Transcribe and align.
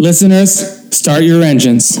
Listeners, 0.00 0.94
start 0.94 1.24
your 1.24 1.42
engines. 1.42 1.98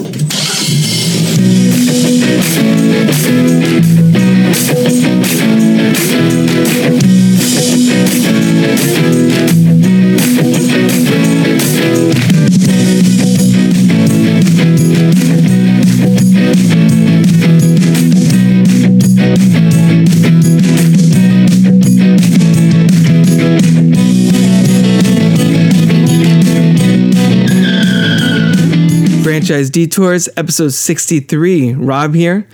Franchise 29.48 29.70
Detours, 29.70 30.28
episode 30.36 30.74
63. 30.74 31.72
Rob 31.72 32.14
here. 32.14 32.46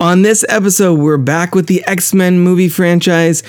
On 0.00 0.22
this 0.22 0.46
episode, 0.48 0.98
we're 0.98 1.18
back 1.18 1.54
with 1.54 1.66
the 1.66 1.84
X 1.84 2.14
Men 2.14 2.40
movie 2.40 2.70
franchise, 2.70 3.42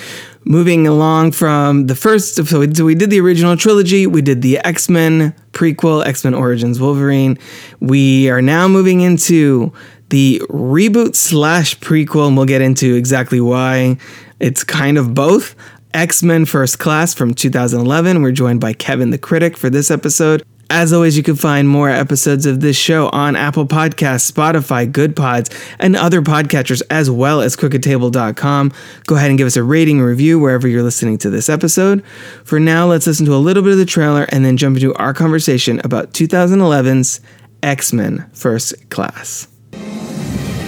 moving 0.44 0.86
along 0.86 1.32
from 1.32 1.86
the 1.86 1.94
first. 1.94 2.34
So 2.34 2.60
we, 2.60 2.74
so 2.74 2.84
we 2.84 2.94
did 2.94 3.08
the 3.08 3.18
original 3.18 3.56
trilogy, 3.56 4.06
we 4.06 4.20
did 4.20 4.42
the 4.42 4.58
X 4.58 4.90
Men 4.90 5.34
prequel, 5.52 6.04
X 6.04 6.24
Men 6.24 6.34
Origins 6.34 6.78
Wolverine. 6.78 7.38
We 7.80 8.28
are 8.28 8.42
now 8.42 8.68
moving 8.68 9.00
into 9.00 9.72
the 10.10 10.42
reboot 10.50 11.14
slash 11.16 11.78
prequel, 11.78 12.28
and 12.28 12.36
we'll 12.36 12.44
get 12.44 12.60
into 12.60 12.96
exactly 12.96 13.40
why. 13.40 13.96
It's 14.40 14.62
kind 14.62 14.98
of 14.98 15.14
both. 15.14 15.56
X 15.94 16.22
Men 16.22 16.44
First 16.44 16.78
Class 16.78 17.14
from 17.14 17.32
2011. 17.32 18.20
We're 18.20 18.30
joined 18.30 18.60
by 18.60 18.74
Kevin 18.74 19.08
the 19.08 19.16
Critic 19.16 19.56
for 19.56 19.70
this 19.70 19.90
episode. 19.90 20.42
As 20.72 20.92
always, 20.92 21.16
you 21.16 21.24
can 21.24 21.34
find 21.34 21.68
more 21.68 21.90
episodes 21.90 22.46
of 22.46 22.60
this 22.60 22.76
show 22.76 23.08
on 23.08 23.34
Apple 23.34 23.66
Podcasts, 23.66 24.30
Spotify, 24.30 24.88
Goodpods, 24.90 25.52
and 25.80 25.96
other 25.96 26.22
podcatchers, 26.22 26.80
as 26.90 27.10
well 27.10 27.40
as 27.40 27.56
crookedtable.com. 27.56 28.72
Go 29.04 29.16
ahead 29.16 29.30
and 29.30 29.36
give 29.36 29.48
us 29.48 29.56
a 29.56 29.64
rating 29.64 29.98
and 29.98 30.06
review 30.06 30.38
wherever 30.38 30.68
you're 30.68 30.84
listening 30.84 31.18
to 31.18 31.30
this 31.30 31.48
episode. 31.48 32.04
For 32.44 32.60
now, 32.60 32.86
let's 32.86 33.04
listen 33.08 33.26
to 33.26 33.34
a 33.34 33.42
little 33.42 33.64
bit 33.64 33.72
of 33.72 33.78
the 33.78 33.84
trailer 33.84 34.26
and 34.28 34.44
then 34.44 34.56
jump 34.56 34.76
into 34.76 34.94
our 34.94 35.12
conversation 35.12 35.80
about 35.82 36.12
2011's 36.12 37.20
X 37.64 37.92
Men 37.92 38.30
First 38.32 38.90
Class. 38.90 39.48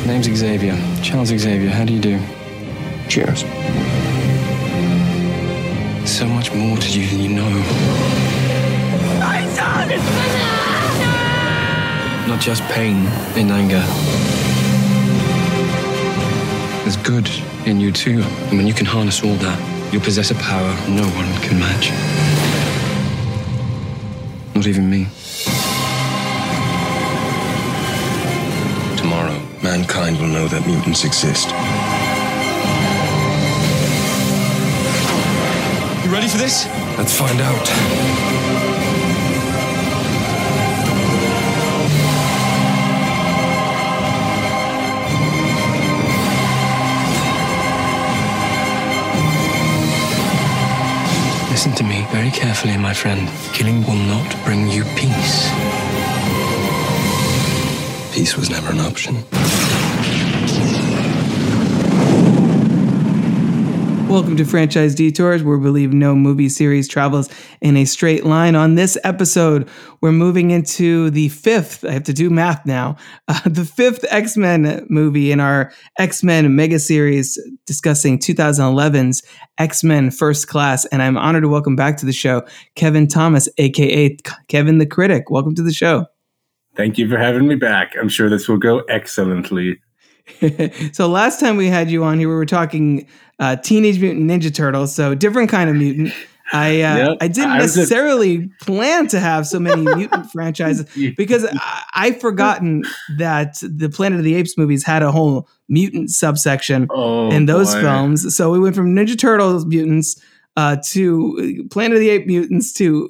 Name's 0.04 0.26
Xavier. 0.26 0.76
Charles 1.04 1.28
Xavier. 1.28 1.70
How 1.70 1.84
do 1.84 1.94
you 1.94 2.00
do? 2.00 2.18
Cheers. 3.08 3.42
So 6.10 6.26
much 6.26 6.52
more 6.52 6.76
to 6.76 7.00
you 7.00 7.06
than 7.06 7.20
you 7.20 7.28
know. 7.28 8.21
Not 12.28 12.40
just 12.40 12.62
pain 12.64 13.06
and 13.36 13.50
anger. 13.50 13.82
There's 16.82 16.96
good 16.96 17.28
in 17.66 17.80
you 17.80 17.92
too. 17.92 18.22
And 18.48 18.58
when 18.58 18.66
you 18.66 18.74
can 18.74 18.86
harness 18.86 19.22
all 19.22 19.34
that, 19.34 19.92
you'll 19.92 20.02
possess 20.02 20.30
a 20.30 20.34
power 20.34 20.70
no 20.88 21.04
one 21.04 21.32
can 21.42 21.58
match. 21.58 21.90
Not 24.54 24.66
even 24.66 24.88
me. 24.88 25.08
Tomorrow, 28.96 29.38
mankind 29.62 30.18
will 30.18 30.28
know 30.28 30.48
that 30.48 30.66
mutants 30.66 31.04
exist. 31.04 31.48
You 36.04 36.12
ready 36.12 36.28
for 36.28 36.38
this? 36.38 36.66
Let's 36.98 37.16
find 37.16 37.40
out. 37.40 38.11
Listen 51.52 51.72
to 51.72 51.84
me 51.84 52.06
very 52.10 52.30
carefully, 52.30 52.78
my 52.78 52.94
friend. 52.94 53.28
Killing 53.52 53.82
will 53.82 54.02
not 54.08 54.34
bring 54.42 54.68
you 54.68 54.84
peace. 54.96 55.50
Peace 58.10 58.38
was 58.38 58.48
never 58.48 58.72
an 58.72 58.80
option. 58.80 59.22
Welcome 64.12 64.36
to 64.36 64.44
Franchise 64.44 64.94
Detours, 64.94 65.42
where 65.42 65.56
we 65.56 65.62
believe 65.62 65.94
no 65.94 66.14
movie 66.14 66.50
series 66.50 66.86
travels 66.86 67.30
in 67.62 67.78
a 67.78 67.86
straight 67.86 68.26
line. 68.26 68.54
On 68.54 68.74
this 68.74 68.98
episode, 69.04 69.66
we're 70.02 70.12
moving 70.12 70.50
into 70.50 71.08
the 71.08 71.30
fifth, 71.30 71.82
I 71.82 71.92
have 71.92 72.02
to 72.02 72.12
do 72.12 72.28
math 72.28 72.66
now, 72.66 72.96
uh, 73.28 73.40
the 73.46 73.64
fifth 73.64 74.04
X 74.10 74.36
Men 74.36 74.86
movie 74.90 75.32
in 75.32 75.40
our 75.40 75.72
X 75.98 76.22
Men 76.22 76.54
mega 76.54 76.78
series 76.78 77.40
discussing 77.64 78.18
2011's 78.18 79.22
X 79.56 79.82
Men 79.82 80.10
First 80.10 80.46
Class. 80.46 80.84
And 80.84 81.02
I'm 81.02 81.16
honored 81.16 81.44
to 81.44 81.48
welcome 81.48 81.74
back 81.74 81.96
to 81.96 82.04
the 82.04 82.12
show 82.12 82.42
Kevin 82.76 83.08
Thomas, 83.08 83.48
AKA 83.56 84.18
Kevin 84.48 84.76
the 84.76 84.84
Critic. 84.84 85.30
Welcome 85.30 85.54
to 85.54 85.62
the 85.62 85.72
show. 85.72 86.04
Thank 86.76 86.98
you 86.98 87.08
for 87.08 87.16
having 87.16 87.48
me 87.48 87.54
back. 87.54 87.94
I'm 87.98 88.10
sure 88.10 88.28
this 88.28 88.46
will 88.46 88.58
go 88.58 88.80
excellently. 88.90 89.80
so 90.92 91.08
last 91.08 91.40
time 91.40 91.56
we 91.56 91.66
had 91.68 91.90
you 91.90 92.04
on 92.04 92.18
here, 92.18 92.28
we 92.28 92.34
were 92.34 92.46
talking 92.46 93.06
uh, 93.38 93.56
Teenage 93.56 94.00
Mutant 94.00 94.30
Ninja 94.30 94.54
Turtles, 94.54 94.94
so 94.94 95.14
different 95.14 95.50
kind 95.50 95.68
of 95.70 95.76
mutant. 95.76 96.12
I 96.52 96.82
uh, 96.82 96.96
Yep, 97.08 97.18
I 97.20 97.28
didn't 97.28 97.50
I 97.50 97.56
a- 97.56 97.60
necessarily 97.60 98.48
plan 98.60 99.06
to 99.08 99.20
have 99.20 99.46
so 99.46 99.58
many 99.58 99.82
mutant 99.96 100.30
franchises 100.30 100.86
because 101.16 101.44
I, 101.46 101.82
I've 101.94 102.20
forgotten 102.20 102.84
that 103.16 103.56
the 103.62 103.88
Planet 103.88 104.18
of 104.18 104.24
the 104.24 104.34
Apes 104.34 104.58
movies 104.58 104.84
had 104.84 105.02
a 105.02 105.10
whole 105.10 105.48
mutant 105.68 106.10
subsection 106.10 106.86
Oh, 106.90 107.30
in 107.30 107.46
those 107.46 107.74
boy. 107.74 107.80
films. 107.80 108.36
So 108.36 108.50
we 108.50 108.58
went 108.58 108.74
from 108.74 108.94
Ninja 108.94 109.18
Turtles 109.18 109.64
mutants 109.64 110.20
uh, 110.56 110.76
to 110.84 111.66
Planet 111.70 111.94
of 111.96 112.00
the 112.00 112.10
Apes 112.10 112.26
mutants 112.26 112.72
to 112.74 113.08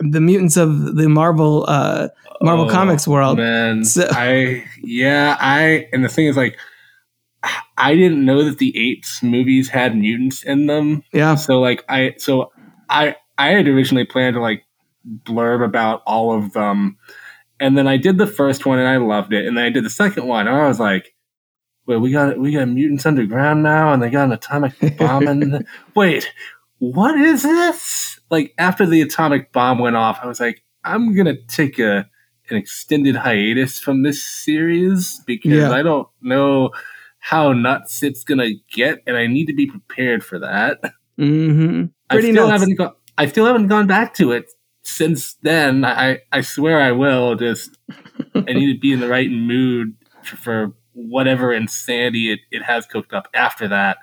the 0.00 0.20
mutants 0.20 0.56
of 0.56 0.96
the 0.96 1.08
Marvel 1.08 1.64
uh, 1.68 2.08
Marvel 2.40 2.66
Oh, 2.66 2.70
Comics 2.70 3.06
world. 3.08 3.38
Man, 3.38 3.84
So- 3.84 4.08
I 4.10 4.64
yeah, 4.82 5.36
I 5.40 5.88
and 5.92 6.04
the 6.04 6.08
thing 6.08 6.26
is 6.26 6.36
like 6.36 6.56
I 7.76 7.94
didn't 7.94 8.24
know 8.24 8.44
that 8.44 8.58
the 8.58 8.76
Apes 8.76 9.22
movies 9.22 9.68
had 9.68 9.96
mutants 9.96 10.42
in 10.42 10.66
them. 10.66 11.02
Yeah. 11.12 11.36
So 11.36 11.60
like 11.60 11.84
I 11.88 12.14
so 12.18 12.52
I 12.88 13.16
I 13.36 13.48
had 13.50 13.68
originally 13.68 14.04
planned 14.04 14.34
to 14.34 14.40
like 14.40 14.64
blurb 15.24 15.64
about 15.64 16.02
all 16.06 16.32
of 16.36 16.52
them. 16.52 16.98
And 17.60 17.76
then 17.78 17.88
I 17.88 17.96
did 17.96 18.18
the 18.18 18.26
first 18.26 18.66
one 18.66 18.78
and 18.78 18.88
I 18.88 18.96
loved 18.98 19.32
it. 19.32 19.46
And 19.46 19.56
then 19.56 19.64
I 19.64 19.70
did 19.70 19.84
the 19.84 19.90
second 19.90 20.26
one 20.26 20.46
and 20.46 20.56
I 20.56 20.68
was 20.68 20.78
like, 20.80 21.14
wait, 21.86 21.96
we 21.98 22.10
got 22.12 22.38
we 22.38 22.52
got 22.52 22.68
mutants 22.68 23.06
underground 23.06 23.62
now 23.62 23.92
and 23.92 24.02
they 24.02 24.10
got 24.10 24.24
an 24.26 24.32
atomic 24.32 24.96
bomb 24.98 25.26
and 25.26 25.66
wait, 25.94 26.32
what 26.78 27.18
is 27.18 27.42
this? 27.42 28.17
Like 28.30 28.54
after 28.58 28.86
the 28.86 29.00
atomic 29.02 29.52
bomb 29.52 29.78
went 29.78 29.96
off, 29.96 30.18
I 30.22 30.26
was 30.26 30.40
like, 30.40 30.62
I'm 30.84 31.14
gonna 31.14 31.36
take 31.48 31.78
a 31.78 32.08
an 32.50 32.56
extended 32.56 33.14
hiatus 33.16 33.78
from 33.78 34.02
this 34.02 34.24
series 34.24 35.20
because 35.26 35.52
Yeah. 35.52 35.70
I 35.70 35.82
don't 35.82 36.08
know 36.22 36.70
how 37.18 37.52
nuts 37.52 38.02
it's 38.02 38.24
gonna 38.24 38.50
get, 38.72 39.00
and 39.06 39.16
I 39.16 39.26
need 39.26 39.46
to 39.46 39.54
be 39.54 39.66
prepared 39.66 40.24
for 40.24 40.38
that. 40.38 40.80
hmm 41.16 41.84
I 42.10 42.20
still 42.20 42.32
nuts. 42.48 42.60
haven't 42.60 42.74
go- 42.76 42.96
I 43.18 43.26
still 43.26 43.44
haven't 43.46 43.66
gone 43.66 43.86
back 43.86 44.14
to 44.14 44.32
it 44.32 44.50
since 44.82 45.34
then. 45.42 45.84
I 45.84 46.20
I 46.32 46.40
swear 46.42 46.80
I 46.80 46.92
will. 46.92 47.34
Just 47.34 47.76
I 48.34 48.52
need 48.52 48.72
to 48.72 48.78
be 48.78 48.92
in 48.92 49.00
the 49.00 49.08
right 49.08 49.30
mood 49.30 49.94
for, 50.22 50.36
for 50.36 50.72
whatever 50.92 51.52
insanity 51.52 52.32
it, 52.32 52.40
it 52.50 52.62
has 52.62 52.86
cooked 52.86 53.12
up 53.12 53.28
after 53.34 53.68
that. 53.68 53.98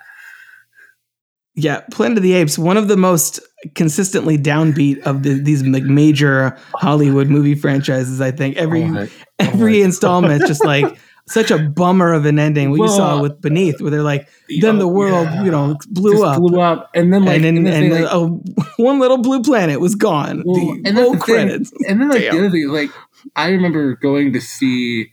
Yeah, 1.56 1.80
Planet 1.90 2.18
of 2.18 2.22
the 2.22 2.34
Apes, 2.34 2.58
one 2.58 2.76
of 2.76 2.88
the 2.88 2.96
most 2.98 3.40
consistently 3.74 4.36
downbeat 4.36 4.98
of 5.06 5.22
the, 5.22 5.34
these 5.40 5.62
like 5.66 5.84
major 5.84 6.56
Hollywood 6.74 7.28
movie 7.28 7.54
franchises. 7.54 8.20
I 8.20 8.30
think 8.30 8.56
every 8.56 8.82
Oh 8.84 8.88
my- 8.88 9.02
oh 9.04 9.08
every 9.38 9.80
installment 9.82 10.42
is 10.42 10.48
just 10.48 10.64
like 10.64 10.84
such 11.28 11.50
a 11.50 11.58
bummer 11.58 12.12
of 12.12 12.26
an 12.26 12.38
ending. 12.38 12.70
What 12.70 12.80
you 12.80 12.88
saw 12.88 13.20
with 13.22 13.40
Beneath, 13.40 13.80
where 13.80 13.90
they're 13.90 14.02
like, 14.02 14.28
then 14.60 14.78
the 14.78 14.84
Oh, 14.84 14.88
world, 14.92 15.26
yeah. 15.26 15.44
you 15.44 15.50
know, 15.50 15.76
blew 15.88 16.12
Just 16.12 16.24
up, 16.24 16.38
blew 16.38 16.60
up, 16.60 16.90
and 16.94 17.12
then 17.12 17.24
like 17.24 17.36
and 17.36 17.44
then 17.44 17.56
and, 17.56 17.68
and, 17.68 17.92
thing, 17.92 18.02
like, 18.02 18.10
oh, 18.12 18.42
one 18.76 18.98
little 19.00 19.18
blue 19.18 19.42
planet 19.42 19.80
was 19.80 19.94
gone. 19.94 20.42
Well, 20.44 20.56
the 20.60 20.82
and 20.84 20.96
that's 20.96 21.06
the 21.10 21.10
thing. 21.12 21.18
credits. 21.20 21.72
And 21.88 22.00
then 22.02 22.10
like 22.10 22.20
Damn. 22.20 22.34
the 22.34 22.38
other 22.40 22.50
thing, 22.50 22.68
like 22.68 22.90
I 23.34 23.48
remember 23.48 23.96
going 23.96 24.34
to 24.34 24.40
see. 24.42 25.10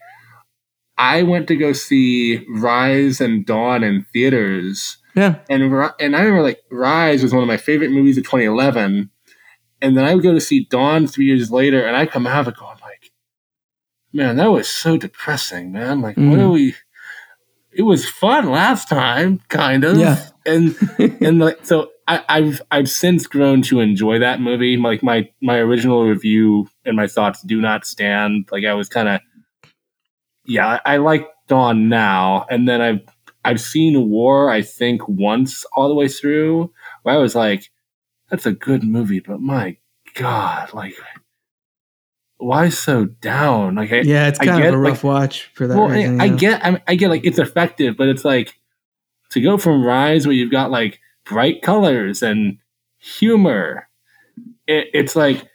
I 0.98 1.24
went 1.24 1.48
to 1.48 1.56
go 1.56 1.74
see 1.74 2.46
Rise 2.50 3.20
and 3.20 3.46
Dawn 3.46 3.84
in 3.84 4.06
theaters, 4.14 4.98
Yeah, 5.16 5.40
and 5.50 5.62
and 6.00 6.16
I 6.16 6.22
remember 6.22 6.42
like 6.44 6.62
Rise 6.72 7.22
was 7.24 7.34
one 7.34 7.44
of 7.44 7.48
my 7.48 7.58
favorite 7.58 7.92
movies 7.92 8.18
of 8.18 8.24
2011, 8.24 9.10
and 9.82 9.98
then 9.98 10.06
I 10.06 10.14
would 10.16 10.24
go 10.24 10.34
to 10.34 10.42
see 10.42 10.66
Dawn 10.70 11.08
three 11.08 11.26
years 11.26 11.52
later, 11.52 11.86
and 11.86 11.96
I 11.96 12.06
come 12.06 12.26
out 12.28 12.42
of 12.42 12.48
it 12.50 12.58
going 12.58 12.78
like, 12.82 13.12
man, 14.12 14.38
that 14.38 14.52
was 14.52 14.68
so 14.70 14.98
depressing, 14.98 15.72
man. 15.72 16.02
Like, 16.02 16.16
what 16.18 16.26
Mhm. 16.26 16.42
are 16.42 16.50
we? 16.50 16.76
It 17.72 17.84
was 17.84 18.08
fun 18.08 18.50
last 18.52 18.88
time, 18.90 19.40
kind 19.50 19.84
of. 19.84 19.98
Yeah. 19.98 20.18
And 20.46 20.76
and 21.22 21.40
like 21.40 21.60
so 21.66 21.92
I, 22.06 22.22
I've 22.28 22.62
I've 22.70 22.90
since 22.90 23.28
grown 23.28 23.62
to 23.62 23.80
enjoy 23.80 24.20
that 24.20 24.42
movie. 24.42 24.76
Like 24.76 25.02
my 25.02 25.30
my 25.42 25.56
original 25.58 26.04
review 26.06 26.68
and 26.84 26.98
my 26.98 27.08
thoughts 27.08 27.42
do 27.44 27.62
not 27.62 27.86
stand. 27.86 28.50
Like 28.52 28.66
I 28.66 28.74
was 28.74 28.90
kind 28.90 29.08
of 29.08 29.22
yeah, 30.46 30.80
I, 30.86 30.96
I 30.96 30.98
like 30.98 31.30
Dawn 31.48 31.88
now, 31.88 32.46
and 32.50 32.68
then 32.68 32.82
I've 32.82 33.00
I've 33.46 33.62
seen 33.62 34.10
War. 34.10 34.50
I 34.50 34.62
think 34.62 35.08
once 35.08 35.66
all 35.74 35.90
the 35.90 35.96
way 35.96 36.08
through, 36.08 36.72
where 37.04 37.16
I 37.16 37.18
was 37.18 37.36
like, 37.36 37.72
that's 38.30 38.46
a 38.46 38.54
good 38.54 38.84
movie, 38.84 39.20
but 39.20 39.40
my 39.40 39.78
god, 40.16 40.74
like 40.74 40.96
why 42.44 42.70
so 42.70 43.06
down? 43.06 43.76
Like, 43.76 43.92
I, 43.92 44.02
yeah, 44.02 44.28
it's 44.28 44.40
I 44.40 44.46
kind 44.46 44.64
get, 44.64 44.70
of 44.70 44.76
a 44.76 44.78
rough 44.78 45.04
like, 45.04 45.22
watch 45.22 45.52
for 45.54 45.68
that 45.68 45.78
well, 45.78 45.88
reason. 45.88 46.20
I, 46.20 46.26
I 46.26 46.30
get, 46.30 46.66
I, 46.66 46.82
I 46.88 46.96
get, 46.96 47.10
like 47.10 47.26
it's 47.26 47.40
effective, 47.40 47.96
but 47.98 48.10
it's 48.10 48.26
like 48.26 48.60
to 49.32 49.42
go 49.42 49.58
from 49.58 49.84
Rise, 49.84 50.28
where 50.28 50.36
you've 50.36 50.52
got 50.52 50.70
like 50.70 51.00
bright 51.26 51.62
colors 51.62 52.22
and 52.22 52.58
humor. 52.98 53.88
It, 54.68 54.88
it's 54.94 55.16
like, 55.16 55.48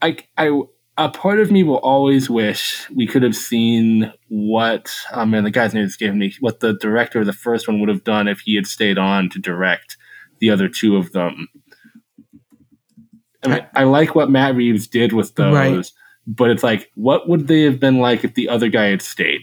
I, 0.00 0.16
I, 0.38 0.62
a 1.04 1.08
part 1.08 1.40
of 1.40 1.50
me 1.50 1.62
will 1.62 1.78
always 1.78 2.28
wish 2.30 2.88
we 2.90 3.06
could 3.06 3.22
have 3.22 3.36
seen 3.36 4.12
what, 4.28 4.94
oh 5.12 5.24
man, 5.24 5.44
the 5.44 5.50
guy's 5.50 5.74
name 5.74 5.88
gave 5.98 6.14
me 6.14 6.34
what 6.40 6.60
the 6.60 6.74
director 6.74 7.20
of 7.20 7.26
the 7.26 7.32
first 7.32 7.66
one 7.66 7.80
would 7.80 7.88
have 7.88 8.04
done 8.04 8.28
if 8.28 8.40
he 8.40 8.54
had 8.54 8.66
stayed 8.66 8.98
on 8.98 9.28
to 9.30 9.38
direct 9.38 9.96
the 10.40 10.50
other 10.50 10.68
two 10.68 10.96
of 10.96 11.12
them. 11.12 11.48
I 13.44 13.48
mean, 13.48 13.66
I 13.74 13.84
like 13.84 14.14
what 14.14 14.30
Matt 14.30 14.54
Reeves 14.54 14.86
did 14.86 15.12
with 15.12 15.34
those, 15.34 15.54
Right. 15.54 15.90
but 16.26 16.50
it's 16.50 16.62
like, 16.62 16.90
what 16.94 17.28
would 17.28 17.48
they 17.48 17.62
have 17.62 17.80
been 17.80 17.98
like 17.98 18.22
if 18.24 18.34
the 18.34 18.48
other 18.48 18.68
guy 18.68 18.86
had 18.86 19.00
stayed? 19.02 19.40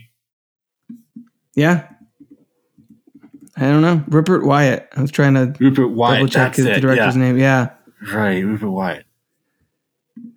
Yeah. 1.56 1.88
I 3.56 3.62
don't 3.62 3.82
know. 3.82 4.04
Rupert 4.08 4.46
Wyatt. 4.46 4.88
I 4.96 5.02
was 5.02 5.10
trying 5.10 5.34
to 5.34 5.56
Rupert 5.60 5.90
Wyatt. 5.90 6.20
double 6.20 6.28
check 6.30 6.44
that's 6.50 6.58
his 6.58 6.66
it. 6.68 6.74
the 6.76 6.82
director's 6.82 7.16
yeah. 7.16 7.22
name. 7.22 7.38
Yeah. 7.40 7.70
Right, 8.14 8.46
Rupert 8.46 8.70
Wyatt. 8.70 9.06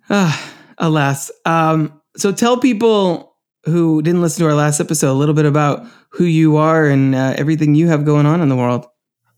Ah, 0.09 0.53
alas. 0.81 1.31
Um, 1.45 2.01
so 2.17 2.33
tell 2.33 2.57
people 2.57 3.37
who 3.65 4.01
didn't 4.01 4.21
listen 4.21 4.43
to 4.43 4.49
our 4.49 4.55
last 4.55 4.79
episode 4.79 5.11
a 5.11 5.13
little 5.13 5.35
bit 5.35 5.45
about 5.45 5.87
who 6.09 6.25
you 6.25 6.57
are 6.57 6.87
and 6.87 7.15
uh, 7.15 7.35
everything 7.37 7.75
you 7.75 7.87
have 7.87 8.03
going 8.03 8.25
on 8.25 8.41
in 8.41 8.49
the 8.49 8.55
world. 8.55 8.85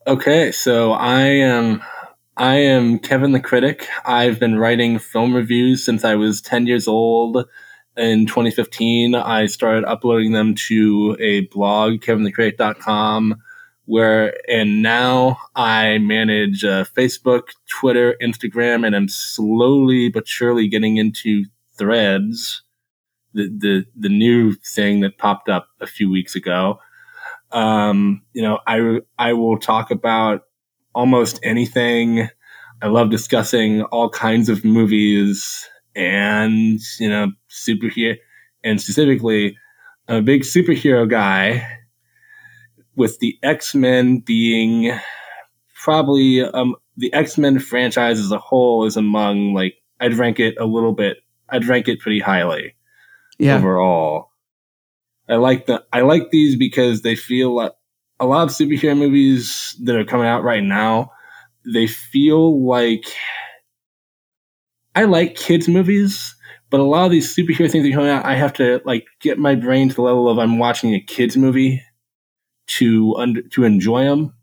Okay, 0.08 0.52
so 0.52 0.94
I 0.94 1.22
am 1.22 1.82
I 2.36 2.56
am 2.56 2.98
Kevin 3.00 3.32
the 3.32 3.40
Critic. 3.40 3.88
I've 4.06 4.40
been 4.40 4.58
writing 4.58 4.98
film 4.98 5.36
reviews 5.36 5.86
since 5.86 6.04
I 6.04 6.16
was 6.16 6.42
10 6.42 6.66
years 6.66 6.88
old. 6.88 7.46
In 7.96 8.26
2015, 8.26 9.14
I 9.14 9.46
started 9.46 9.86
uploading 9.86 10.32
them 10.32 10.56
to 10.68 11.16
a 11.20 11.42
blog, 11.42 12.02
kevinthecritic.com, 12.02 13.40
where 13.86 14.34
and 14.50 14.82
now 14.82 15.38
I 15.56 15.98
manage 15.98 16.64
uh, 16.64 16.86
Facebook, 16.86 17.50
Twitter, 17.70 18.16
Instagram, 18.22 18.86
and 18.86 18.96
I'm 18.96 19.10
slowly 19.10 20.10
but 20.10 20.28
surely 20.28 20.68
getting 20.68 20.98
into 20.98 21.46
Threads, 21.76 22.62
the 23.34 23.50
the 23.50 23.86
the 23.96 24.10
new 24.10 24.54
thing 24.54 25.00
that 25.02 25.18
popped 25.18 25.50
up 25.50 25.68
a 25.82 25.88
few 25.88 26.10
weeks 26.10 26.36
ago. 26.36 26.80
Um, 27.52 28.22
you 28.34 28.42
know, 28.42 28.60
I 28.68 29.00
I 29.18 29.34
will 29.34 29.58
talk 29.58 29.92
about 29.92 30.44
almost 30.94 31.40
anything. 31.44 32.30
I 32.82 32.88
love 32.88 33.10
discussing 33.10 33.82
all 33.84 34.10
kinds 34.10 34.50
of 34.50 34.64
movies 34.64 35.68
and 35.96 36.80
you 37.00 37.10
know 37.10 37.32
superhero 37.50 38.18
and 38.64 38.82
specifically 38.82 39.58
I'm 40.08 40.18
a 40.18 40.22
big 40.22 40.42
superhero 40.42 41.10
guy 41.10 41.66
with 42.96 43.20
the 43.20 43.38
X-Men 43.44 44.20
being 44.20 44.98
probably 45.84 46.42
um 46.42 46.76
the 46.98 47.12
X-Men 47.14 47.60
franchise 47.60 48.20
as 48.20 48.32
a 48.32 48.38
whole 48.38 48.86
is 48.86 48.98
among 48.98 49.54
like 49.54 49.76
I'd 50.00 50.14
rank 50.16 50.40
it 50.40 50.56
a 50.60 50.66
little 50.66 50.94
bit 50.94 51.18
I'd 51.50 51.66
rank 51.66 51.88
it 51.88 52.00
pretty 52.00 52.20
highly 52.20 52.76
Yeah. 53.40 53.58
overall. 53.58 54.30
I 55.30 55.36
like 55.36 55.66
the 55.66 55.84
I 55.92 56.02
like 56.02 56.30
these 56.32 56.56
because 56.56 57.02
they 57.02 57.16
feel 57.16 57.56
like 57.56 57.72
a 58.20 58.26
lot 58.26 58.44
of 58.44 58.50
superhero 58.50 58.98
movies 58.98 59.76
that 59.84 59.96
are 59.96 60.06
coming 60.06 60.28
out 60.28 60.44
right 60.44 60.64
now. 60.64 61.12
They 61.74 61.88
feel 61.88 62.66
like 62.66 63.06
I 64.96 65.06
like 65.06 65.36
kids 65.36 65.68
movies, 65.68 66.36
but 66.70 66.80
a 66.80 66.84
lot 66.84 67.06
of 67.06 67.12
these 67.12 67.36
superhero 67.36 67.70
things 67.72 67.84
that 67.84 67.90
are 67.90 67.94
coming 67.94 68.10
out, 68.10 68.26
I 68.26 68.36
have 68.36 68.54
to 68.54 68.82
like 68.86 69.06
get 69.22 69.40
my 69.40 69.56
brain 69.56 69.90
to 69.90 69.96
the 69.96 70.02
level 70.02 70.30
of 70.30 70.38
I'm 70.38 70.60
watching 70.60 70.94
a 70.94 71.00
kids 71.02 71.36
movie 71.36 71.82
to 72.68 73.16
under 73.18 73.42
to 73.42 73.64
enjoy 73.64 74.04
them. 74.06 74.34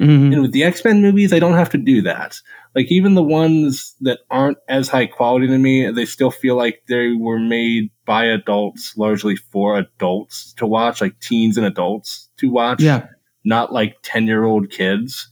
Mhm. 0.00 0.32
And 0.32 0.42
with 0.42 0.52
the 0.52 0.64
X 0.64 0.84
Men 0.84 1.02
movies, 1.02 1.32
I 1.32 1.38
don't 1.38 1.54
have 1.54 1.70
to 1.70 1.78
do 1.78 2.00
that. 2.02 2.38
Like 2.74 2.90
even 2.90 3.14
the 3.14 3.22
ones 3.22 3.94
that 4.00 4.20
aren't 4.30 4.58
as 4.68 4.88
high 4.88 5.06
quality 5.06 5.46
to 5.48 5.58
me, 5.58 5.90
they 5.90 6.04
still 6.06 6.30
feel 6.30 6.56
like 6.56 6.82
they 6.88 7.12
were 7.12 7.38
made 7.38 7.90
by 8.06 8.24
adults, 8.24 8.96
largely 8.96 9.36
for 9.36 9.76
adults 9.76 10.52
to 10.54 10.66
watch, 10.66 11.00
like 11.00 11.18
teens 11.20 11.56
and 11.58 11.66
adults 11.66 12.28
to 12.38 12.48
watch, 12.50 12.80
Yeah. 12.80 13.06
not 13.44 13.72
like 13.72 13.96
ten 14.02 14.26
year 14.26 14.44
old 14.44 14.70
kids. 14.70 15.28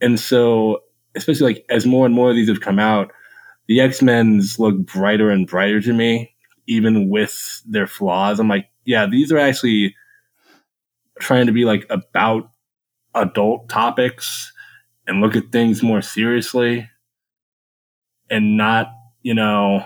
And 0.00 0.18
so, 0.18 0.80
especially 1.14 1.52
like 1.54 1.64
as 1.70 1.86
more 1.86 2.06
and 2.06 2.14
more 2.14 2.30
of 2.30 2.36
these 2.36 2.48
have 2.48 2.60
come 2.60 2.78
out, 2.78 3.12
the 3.68 3.80
X 3.80 4.00
Men's 4.02 4.58
look 4.58 4.76
brighter 4.86 5.30
and 5.30 5.46
brighter 5.46 5.80
to 5.82 5.92
me, 5.92 6.34
even 6.66 7.10
with 7.10 7.62
their 7.66 7.86
flaws. 7.86 8.40
I'm 8.40 8.48
like, 8.48 8.68
yeah, 8.84 9.06
these 9.06 9.30
are 9.32 9.38
actually 9.38 9.94
trying 11.20 11.46
to 11.46 11.52
be 11.52 11.64
like 11.64 11.86
about 11.90 12.50
adult 13.14 13.68
topics 13.68 14.52
and 15.06 15.20
look 15.20 15.36
at 15.36 15.52
things 15.52 15.82
more 15.82 16.02
seriously 16.02 16.88
and 18.30 18.56
not, 18.56 18.88
you 19.22 19.34
know, 19.34 19.84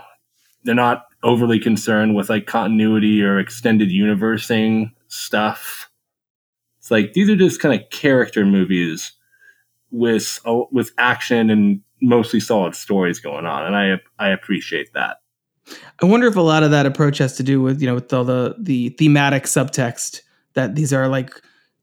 they're 0.65 0.75
not 0.75 1.05
overly 1.23 1.59
concerned 1.59 2.15
with 2.15 2.31
like 2.31 2.47
continuity 2.47 3.23
or 3.23 3.39
extended 3.39 3.91
universing 3.91 4.93
stuff. 5.09 5.91
It's 6.79 6.91
like 6.91 7.13
these 7.13 7.29
are 7.29 7.37
just 7.37 7.61
kind 7.61 7.81
of 7.81 7.91
character 7.91 8.45
movies 8.45 9.13
with 9.91 10.41
uh, 10.45 10.63
with 10.71 10.93
action 10.99 11.51
and 11.51 11.81
mostly 12.01 12.41
solid 12.41 12.75
stories 12.75 13.21
going 13.21 13.47
on, 13.47 13.65
and 13.65 13.77
I 13.77 14.01
I 14.19 14.31
appreciate 14.31 14.93
that. 14.95 15.19
I 16.01 16.07
wonder 16.07 16.27
if 16.27 16.37
a 16.37 16.41
lot 16.41 16.63
of 16.63 16.71
that 16.71 16.87
approach 16.87 17.19
has 17.19 17.37
to 17.37 17.43
do 17.43 17.61
with, 17.61 17.81
you 17.81 17.87
know, 17.87 17.95
with 17.95 18.13
all 18.13 18.25
the 18.25 18.55
the 18.59 18.91
thematic 18.91 19.45
subtext 19.45 20.21
that 20.59 20.75
these 20.75 20.93
are 20.93 21.09
like 21.09 21.31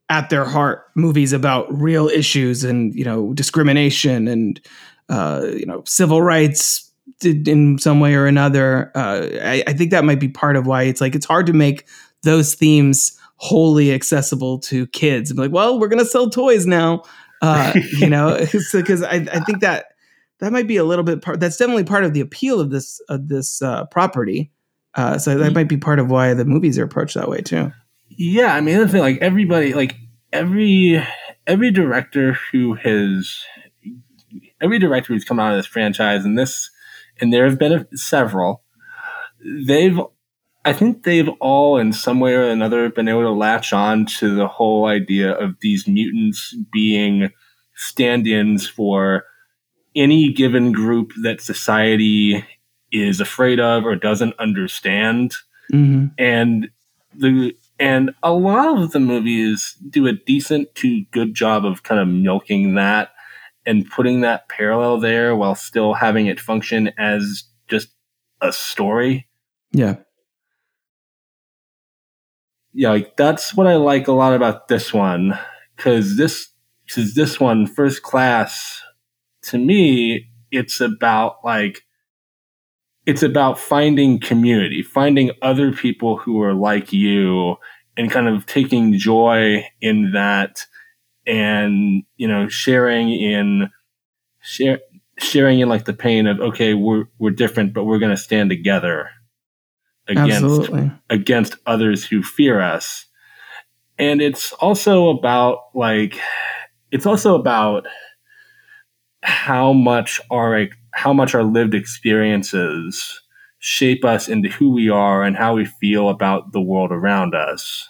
at 0.09 0.29
their 0.29 0.45
heart 0.45 0.83
movies 0.95 1.33
about 1.33 1.65
real 1.73 2.07
issues 2.07 2.63
and, 2.63 2.93
you 2.93 3.03
know, 3.03 3.33
discrimination 3.33 4.27
and 4.27 4.61
uh, 5.09 5.47
you 5.55 5.65
know, 5.65 5.83
civil 5.85 6.21
rights 6.21 6.91
in 7.23 7.77
some 7.77 7.99
way 7.99 8.15
or 8.15 8.25
another. 8.25 8.91
Uh, 8.95 9.27
I, 9.41 9.63
I 9.67 9.73
think 9.73 9.91
that 9.91 10.03
might 10.03 10.19
be 10.19 10.27
part 10.27 10.55
of 10.55 10.67
why 10.67 10.83
it's 10.83 11.01
like 11.01 11.15
it's 11.15 11.25
hard 11.25 11.45
to 11.47 11.53
make 11.53 11.87
those 12.23 12.55
themes 12.55 13.17
wholly 13.37 13.93
accessible 13.93 14.59
to 14.59 14.87
kids. 14.87 15.31
I'm 15.31 15.37
like, 15.37 15.51
well, 15.51 15.79
we're 15.79 15.87
gonna 15.87 16.05
sell 16.05 16.29
toys 16.29 16.65
now. 16.65 17.03
Uh, 17.41 17.73
you 17.97 18.09
know, 18.09 18.45
because 18.73 19.03
I, 19.03 19.25
I 19.31 19.39
think 19.41 19.61
that 19.61 19.85
that 20.39 20.51
might 20.51 20.67
be 20.67 20.77
a 20.77 20.83
little 20.83 21.05
bit 21.05 21.21
part. 21.21 21.39
That's 21.39 21.57
definitely 21.57 21.83
part 21.83 22.03
of 22.03 22.13
the 22.13 22.21
appeal 22.21 22.59
of 22.59 22.71
this 22.71 22.99
of 23.07 23.27
this 23.27 23.61
uh, 23.61 23.85
property. 23.85 24.51
Uh, 24.95 25.17
so 25.17 25.37
that 25.37 25.53
might 25.53 25.67
be 25.67 25.77
part 25.77 25.99
of 25.99 26.09
why 26.09 26.33
the 26.33 26.45
movies 26.45 26.79
are 26.79 26.83
approached 26.85 27.15
that 27.15 27.29
way 27.29 27.41
too. 27.41 27.71
Yeah, 28.17 28.53
I 28.53 28.61
mean, 28.61 28.79
the 28.79 28.87
thing, 28.87 29.01
like 29.01 29.19
everybody, 29.21 29.73
like 29.73 29.95
every 30.31 31.03
every 31.47 31.71
director 31.71 32.37
who 32.51 32.73
has 32.75 33.43
every 34.61 34.79
director 34.79 35.13
who's 35.13 35.25
come 35.25 35.39
out 35.39 35.51
of 35.51 35.59
this 35.59 35.65
franchise, 35.65 36.25
and 36.25 36.37
this, 36.37 36.69
and 37.19 37.31
there 37.31 37.45
have 37.45 37.59
been 37.59 37.73
a, 37.73 37.97
several. 37.97 38.63
They've, 39.67 39.99
I 40.63 40.73
think 40.73 41.03
they've 41.03 41.29
all, 41.39 41.77
in 41.77 41.93
some 41.93 42.19
way 42.19 42.33
or 42.33 42.43
another, 42.43 42.89
been 42.89 43.07
able 43.07 43.21
to 43.21 43.31
latch 43.31 43.73
on 43.73 44.05
to 44.17 44.33
the 44.35 44.47
whole 44.47 44.85
idea 44.85 45.31
of 45.31 45.59
these 45.59 45.87
mutants 45.87 46.55
being 46.71 47.29
stand-ins 47.75 48.67
for 48.67 49.25
any 49.95 50.31
given 50.31 50.71
group 50.71 51.11
that 51.21 51.41
society 51.41 52.43
is 52.91 53.19
afraid 53.19 53.59
of 53.59 53.85
or 53.85 53.95
doesn't 53.95 54.33
understand 54.39 55.33
Mm-hmm. 55.73 56.07
and 56.19 56.69
the 57.15 57.57
and 57.79 58.11
a 58.23 58.31
lot 58.31 58.77
of 58.77 58.91
the 58.91 58.99
movies 58.99 59.75
do 59.89 60.07
a 60.07 60.13
decent 60.13 60.73
to 60.75 61.03
good 61.11 61.33
job 61.33 61.65
of 61.65 61.83
kind 61.83 61.99
of 61.99 62.07
milking 62.07 62.75
that 62.75 63.09
and 63.65 63.89
putting 63.89 64.21
that 64.21 64.47
parallel 64.49 64.99
there 64.99 65.35
while 65.35 65.55
still 65.55 65.93
having 65.93 66.27
it 66.27 66.39
function 66.39 66.91
as 66.97 67.43
just 67.67 67.89
a 68.41 68.53
story. 68.53 69.27
Yeah. 69.71 69.95
Yeah, 72.73 72.89
like 72.89 73.15
that's 73.17 73.55
what 73.55 73.67
I 73.67 73.75
like 73.75 74.07
a 74.07 74.11
lot 74.11 74.33
about 74.33 74.67
this 74.67 74.93
one 74.93 75.37
cuz 75.77 76.17
this 76.17 76.49
cuz 76.89 77.15
this 77.15 77.39
one 77.39 77.67
first 77.67 78.03
class 78.03 78.81
to 79.43 79.57
me 79.57 80.27
it's 80.51 80.81
about 80.81 81.37
like 81.43 81.83
it's 83.05 83.23
about 83.23 83.59
finding 83.59 84.19
community, 84.19 84.81
finding 84.81 85.31
other 85.41 85.71
people 85.71 86.17
who 86.17 86.41
are 86.41 86.53
like 86.53 86.91
you 86.91 87.57
and 87.97 88.11
kind 88.11 88.27
of 88.27 88.45
taking 88.45 88.97
joy 88.97 89.65
in 89.81 90.11
that 90.13 90.65
and 91.27 92.03
you 92.17 92.27
know 92.27 92.47
sharing 92.47 93.09
in 93.09 93.69
share, 94.41 94.79
sharing 95.17 95.59
in 95.59 95.69
like 95.69 95.85
the 95.85 95.93
pain 95.93 96.27
of 96.27 96.39
okay 96.39 96.73
we're 96.73 97.05
we're 97.19 97.31
different 97.31 97.73
but 97.73 97.85
we're 97.85 97.99
going 97.99 98.11
to 98.11 98.17
stand 98.17 98.49
together 98.49 99.09
against 100.07 100.43
Absolutely. 100.43 100.91
against 101.09 101.55
others 101.65 102.05
who 102.05 102.21
fear 102.21 102.61
us 102.61 103.05
and 103.97 104.21
it's 104.21 104.51
also 104.53 105.09
about 105.09 105.59
like 105.73 106.19
it's 106.91 107.05
also 107.05 107.35
about 107.35 107.87
how 109.23 109.73
much 109.73 110.21
our 110.29 110.55
how 110.95 111.11
much 111.13 111.35
our 111.35 111.43
lived 111.43 111.73
experiences 111.75 113.21
shape 113.59 114.03
us 114.05 114.27
into 114.29 114.49
who 114.49 114.69
we 114.71 114.89
are 114.89 115.23
and 115.23 115.35
how 115.35 115.53
we 115.55 115.65
feel 115.65 116.09
about 116.09 116.51
the 116.53 116.61
world 116.61 116.91
around 116.91 117.35
us 117.35 117.89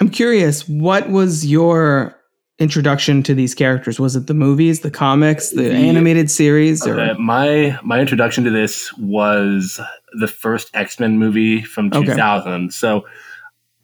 I'm 0.00 0.08
curious, 0.08 0.68
what 0.68 1.10
was 1.10 1.44
your 1.44 2.14
introduction 2.60 3.22
to 3.24 3.34
these 3.34 3.54
characters? 3.54 3.98
Was 3.98 4.14
it 4.16 4.26
the 4.28 4.34
movies, 4.34 4.80
the 4.80 4.90
comics, 4.92 5.50
the, 5.50 5.62
The- 5.64 5.74
animated 5.74 6.30
series, 6.30 6.86
or 6.86 6.98
Uh, 7.00 7.14
my 7.18 7.78
my 7.82 7.98
introduction 8.00 8.44
to 8.44 8.50
this 8.50 8.92
was 8.94 9.80
the 10.20 10.28
first 10.28 10.70
X 10.74 11.00
Men 11.00 11.18
movie 11.18 11.62
from 11.62 11.88
Okay. 11.92 12.06
2000. 12.06 12.72
So 12.72 13.04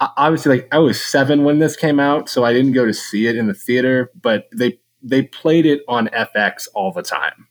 obviously, 0.00 0.57
like 0.57 0.69
I 0.73 0.78
was 0.78 1.02
seven 1.02 1.43
when 1.45 1.59
this 1.59 1.76
came 1.76 1.99
out, 1.99 2.28
so 2.28 2.45
I 2.45 2.52
didn't 2.52 2.73
go 2.73 2.85
to 2.87 2.95
see 2.95 3.26
it 3.26 3.37
in 3.37 3.47
the 3.49 3.54
theater, 3.54 4.11
but 4.23 4.45
they 4.57 4.78
they 5.04 5.23
played 5.23 5.66
it 5.66 5.82
on 5.88 6.08
FX 6.08 6.66
all 6.75 6.92
the 6.92 7.02
time, 7.02 7.46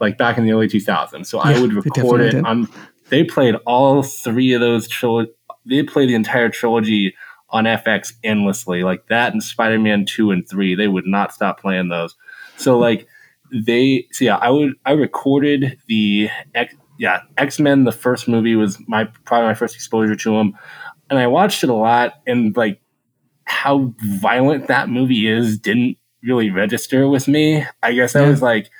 like 0.00 0.16
back 0.16 0.38
in 0.38 0.44
the 0.44 0.52
early 0.52 0.68
2000s. 0.68 1.26
So 1.26 1.38
I 1.38 1.58
would 1.60 1.72
record 1.72 2.20
it 2.20 2.32
did. 2.32 2.44
on. 2.44 2.68
They 3.10 3.24
played 3.24 3.56
all 3.66 4.02
three 4.02 4.54
of 4.54 4.60
those 4.60 4.88
trilo- 4.88 5.26
They 5.66 5.82
played 5.82 6.08
the 6.08 6.14
entire 6.14 6.48
trilogy 6.48 7.14
on 7.50 7.64
FX 7.64 8.14
endlessly, 8.24 8.84
like 8.84 9.06
that 9.08 9.32
and 9.32 9.42
Spider 9.42 9.78
Man 9.78 10.06
two 10.06 10.30
and 10.30 10.48
three. 10.48 10.74
They 10.74 10.88
would 10.88 11.06
not 11.06 11.34
stop 11.34 11.60
playing 11.60 11.88
those. 11.88 12.16
So 12.56 12.78
like 12.78 13.06
they 13.52 14.06
so 14.12 14.24
yeah 14.24 14.36
i 14.36 14.48
would 14.48 14.72
i 14.86 14.92
recorded 14.92 15.78
the 15.86 16.28
X, 16.54 16.74
yeah 16.98 17.20
x-men 17.36 17.84
the 17.84 17.92
first 17.92 18.26
movie 18.26 18.56
was 18.56 18.78
my 18.88 19.04
probably 19.24 19.46
my 19.46 19.54
first 19.54 19.74
exposure 19.74 20.16
to 20.16 20.36
them 20.36 20.54
and 21.10 21.18
i 21.18 21.26
watched 21.26 21.62
it 21.62 21.70
a 21.70 21.74
lot 21.74 22.14
and 22.26 22.56
like 22.56 22.80
how 23.44 23.92
violent 23.98 24.68
that 24.68 24.88
movie 24.88 25.28
is 25.28 25.58
didn't 25.58 25.98
really 26.22 26.50
register 26.50 27.08
with 27.08 27.28
me. 27.28 27.64
I 27.82 27.92
guess 27.92 28.16
i 28.16 28.22
was 28.22 28.42
like 28.42 28.70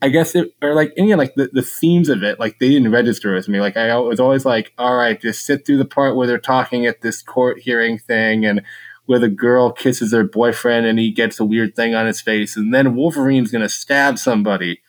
i 0.00 0.08
guess 0.08 0.34
it 0.34 0.54
or 0.62 0.74
like 0.74 0.92
and 0.96 1.06
again 1.06 1.18
like 1.18 1.34
the, 1.34 1.50
the 1.52 1.62
themes 1.62 2.08
of 2.08 2.22
it 2.22 2.38
like 2.38 2.58
they 2.58 2.68
didn't 2.68 2.92
register 2.92 3.34
with 3.34 3.48
me. 3.48 3.60
Like 3.60 3.76
i 3.76 3.96
was 3.98 4.20
always 4.20 4.44
like 4.44 4.72
all 4.78 4.96
right 4.96 5.20
just 5.20 5.44
sit 5.44 5.66
through 5.66 5.78
the 5.78 5.84
part 5.84 6.16
where 6.16 6.26
they're 6.26 6.38
talking 6.38 6.86
at 6.86 7.00
this 7.00 7.22
court 7.22 7.60
hearing 7.60 7.98
thing 7.98 8.44
and 8.44 8.62
where 9.06 9.18
the 9.18 9.28
girl 9.28 9.72
kisses 9.72 10.12
her 10.12 10.24
boyfriend 10.24 10.86
and 10.86 10.98
he 10.98 11.10
gets 11.10 11.40
a 11.40 11.44
weird 11.44 11.74
thing 11.74 11.94
on 11.94 12.06
his 12.06 12.20
face 12.20 12.56
and 12.56 12.72
then 12.74 12.94
wolverine's 12.94 13.50
gonna 13.50 13.68
stab 13.68 14.18
somebody. 14.18 14.80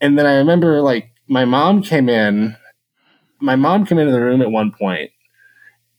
And 0.00 0.18
then 0.18 0.26
i 0.26 0.34
remember 0.34 0.80
like 0.80 1.10
my 1.28 1.44
mom 1.44 1.82
came 1.82 2.08
in 2.08 2.56
my 3.40 3.56
mom 3.56 3.84
came 3.84 3.98
into 3.98 4.12
the 4.12 4.20
room 4.20 4.40
at 4.40 4.50
one 4.50 4.72
point 4.72 5.10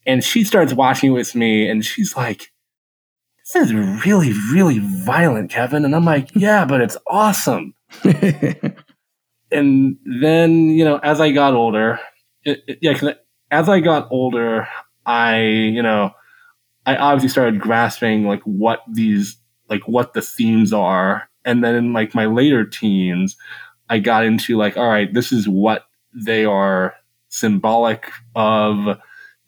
and 0.05 0.23
she 0.23 0.43
starts 0.43 0.73
watching 0.73 1.13
with 1.13 1.35
me 1.35 1.67
and 1.69 1.85
she's 1.85 2.15
like 2.15 2.52
this 3.53 3.69
is 3.69 3.73
really 4.05 4.33
really 4.51 4.79
violent 4.79 5.49
kevin. 5.51 5.85
And 5.85 5.95
i'm 5.95 6.05
like 6.05 6.29
yeah 6.35 6.65
but 6.65 6.81
it's 6.81 6.97
awesome. 7.07 7.73
And 9.51 9.97
then 10.21 10.69
you 10.69 10.83
know 10.83 10.97
as 10.97 11.21
i 11.21 11.31
got 11.31 11.53
older 11.53 11.99
it, 12.43 12.63
it- 12.67 12.79
yeah 12.81 13.13
as 13.51 13.69
i 13.69 13.79
got 13.79 14.07
older 14.11 14.67
i 15.05 15.41
you 15.43 15.83
know 15.83 16.09
i 16.87 16.95
obviously 16.95 17.29
started 17.29 17.59
grasping 17.61 18.25
like 18.25 18.41
what 18.43 18.79
these 18.91 19.37
like 19.69 19.87
what 19.87 20.13
the 20.13 20.21
themes 20.21 20.73
are. 20.73 21.29
And 21.45 21.63
then 21.63 21.75
in 21.75 21.93
like 21.93 22.15
my 22.15 22.25
later 22.25 22.65
teens 22.65 23.35
i 23.89 23.99
got 23.99 24.25
into 24.25 24.57
like 24.57 24.75
all 24.77 24.87
right 24.87 25.13
this 25.13 25.31
is 25.31 25.47
what 25.47 25.85
they 26.15 26.45
are 26.45 26.95
symbolic 27.29 28.09
of 28.35 28.97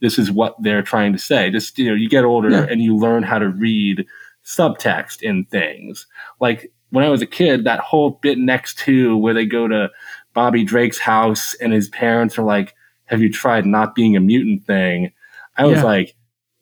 this 0.02 0.20
is 0.20 0.32
what 0.32 0.56
they're 0.62 0.82
trying 0.82 1.14
to 1.14 1.20
say 1.20 1.50
just 1.50 1.78
you 1.78 1.90
know 1.90 1.96
you 1.96 2.10
get 2.10 2.26
older 2.26 2.50
Yeah. 2.50 2.66
and 2.70 2.82
you 2.82 2.96
learn 2.98 3.24
how 3.24 3.40
to 3.40 3.50
read 3.50 4.06
subtext 4.44 5.22
in 5.22 5.46
things 5.46 6.06
like 6.40 6.72
when 6.92 7.04
I 7.04 7.10
was 7.10 7.22
a 7.22 7.26
kid, 7.26 7.66
that 7.66 7.80
whole 7.82 8.12
bit 8.22 8.38
next 8.38 8.78
to 8.80 9.18
where 9.18 9.34
they 9.34 9.46
go 9.46 9.68
to 9.68 9.90
Bobby 10.34 10.64
Drake's 10.64 11.00
house 11.00 11.54
and 11.56 11.74
his 11.74 11.90
parents 11.90 12.38
are 12.38 12.44
like, 12.44 12.74
Have 13.06 13.22
you 13.22 13.30
tried 13.30 13.66
not 13.66 13.96
being 13.96 14.16
a 14.16 14.22
mutant 14.22 14.66
thing? 14.66 15.12
I 15.58 15.66
was 15.66 15.80
Yeah. 15.80 15.84
like, 15.84 16.16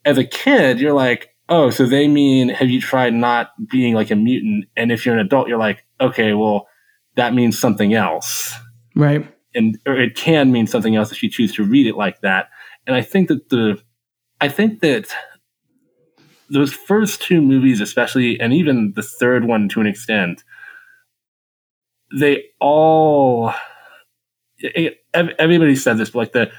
as 0.06 0.18
a 0.18 0.24
kid, 0.24 0.80
you're 0.80 0.94
like, 0.94 1.30
Oh, 1.50 1.70
so 1.70 1.86
they 1.86 2.08
mean, 2.08 2.50
have 2.50 2.70
you 2.70 2.82
tried 2.82 3.14
not 3.14 3.50
being 3.70 3.94
like 3.94 4.10
a 4.10 4.16
mutant? 4.16 4.66
And 4.76 4.92
if 4.92 5.06
you're 5.06 5.14
an 5.14 5.24
adult, 5.24 5.50
you're 5.50 5.60
like, 5.60 5.84
Okay, 6.02 6.34
well, 6.34 6.68
that 7.16 7.36
means 7.36 7.60
something 7.60 7.94
else. 7.94 8.56
right. 8.96 9.28
And 9.54 9.78
or 9.86 10.00
it 10.00 10.16
can 10.16 10.52
mean 10.52 10.66
something 10.66 10.96
else 10.96 11.12
if 11.12 11.22
you 11.22 11.30
choose 11.30 11.54
to 11.56 11.64
read 11.64 11.86
it 11.86 11.96
like 11.96 12.22
that. 12.22 12.48
And 12.86 12.96
I 12.96 13.02
think 13.02 13.28
that 13.30 13.50
the, 13.50 13.82
I 14.42 14.50
think 14.50 14.82
that 14.82 15.08
those 16.50 16.74
first 16.74 17.22
two 17.22 17.42
movies, 17.42 17.82
especially, 17.82 18.40
and 18.40 18.54
even 18.54 18.94
the 18.96 19.02
third 19.04 19.46
one 19.46 19.70
to 19.70 19.82
an 19.82 19.88
extent, 19.88 20.44
they 22.20 22.44
all 22.60 23.54
everybody 25.14 25.76
said 25.76 25.98
this, 25.98 26.12
but 26.12 26.20
like 26.20 26.32
the 26.34 26.52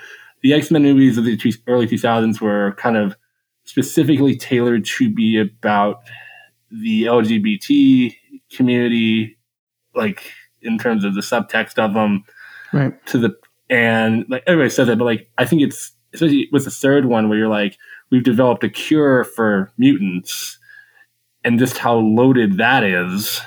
the 0.43 0.53
X 0.53 0.71
Men 0.71 0.83
movies 0.83 1.17
of 1.17 1.25
the 1.25 1.39
early 1.67 1.87
two 1.87 1.99
thousands 1.99 2.41
were 2.41 2.73
kind 2.77 2.97
of 2.97 3.17
specifically 3.65 4.37
tailored 4.37 4.85
to 4.85 5.09
be 5.13 5.39
about 5.39 6.03
the 6.71 7.05
LGBT 7.05 8.15
community, 8.53 9.39
like 9.95 10.33
in 10.61 10.77
terms 10.79 11.05
of 11.05 11.15
the 11.15 11.21
subtext 11.21 11.79
of 11.79 11.95
them 11.95 12.25
Right. 12.73 13.07
to 13.07 13.19
the 13.19 13.37
and 13.71 14.27
like 14.29 14.43
everybody 14.47 14.71
says 14.71 14.89
that, 14.89 14.99
but 14.99 15.05
like 15.05 15.31
I 15.39 15.45
think 15.45 15.63
it's 15.63 15.93
especially 16.15 16.49
with 16.53 16.65
the 16.65 16.71
third 16.71 17.05
one 17.07 17.29
where 17.29 17.39
you're 17.39 17.49
like 17.49 17.77
we've 18.11 18.25
developed 18.25 18.65
a 18.65 18.69
cure 18.71 19.25
for 19.25 19.73
mutants, 19.77 20.59
and 21.45 21.59
just 21.59 21.79
how 21.79 21.97
loaded 21.97 22.57
that 22.59 22.83
is. 22.85 23.41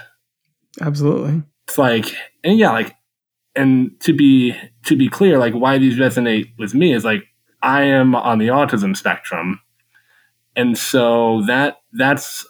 Absolutely. 0.81 1.43
It's 1.67 1.77
like 1.77 2.13
and 2.43 2.57
yeah, 2.59 2.71
like 2.71 2.93
and 3.55 3.99
to 4.01 4.13
be 4.13 4.55
to 4.85 4.95
be 4.95 5.09
clear, 5.09 5.37
like 5.39 5.53
why 5.53 5.77
these 5.77 5.97
resonate 5.97 6.51
with 6.59 6.73
me 6.73 6.93
is 6.93 7.03
like 7.03 7.23
I 7.63 7.83
am 7.83 8.15
on 8.15 8.37
the 8.37 8.47
autism 8.49 8.95
spectrum, 8.95 9.59
and 10.55 10.77
so 10.77 11.41
that 11.47 11.77
that's 11.93 12.45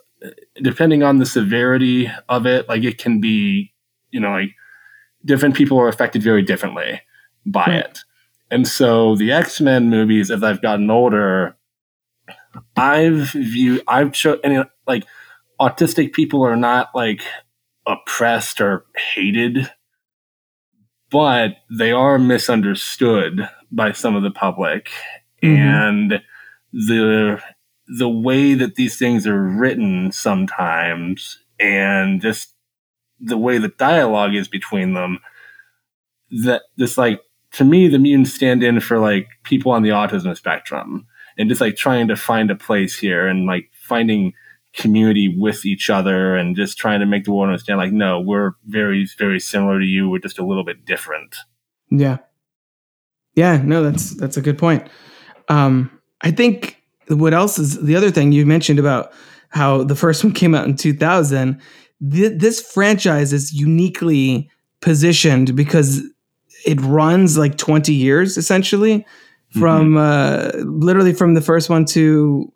depending 0.62 1.04
on 1.04 1.18
the 1.20 1.26
severity 1.26 2.12
of 2.28 2.46
it, 2.46 2.68
like 2.68 2.84
it 2.84 2.98
can 2.98 3.22
be 3.22 3.74
you 4.12 4.20
know 4.20 4.32
like 4.32 4.50
different 5.26 5.56
people 5.56 5.80
are 5.80 5.88
affected 5.88 6.22
very 6.24 6.42
differently 6.42 7.02
by 7.46 7.66
Right. 7.66 7.76
it. 7.86 8.00
And 8.50 8.68
so 8.68 9.16
the 9.16 9.32
X 9.32 9.60
Men 9.60 9.90
movies, 9.90 10.32
as 10.32 10.44
I've 10.44 10.62
gotten 10.62 10.90
older, 10.90 11.58
I've 12.76 13.32
viewed, 13.32 13.84
I've 13.88 14.14
cho- 14.14 14.40
and 14.44 14.66
like 14.88 15.04
autistic 15.60 16.14
people 16.14 16.44
are 16.44 16.56
not 16.56 16.90
like 16.96 17.22
oppressed 17.86 18.62
or 18.62 18.86
hated, 19.14 19.70
but 21.10 21.58
they 21.70 21.92
are 21.92 22.20
misunderstood 22.20 23.48
by 23.72 23.92
some 23.92 24.16
of 24.16 24.24
the 24.24 24.32
public. 24.32 24.90
Mhm. 25.44 25.58
And 25.58 26.22
the 26.74 27.42
the 27.88 28.10
way 28.10 28.54
that 28.54 28.76
these 28.76 28.98
things 28.98 29.26
are 29.26 29.42
written 29.42 30.12
sometimes 30.12 31.40
and 31.58 32.22
just 32.22 32.54
the 33.20 33.38
way 33.38 33.58
the 33.58 33.70
dialogue 33.70 34.36
is 34.36 34.50
between 34.50 34.94
them 34.94 35.20
that 36.44 36.64
this 36.76 36.98
like 36.98 37.22
to 37.58 37.64
me 37.64 37.88
the 37.88 38.00
mutants 38.00 38.34
stand 38.34 38.64
in 38.64 38.80
for 38.80 39.00
like 39.00 39.28
people 39.44 39.72
on 39.72 39.84
the 39.84 39.90
autism 39.90 40.36
spectrum 40.36 41.06
and 41.38 41.50
just 41.50 41.62
like 41.62 41.76
trying 41.76 42.08
to 42.08 42.16
find 42.16 42.50
a 42.50 42.56
place 42.56 42.98
here 42.98 43.28
and 43.28 43.46
like 43.46 43.70
finding 43.74 44.34
community 44.74 45.36
with 45.38 45.66
each 45.66 45.90
other 45.90 46.36
and 46.36 46.56
just 46.56 46.78
trying 46.78 47.00
to 47.00 47.06
make 47.06 47.24
the 47.24 47.32
world 47.32 47.50
understand 47.50 47.80
like 47.80 47.92
no 47.92 48.20
we're 48.20 48.52
very 48.66 49.08
very 49.18 49.40
similar 49.40 49.80
to 49.80 49.86
you 49.86 50.10
we're 50.10 50.20
just 50.20 50.40
a 50.40 50.46
little 50.46 50.64
bit 50.64 50.86
different 50.86 51.36
Yeah. 51.90 52.18
Yeah, 53.36 53.62
no, 53.64 53.84
that's 53.84 54.16
that's 54.16 54.36
a 54.36 54.42
good 54.42 54.58
point. 54.58 54.88
Um, 55.48 55.92
I 56.22 56.32
think 56.32 56.82
what 57.08 57.36
else 57.36 57.60
is 57.60 57.80
the 57.84 57.96
other 57.96 58.10
thing 58.10 58.32
you 58.32 58.48
mentioned 58.48 58.80
about 58.80 59.14
how 59.50 59.84
the 59.84 59.96
first 59.96 60.24
one 60.24 60.34
came 60.34 60.56
out 60.56 60.66
in 60.66 60.76
2000. 60.76 61.62
Th- 62.12 62.34
this 62.36 62.60
franchise 62.60 63.34
is 63.34 63.54
uniquely 63.54 64.50
positioned 64.82 65.56
because 65.56 66.02
it 66.68 66.80
runs 66.82 67.38
like 67.38 67.58
20 67.58 67.94
years 67.94 68.38
essentially 68.38 69.06
from 69.52 69.98
uh, 69.98 70.52
literally 70.58 71.14
from 71.14 71.34
the 71.34 71.42
first 71.42 71.70
one 71.70 71.86
to 71.86 72.52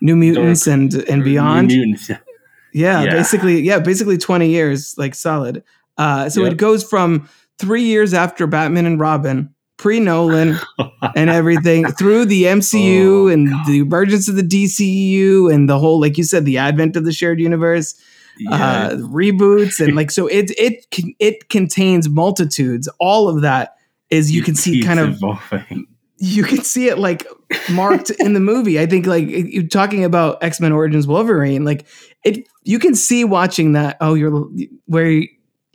New 0.00 0.16
Mutants 0.16 0.66
and 0.66 0.92
and 1.08 1.18
New 1.20 1.24
beyond. 1.24 1.68
mutants 1.68 2.10
Yeah, 2.74 3.04
Yeah. 3.04 3.10
basically, 3.10 3.60
yeah, 3.60 3.78
basically 3.78 4.18
20 4.18 4.48
years, 4.48 4.94
like 4.98 5.14
solid. 5.14 5.62
Uh, 5.98 6.28
so 6.28 6.42
Yep. 6.42 6.52
it 6.52 6.56
goes 6.58 6.82
from 6.82 7.28
three 7.58 7.82
years 7.84 8.12
after 8.14 8.46
Batman 8.46 8.86
and 8.86 8.98
Robin, 8.98 9.50
pre 9.76 10.00
Nolan 10.00 10.58
and 11.16 11.30
everything 11.30 11.86
through 11.92 12.24
the 12.26 12.44
MCU 12.44 13.24
Oh, 13.24 13.28
and 13.28 13.48
God. 13.50 13.66
the 13.68 13.78
emergence 13.78 14.28
of 14.28 14.36
the 14.36 14.42
DCU 14.42 15.52
and 15.52 15.68
the 15.68 15.78
whole, 15.78 16.00
like 16.00 16.18
you 16.18 16.24
said, 16.24 16.44
the 16.44 16.58
advent 16.58 16.96
of 16.96 17.04
the 17.04 17.12
shared 17.12 17.40
universe, 17.40 17.94
Yeah. 18.38 18.50
uh, 18.54 18.90
reboots, 18.96 19.84
and 19.84 19.94
like 19.94 20.10
so 20.10 20.26
it 20.26 20.50
it 20.58 20.86
it 21.18 21.48
contains 21.48 22.08
multitudes. 22.08 22.88
All 22.98 23.28
of 23.28 23.42
that 23.42 23.76
is 24.10 24.30
you 24.30 24.42
can 24.42 24.54
see 24.54 24.82
kind 24.82 25.00
of 25.00 25.10
evolving. 25.16 25.86
you 26.18 26.44
can 26.44 26.62
see 26.62 26.88
it 26.88 26.98
like 26.98 27.26
marked 27.70 28.10
in 28.10 28.32
the 28.32 28.40
movie. 28.40 28.78
I 28.78 28.86
think 28.86 29.06
like 29.06 29.26
you 29.26 29.66
talking 29.66 30.04
about 30.04 30.42
X 30.42 30.60
Men 30.60 30.72
Origins 30.72 31.06
Wolverine, 31.06 31.64
like 31.64 31.86
it, 32.24 32.46
you 32.62 32.78
can 32.78 32.94
see 32.94 33.24
watching 33.24 33.72
that. 33.72 33.96
Oh, 34.00 34.14
you're 34.14 34.46
where 34.86 35.22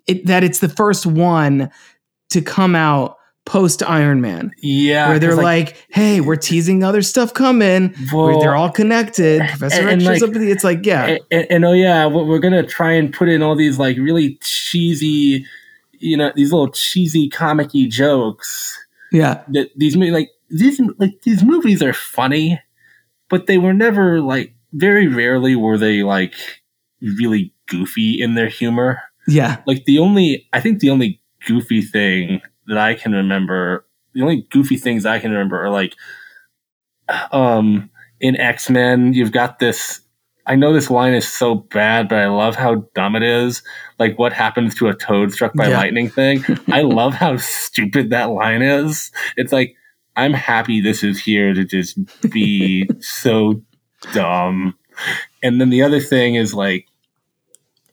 it 0.07 0.25
that 0.25 0.43
it's 0.43 0.59
the 0.59 0.69
first 0.69 1.05
one 1.05 1.69
to 2.29 2.41
come 2.41 2.75
out 2.75 3.16
post 3.47 3.81
Iron 3.81 4.21
Man, 4.21 4.51
Yeah, 4.61 5.07
where 5.09 5.17
they're 5.19 5.33
like, 5.35 5.87
"Hey, 5.89 6.19
we're 6.21 6.35
teasing 6.35 6.83
other 6.83 7.01
stuff 7.01 7.33
coming. 7.33 7.95
well, 8.13 8.39
they're 8.39 8.55
all 8.55 8.69
connected." 8.69 9.41
Professor 9.49 9.79
and- 9.79 9.89
X 9.89 9.93
and, 9.93 10.01
shows 10.03 10.21
like, 10.21 10.33
the- 10.33 10.51
It's 10.51 10.63
like, 10.63 10.85
yeah, 10.85 11.17
and, 11.31 11.47
and, 11.49 11.65
oh 11.65 11.71
yeah, 11.73 12.05
we're 12.05 12.25
we're 12.25 12.39
gonna 12.39 12.61
try 12.65 12.91
and 12.91 13.11
put 13.13 13.29
in 13.29 13.41
all 13.41 13.55
these 13.55 13.79
like 13.79 13.97
really 13.97 14.37
cheesy, 14.41 15.45
you 15.93 16.17
know, 16.17 16.31
these 16.35 16.51
little 16.51 16.69
cheesy 16.69 17.29
comic-y 17.29 17.87
jokes. 17.89 18.77
yeah, 19.11 19.41
That 19.49 19.69
these 19.77 19.95
mo- 19.95 20.07
like 20.07 20.29
these 20.49 20.79
like 20.99 21.21
these 21.23 21.41
movies 21.43 21.81
are 21.81 21.93
funny, 21.93 22.61
but 23.29 23.47
they 23.47 23.57
were 23.57 23.73
never 23.73 24.19
like 24.21 24.53
very 24.73 25.07
rarely 25.07 25.55
were 25.55 25.77
they 25.77 26.03
like 26.03 26.33
really 27.01 27.53
goofy 27.67 28.21
in 28.21 28.35
their 28.35 28.49
humor. 28.49 29.01
yeah, 29.27 29.61
Like 29.65 29.85
the 29.85 29.99
only 29.99 30.47
I 30.53 30.59
think 30.59 30.79
the 30.79 30.89
only 30.89 31.21
goofy 31.47 31.81
thing 31.81 32.41
that 32.67 32.77
I 32.77 32.93
can 32.95 33.13
remember, 33.13 33.85
the 34.13 34.21
only 34.21 34.47
goofy 34.51 34.77
things 34.77 35.05
I 35.05 35.19
can 35.19 35.31
remember 35.31 35.59
are 35.63 35.69
like 35.69 35.95
um 37.31 37.89
in 38.19 38.35
X-Men, 38.35 39.13
you've 39.13 39.31
got 39.31 39.59
this 39.59 40.01
I 40.49 40.55
know 40.55 40.71
this 40.71 40.89
line 40.89 41.13
is 41.13 41.27
so 41.27 41.55
bad, 41.55 42.07
but 42.07 42.19
I 42.19 42.27
love 42.27 42.55
how 42.55 42.75
dumb 42.95 43.17
it 43.17 43.23
is. 43.23 43.61
Like 43.99 44.17
what 44.17 44.31
happens 44.31 44.75
to 44.75 44.87
a 44.87 44.93
toad 44.95 45.33
struck 45.33 45.53
by 45.53 45.67
Yeah. 45.67 45.77
lightning 45.77 46.09
thing. 46.09 46.41
I 46.71 46.81
love 46.83 47.13
how 47.13 47.35
stupid 47.35 48.11
that 48.11 48.29
line 48.29 48.61
is. 48.61 49.11
It's 49.35 49.51
like 49.51 49.75
I'm 50.15 50.33
happy 50.33 50.79
this 50.81 51.03
is 51.03 51.19
here 51.19 51.53
to 51.53 51.63
just 51.65 51.99
be 52.31 52.89
so 52.99 53.61
dumb. 54.13 54.75
And 55.43 55.59
then 55.61 55.69
the 55.69 55.83
other 55.83 55.99
thing 55.99 56.35
is 56.35 56.53
like 56.53 56.87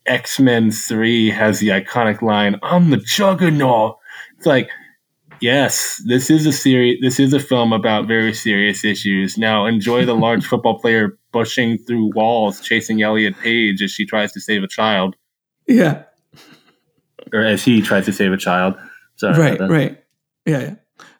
X 0.06 0.38
Men 0.38 0.70
3 0.70 1.30
has 1.30 1.58
the 1.58 1.68
iconic 1.68 2.22
line, 2.22 2.58
I'm 2.62 2.90
the 2.90 2.98
juggernaut. 2.98 3.98
It's 4.36 4.46
like, 4.46 4.68
yes, 5.40 6.02
this 6.06 6.30
is 6.30 6.46
a 6.46 6.52
series, 6.52 7.00
this 7.00 7.20
is 7.20 7.32
a 7.32 7.40
film 7.40 7.72
about 7.72 8.06
very 8.06 8.34
serious 8.34 8.84
issues. 8.84 9.36
Now 9.38 9.66
enjoy 9.66 10.04
the 10.04 10.14
large 10.14 10.44
football 10.50 10.78
player 10.78 11.18
bushing 11.32 11.78
through 11.78 12.12
walls, 12.14 12.60
chasing 12.60 13.02
Elliot 13.02 13.36
Page 13.38 13.82
as 13.82 13.90
she 13.90 14.06
tries 14.06 14.32
to 14.32 14.40
save 14.40 14.62
a 14.62 14.68
child, 14.68 15.16
yeah. 15.66 16.04
or 17.32 17.44
as 17.44 17.64
he 17.64 17.82
tries 17.82 18.06
to 18.06 18.12
save 18.12 18.32
a 18.32 18.36
child. 18.36 18.74
Sorry. 19.16 19.38
right, 19.38 19.60
right, 19.60 20.04
yeah, 20.46 20.60
yeah. 20.60 20.74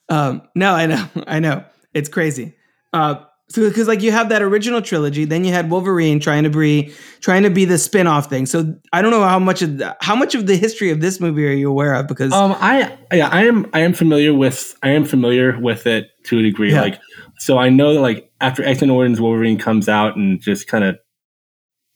Um, 0.09 0.43
no, 0.55 0.73
I 0.73 0.87
know, 0.87 1.09
I 1.27 1.41
know, 1.41 1.65
it's 1.93 2.09
crazy. 2.09 2.55
Uh, 2.93 3.17
so 3.49 3.69
because 3.69 3.87
like 3.87 4.01
you 4.03 4.11
have 4.11 4.31
that 4.31 4.43
original 4.43 4.81
trilogy, 4.81 5.25
then 5.25 5.45
you 5.45 5.53
had 5.53 5.71
Wolverine 5.71 6.19
trying 6.19 6.45
to 6.45 6.51
be 6.51 6.93
trying 7.21 7.43
to 7.43 7.51
be 7.51 7.65
the 7.65 7.77
spin-off 7.77 8.29
thing. 8.31 8.47
So 8.47 8.75
I 8.93 9.03
don't 9.03 9.11
know 9.11 9.23
how 9.23 9.39
much 9.39 9.61
of 9.61 9.79
the, 9.79 9.97
how 10.01 10.17
much 10.17 10.35
of 10.35 10.47
the 10.47 10.57
history 10.57 10.91
of 10.91 11.01
this 11.01 11.21
movie 11.21 11.47
are 11.47 11.53
you 11.53 11.69
aware 11.69 11.95
of? 11.95 12.09
Because 12.09 12.33
Um, 12.33 12.57
I 12.59 12.97
yeah, 13.13 13.29
I 13.29 13.45
am 13.45 13.69
I 13.75 13.81
am 13.81 13.93
familiar 13.93 14.33
with 14.33 14.75
I 14.83 14.91
am 14.91 15.05
familiar 15.05 15.59
with 15.61 15.87
it 15.87 16.07
to 16.25 16.39
a 16.39 16.43
degree. 16.43 16.73
Yeah. 16.73 16.81
Like, 16.81 17.01
so 17.39 17.59
I 17.59 17.69
know 17.69 17.95
that 17.95 18.01
like 18.01 18.31
after 18.41 18.65
X 18.65 18.81
Men 18.81 18.91
Origins 18.91 19.21
Wolverine 19.21 19.59
comes 19.59 19.89
out 19.89 20.17
and 20.17 20.41
just 20.41 20.67
kind 20.67 20.85
of 20.85 20.97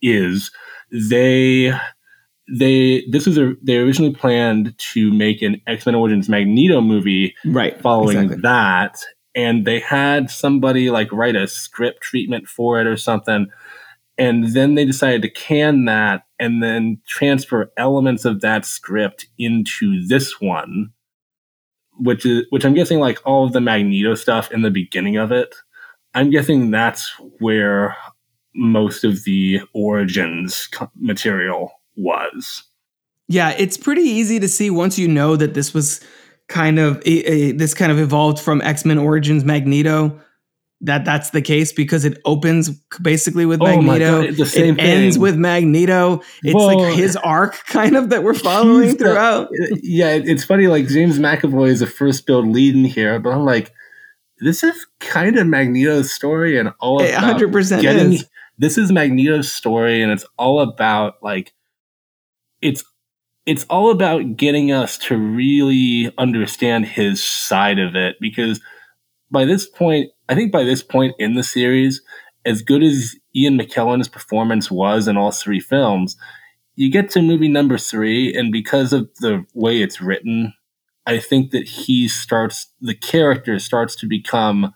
is 0.02 0.50
they 0.92 1.72
they 2.58 3.04
this 3.10 3.26
was 3.26 3.38
a 3.38 3.54
they 3.62 3.76
originally 3.76 4.14
planned 4.14 4.74
to 4.78 5.12
make 5.12 5.42
an 5.42 5.60
X 5.66 5.86
Men 5.86 5.94
Origins 5.94 6.28
Magneto 6.28 6.80
movie 6.80 7.34
right, 7.46 7.80
following 7.80 8.18
exactly. 8.18 8.42
that, 8.42 8.98
and 9.35 9.64
they 9.64 9.80
had 9.80 10.30
somebody 10.30 10.90
like 10.90 11.12
write 11.12 11.37
a 11.37 11.48
script 11.48 12.02
treatment 12.02 12.48
for 12.48 12.81
it 12.81 12.87
or 12.87 12.96
something. 12.96 13.48
And 14.16 14.52
then 14.52 14.74
they 14.74 14.85
decided 14.85 15.22
to 15.22 15.31
can 15.31 15.85
that 15.85 16.22
and 16.40 16.62
then 16.62 17.00
transfer 17.07 17.70
elements 17.76 18.24
of 18.24 18.40
that 18.40 18.66
script 18.66 19.26
into 19.38 20.05
this 20.07 20.40
one, 20.40 20.90
which 21.98 22.26
is 22.26 22.46
which 22.50 22.64
I'm 22.64 22.74
guessing 22.74 22.98
like 22.98 23.20
all 23.24 23.44
of 23.44 23.52
the 23.52 23.61
Magneto 23.61 24.14
stuff 24.14 24.50
in 24.50 24.62
the 24.62 24.70
beginning 24.70 25.16
of 25.16 25.31
it. 25.31 25.55
I'm 26.14 26.31
guessing 26.31 26.70
that's 26.70 27.12
where 27.38 27.96
most 28.55 29.05
of 29.05 29.24
the 29.24 29.61
origins 29.72 30.68
material 30.96 31.70
was. 31.96 32.64
Yeah, 33.29 33.50
it's 33.50 33.76
pretty 33.76 34.02
easy 34.02 34.40
to 34.40 34.48
see 34.48 34.70
once 34.70 34.98
you 34.98 35.07
know 35.07 35.37
that 35.37 35.55
this 35.55 35.74
was 35.74 36.00
kind 36.48 36.78
of 36.78 36.96
a, 37.06 37.11
a- 37.30 37.52
this 37.52 37.74
kind 37.74 37.92
of 37.92 37.98
evolved 37.98 38.38
from 38.40 38.61
X 38.62 38.84
Men 38.84 38.98
Origins 38.98 39.44
Magneto. 39.44 40.20
That 40.82 41.04
that's 41.04 41.30
the 41.30 41.42
case 41.42 41.72
because 41.72 42.04
it 42.04 42.20
opens 42.24 42.70
basically 43.02 43.44
with 43.46 43.61
Oh 43.61 43.82
my 43.82 43.98
Magneto. 43.98 44.26
God, 44.26 44.37
the 44.37 44.46
same 44.46 44.78
it 44.78 44.82
ends 44.82 45.18
with 45.18 45.37
Magneto. 45.37 46.20
It's 46.44 46.54
Well, 46.54 46.78
like 46.78 46.94
his 46.94 47.16
arc 47.16 47.54
kind 47.66 47.96
of 47.96 48.11
that 48.11 48.22
we're 48.22 48.32
following 48.34 48.96
throughout. 48.96 49.46
Uh, 49.48 49.76
yeah, 49.82 50.11
it- 50.14 50.28
it's 50.28 50.44
funny. 50.44 50.68
Like 50.68 50.87
James 50.87 51.18
McAvoy 51.18 51.68
is 51.70 51.80
the 51.80 51.88
first 51.88 52.26
build 52.26 52.46
lead 52.46 52.76
in 52.76 52.84
here, 52.84 53.18
but 53.18 53.30
I'm 53.30 53.44
like, 53.44 53.72
this 54.40 54.62
is 54.62 54.87
kind 55.00 55.37
of 55.37 55.48
Magneto's 55.48 56.12
story, 56.12 56.56
and 56.56 56.72
all 56.78 57.02
about 57.02 57.40
100% 57.40 57.82
getting. 57.82 58.12
is. 58.12 58.24
This 58.56 58.78
is 58.78 58.92
Magneto's 58.92 59.50
story, 59.50 60.00
and 60.00 60.12
it's 60.12 60.24
all 60.37 60.61
about 60.61 61.14
like, 61.22 61.52
it's 62.62 62.84
it's 63.48 63.64
all 63.70 63.90
about 63.90 64.37
getting 64.37 64.70
us 64.70 64.98
to 64.98 65.16
really 65.16 66.12
understand 66.18 66.84
his 66.84 67.24
side 67.24 67.78
of 67.78 67.96
it 67.96 68.16
because 68.20 68.61
by 69.30 69.46
this 69.46 69.66
point, 69.66 70.11
I 70.28 70.34
think 70.34 70.52
by 70.52 70.64
this 70.64 70.82
point 70.82 71.14
in 71.18 71.32
the 71.32 71.42
series, 71.42 72.02
as 72.44 72.61
good 72.61 72.82
as 72.82 73.16
Ian 73.34 73.58
McKellen's 73.58 74.08
performance 74.08 74.70
was 74.70 75.08
in 75.08 75.16
all 75.16 75.30
three 75.32 75.61
films, 75.61 76.14
you 76.76 76.90
get 76.90 77.08
to 77.12 77.22
movie 77.22 77.48
number 77.48 77.78
three, 77.78 78.34
and 78.34 78.52
because 78.52 78.92
of 78.92 79.08
the 79.20 79.46
way 79.54 79.80
it's 79.80 80.02
written, 80.02 80.52
I 81.06 81.18
think 81.18 81.50
that 81.52 81.66
he 81.66 82.06
starts, 82.06 82.66
the 82.82 82.94
character 82.94 83.58
starts 83.58 83.96
to 83.96 84.06
become 84.06 84.74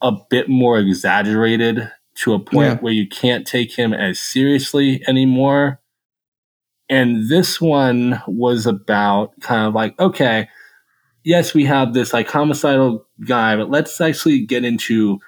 a 0.00 0.12
bit 0.30 0.48
more 0.48 0.78
exaggerated 0.78 1.90
to 2.22 2.34
a 2.34 2.38
point 2.38 2.66
Yeah. 2.68 2.76
where 2.76 2.92
you 2.92 3.08
can't 3.08 3.44
take 3.44 3.76
him 3.76 3.92
as 3.92 4.20
seriously 4.20 5.02
anymore. 5.08 5.80
And 6.90 7.28
this 7.28 7.60
one 7.60 8.20
was 8.26 8.66
about 8.66 9.32
kind 9.40 9.66
of 9.66 9.74
like, 9.74 9.98
okay, 9.98 10.48
yes, 11.24 11.54
we 11.54 11.64
have 11.64 11.94
this 11.94 12.12
like 12.12 12.28
homicidal 12.28 13.06
guy, 13.24 13.56
but 13.56 13.70
let's 13.70 14.00
actually 14.00 14.44
get 14.44 14.64
into 14.64 15.18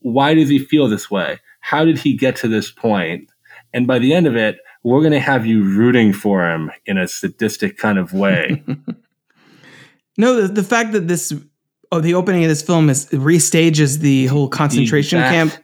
why 0.00 0.34
does 0.34 0.48
he 0.48 0.58
feel 0.58 0.88
this 0.88 1.10
way? 1.10 1.38
How 1.60 1.84
did 1.84 1.98
he 1.98 2.16
get 2.16 2.36
to 2.36 2.48
this 2.48 2.70
point? 2.70 3.30
And 3.74 3.86
by 3.86 3.98
the 3.98 4.14
end 4.14 4.26
of 4.26 4.34
it, 4.34 4.58
we're 4.82 5.00
going 5.00 5.12
to 5.12 5.20
have 5.20 5.44
you 5.44 5.62
rooting 5.62 6.12
for 6.12 6.48
him 6.48 6.70
in 6.86 6.96
a 6.96 7.06
sadistic 7.06 7.76
kind 7.76 7.98
of 7.98 8.12
way. 8.12 8.64
No, 10.20 10.34
the, 10.34 10.52
the 10.52 10.64
fact 10.64 10.92
that 10.92 11.06
this 11.06 11.32
oh 11.92 12.00
the 12.00 12.14
opening 12.14 12.42
of 12.42 12.48
this 12.48 12.60
film 12.60 12.90
is 12.90 13.06
restages 13.10 14.00
the 14.00 14.26
whole 14.26 14.48
concentration 14.48 15.20
camp 15.20 15.54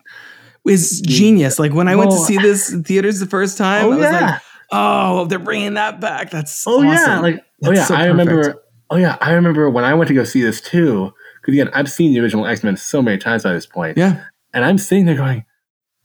is 0.67 1.01
genius. 1.01 1.59
Like 1.59 1.75
when 1.75 1.89
I 1.89 1.97
went 1.97 2.13
to 2.13 2.19
see 2.19 2.39
this 2.39 2.73
in 2.73 2.85
theaters 2.85 3.19
the 3.19 3.27
first 3.27 3.59
time, 3.59 3.87
oh, 3.87 3.93
I 3.93 3.97
was 3.97 4.05
yeah. 4.05 4.31
like, 4.31 4.43
oh, 4.75 5.27
they're 5.27 5.39
bringing 5.39 5.75
that 5.75 6.01
back. 6.01 6.31
That's 6.31 6.67
Oh 6.67 6.83
yeah, 6.83 6.93
awesome. 6.93 7.23
like 7.23 7.45
oh 7.65 7.71
yeah, 7.73 7.85
so 7.85 7.95
I 7.95 8.07
remember. 8.07 8.63
Oh 8.91 8.97
yeah, 8.97 9.17
I 9.21 9.33
remember 9.33 9.71
when 9.71 9.85
I 9.85 9.95
went 9.95 10.09
to 10.09 10.15
go 10.15 10.25
see 10.25 10.43
this 10.43 10.61
too. 10.61 11.13
Because 11.41 11.55
again, 11.55 11.71
I've 11.73 11.91
seen 11.91 12.13
the 12.13 12.21
original 12.21 12.47
X 12.47 12.63
Men 12.63 12.77
so 12.77 13.03
many 13.03 13.19
times 13.19 13.43
by 13.45 13.53
this 13.53 13.67
point, 13.67 13.97
yeah. 13.97 14.25
and 14.53 14.65
I'm 14.65 14.79
sitting 14.79 15.07
there 15.07 15.15
going, 15.15 15.45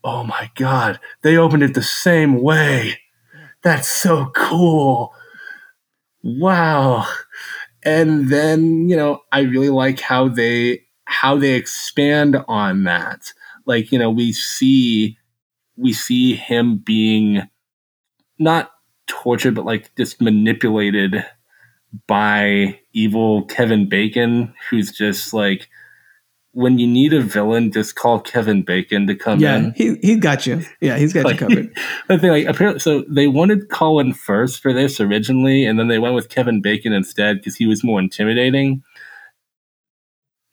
"Oh 0.04 0.24
my 0.24 0.52
god, 0.56 1.00
they 1.22 1.38
opened 1.38 1.64
it 1.64 1.74
the 1.74 1.84
same 1.84 2.42
way. 2.42 3.00
That's 3.64 3.88
so 3.88 4.32
cool! 4.36 5.14
Wow!" 6.24 7.08
And 7.84 8.30
then 8.30 8.90
you 8.90 8.96
know, 8.96 9.22
I 9.32 9.42
really 9.42 9.70
like 9.70 10.00
how 10.00 10.28
they 10.28 10.84
how 11.06 11.38
they 11.38 11.54
expand 11.54 12.38
on 12.48 12.84
that. 12.84 13.34
Like 13.66 13.92
you 13.92 14.00
know, 14.00 14.10
we 14.10 14.32
see 14.32 15.18
we 15.76 15.94
see 15.94 16.36
him 16.36 16.78
being 16.78 17.44
not 18.40 18.72
tortured, 19.08 19.56
but 19.56 19.66
like 19.66 19.94
just 19.96 20.22
manipulated 20.22 21.24
by 22.08 22.80
evil 22.94 23.46
Kevin 23.46 23.90
Bacon, 23.90 24.54
who's 24.70 24.92
just 24.92 25.34
like, 25.34 25.68
when 26.52 26.80
you 26.80 26.88
need 26.88 27.14
a 27.14 27.22
villain, 27.22 27.72
just 27.72 27.96
call 27.96 28.20
Kevin 28.20 28.64
Bacon 28.64 29.06
to 29.08 29.16
come 29.16 29.40
Yeah, 29.40 29.58
in. 29.58 29.66
Yeah, 29.66 29.72
he 29.76 29.96
he 30.02 30.16
got 30.16 30.46
you. 30.48 30.64
Yeah, 30.82 30.98
he's 30.98 31.14
got 31.14 31.26
Like, 31.26 31.40
you 31.42 31.48
covered. 31.48 31.78
like, 32.24 32.46
apparently, 32.48 32.80
so 32.80 33.04
they 33.08 33.28
wanted 33.28 33.70
Colin 33.70 34.14
Firth 34.14 34.58
for 34.58 34.74
this 34.74 35.00
originally, 35.00 35.66
and 35.66 35.80
then 35.80 35.88
they 35.90 36.00
went 36.00 36.16
with 36.16 36.30
Kevin 36.30 36.62
Bacon 36.62 36.92
instead 36.92 37.38
because 37.38 37.56
he 37.56 37.68
was 37.68 37.84
more 37.84 38.00
intimidating. 38.00 38.84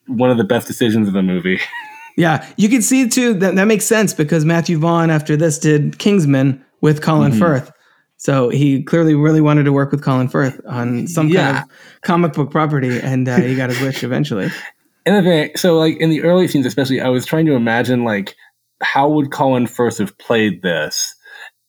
one 0.07 0.31
of 0.31 0.37
the 0.39 0.45
best 0.45 0.67
decisions 0.69 1.09
of 1.09 1.15
the 1.15 1.23
movie. 1.23 1.61
Yeah, 2.19 2.47
you 2.57 2.71
can 2.71 2.81
see 2.81 3.07
too 3.11 3.35
that 3.35 3.57
that 3.57 3.67
makes 3.67 3.85
sense 3.85 4.15
because 4.15 4.47
Matthew 4.47 4.79
Vaughn 4.79 5.11
after 5.11 5.37
this 5.37 5.59
did 5.59 5.99
Kingsman 5.99 6.65
with 6.81 7.03
Colin 7.03 7.33
Mhm. 7.33 7.39
Firth. 7.39 7.71
So 8.19 8.49
he 8.49 8.83
clearly 8.83 9.15
really 9.15 9.41
wanted 9.41 9.65
to 9.65 9.73
work 9.73 9.91
with 9.93 10.03
Colin 10.03 10.29
Firth 10.29 10.61
on 10.67 11.07
some 11.07 11.29
Yeah. 11.29 11.53
kind 11.53 11.65
of 11.65 12.01
comic 12.03 12.33
book 12.33 12.51
property, 12.51 12.99
and 12.99 13.29
uh, 13.29 13.37
he 13.39 13.55
got 13.57 13.71
his 13.71 13.81
wish 13.81 14.03
eventually. 14.05 14.51
And 15.09 15.25
okay, 15.25 15.53
so 15.55 15.79
like 15.79 15.99
in 15.99 16.11
the 16.11 16.23
early 16.25 16.49
scenes, 16.49 16.67
especially, 16.67 17.01
I 17.01 17.11
was 17.11 17.25
trying 17.25 17.47
to 17.47 17.53
imagine 17.55 18.03
like 18.03 18.35
how 18.83 19.09
would 19.11 19.31
Colin 19.31 19.69
Firth 19.69 19.99
have 19.99 20.19
played 20.19 20.63
this, 20.63 21.15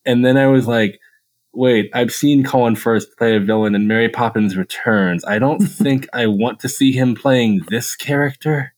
and 0.07 0.25
then 0.25 0.37
I 0.37 0.47
was 0.47 0.67
like, 0.67 0.97
wait, 1.53 1.91
I've 1.93 2.11
seen 2.11 2.43
Colin 2.43 2.75
Firth 2.75 3.05
play 3.15 3.35
a 3.35 3.39
villain 3.39 3.75
in 3.75 3.87
Mary 3.87 4.09
Poppins 4.09 4.57
Returns. 4.57 5.23
I 5.23 5.37
don't 5.37 5.59
think 5.67 6.07
I 6.13 6.25
want 6.25 6.59
to 6.61 6.67
see 6.69 6.91
him 6.91 7.13
playing 7.13 7.61
this 7.69 7.95
character. 7.95 8.73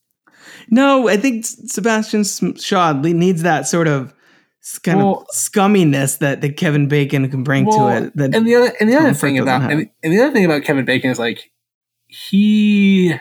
No, 0.70 1.08
I 1.08 1.16
think 1.16 1.46
Sebastian 1.46 2.26
Shaw 2.58 2.92
needs 2.92 3.44
that 3.44 3.66
sort 3.66 3.88
of 3.88 4.14
kind 4.78 5.00
Well- 5.00 5.26
of 5.28 5.36
scumminess 5.36 6.20
that, 6.20 6.42
that 6.42 6.58
Kevin 6.58 6.88
Bacon 6.88 7.30
can 7.30 7.44
bring 7.44 7.66
Well, 7.66 7.90
to 7.90 8.06
it. 8.06 8.16
That 8.18 8.36
and 8.36 8.46
the 8.46 8.56
other 8.56 8.74
and 8.80 8.90
the 8.90 8.96
other 8.96 9.10
Firth 9.10 9.22
thing 9.22 9.40
about 9.40 9.72
and, 9.72 9.90
and 10.04 10.14
the 10.14 10.22
other 10.22 10.32
thing 10.34 10.46
about 10.46 10.64
Kevin 10.64 10.86
Bacon 10.86 11.10
is 11.10 11.18
like 11.18 11.50
he 12.08 13.16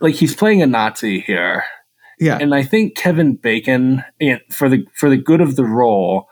like 0.00 0.14
he's 0.14 0.34
playing 0.34 0.62
a 0.62 0.66
Nazi 0.66 1.20
here. 1.20 1.64
yeah, 2.18 2.38
and 2.40 2.54
I 2.54 2.62
think 2.62 2.96
Kevin 2.96 3.34
Bacon, 3.36 4.04
for 4.50 4.68
the 4.68 4.86
for 4.94 5.10
the 5.10 5.16
good 5.16 5.40
of 5.40 5.56
the 5.56 5.64
role, 5.64 6.28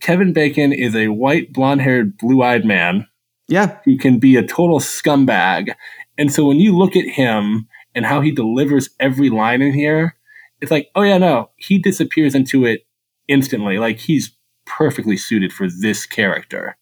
Kevin 0.00 0.32
Bacon 0.32 0.72
is 0.72 0.94
a 0.94 1.08
white, 1.08 1.52
blonde-haired, 1.52 2.16
blue-eyed 2.18 2.64
man 2.64 3.06
yeah, 3.48 3.78
who 3.84 3.96
can 3.98 4.18
be 4.18 4.36
a 4.36 4.46
total 4.46 4.80
scumbag. 4.80 5.74
And 6.16 6.32
so 6.32 6.46
when 6.46 6.58
you 6.58 6.76
look 6.76 6.96
at 6.96 7.06
him 7.06 7.68
and 7.94 8.06
how 8.06 8.20
he 8.20 8.30
delivers 8.30 8.90
every 9.00 9.30
line 9.30 9.62
in 9.62 9.72
here, 9.72 10.16
it's 10.60 10.70
like, 10.70 10.88
oh 10.94 11.02
yeah, 11.02 11.18
no, 11.18 11.50
he 11.56 11.78
disappears 11.78 12.34
into 12.34 12.64
it 12.64 12.83
instantly. 13.28 13.78
Like 13.78 13.98
he's 13.98 14.34
perfectly 14.66 15.16
suited 15.16 15.52
for 15.52 15.68
this 15.68 16.06
character. 16.06 16.76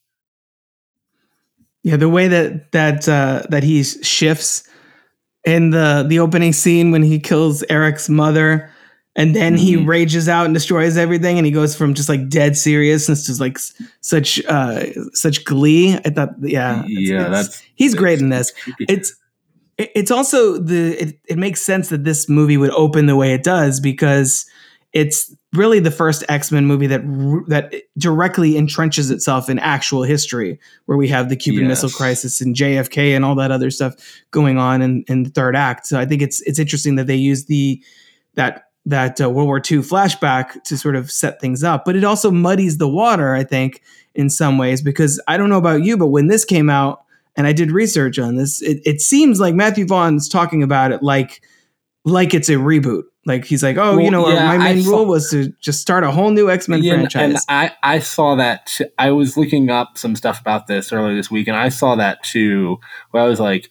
yeah. 1.82 1.96
The 1.96 2.08
way 2.08 2.28
that 2.28 2.72
that 2.72 3.08
uh, 3.08 3.42
that 3.50 3.62
he 3.62 3.82
shifts 3.82 4.68
in 5.44 5.70
the 5.70 6.04
the 6.08 6.18
opening 6.20 6.52
scene 6.52 6.90
when 6.92 7.02
he 7.02 7.18
kills 7.18 7.62
Erik's 7.68 8.08
mother. 8.08 8.70
And 9.14 9.36
then 9.36 9.58
he 9.58 9.76
Mhm. 9.76 9.86
rages 9.86 10.26
out 10.26 10.46
and 10.46 10.54
destroys 10.54 10.96
everything, 10.96 11.36
and 11.36 11.44
he 11.44 11.52
goes 11.52 11.76
from 11.76 11.92
just 11.92 12.08
like 12.08 12.30
dead 12.30 12.56
seriousness 12.56 13.26
to 13.26 13.34
like 13.42 13.58
s- 13.58 13.74
such 14.00 14.42
uh 14.46 14.84
such 15.12 15.44
glee. 15.44 15.94
I 16.02 16.08
thought, 16.08 16.30
yeah, 16.40 16.78
it's- 16.84 16.88
yeah, 16.88 17.26
it's- 17.26 17.30
that's 17.48 17.62
he's 17.74 17.94
great 17.94 18.20
in 18.20 18.30
this. 18.30 18.52
it's 18.88 19.14
it's 19.76 20.10
also 20.10 20.56
the 20.56 20.96
it, 21.02 21.18
it 21.28 21.36
makes 21.36 21.60
sense 21.60 21.90
that 21.90 22.04
this 22.04 22.26
movie 22.26 22.56
would 22.56 22.70
open 22.70 23.04
the 23.04 23.14
way 23.16 23.34
it 23.34 23.42
does 23.44 23.80
because 23.80 24.46
it's 24.94 25.30
really 25.52 25.80
the 25.80 25.90
first 25.90 26.24
X-Men 26.28 26.66
movie 26.66 26.86
that 26.86 27.02
that 27.48 27.74
directly 27.98 28.52
entrenches 28.52 29.10
itself 29.10 29.50
in 29.50 29.58
actual 29.58 30.02
history 30.02 30.58
where 30.86 30.96
we 30.96 31.08
have 31.08 31.28
the 31.28 31.36
Cuban 31.36 31.68
Missile 31.68 31.90
Crisis 31.90 32.40
and 32.40 32.54
JFK 32.54 33.14
and 33.14 33.24
all 33.24 33.34
that 33.34 33.50
other 33.50 33.70
stuff 33.70 33.94
going 34.30 34.58
on 34.58 34.80
in, 34.80 35.04
in 35.08 35.24
the 35.24 35.30
third 35.30 35.54
act. 35.54 35.86
So 35.86 35.98
I 35.98 36.06
think 36.06 36.22
it's 36.22 36.40
it's 36.42 36.58
interesting 36.58 36.96
that 36.96 37.06
they 37.06 37.16
use 37.16 37.46
the 37.46 37.82
that 38.34 38.68
that 38.86 39.20
uh, 39.20 39.30
World 39.30 39.46
War 39.46 39.58
II 39.58 39.78
flashback 39.78 40.62
to 40.64 40.76
sort 40.76 40.96
of 40.96 41.10
set 41.10 41.40
things 41.40 41.62
up, 41.62 41.84
but 41.84 41.96
it 41.96 42.04
also 42.04 42.30
muddies 42.30 42.78
the 42.78 42.88
water. 42.88 43.34
I 43.34 43.44
think 43.44 43.82
in 44.14 44.30
some 44.30 44.58
ways 44.58 44.82
because 44.82 45.20
I 45.28 45.36
don't 45.36 45.48
know 45.48 45.58
about 45.58 45.82
you, 45.82 45.96
but 45.96 46.08
when 46.08 46.28
this 46.28 46.44
came 46.44 46.70
out 46.70 47.04
and 47.36 47.46
I 47.46 47.52
did 47.52 47.70
research 47.70 48.18
on 48.18 48.36
this, 48.36 48.60
it, 48.62 48.80
it 48.84 49.00
seems 49.00 49.40
like 49.40 49.54
Matthew 49.54 49.86
Vaughn's 49.86 50.28
talking 50.28 50.62
about 50.62 50.92
it 50.92 51.02
like 51.02 51.42
like 52.04 52.34
it's 52.34 52.48
a 52.48 52.54
reboot. 52.54 53.02
Like 53.24 53.44
he's 53.44 53.62
like, 53.62 53.76
oh, 53.76 53.98
you 53.98 54.10
know, 54.10 54.28
yeah, 54.28 54.46
my 54.46 54.54
I 54.56 54.74
main 54.74 54.82
saw- 54.82 54.90
rule 54.90 55.06
was 55.06 55.30
to 55.30 55.52
just 55.60 55.80
start 55.80 56.02
a 56.02 56.10
whole 56.10 56.30
new 56.30 56.50
X 56.50 56.68
Men 56.68 56.82
Yeah, 56.82 56.94
franchise. 56.94 57.22
And 57.22 57.38
I, 57.48 57.72
I 57.82 57.98
saw 58.00 58.34
that. 58.34 58.80
I 58.98 59.12
was 59.12 59.36
looking 59.36 59.70
up 59.70 59.96
some 59.96 60.16
stuff 60.16 60.40
about 60.40 60.66
this 60.66 60.92
earlier 60.92 61.14
this 61.14 61.30
week, 61.30 61.46
and 61.46 61.56
I 61.56 61.68
saw 61.68 61.94
that 61.94 62.22
too. 62.24 62.78
Where 63.12 63.22
I 63.22 63.26
was 63.26 63.38
like, 63.38 63.68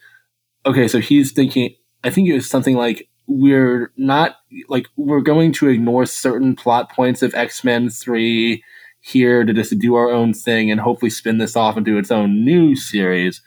okay, 0.65 0.87
so 0.87 0.99
he's 0.99 1.33
thinking. 1.33 1.75
I 2.03 2.09
think 2.09 2.29
it 2.29 2.33
was 2.33 2.49
something 2.49 2.75
like 2.77 3.09
we're 3.27 3.91
not 3.97 4.37
like 4.69 4.87
we're 4.95 5.21
going 5.21 5.51
to 5.53 5.67
ignore 5.67 6.05
certain 6.05 6.55
plot 6.55 6.89
points 6.91 7.21
of 7.21 7.33
X 7.35 7.63
Men 7.65 7.89
Three 7.89 8.63
here 9.01 9.43
to 9.43 9.51
just 9.53 9.77
do 9.79 9.95
our 9.95 10.09
own 10.11 10.33
thing 10.33 10.71
and 10.71 10.79
hopefully 10.79 11.09
spin 11.09 11.39
this 11.39 11.55
off 11.57 11.75
into 11.75 11.97
its 11.97 12.09
own 12.11 12.45
new 12.45 12.75
series, 12.75 13.41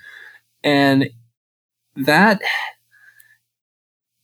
and 0.62 1.08
that 1.96 2.42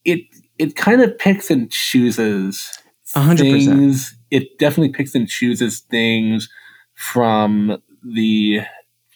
it 0.04 0.20
it 0.60 0.76
kind 0.76 1.00
of 1.00 1.18
picks 1.18 1.50
and 1.50 1.70
chooses 1.70 2.70
hundred 3.14 3.50
percent. 3.50 3.78
things. 3.78 4.14
It 4.30 4.58
definitely 4.58 4.92
picks 4.92 5.14
and 5.14 5.26
chooses 5.26 5.80
things 5.80 6.50
from 6.94 7.82
the 8.04 8.60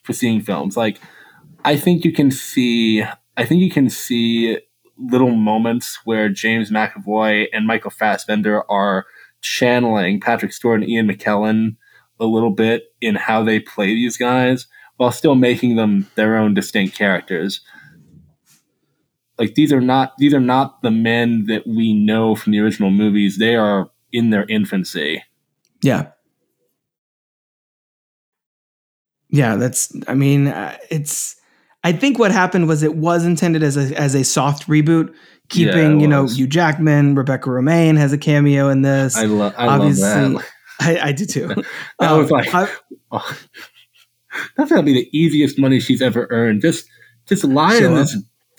preceding 0.05 0.41
films. 0.41 0.75
Like, 0.75 1.01
I 1.63 1.77
think 1.77 2.03
you 2.03 2.13
can 2.13 2.31
see, 2.31 3.03
I 3.37 3.45
think 3.45 3.61
you 3.61 3.71
can 3.71 3.91
see 3.91 4.59
little 4.97 5.35
moments 5.35 5.99
where 6.05 6.31
James 6.31 6.71
McAvoy 6.71 7.47
and 7.53 7.67
Michael 7.67 7.91
Fassbender 7.91 8.69
are 8.71 9.05
channeling 9.43 10.21
Patrick 10.21 10.55
Stewart 10.55 10.81
and 10.81 10.89
Ian 10.89 11.09
McKellen 11.09 11.77
a 12.19 12.25
little 12.25 12.53
bit 12.53 12.85
in 13.03 13.17
how 13.17 13.45
they 13.45 13.61
play 13.61 13.89
these 13.89 14.17
guys 14.17 14.67
while 14.97 15.13
still 15.13 15.35
making 15.35 15.77
them 15.77 16.09
their 16.15 16.39
own 16.39 16.55
distinct 16.55 16.97
characters. 16.97 17.61
Like 19.39 19.55
these 19.55 19.73
are 19.73 19.81
not 19.81 20.13
these 20.19 20.33
are 20.35 20.41
not 20.41 20.83
the 20.83 20.91
men 20.91 21.47
that 21.47 21.67
we 21.67 21.93
know 21.95 22.35
from 22.37 22.53
the 22.53 22.61
original 22.61 22.91
movies. 22.91 23.39
They 23.39 23.57
are 23.57 23.91
in 24.13 24.31
their 24.31 24.45
infancy. 24.49 25.23
yeah. 25.83 26.11
Yeah, 29.31 29.57
that's. 29.57 29.93
I 30.07 30.15
mean, 30.15 30.47
uh, 30.49 30.77
it's. 30.91 31.37
I 31.83 31.93
think 31.93 32.19
what 32.19 32.31
happened 32.31 32.69
was 32.69 32.83
it 32.83 32.95
was 32.97 33.25
intended 33.25 33.63
as 33.63 33.77
a 33.77 33.99
as 34.01 34.15
a 34.15 34.23
soft 34.23 34.69
reboot, 34.69 35.13
keeping 35.49 35.97
Yeah, 35.97 35.99
you 35.99 36.07
know. 36.07 36.27
Hugh 36.29 36.47
Jackman, 36.47 37.15
Rebecca 37.17 37.51
Romijn 37.51 37.97
has 37.99 38.13
a 38.13 38.19
cameo 38.19 38.69
in 38.69 38.83
this. 38.83 39.17
I, 39.17 39.25
lo- 39.25 39.53
I 39.57 39.67
Obviously, 39.67 40.05
love 40.05 40.33
that. 40.35 40.45
I, 40.81 41.09
I 41.09 41.13
do 41.13 41.27
too. 41.27 41.49
That 41.99 42.11
Um, 42.13 42.19
was 42.21 42.31
like- 42.31 42.55
I- 42.55 42.69
Oh, 43.11 43.37
that's 44.57 44.71
gonna 44.71 44.83
be 44.85 44.95
the 44.95 45.09
easiest 45.17 45.59
money 45.59 45.81
she's 45.81 46.01
ever 46.03 46.27
earned. 46.31 46.63
Just 46.63 46.87
just 47.27 47.43
lie 47.45 47.77
in 47.77 47.93
up. 47.97 48.09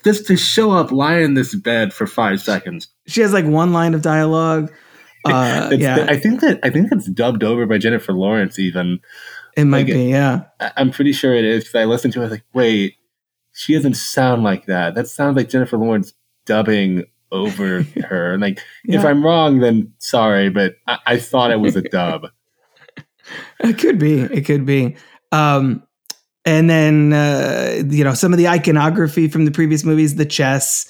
Just 0.06 0.26
to 0.28 0.36
show 0.36 0.70
up, 0.70 0.92
lie 0.92 1.18
in 1.18 1.34
this 1.34 1.52
bed 1.54 1.92
for 1.92 2.06
five 2.06 2.40
seconds. 2.40 2.86
she 3.08 3.20
has 3.22 3.32
like 3.32 3.44
one 3.44 3.72
line 3.72 3.92
of 3.94 4.02
dialogue. 4.02 4.72
Uh, 5.28 5.70
yeah, 5.72 6.06
I 6.08 6.16
think 6.16 6.40
that 6.40 6.60
I 6.62 6.70
think 6.70 6.92
it's 6.92 7.10
dubbed 7.10 7.42
over 7.42 7.66
by 7.66 7.78
Jennifer 7.78 8.12
Lawrence. 8.12 8.60
Even 8.60 9.00
it 9.56 9.64
might 9.64 9.78
like 9.78 9.86
be. 9.88 10.04
Yeah, 10.04 10.44
I'm 10.76 10.92
pretty 10.92 11.12
sure 11.12 11.34
it 11.34 11.44
is 11.44 11.64
because 11.64 11.80
I 11.80 11.84
listened 11.84 12.12
to 12.12 12.20
it. 12.20 12.22
I 12.22 12.26
was 12.26 12.30
like, 12.30 12.44
wait, 12.54 12.94
she 13.52 13.74
doesn't 13.74 13.94
sound 13.94 14.44
like 14.44 14.66
that. 14.66 14.94
That 14.94 15.08
sounds 15.08 15.36
like 15.36 15.48
Jennifer 15.48 15.78
Lawrence 15.78 16.12
dubbing 16.44 17.06
over 17.32 17.82
her. 18.08 18.34
And 18.34 18.40
like, 18.40 18.60
if 18.84 19.04
I'm 19.04 19.24
wrong, 19.24 19.58
then 19.58 19.92
sorry, 19.98 20.48
but 20.48 20.76
I, 20.86 20.98
I 21.06 21.16
thought 21.18 21.50
it 21.50 21.58
was 21.58 21.74
a 21.74 21.82
dub. 21.82 22.28
It 23.58 23.78
could 23.78 23.98
be. 23.98 24.20
It 24.20 24.44
could 24.44 24.64
be. 24.64 24.94
Um, 25.32 25.82
and 26.46 26.70
then 26.70 27.12
uh, 27.12 27.82
you 27.90 28.04
know 28.04 28.14
some 28.14 28.32
of 28.32 28.38
the 28.38 28.48
iconography 28.48 29.28
from 29.28 29.44
the 29.44 29.50
previous 29.50 29.84
movies, 29.84 30.14
the 30.14 30.24
chess, 30.24 30.86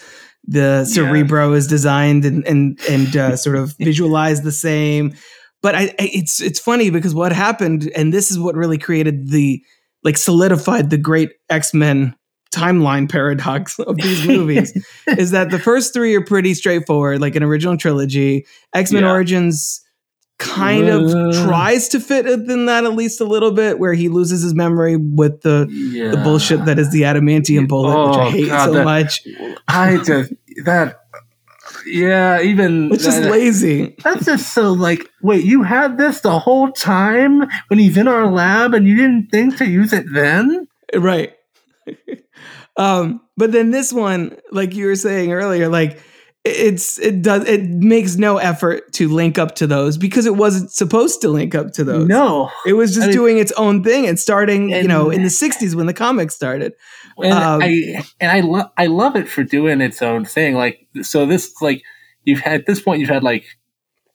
the 0.46 0.84
cerebro 0.84 1.54
is 1.54 1.66
designed 1.66 2.24
and 2.24 2.46
and 2.46 2.78
and 2.88 3.16
uh, 3.16 3.36
sort 3.36 3.56
of 3.56 3.74
visualized 3.80 4.44
the 4.44 4.52
same. 4.52 5.14
But 5.62 5.74
I, 5.74 5.82
I, 5.98 6.10
it's 6.12 6.40
it's 6.40 6.60
funny 6.60 6.90
because 6.90 7.14
what 7.14 7.32
happened, 7.32 7.90
and 7.96 8.12
this 8.12 8.30
is 8.30 8.38
what 8.38 8.54
really 8.54 8.78
created 8.78 9.30
the 9.30 9.60
like 10.04 10.18
solidified 10.18 10.90
the 10.90 10.98
great 10.98 11.30
X 11.50 11.74
Men 11.74 12.14
timeline 12.54 13.10
paradox 13.10 13.78
of 13.80 13.96
these 13.96 14.26
movies 14.28 14.72
is 15.08 15.30
that 15.30 15.50
the 15.50 15.58
first 15.58 15.92
three 15.94 16.14
are 16.14 16.24
pretty 16.24 16.54
straightforward, 16.54 17.20
like 17.20 17.34
an 17.34 17.42
original 17.42 17.76
trilogy. 17.76 18.46
X 18.74 18.92
Men 18.92 19.04
Yeah. 19.04 19.10
Origins 19.10 19.80
kind 20.38 20.88
of 20.88 21.10
Uh. 21.14 21.44
tries 21.46 21.88
to 21.88 22.00
fit 22.00 22.26
within 22.26 22.66
that 22.66 22.84
at 22.84 22.94
least 22.94 23.20
a 23.20 23.24
little 23.24 23.52
bit, 23.52 23.78
where 23.78 23.94
he 23.94 24.08
loses 24.08 24.42
his 24.42 24.54
memory 24.54 24.96
with 24.96 25.40
the 25.42 25.66
Yeah. 25.70 26.10
the 26.10 26.18
bullshit 26.18 26.64
that 26.66 26.78
is 26.78 26.90
the 26.90 27.02
adamantium 27.02 27.68
bullet, 27.68 28.08
which 28.08 28.16
I 28.18 28.26
Oh, 28.26 28.30
hate 28.30 28.46
God, 28.48 28.64
so 28.66 28.72
that- 28.74 28.84
much. 28.84 29.22
I 29.68 29.96
just 30.04 30.32
that. 30.64 31.00
Yeah, 31.86 32.40
even 32.42 32.92
It's 32.92 33.04
just 33.04 33.22
that- 33.22 33.30
lazy. 33.30 33.94
That's 34.02 34.24
just 34.26 34.52
so 34.52 34.72
like, 34.72 35.08
wait, 35.22 35.44
you 35.44 35.62
had 35.62 35.98
this 35.98 36.20
the 36.20 36.38
whole 36.38 36.70
time 36.72 37.46
when 37.68 37.78
he's 37.78 37.96
in 37.96 38.08
our 38.08 38.30
lab 38.30 38.74
and 38.74 38.86
you 38.88 38.96
didn't 38.96 39.28
think 39.30 39.56
to 39.58 39.66
use 39.66 39.92
it 39.92 40.04
then? 40.12 40.66
right 40.94 41.32
um 42.76 43.20
but 43.36 43.50
then 43.52 43.70
this 43.72 43.92
one 43.92 44.36
like 44.52 44.74
you 44.74 44.86
were 44.86 44.94
saying 44.96 45.32
earlier 45.32 45.68
like 45.68 45.98
it's 46.46 46.98
it 46.98 47.22
does 47.22 47.44
it 47.48 47.62
makes 47.68 48.16
no 48.16 48.38
effort 48.38 48.92
to 48.92 49.08
link 49.08 49.38
up 49.38 49.54
to 49.56 49.66
those 49.66 49.96
because 49.98 50.26
it 50.26 50.36
wasn't 50.36 50.70
supposed 50.70 51.20
to 51.20 51.28
link 51.28 51.54
up 51.54 51.72
to 51.72 51.84
those 51.84 52.06
No. 52.08 52.50
it 52.66 52.74
was 52.74 52.90
just 52.94 53.04
I 53.04 53.06
mean- 53.08 53.16
doing 53.16 53.38
its 53.38 53.52
own 53.52 53.82
thing 53.82 54.06
and 54.06 54.18
starting 54.18 54.70
you 54.70 54.86
know 54.88 55.10
in 55.10 55.22
the 55.22 55.28
60s 55.28 55.74
when 55.74 55.86
the 55.86 55.94
comics 55.94 56.34
started 56.34 56.72
And 57.18 57.32
Um, 57.32 57.62
I 57.62 58.04
and 58.20 58.30
I 58.30 58.40
love 58.40 58.70
I 58.76 58.86
love 58.86 59.16
it 59.16 59.28
for 59.28 59.42
doing 59.42 59.80
its 59.80 60.02
own 60.02 60.24
thing. 60.24 60.54
Like 60.54 60.86
so, 61.02 61.24
this 61.26 61.54
like 61.62 61.82
you've 62.24 62.40
had 62.40 62.60
at 62.60 62.66
this 62.66 62.80
point 62.80 63.00
you've 63.00 63.08
had 63.08 63.22
like 63.22 63.44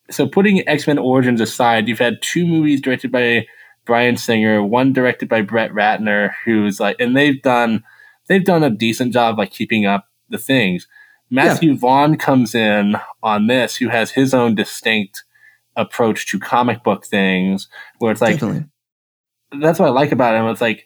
so 0.09 0.27
putting 0.27 0.67
X 0.67 0.87
Men 0.87 0.97
Origins 0.97 1.41
aside, 1.41 1.87
you've 1.87 1.99
had 1.99 2.21
two 2.21 2.45
movies 2.45 2.81
directed 2.81 3.11
by 3.11 3.47
Bryan 3.85 4.17
Singer, 4.17 4.61
one 4.63 4.93
directed 4.93 5.27
by 5.29 5.41
Brett 5.41 5.71
Ratner, 5.71 6.31
who's 6.45 6.79
like, 6.79 6.97
and 6.99 7.15
they've 7.17 7.41
done 7.41 7.83
they've 8.27 8.45
done 8.45 8.63
a 8.63 8.69
decent 8.69 9.13
job 9.13 9.37
like 9.39 9.51
keeping 9.51 9.85
up 9.85 10.05
the 10.29 10.37
things. 10.37 10.87
Matthew 11.31 11.75
Vaughn 11.75 12.17
comes 12.17 12.53
in 12.53 12.95
on 13.23 13.47
this, 13.47 13.77
who 13.77 13.87
has 13.89 14.11
his 14.11 14.33
own 14.33 14.53
distinct 14.53 15.23
approach 15.75 16.27
to 16.27 16.39
comic 16.39 16.83
book 16.83 17.05
things, 17.05 17.69
where 17.99 18.11
it's 18.11 18.21
like 18.21 18.35
Definitely. 18.39 18.65
that's 19.59 19.79
what 19.79 19.87
I 19.87 19.91
like 19.91 20.11
about 20.11 20.35
him. 20.35 20.45
It's 20.47 20.61
like 20.61 20.85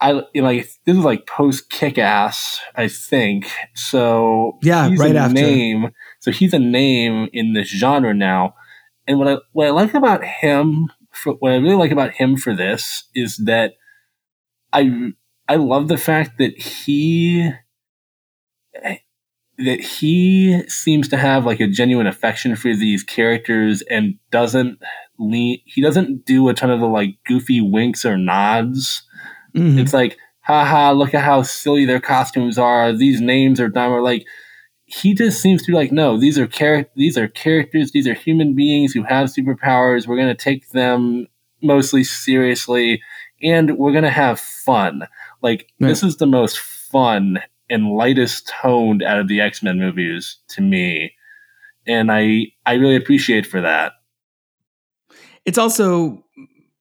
I 0.00 0.12
you 0.34 0.42
know, 0.42 0.48
like 0.48 0.68
this 0.84 0.96
is 0.96 1.04
like 1.04 1.26
post 1.26 1.70
Kick 1.70 1.96
Ass, 1.96 2.60
I 2.74 2.88
think. 2.88 3.50
So 3.74 4.58
Yeah, 4.62 4.88
he's 4.88 4.98
right 4.98 5.16
a 5.16 5.20
after. 5.20 5.34
name. 5.34 5.90
So 6.20 6.30
he's 6.30 6.52
a 6.52 6.58
name 6.58 7.28
in 7.32 7.54
this 7.54 7.68
genre 7.68 8.12
now. 8.12 8.54
And 9.06 9.18
what 9.18 9.28
I 9.28 9.36
what 9.52 9.68
I 9.68 9.70
like 9.70 9.94
about 9.94 10.22
him, 10.22 10.92
for, 11.12 11.34
what 11.34 11.52
I 11.52 11.56
really 11.56 11.76
like 11.76 11.92
about 11.92 12.12
him 12.12 12.36
for 12.36 12.54
this 12.54 13.04
is 13.14 13.38
that 13.46 13.74
I 14.72 15.12
I 15.48 15.56
love 15.56 15.88
the 15.88 15.98
fact 15.98 16.38
that 16.38 16.58
he 16.60 17.52
that 19.58 19.80
he 19.80 20.62
seems 20.68 21.08
to 21.08 21.16
have 21.16 21.44
like 21.44 21.60
a 21.60 21.66
genuine 21.68 22.06
affection 22.06 22.56
for 22.56 22.74
these 22.74 23.02
characters 23.02 23.82
and 23.90 24.14
doesn't 24.30 24.78
lean 25.18 25.58
he 25.66 25.80
doesn't 25.82 26.24
do 26.24 26.48
a 26.48 26.54
ton 26.54 26.70
of 26.70 26.80
the 26.80 26.86
like 26.86 27.16
goofy 27.26 27.60
winks 27.60 28.04
or 28.04 28.16
nods. 28.16 29.02
Mhm. 29.54 29.78
it's 29.78 29.92
like 29.92 30.16
haha 30.40 30.92
look 30.92 31.14
at 31.14 31.22
how 31.22 31.42
silly 31.42 31.84
their 31.84 32.00
costumes 32.00 32.56
are. 32.58 32.92
These 32.92 33.20
names 33.20 33.60
are 33.60 33.68
dumb. 33.68 33.92
Or 33.92 34.00
like 34.02 34.24
he 34.86 35.14
just 35.14 35.40
seems 35.40 35.62
to 35.62 35.70
be 35.72 35.76
like 35.76 35.92
no 35.92 36.18
these 36.18 36.38
are 36.38 36.46
char- 36.46 36.86
these 36.96 37.16
are 37.18 37.28
characters 37.28 37.92
these 37.92 38.06
are 38.08 38.14
human 38.14 38.54
beings 38.54 38.92
who 38.92 39.02
have 39.04 39.28
superpowers. 39.28 40.06
We're 40.06 40.16
going 40.16 40.34
to 40.34 40.44
take 40.44 40.70
them 40.70 41.26
mostly 41.62 42.02
seriously 42.04 43.00
and 43.42 43.76
we're 43.76 43.92
going 43.92 44.04
to 44.04 44.10
have 44.10 44.40
fun. 44.40 45.06
Like 45.42 45.68
Right. 45.78 45.88
this 45.88 46.02
is 46.02 46.16
the 46.16 46.26
most 46.26 46.58
fun 46.58 47.38
and 47.72 47.90
lightest 47.90 48.46
toned 48.62 49.02
out 49.02 49.18
of 49.18 49.28
the 49.28 49.40
x-men 49.40 49.78
movies 49.78 50.36
to 50.48 50.60
me 50.60 51.12
and 51.86 52.12
i 52.12 52.46
i 52.66 52.74
really 52.74 52.96
appreciate 52.96 53.46
for 53.46 53.60
that 53.60 53.92
it's 55.44 55.58
also 55.58 56.24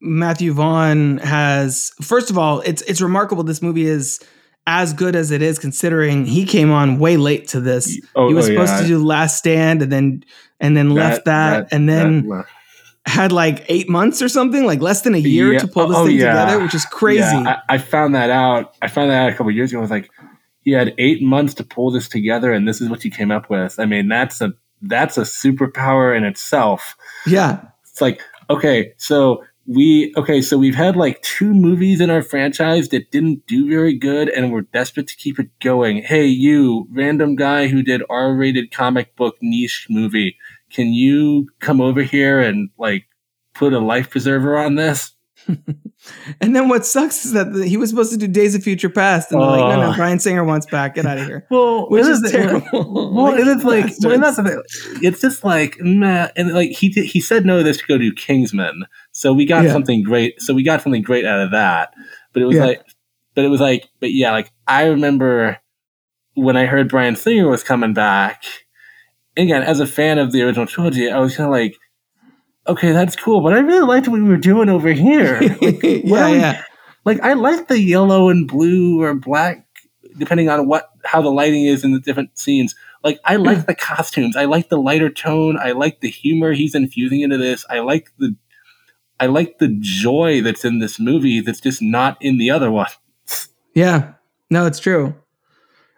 Matthew 0.01 0.51
Vaughn 0.53 1.17
has 1.19 1.91
first 2.01 2.29
of 2.29 2.37
all, 2.37 2.61
it's 2.61 2.81
it's 2.83 3.01
remarkable 3.01 3.43
this 3.43 3.61
movie 3.61 3.85
is 3.85 4.19
as 4.67 4.93
good 4.93 5.15
as 5.15 5.31
it 5.31 5.41
is 5.41 5.59
considering 5.59 6.25
he 6.25 6.45
came 6.45 6.71
on 6.71 6.99
way 6.99 7.17
late 7.17 7.47
to 7.49 7.59
this. 7.59 7.99
Oh, 8.15 8.27
he 8.27 8.33
was 8.33 8.45
oh, 8.45 8.53
supposed 8.53 8.73
yeah. 8.73 8.81
to 8.81 8.87
do 8.87 9.03
Last 9.03 9.37
Stand 9.37 9.81
and 9.81 9.91
then 9.91 10.23
and 10.59 10.75
then 10.75 10.91
left 10.91 11.25
that, 11.25 11.71
and 11.71 11.87
then 11.87 12.27
that- 12.27 12.45
had 13.07 13.31
like 13.31 13.65
eight 13.67 13.89
months 13.89 14.21
or 14.21 14.29
something, 14.29 14.65
like 14.65 14.79
less 14.79 15.01
than 15.01 15.15
a 15.15 15.19
year 15.19 15.53
Yeah. 15.53 15.59
to 15.59 15.67
pull 15.67 15.87
this 15.87 15.97
Oh, 15.97 16.05
thing 16.05 16.17
yeah. 16.17 16.33
together, 16.45 16.63
which 16.63 16.75
is 16.75 16.85
crazy. 16.85 17.21
Yeah, 17.21 17.59
I, 17.67 17.75
I 17.75 17.77
found 17.79 18.13
that 18.13 18.29
out. 18.29 18.75
I 18.81 18.87
found 18.87 19.09
that 19.09 19.23
out 19.23 19.29
a 19.31 19.35
couple 19.35 19.51
years 19.51 19.71
ago. 19.71 19.79
I 19.79 19.81
was 19.81 19.89
like, 19.91 20.09
he 20.63 20.71
had 20.71 20.93
eight 20.97 21.21
months 21.21 21.53
to 21.55 21.63
pull 21.63 21.91
this 21.91 22.07
together, 22.07 22.51
and 22.51 22.67
this 22.67 22.81
is 22.81 22.89
what 22.89 23.03
you 23.03 23.11
came 23.11 23.31
up 23.31 23.49
with. 23.49 23.79
I 23.79 23.85
mean, 23.85 24.07
that's 24.07 24.41
a 24.41 24.53
that's 24.81 25.17
a 25.17 25.21
superpower 25.21 26.15
in 26.15 26.23
itself. 26.23 26.95
yeah. 27.25 27.61
It's 27.83 27.99
like, 27.99 28.21
okay, 28.49 28.93
so 28.97 29.43
we 29.67 30.13
okay, 30.17 30.41
so 30.41 30.57
we've 30.57 30.75
had 30.75 30.95
like 30.95 31.21
two 31.21 31.53
movies 31.53 32.01
in 32.01 32.09
our 32.09 32.21
franchise 32.21 32.89
that 32.89 33.11
didn't 33.11 33.45
do 33.47 33.69
very 33.69 33.97
good, 33.97 34.29
and 34.29 34.51
we're 34.51 34.61
desperate 34.61 35.07
to 35.07 35.15
keep 35.15 35.39
it 35.39 35.49
going. 35.59 36.03
Hey, 36.03 36.25
you 36.25 36.87
random 36.91 37.35
guy 37.35 37.67
who 37.67 37.83
did 37.83 38.01
R-rated 38.09 38.71
comic 38.71 39.15
book 39.15 39.35
niche 39.41 39.87
movie, 39.89 40.37
can 40.71 40.93
you 40.93 41.49
come 41.59 41.81
over 41.81 42.01
here 42.01 42.39
and 42.39 42.69
like 42.77 43.05
put 43.53 43.73
a 43.73 43.79
life 43.79 44.09
preserver 44.09 44.57
on 44.57 44.75
this? 44.75 45.13
And 46.39 46.55
then 46.55 46.67
what 46.67 46.83
sucks 46.85 47.25
is 47.25 47.33
that 47.33 47.53
the, 47.53 47.67
he 47.67 47.77
was 47.77 47.91
supposed 47.91 48.11
to 48.11 48.17
do 48.17 48.27
Days 48.27 48.55
of 48.55 48.63
Future 48.63 48.89
Past, 48.89 49.31
and 49.31 49.39
they're 49.39 49.47
like, 49.47 49.59
no, 49.77 49.81
no, 49.81 49.91
Oh. 49.91 49.95
Bryan 49.95 50.17
Singer 50.17 50.43
wants 50.43 50.65
back. 50.65 50.95
Get 50.95 51.05
out 51.05 51.19
of 51.19 51.27
here. 51.27 51.45
Well, 51.51 51.89
Which 51.89 52.05
it 52.05 52.09
is 52.09 52.31
terrible. 52.31 53.13
Well, 53.13 53.35
it 53.35 53.47
is 53.47 53.63
like, 53.63 53.85
bastards. 53.85 54.05
well, 54.05 54.13
and 54.15 54.23
that's 54.23 54.37
the 54.37 54.43
thing. 54.43 54.63
It's 55.03 55.21
just 55.21 55.43
like, 55.43 55.77
nah, 55.79 56.29
and 56.35 56.53
like 56.53 56.71
he 56.71 56.89
did, 56.89 57.05
he 57.05 57.21
said 57.21 57.45
no 57.45 57.57
to 57.59 57.63
this 57.63 57.77
to 57.77 57.83
go 57.87 57.99
do 57.99 58.11
Kingsman, 58.13 58.85
so 59.11 59.31
we 59.31 59.45
got 59.45 59.63
Yeah. 59.65 59.73
something 59.73 60.01
great. 60.01 60.41
So 60.41 60.55
we 60.55 60.63
got 60.63 60.81
something 60.81 61.03
great 61.03 61.23
out 61.25 61.39
of 61.39 61.51
that. 61.51 61.93
But 62.33 62.41
it 62.41 62.45
was 62.45 62.57
Yeah. 62.57 62.65
like, 62.65 62.81
but 63.35 63.45
it 63.45 63.49
was 63.49 63.61
like, 63.61 63.87
but 63.99 64.11
yeah, 64.11 64.31
like 64.31 64.51
I 64.67 64.85
remember 64.85 65.57
when 66.33 66.57
I 66.57 66.65
heard 66.65 66.89
Bryan 66.89 67.15
Singer 67.15 67.47
was 67.47 67.63
coming 67.63 67.93
back. 67.93 68.43
Again, 69.37 69.61
as 69.61 69.79
a 69.79 69.85
fan 69.87 70.17
of 70.17 70.31
the 70.31 70.41
original 70.41 70.65
trilogy, 70.65 71.09
I 71.11 71.19
was 71.19 71.35
kind 71.37 71.45
of 71.47 71.51
like, 71.51 71.75
okay, 72.67 72.91
that's 72.91 73.15
cool, 73.15 73.41
but 73.41 73.53
I 73.53 73.59
really 73.59 73.85
liked 73.85 74.07
what 74.07 74.21
we 74.21 74.27
were 74.27 74.37
doing 74.37 74.69
over 74.69 74.91
here. 74.91 75.39
Like, 75.61 75.83
yeah, 75.83 76.29
we- 76.29 76.39
yeah. 76.39 76.63
like 77.05 77.19
I 77.21 77.33
like 77.33 77.67
the 77.67 77.79
yellow 77.79 78.29
and 78.29 78.47
blue 78.47 79.01
or 79.01 79.13
black, 79.13 79.65
depending 80.17 80.49
on 80.49 80.67
what 80.67 80.89
how 81.03 81.21
the 81.21 81.31
lighting 81.31 81.65
is 81.65 81.83
in 81.83 81.93
the 81.93 81.99
different 81.99 82.37
scenes. 82.37 82.75
Like 83.03 83.19
I 83.25 83.37
like 83.37 83.59
mm. 83.59 83.65
the 83.65 83.75
costumes. 83.75 84.37
I 84.37 84.45
like 84.45 84.69
the 84.69 84.77
lighter 84.77 85.09
tone. 85.09 85.57
I 85.57 85.71
like 85.71 86.01
the 86.01 86.09
humor 86.09 86.53
he's 86.53 86.75
infusing 86.75 87.21
into 87.21 87.37
this. 87.37 87.65
I 87.69 87.79
like 87.79 88.11
the 88.17 88.35
I 89.19 89.27
like 89.27 89.59
the 89.59 89.77
joy 89.79 90.41
that's 90.41 90.65
in 90.65 90.79
this 90.79 90.99
movie 90.99 91.41
that's 91.41 91.61
just 91.61 91.81
not 91.81 92.17
in 92.21 92.37
the 92.37 92.49
other 92.49 92.71
one. 92.71 92.89
Yeah. 93.73 94.13
No, 94.49 94.65
it's 94.65 94.79
true. 94.79 95.15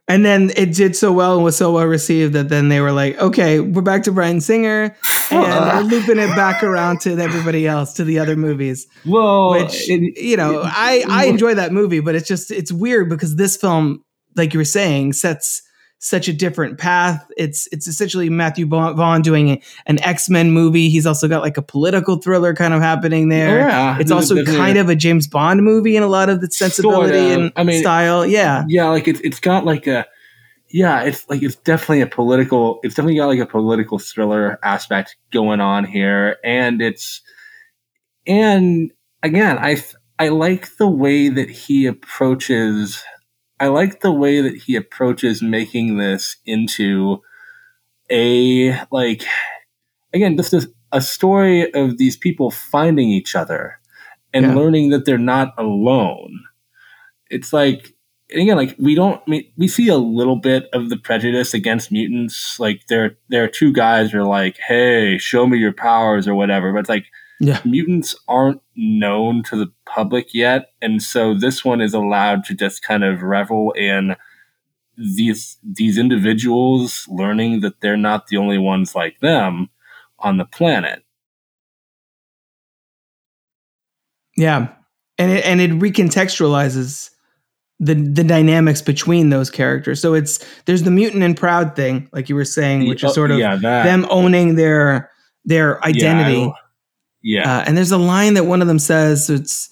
And 0.08 0.26
then 0.26 0.52
it 0.58 0.74
did 0.74 0.98
so 0.98 1.14
well 1.14 1.36
and 1.36 1.44
was 1.46 1.56
so 1.56 1.72
well 1.72 1.86
received 1.86 2.34
that 2.34 2.50
then 2.50 2.68
they 2.68 2.82
were 2.82 2.92
like, 2.92 3.18
okay, 3.20 3.62
we're 3.62 3.82
back 3.82 4.04
to 4.04 4.12
Bryan 4.12 4.42
Singer 4.42 4.96
and 5.32 5.90
we're 5.90 5.98
looping 5.98 6.20
it 6.20 6.36
back 6.36 6.62
around 6.62 7.00
to 7.02 7.18
everybody 7.18 7.66
else, 7.66 7.94
to 7.94 8.04
the 8.04 8.20
other 8.20 8.36
movies. 8.36 8.86
Well, 9.06 9.52
Which, 9.52 9.88
you 9.88 10.36
know, 10.36 10.62
I, 10.66 11.06
I 11.10 11.26
enjoy 11.26 11.56
that 11.56 11.72
movie, 11.72 12.02
but 12.02 12.16
it's 12.16 12.28
just, 12.28 12.52
it's 12.52 12.72
weird 12.72 13.08
because 13.10 13.38
this 13.38 13.56
film, 13.56 14.04
like 14.36 14.54
you 14.54 14.60
were 14.60 14.66
saying, 14.66 15.14
sets 15.14 15.62
such 16.06 16.28
a 16.28 16.34
different 16.34 16.78
path. 16.78 17.26
It's 17.38 17.66
it's 17.72 17.88
essentially 17.88 18.30
Matthew 18.30 18.66
Vaughn 18.68 19.22
doing 19.22 19.62
an 19.86 20.00
X 20.00 20.30
Men 20.30 20.52
movie. 20.52 20.90
He's 20.90 21.06
also 21.06 21.30
got 21.30 21.42
like 21.42 21.58
a 21.58 21.62
political 21.62 22.18
thriller 22.18 22.54
kind 22.54 22.74
of 22.74 22.82
happening 22.82 23.30
there. 23.30 23.64
Oh, 23.64 23.68
yeah. 23.68 23.98
It's 24.00 24.12
also 24.12 24.36
There's 24.36 24.50
a- 24.50 24.58
kind 24.58 24.78
of 24.78 24.90
a 24.90 24.96
James 24.96 25.28
Bond 25.28 25.64
movie 25.64 25.96
in 25.96 26.04
a 26.04 26.08
lot 26.08 26.28
of 26.28 26.42
the 26.42 26.52
sensibility 26.52 27.14
Sort 27.14 27.32
of. 27.32 27.42
and 27.44 27.52
I 27.56 27.64
mean- 27.64 27.82
style. 27.82 28.26
Yeah. 28.26 28.66
yeah, 28.68 28.90
like 28.90 29.08
it's 29.08 29.22
it's 29.22 29.40
got 29.40 29.64
like 29.66 29.88
a 29.88 30.06
yeah, 30.70 31.04
it's 31.04 31.30
like 31.30 31.42
it's 31.42 31.56
definitely 31.56 32.02
a 32.02 32.08
political 32.08 32.80
it's 32.84 32.96
definitely 32.96 33.16
got 33.16 33.28
like 33.28 33.40
a 33.40 33.46
political 33.46 33.98
thriller 33.98 34.60
aspect 34.62 35.16
going 35.32 35.62
on 35.62 35.86
here 35.86 36.38
and 36.44 36.82
it's 36.82 37.22
and 38.28 38.92
again, 39.22 39.58
I 39.58 39.82
I 40.20 40.28
like 40.30 40.76
the 40.78 40.88
way 40.88 41.30
that 41.30 41.50
he 41.50 41.86
approaches 41.86 43.04
I 43.64 43.68
like 43.68 44.02
the 44.02 44.12
way 44.12 44.42
that 44.42 44.56
he 44.64 44.76
approaches 44.76 45.42
making 45.42 45.96
this 45.98 46.36
into 46.46 47.22
a 48.12 48.78
like 48.92 49.24
again 50.14 50.36
just 50.36 50.52
a, 50.54 50.70
a 50.92 51.00
story 51.00 51.74
of 51.74 51.98
these 51.98 52.18
people 52.18 52.52
finding 52.52 53.08
each 53.08 53.36
other 53.38 53.80
and 54.34 54.48
Yeah. 54.48 54.56
learning 54.56 54.90
that 54.90 55.06
they're 55.06 55.18
not 55.18 55.54
alone. 55.58 56.44
It's 57.30 57.54
like 57.54 57.94
and 58.32 58.42
again, 58.42 58.58
like 58.58 58.76
we 58.80 58.96
don't 58.96 59.22
I 59.26 59.32
mean, 59.32 59.46
we 59.56 59.70
see 59.70 59.88
a 59.88 59.96
little 59.98 60.36
bit 60.36 60.68
of 60.74 60.90
the 60.90 60.98
prejudice 60.98 61.54
against 61.54 61.90
mutants. 61.90 62.60
Like 62.60 62.88
there 62.88 63.16
there 63.30 63.46
are 63.46 63.48
two 63.60 63.72
guys 63.72 64.12
who 64.12 64.20
are 64.20 64.26
like, 64.26 64.58
"Hey, 64.58 65.18
show 65.20 65.48
me 65.48 65.58
your 65.58 65.74
powers" 65.74 66.28
or 66.28 66.36
whatever. 66.36 66.74
But 66.74 66.80
it's 66.80 66.90
like 66.90 67.06
Yeah. 67.44 67.60
mutants 67.66 68.16
aren't 68.28 68.62
known 68.76 69.44
to 69.44 69.58
the 69.58 69.72
public 69.86 70.34
yet, 70.34 70.72
and 70.82 71.02
so 71.02 71.34
this 71.34 71.66
one 71.66 71.82
is 71.82 71.94
allowed 71.94 72.46
to 72.46 72.56
just 72.56 72.84
kind 72.84 73.04
of 73.04 73.22
revel 73.22 73.72
in 73.74 74.16
these 74.98 75.58
these 75.64 75.98
individuals 75.98 77.06
learning 77.10 77.62
that 77.62 77.82
they're 77.82 77.98
not 77.98 78.28
the 78.28 78.38
only 78.38 78.58
ones 78.58 78.96
like 78.96 79.20
them 79.20 79.70
on 80.20 80.38
the 80.38 80.46
planet. 80.46 81.04
Yeah. 84.38 84.70
And 85.18 85.32
it 85.32 85.46
and 85.46 85.62
it 85.62 85.72
recontextualizes 85.72 87.10
the 87.80 87.96
the 87.96 88.24
dynamics 88.24 88.82
between 88.82 89.30
those 89.30 89.50
characters. 89.50 90.02
So 90.02 90.14
it's 90.14 90.44
there's 90.66 90.84
the 90.84 90.92
mutant 90.92 91.24
and 91.24 91.36
proud 91.38 91.76
thing, 91.76 92.10
like 92.14 92.30
you 92.30 92.36
were 92.36 92.46
saying, 92.46 92.88
which 92.88 93.04
is 93.04 93.12
Oh, 93.12 93.14
sort 93.14 93.32
of 93.32 93.40
yeah, 93.40 93.56
them 93.58 94.08
owning 94.10 94.56
their 94.56 95.12
their 95.46 95.84
identity. 95.86 96.40
Yeah, 96.40 96.52
yeah. 97.24 97.60
Uh, 97.60 97.64
and 97.66 97.78
there's 97.78 97.92
a 97.92 97.98
line 97.98 98.36
that 98.36 98.46
one 98.46 98.62
of 98.62 98.68
them 98.68 98.80
says 98.80 99.30
it's 99.30 99.70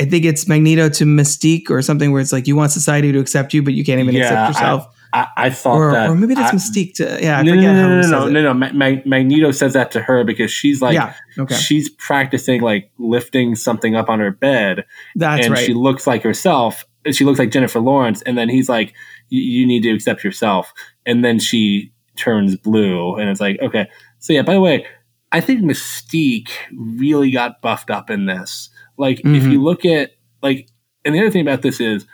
I 0.00 0.04
think 0.04 0.24
it's 0.24 0.46
Magneto 0.46 0.88
to 0.88 1.04
Mystique 1.04 1.70
or 1.70 1.82
something 1.82 2.12
where 2.12 2.20
it's 2.20 2.32
like 2.32 2.46
you 2.46 2.54
want 2.56 2.70
society 2.72 3.10
to 3.12 3.18
accept 3.18 3.52
you, 3.54 3.62
but 3.62 3.72
you 3.74 3.84
can't 3.84 4.00
even 4.00 4.14
Yeah, 4.14 4.24
accept 4.24 4.48
yourself. 4.48 4.94
I, 5.12 5.26
I 5.36 5.50
thought 5.50 5.76
or, 5.76 5.92
that, 5.92 6.10
or 6.10 6.14
maybe 6.14 6.34
that's 6.34 6.52
I- 6.52 6.56
Mystique 6.56 6.94
to 6.96 7.18
yeah, 7.22 7.38
I 7.38 7.42
no, 7.42 7.52
forget 7.52 7.74
no, 7.74 7.80
how 7.80 7.88
no, 7.88 8.00
no, 8.00 8.08
no, 8.10 8.28
no, 8.28 8.42
no. 8.42 8.54
Ma- 8.54 8.72
Ma- 8.72 9.00
Magneto 9.06 9.50
says 9.52 9.72
that 9.72 9.90
to 9.92 10.02
her 10.02 10.22
because 10.22 10.50
she's 10.50 10.82
like, 10.82 10.94
yeah, 10.94 11.14
okay, 11.38 11.54
she's 11.54 11.88
practicing 11.88 12.60
like 12.60 12.90
lifting 12.98 13.54
something 13.54 13.96
up 13.96 14.10
on 14.10 14.20
her 14.20 14.30
bed, 14.30 14.84
that's 15.16 15.46
and 15.46 15.54
right. 15.54 15.64
she 15.64 15.72
looks 15.72 16.06
like 16.06 16.22
herself. 16.22 16.84
she 17.10 17.24
looks 17.24 17.38
like 17.38 17.50
Jennifer 17.50 17.80
Lawrence, 17.80 18.20
and 18.22 18.36
then 18.36 18.50
he's 18.50 18.68
like, 18.68 18.92
you 19.30 19.66
need 19.66 19.82
to 19.84 19.90
accept 19.90 20.22
yourself, 20.22 20.72
and 21.06 21.24
then 21.24 21.38
she 21.38 21.90
turns 22.16 22.56
blue, 22.56 23.16
and 23.16 23.30
it's 23.30 23.40
like, 23.40 23.58
okay, 23.62 23.88
so 24.18 24.34
yeah. 24.34 24.42
By 24.42 24.52
the 24.52 24.60
way, 24.60 24.86
I 25.30 25.40
think 25.40 25.60
Mystique 25.60 26.50
really 26.76 27.30
got 27.30 27.60
buffed 27.60 27.90
up 27.90 28.10
in 28.10 28.26
this. 28.26 28.70
Like, 28.96 29.18
mm-hmm. 29.18 29.34
if 29.34 29.44
you 29.44 29.62
look 29.62 29.84
at 29.84 30.12
like, 30.42 30.68
and 31.04 31.14
the 31.14 31.20
other 31.20 31.30
thing 31.30 31.42
about 31.42 31.62
this 31.62 31.80
is, 31.80 32.06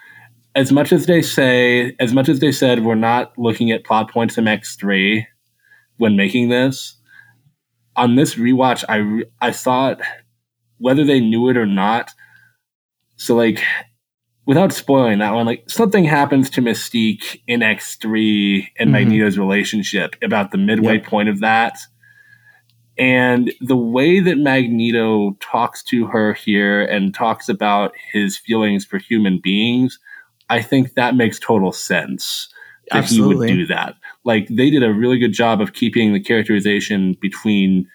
as 0.56 0.70
much 0.70 0.92
as 0.92 1.06
they 1.06 1.22
say, 1.22 1.96
as 1.98 2.12
much 2.12 2.28
as 2.28 2.40
they 2.40 2.52
said, 2.52 2.84
we're 2.84 2.94
not 2.94 3.36
looking 3.38 3.70
at 3.70 3.84
plot 3.84 4.10
points 4.10 4.38
in 4.38 4.46
X 4.46 4.76
three 4.76 5.26
when 5.96 6.16
making 6.16 6.48
this. 6.48 6.96
On 7.96 8.16
this 8.16 8.34
rewatch, 8.34 8.84
I 8.88 9.24
I 9.40 9.52
thought 9.52 10.00
whether 10.78 11.04
they 11.04 11.20
knew 11.20 11.48
it 11.48 11.56
or 11.56 11.66
not. 11.66 12.12
So 13.16 13.36
like, 13.36 13.62
without 14.46 14.72
spoiling 14.72 15.20
that 15.20 15.34
one, 15.34 15.46
like 15.46 15.70
something 15.70 16.04
happens 16.04 16.50
to 16.50 16.60
Mystique 16.60 17.40
in 17.46 17.62
X 17.62 17.96
three 17.96 18.68
and 18.78 18.88
mm-hmm. 18.88 19.08
Magneto's 19.08 19.38
relationship 19.38 20.16
about 20.22 20.50
the 20.50 20.58
midway 20.58 20.94
yep. 20.94 21.04
point 21.04 21.28
of 21.28 21.40
that 21.40 21.78
and 22.96 23.52
the 23.60 23.76
way 23.76 24.20
that 24.20 24.38
Magneto 24.38 25.36
talks 25.40 25.82
to 25.84 26.06
her 26.06 26.34
here 26.34 26.84
and 26.84 27.14
talks 27.14 27.48
about 27.48 27.92
his 28.12 28.38
feelings 28.38 28.84
for 28.84 28.98
human 28.98 29.40
beings, 29.42 29.98
I 30.48 30.62
think 30.62 30.94
that 30.94 31.16
makes 31.16 31.38
total 31.38 31.72
sense 31.72 32.48
that 32.90 32.98
Absolutely. 32.98 33.48
he 33.48 33.52
would 33.52 33.58
do 33.58 33.66
that. 33.74 33.96
Like 34.24 34.46
they 34.48 34.70
did 34.70 34.82
a 34.82 34.92
really 34.92 35.18
good 35.18 35.32
job 35.32 35.60
of 35.60 35.72
keeping 35.72 36.12
the 36.12 36.20
characterization 36.20 37.16
between 37.20 37.88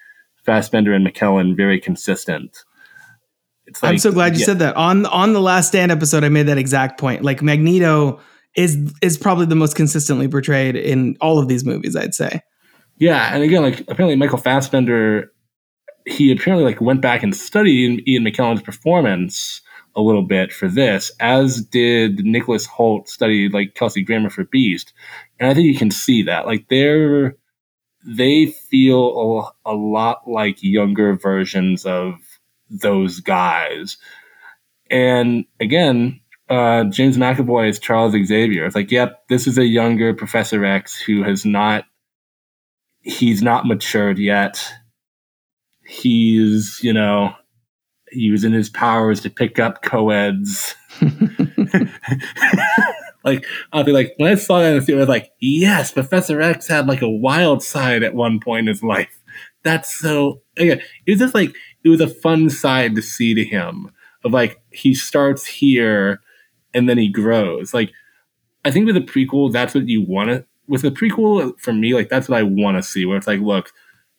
Fassbender 0.44 0.92
and 0.92 1.06
McKellen 1.06 1.56
very 1.56 1.80
consistent. 1.80 2.64
Like, 3.82 3.92
I'm 3.92 3.98
so 3.98 4.10
glad 4.10 4.34
you 4.34 4.40
yeah. 4.40 4.46
said 4.46 4.58
that. 4.58 4.76
On 4.76 5.06
on 5.06 5.32
the 5.32 5.40
last 5.40 5.68
stand 5.68 5.92
episode, 5.92 6.24
I 6.24 6.28
made 6.28 6.44
that 6.44 6.58
exact 6.58 6.98
point. 6.98 7.22
Like 7.22 7.40
Magneto 7.40 8.20
is 8.56 8.76
is 9.00 9.16
probably 9.16 9.46
the 9.46 9.54
most 9.54 9.76
consistently 9.76 10.28
portrayed 10.28 10.76
in 10.76 11.16
all 11.20 11.38
of 11.38 11.48
these 11.48 11.64
movies, 11.64 11.94
I'd 11.94 12.14
say. 12.14 12.42
Yeah, 13.00 13.34
and 13.34 13.42
again, 13.42 13.62
like 13.62 13.80
apparently 13.80 14.14
Michael 14.14 14.38
Fassbender, 14.38 15.32
he 16.06 16.30
apparently 16.30 16.70
like 16.70 16.82
went 16.82 17.00
back 17.00 17.22
and 17.22 17.34
studied 17.34 18.06
Ian 18.06 18.24
McKellen's 18.24 18.60
performance 18.60 19.62
a 19.96 20.02
little 20.02 20.22
bit 20.22 20.52
for 20.52 20.68
this, 20.68 21.10
as 21.18 21.62
did 21.62 22.24
Nicholas 22.24 22.68
Hoult 22.68 23.08
study 23.08 23.48
like 23.48 23.74
Kelsey 23.74 24.02
Grammer 24.02 24.28
for 24.28 24.44
Beast, 24.44 24.92
and 25.40 25.48
I 25.50 25.54
think 25.54 25.66
you 25.66 25.78
can 25.78 25.90
see 25.90 26.24
that 26.24 26.44
like 26.44 26.68
they're 26.68 27.36
they 28.06 28.46
feel 28.46 29.50
a, 29.66 29.72
lot 29.74 30.28
like 30.28 30.62
younger 30.62 31.14
versions 31.16 31.86
of 31.86 32.14
those 32.68 33.20
guys, 33.20 33.96
and 34.90 35.46
again. 35.58 36.20
Uh, 36.48 36.82
James 36.82 37.16
McAvoy 37.16 37.68
is 37.68 37.78
Charles 37.78 38.12
Xavier. 38.12 38.66
It's 38.66 38.74
like, 38.74 38.90
yep, 38.90 39.22
this 39.28 39.46
is 39.46 39.56
a 39.56 39.64
younger 39.64 40.12
Professor 40.12 40.64
X 40.64 41.00
who 41.00 41.22
has 41.22 41.46
not 41.46 41.84
he's 43.02 43.42
not 43.42 43.66
matured 43.66 44.18
yet. 44.18 44.72
He's, 45.84 46.80
you 46.82 46.92
know, 46.92 47.34
using 48.12 48.52
his 48.52 48.68
powers 48.68 49.20
to 49.22 49.30
pick 49.30 49.58
up 49.58 49.82
co-eds. 49.82 50.74
like 53.24 53.44
I'll 53.72 53.84
be 53.84 53.92
like, 53.92 54.14
when 54.18 54.30
I 54.32 54.34
saw 54.36 54.60
that 54.60 54.72
in 54.72 54.78
the 54.78 54.84
theater, 54.84 55.00
I 55.00 55.02
was 55.02 55.08
like, 55.08 55.32
yes, 55.40 55.92
Professor 55.92 56.40
X 56.40 56.68
had 56.68 56.86
like 56.86 57.02
a 57.02 57.08
wild 57.08 57.62
side 57.62 58.02
at 58.02 58.14
one 58.14 58.40
point 58.40 58.60
in 58.60 58.66
his 58.68 58.82
life. 58.82 59.20
That's 59.62 59.94
so 59.94 60.42
again, 60.56 60.80
it 61.06 61.12
was 61.12 61.20
just 61.20 61.34
like 61.34 61.54
it 61.84 61.88
was 61.88 62.00
a 62.00 62.08
fun 62.08 62.50
side 62.50 62.94
to 62.94 63.02
see 63.02 63.34
to 63.34 63.44
him 63.44 63.90
of 64.24 64.32
like 64.32 64.60
he 64.70 64.94
starts 64.94 65.46
here 65.46 66.20
and 66.72 66.88
then 66.88 66.98
he 66.98 67.08
grows. 67.08 67.74
Like 67.74 67.92
I 68.64 68.70
think 68.70 68.86
with 68.86 68.96
a 68.96 69.00
prequel, 69.00 69.52
that's 69.52 69.74
what 69.74 69.88
you 69.88 70.02
want 70.02 70.30
to 70.30 70.46
with 70.70 70.82
the 70.82 70.90
prequel 70.90 71.58
for 71.60 71.72
me, 71.72 71.92
like 71.92 72.08
that's 72.08 72.28
what 72.28 72.38
I 72.38 72.42
want 72.44 72.78
to 72.78 72.82
see. 72.82 73.04
Where 73.04 73.18
it's 73.18 73.26
like, 73.26 73.40
look, 73.40 73.72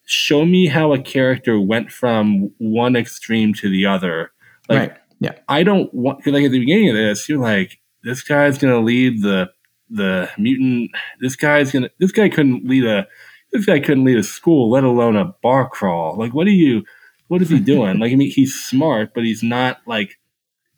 show 0.05 0.45
me 0.45 0.67
how 0.67 0.93
a 0.93 1.01
character 1.01 1.59
went 1.59 1.91
from 1.91 2.51
one 2.59 2.95
extreme 2.95 3.53
to 3.55 3.69
the 3.69 3.85
other. 3.85 4.31
Like, 4.69 4.79
right. 4.79 4.97
Yeah. 5.19 5.33
I 5.47 5.63
don't 5.63 5.91
want 5.93 6.25
like 6.27 6.43
at 6.43 6.51
the 6.51 6.59
beginning 6.59 6.89
of 6.89 6.95
this, 6.95 7.29
you're 7.29 7.39
like, 7.39 7.79
this 8.03 8.21
guy's 8.21 8.57
gonna 8.57 8.81
lead 8.81 9.21
the 9.21 9.49
the 9.89 10.29
mutant. 10.37 10.91
This 11.19 11.35
guy's 11.35 11.71
gonna. 11.71 11.89
This 11.99 12.11
guy 12.11 12.29
couldn't 12.29 12.65
lead 12.65 12.85
a. 12.85 13.07
This 13.51 13.65
guy 13.65 13.79
couldn't 13.79 14.05
lead 14.05 14.17
a 14.17 14.23
school, 14.23 14.69
let 14.69 14.83
alone 14.83 15.17
a 15.17 15.33
bar 15.43 15.69
crawl. 15.69 16.17
Like, 16.17 16.33
what 16.33 16.47
are 16.47 16.51
you? 16.51 16.83
What 17.27 17.41
is 17.41 17.49
he 17.49 17.59
doing? 17.59 17.99
like, 17.99 18.11
I 18.11 18.15
mean, 18.15 18.31
he's 18.31 18.53
smart, 18.53 19.13
but 19.13 19.23
he's 19.23 19.43
not 19.43 19.77
like 19.85 20.19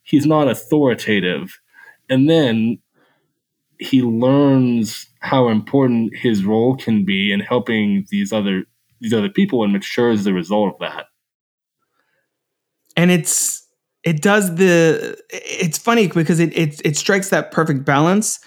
he's 0.04 0.26
not 0.26 0.48
authoritative. 0.48 1.60
And 2.10 2.30
then 2.30 2.80
he 3.84 4.02
learns 4.02 5.08
how 5.20 5.50
important 5.50 6.16
his 6.16 6.46
role 6.46 6.76
can 6.78 7.04
be 7.04 7.32
in 7.32 7.40
helping 7.40 8.06
these 8.10 8.32
other 8.32 8.64
these 9.02 9.14
other 9.14 9.30
people 9.30 9.64
and 9.64 9.74
matures 9.74 10.22
as 10.22 10.28
a 10.28 10.34
result 10.34 10.74
of 10.74 10.80
that. 10.80 11.08
And 12.96 13.12
it's 13.12 13.68
it 14.04 14.22
does 14.22 14.56
the 14.56 15.18
it's 15.30 15.78
funny 15.78 16.08
because 16.08 16.40
it 16.40 16.56
it 16.58 16.82
it 16.86 16.98
strikes 16.98 17.30
that 17.30 17.52
perfect 17.52 17.86
balance 17.86 18.40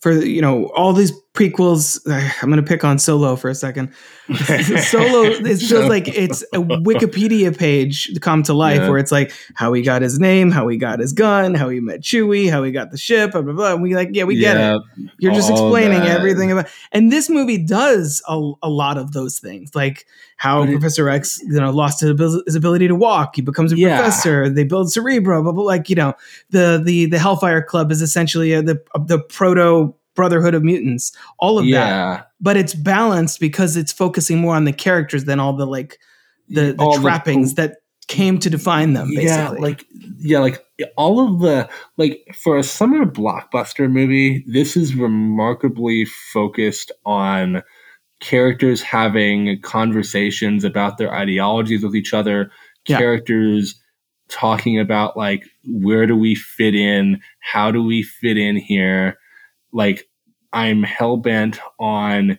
for 0.00 0.12
you 0.12 0.42
know 0.42 0.66
all 0.74 0.92
these 0.92 1.12
prequels. 1.34 2.00
I'm 2.42 2.48
going 2.48 2.62
to 2.62 2.68
pick 2.68 2.84
on 2.84 2.98
Solo 2.98 3.36
for 3.36 3.48
a 3.48 3.54
second. 3.54 3.92
Solo 4.34 5.24
it 5.24 5.58
feels 5.60 5.88
like 5.88 6.08
it's 6.08 6.42
a 6.52 6.58
Wikipedia 6.58 7.56
page 7.56 8.10
come 8.20 8.42
to 8.44 8.54
life 8.54 8.80
yeah. 8.80 8.88
where 8.88 8.98
it's 8.98 9.12
like 9.12 9.32
how 9.54 9.72
he 9.72 9.82
got 9.82 10.02
his 10.02 10.18
name, 10.18 10.50
how 10.50 10.68
he 10.68 10.76
got 10.76 11.00
his 11.00 11.12
gun, 11.12 11.54
how 11.54 11.68
he 11.68 11.80
met 11.80 12.00
Chewie, 12.00 12.50
how 12.50 12.62
he 12.62 12.70
got 12.70 12.90
the 12.90 12.98
ship, 12.98 13.32
blah 13.32 13.42
blah 13.42 13.52
blah. 13.52 13.72
And 13.74 13.82
we 13.82 13.94
like, 13.94 14.10
yeah, 14.12 14.24
we 14.24 14.36
yeah, 14.36 14.54
get 14.54 14.76
it. 14.76 15.10
You're 15.18 15.34
just 15.34 15.50
explaining 15.50 16.00
that. 16.00 16.08
everything 16.08 16.52
about. 16.52 16.68
And 16.92 17.10
this 17.10 17.28
movie 17.28 17.58
does 17.58 18.22
a, 18.28 18.52
a 18.62 18.68
lot 18.68 18.96
of 18.96 19.12
those 19.12 19.38
things, 19.38 19.74
like 19.74 20.06
how 20.36 20.64
but 20.64 20.72
Professor 20.72 21.08
it, 21.08 21.14
X, 21.14 21.40
you 21.42 21.60
know, 21.60 21.70
lost 21.70 22.00
his 22.00 22.54
ability 22.54 22.88
to 22.88 22.94
walk. 22.94 23.36
He 23.36 23.42
becomes 23.42 23.72
a 23.72 23.76
yeah. 23.76 23.96
professor. 23.96 24.48
They 24.48 24.64
build 24.64 24.92
Cerebro, 24.92 25.42
blah, 25.42 25.52
blah, 25.52 25.64
like 25.64 25.88
you 25.88 25.96
know, 25.96 26.14
the 26.50 26.80
the 26.82 27.06
the 27.06 27.18
Hellfire 27.18 27.62
Club 27.62 27.90
is 27.90 28.02
essentially 28.02 28.52
a, 28.52 28.62
the 28.62 28.82
the 29.06 29.18
proto 29.18 29.94
Brotherhood 30.14 30.54
of 30.54 30.62
Mutants, 30.62 31.12
all 31.38 31.58
of 31.58 31.64
yeah. 31.64 31.84
that. 31.84 32.30
But 32.40 32.56
it's 32.56 32.74
balanced 32.74 33.40
because 33.40 33.76
it's 33.76 33.92
focusing 33.92 34.38
more 34.38 34.54
on 34.54 34.64
the 34.64 34.72
characters 34.72 35.24
than 35.24 35.40
all 35.40 35.52
the 35.52 35.66
like 35.66 35.98
the, 36.48 36.72
the 36.72 36.98
trappings 37.00 37.54
the, 37.54 37.62
that 37.62 37.76
came 38.08 38.38
to 38.38 38.50
define 38.50 38.92
them. 38.92 39.08
Basically. 39.14 39.26
Yeah, 39.26 39.48
like 39.50 39.86
yeah, 40.18 40.38
like 40.40 40.64
all 40.96 41.20
of 41.20 41.40
the 41.40 41.68
like 41.96 42.20
for 42.42 42.58
a 42.58 42.62
summer 42.62 43.04
blockbuster 43.06 43.90
movie, 43.90 44.44
this 44.46 44.76
is 44.76 44.94
remarkably 44.94 46.04
focused 46.32 46.92
on 47.04 47.62
characters 48.20 48.82
having 48.82 49.60
conversations 49.62 50.64
about 50.64 50.96
their 50.96 51.12
ideologies 51.12 51.82
with 51.82 51.96
each 51.96 52.14
other, 52.14 52.50
yeah. 52.86 52.98
characters 52.98 53.74
talking 54.28 54.78
about 54.78 55.16
like 55.16 55.44
where 55.66 56.06
do 56.06 56.16
we 56.16 56.34
fit 56.34 56.74
in, 56.74 57.20
how 57.40 57.70
do 57.70 57.82
we 57.82 58.02
fit 58.02 58.38
in 58.38 58.56
here, 58.56 59.18
like 59.72 60.08
I'm 60.52 60.82
hell 60.82 61.16
bent 61.16 61.58
on 61.78 62.38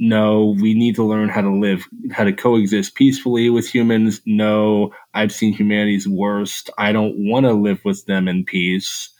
no, 0.00 0.56
we 0.60 0.74
need 0.74 0.94
to 0.94 1.04
learn 1.04 1.28
how 1.28 1.40
to 1.40 1.50
live, 1.50 1.84
how 2.12 2.24
to 2.24 2.32
coexist 2.32 2.94
peacefully 2.94 3.50
with 3.50 3.68
humans. 3.68 4.20
No, 4.26 4.92
I've 5.14 5.32
seen 5.32 5.52
humanity's 5.52 6.06
worst. 6.06 6.70
I 6.78 6.92
don't 6.92 7.14
want 7.16 7.46
to 7.46 7.52
live 7.52 7.84
with 7.84 8.04
them 8.06 8.28
in 8.28 8.44
peace. 8.44 9.10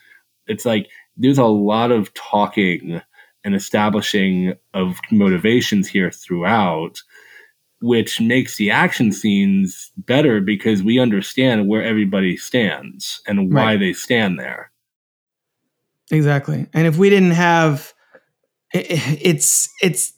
It's 0.47 0.65
like 0.65 0.89
there's 1.17 1.39
a 1.39 1.45
lot 1.45 1.91
of 1.91 2.15
talking 2.15 3.03
and 3.45 3.55
establishing 3.55 4.55
of 4.73 4.99
motivations 5.11 5.89
here 5.89 6.11
throughout, 6.11 7.03
which 7.81 8.21
makes 8.21 8.57
the 8.57 8.71
action 8.71 9.11
scenes 9.11 9.91
better 9.97 10.41
because 10.41 10.83
we 10.83 11.01
understand 11.01 11.67
where 11.67 11.83
everybody 11.83 12.37
stands 12.37 13.21
and 13.27 13.53
why 13.53 13.65
right. 13.65 13.81
they 13.81 13.93
stand 13.93 14.39
there. 14.39 14.71
Exactly. 16.11 16.67
And 16.73 16.87
if 16.87 16.97
we 16.97 17.11
didn't 17.11 17.33
have 17.33 17.93
it's 18.73 19.69
it's 19.83 20.13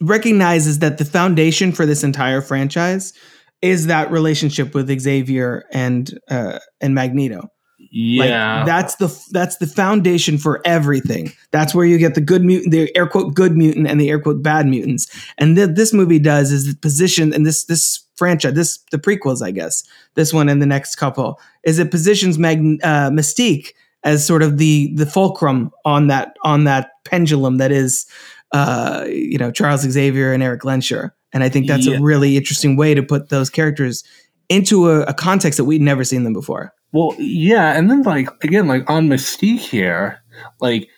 recognizes 0.00 0.78
that 0.78 0.98
the 0.98 1.04
foundation 1.04 1.72
for 1.72 1.86
this 1.86 2.04
entire 2.04 2.40
franchise 2.40 3.12
is 3.60 3.86
that 3.86 4.10
relationship 4.10 4.74
with 4.74 4.88
Xavier 5.00 5.64
and 5.72 6.18
uh, 6.30 6.58
and 6.80 6.94
Magneto. 6.94 7.50
Yeah, 7.90 8.58
like, 8.58 8.66
that's 8.66 8.96
the 8.96 9.24
that's 9.30 9.56
the 9.56 9.66
foundation 9.66 10.36
for 10.38 10.60
everything. 10.64 11.32
That's 11.52 11.74
where 11.74 11.86
you 11.86 11.98
get 11.98 12.14
the 12.14 12.20
good 12.20 12.44
mutant, 12.44 12.70
the 12.72 12.94
air 12.96 13.06
quote 13.06 13.34
good 13.34 13.56
mutant, 13.56 13.88
and 13.88 14.00
the 14.00 14.10
air 14.10 14.20
quote 14.20 14.42
bad 14.42 14.66
mutants. 14.66 15.08
And 15.38 15.56
th- 15.56 15.70
this 15.72 15.92
movie 15.92 16.18
does 16.18 16.52
is 16.52 16.74
position 16.74 17.32
and 17.32 17.46
this 17.46 17.64
this 17.64 18.04
franchise, 18.16 18.54
this 18.54 18.78
the 18.90 18.98
prequels, 18.98 19.42
I 19.42 19.52
guess, 19.52 19.84
this 20.14 20.32
one 20.32 20.48
and 20.48 20.60
the 20.60 20.66
next 20.66 20.96
couple, 20.96 21.40
is 21.64 21.78
it 21.78 21.90
positions 21.90 22.38
Mag- 22.38 22.80
uh, 22.82 23.10
Mystique 23.10 23.70
as 24.04 24.24
sort 24.24 24.42
of 24.42 24.58
the 24.58 24.94
the 24.94 25.06
fulcrum 25.06 25.70
on 25.84 26.06
that 26.08 26.36
on 26.44 26.64
that 26.64 26.90
pendulum 27.04 27.58
that 27.58 27.72
is 27.72 28.06
uh, 28.52 29.04
you 29.08 29.38
know 29.38 29.50
Charles 29.50 29.82
Xavier 29.82 30.32
and 30.32 30.42
Erik 30.42 30.62
Lehnsherr. 30.62 31.12
And 31.32 31.44
I 31.44 31.50
think 31.50 31.66
that's 31.66 31.86
yeah. 31.86 31.98
a 31.98 32.02
really 32.02 32.36
interesting 32.38 32.76
way 32.76 32.94
to 32.94 33.02
put 33.02 33.28
those 33.28 33.50
characters 33.50 34.02
into 34.48 34.88
a, 34.88 35.02
a, 35.02 35.12
context 35.12 35.58
that 35.58 35.64
we'd 35.64 35.82
never 35.82 36.02
seen 36.02 36.24
them 36.24 36.32
before. 36.32 36.72
Well, 36.92 37.14
yeah, 37.18 37.76
and 37.76 37.90
then 37.90 38.02
like 38.02 38.30
again, 38.42 38.66
like 38.66 38.88
on 38.88 39.08
Mystique 39.08 39.58
here, 39.58 40.22
like 40.60 40.88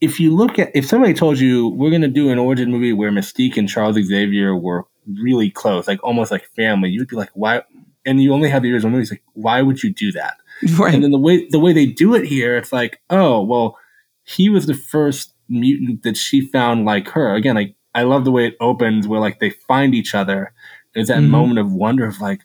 if 0.00 0.20
you 0.20 0.34
look 0.34 0.58
at 0.58 0.70
if 0.74 0.86
somebody 0.86 1.14
told 1.14 1.38
you 1.38 1.68
we're 1.68 1.90
gonna 1.90 2.08
do 2.08 2.30
an 2.30 2.38
origin 2.38 2.70
movie 2.70 2.92
where 2.92 3.10
Mystique 3.10 3.56
and 3.56 3.68
Charles 3.68 3.96
Xavier 3.96 4.54
were 4.54 4.84
really 5.06 5.50
close, 5.50 5.88
like 5.88 6.02
almost 6.04 6.30
like 6.30 6.44
family, 6.56 6.90
you'd 6.90 7.08
be 7.08 7.16
like, 7.16 7.30
why? 7.32 7.62
And 8.04 8.22
you 8.22 8.32
only 8.34 8.50
have 8.50 8.62
the 8.62 8.72
original 8.72 8.92
movies, 8.92 9.10
like 9.10 9.22
why 9.32 9.62
would 9.62 9.82
you 9.82 9.92
do 9.92 10.12
that? 10.12 10.34
Right. 10.78 10.94
And 10.94 11.02
then 11.02 11.10
the 11.10 11.18
way 11.18 11.46
the 11.48 11.58
way 11.58 11.72
they 11.72 11.86
do 11.86 12.14
it 12.14 12.26
here, 12.26 12.56
it's 12.56 12.72
like, 12.72 13.00
oh 13.10 13.42
well, 13.42 13.78
he 14.24 14.48
was 14.48 14.66
the 14.66 14.74
first 14.74 15.34
mutant 15.48 16.02
that 16.02 16.16
she 16.16 16.42
found 16.42 16.84
like 16.84 17.08
her. 17.08 17.34
Again, 17.34 17.56
like 17.56 17.74
I 17.94 18.02
love 18.02 18.24
the 18.24 18.30
way 18.30 18.46
it 18.46 18.56
opens 18.60 19.08
where 19.08 19.20
like 19.20 19.40
they 19.40 19.50
find 19.50 19.94
each 19.94 20.14
other. 20.14 20.52
There's 20.94 21.08
that 21.08 21.20
Mhm. 21.22 21.28
moment 21.28 21.58
of 21.60 21.72
wonder 21.72 22.06
of 22.06 22.20
like, 22.20 22.42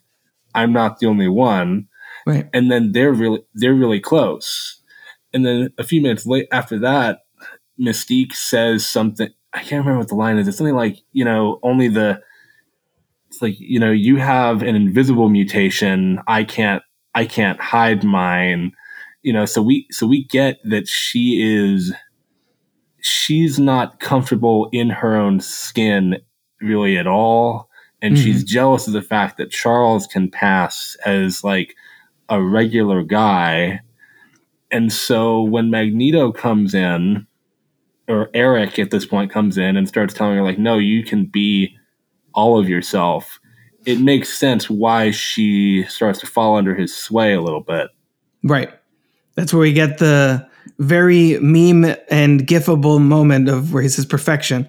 I'm 0.54 0.72
not 0.72 0.98
the 0.98 1.06
only 1.06 1.28
one 1.28 1.88
right. 2.26 2.48
and 2.54 2.70
then 2.70 2.92
they're 2.92 3.12
really 3.12 3.40
they're 3.54 3.74
really 3.74 4.00
close. 4.00 4.80
And 5.34 5.44
then 5.44 5.70
a 5.78 5.84
few 5.84 6.00
minutes 6.00 6.26
late 6.26 6.48
after 6.52 6.78
that, 6.80 7.20
Mystique 7.80 8.32
says 8.34 8.86
something. 8.86 9.28
I 9.52 9.58
can't 9.60 9.84
remember 9.84 9.98
what 9.98 10.08
the 10.08 10.14
line 10.14 10.38
is. 10.38 10.48
It's 10.48 10.56
something 10.58 10.74
like 10.76 10.98
you 11.12 11.24
know 11.24 11.58
only 11.62 11.88
the. 11.88 12.20
It's 13.28 13.42
like 13.42 13.58
you 13.58 13.78
know 13.80 13.90
you 13.90 14.16
have 14.16 14.62
an 14.62 14.76
invisible 14.76 15.28
mutation. 15.28 16.20
I 16.26 16.44
can't 16.44 16.82
I 17.16 17.24
can't 17.26 17.60
hide 17.60 18.04
mine. 18.04 18.72
You 19.22 19.32
know, 19.32 19.44
so 19.46 19.60
we 19.60 19.88
so 19.90 20.06
we 20.06 20.24
get 20.24 20.58
that 20.64 20.86
she 20.86 21.42
is. 21.42 21.92
She's 23.00 23.58
not 23.58 24.00
comfortable 24.00 24.68
in 24.72 24.90
her 24.90 25.16
own 25.16 25.40
skin 25.40 26.18
really 26.60 26.96
at 26.96 27.06
all, 27.06 27.68
and 28.02 28.16
Mhm. 28.16 28.22
she's 28.22 28.44
jealous 28.44 28.86
of 28.86 28.92
the 28.92 29.02
fact 29.02 29.36
that 29.38 29.50
Charles 29.50 30.06
can 30.06 30.30
pass 30.30 30.96
as 31.04 31.44
like 31.44 31.74
a 32.28 32.42
regular 32.42 33.02
guy. 33.02 33.80
And 34.70 34.92
so 34.92 35.42
when 35.42 35.70
Magneto 35.70 36.32
comes 36.32 36.74
in, 36.74 37.26
or 38.08 38.30
Erik 38.34 38.78
at 38.78 38.90
this 38.90 39.06
point 39.06 39.30
comes 39.30 39.58
in 39.58 39.76
and 39.76 39.86
starts 39.88 40.14
telling 40.14 40.36
her, 40.36 40.42
like, 40.42 40.58
no, 40.58 40.78
you 40.78 41.04
can 41.04 41.24
be 41.26 41.76
all 42.34 42.58
of 42.58 42.68
yourself, 42.68 43.38
it 43.86 44.00
makes 44.00 44.36
sense 44.36 44.68
why 44.68 45.10
she 45.12 45.84
starts 45.84 46.18
to 46.20 46.26
fall 46.26 46.56
under 46.56 46.74
his 46.74 46.94
sway 46.94 47.32
a 47.34 47.40
little 47.40 47.60
bit. 47.62 47.88
Right. 48.42 48.70
That's 49.36 49.52
where 49.52 49.60
we 49.60 49.72
get 49.72 49.98
the 49.98 50.46
very 50.78 51.38
meme 51.40 51.84
and 52.10 52.46
gifable 52.46 53.00
moment 53.00 53.48
of 53.48 53.72
where 53.72 53.82
he 53.82 53.88
says 53.88 54.04
perfection, 54.06 54.68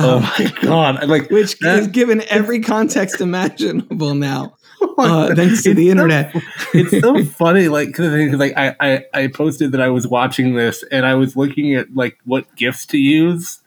Oh 0.00 0.20
my 0.20 0.52
god! 0.62 1.04
Like 1.08 1.28
which 1.30 1.58
that- 1.58 1.78
is 1.80 1.86
given 1.88 2.22
every 2.28 2.60
context 2.60 3.20
imaginable 3.20 4.14
now, 4.14 4.56
uh, 4.98 5.34
thanks 5.34 5.62
to 5.64 5.74
the 5.74 5.86
so- 5.86 5.90
internet. 5.90 6.32
it's 6.72 7.00
so 7.00 7.24
funny 7.36 7.66
like 7.68 7.92
'cause 7.94 8.06
the 8.06 8.16
thing 8.16 8.28
is, 8.30 8.38
like 8.38 8.52
I, 8.56 8.76
I 8.80 9.04
i 9.14 9.26
posted 9.26 9.72
that 9.72 9.80
i 9.80 9.88
was 9.88 10.06
watching 10.06 10.54
this 10.54 10.84
and 10.92 11.04
i 11.04 11.14
was 11.16 11.34
looking 11.36 11.74
at 11.74 11.92
like 11.96 12.16
what 12.24 12.44
gifts 12.54 12.86
to 12.86 12.98
use 12.98 13.60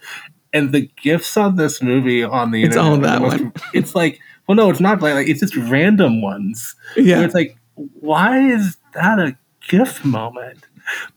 and 0.54 0.72
the 0.72 0.90
gifts 1.02 1.36
on 1.36 1.58
this 1.58 1.82
movie 1.82 2.24
on 2.24 2.52
the 2.52 2.64
It's 2.64 2.76
internet 2.78 2.92
all 2.92 2.98
that 3.00 3.22
most- 3.22 3.42
one. 3.44 3.54
it's 3.74 3.94
like 3.96 4.20
well 4.52 4.66
no 4.66 4.70
it's 4.70 4.80
not 4.80 5.02
like, 5.02 5.14
like 5.14 5.28
it's 5.28 5.40
just 5.40 5.56
random 5.56 6.22
ones 6.22 6.76
Yeah. 6.98 7.22
it's 7.24 7.34
like 7.34 7.58
why 7.76 8.40
is 8.40 8.78
that 8.94 9.20
a 9.20 9.38
gif 9.70 10.04
moment 10.04 10.66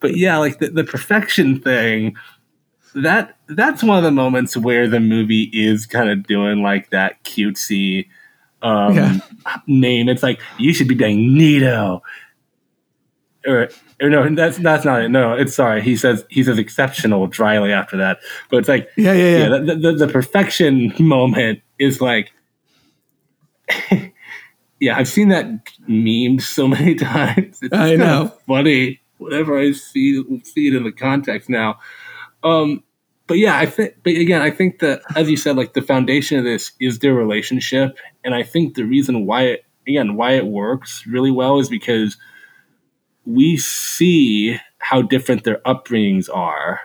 but 0.01 0.17
yeah 0.17 0.37
like 0.39 0.59
the, 0.61 0.69
the 0.69 0.85
perfection 0.85 1.61
thing 1.61 2.17
that 2.95 3.37
that's 3.49 3.83
one 3.83 3.99
of 3.99 4.05
the 4.05 4.13
moments 4.13 4.57
where 4.57 4.87
the 4.89 5.01
movie 5.01 5.51
is 5.53 5.85
kind 5.85 6.09
of 6.11 6.27
doing 6.29 6.63
like 6.63 6.91
that 6.91 7.23
cutesy 7.25 8.07
um 8.63 8.95
Yeah. 8.95 9.19
name. 9.67 10.09
It's 10.09 10.23
like 10.23 10.41
you 10.59 10.73
should 10.73 10.87
be 10.89 10.95
Magneto. 10.95 12.03
Or, 13.47 13.69
or 14.01 14.09
no, 14.09 14.35
that's 14.35 14.57
that's 14.59 14.85
not 14.87 15.03
it. 15.03 15.09
No, 15.11 15.35
it's 15.35 15.55
sorry. 15.55 15.83
He 15.83 15.97
says 15.97 16.25
he 16.31 16.43
says 16.45 16.57
exceptional 16.57 17.27
dryly 17.27 17.73
after 17.73 17.97
that. 17.99 18.19
But 18.49 18.59
it's 18.59 18.69
like 18.69 18.89
Yeah, 18.97 19.13
yeah, 19.13 19.25
yeah. 19.25 19.39
yeah, 19.39 19.59
the, 19.59 19.75
the, 19.75 20.07
the 20.07 20.09
perfection 20.09 20.95
moment 20.99 21.61
is 21.79 22.01
like 22.01 22.33
yeah, 24.81 24.97
I've 24.97 25.09
seen 25.09 25.29
that 25.29 25.47
meme 25.87 26.39
so 26.41 26.69
many 26.69 26.95
times. 26.95 27.59
It's 27.63 27.75
I 27.75 27.97
know. 27.97 28.33
funny 28.47 29.01
whenever 29.19 29.59
I 29.59 29.73
see 29.73 30.23
see 30.45 30.69
it 30.69 30.75
in 30.75 30.85
the 30.85 30.93
context 30.93 31.49
now. 31.49 31.79
Um, 32.43 32.83
but 33.27 33.39
yeah, 33.39 33.59
I 33.59 33.67
think. 33.67 33.95
But 34.03 34.15
again, 34.15 34.43
I 34.43 34.51
think 34.51 34.81
that 34.81 35.03
as 35.17 35.31
you 35.31 35.37
said, 35.37 35.57
like 35.57 35.73
the 35.73 35.83
foundation 35.83 36.39
of 36.39 36.45
this 36.45 36.73
is 36.81 36.99
their 36.99 37.15
relationship, 37.15 37.99
and 38.23 38.35
I 38.35 38.43
think 38.43 38.75
the 38.75 38.85
reason 38.85 39.27
why 39.27 39.43
it 39.43 39.65
again 39.89 40.17
why 40.17 40.33
it 40.33 40.47
works 40.47 41.07
really 41.07 41.31
well 41.31 41.59
is 41.59 41.69
because 41.69 42.17
we 43.25 43.57
see 43.57 44.59
how 44.79 45.01
different 45.01 45.45
their 45.45 45.61
upbringings 45.67 46.29
are. 46.33 46.81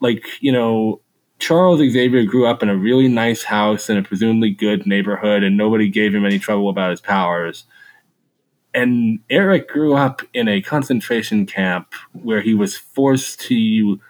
Like 0.00 0.26
you 0.40 0.52
know, 0.52 1.00
Charles 1.38 1.78
Xavier 1.80 2.24
grew 2.24 2.46
up 2.46 2.62
in 2.62 2.68
a 2.68 2.76
really 2.76 3.08
nice 3.08 3.44
house 3.44 3.90
in 3.90 3.96
a 3.98 4.02
presumably 4.02 4.50
good 4.50 4.86
neighborhood, 4.86 5.42
and 5.42 5.56
nobody 5.56 5.88
gave 5.88 6.14
him 6.14 6.24
any 6.24 6.38
trouble 6.38 6.68
about 6.68 6.90
his 6.90 7.00
powers. 7.00 7.64
And 8.74 9.20
Erik 9.30 9.68
grew 9.68 9.94
up 9.94 10.22
in 10.34 10.48
a 10.48 10.60
concentration 10.60 11.46
camp 11.46 11.92
where 12.12 12.40
he 12.42 12.54
was 12.54 12.76
forced 12.76 13.40
to 13.42 14.00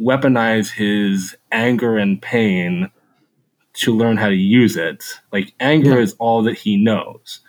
weaponize 0.00 0.70
his 0.72 1.36
anger 1.52 1.96
and 1.98 2.20
pain 2.20 2.90
to 3.74 3.94
learn 3.94 4.16
how 4.16 4.28
to 4.28 4.34
use 4.34 4.76
it. 4.76 5.04
Like 5.32 5.52
anger 5.60 5.96
Yeah. 5.96 5.98
is 6.02 6.14
all 6.18 6.42
that 6.44 6.56
he 6.58 6.76
knows. 6.76 7.40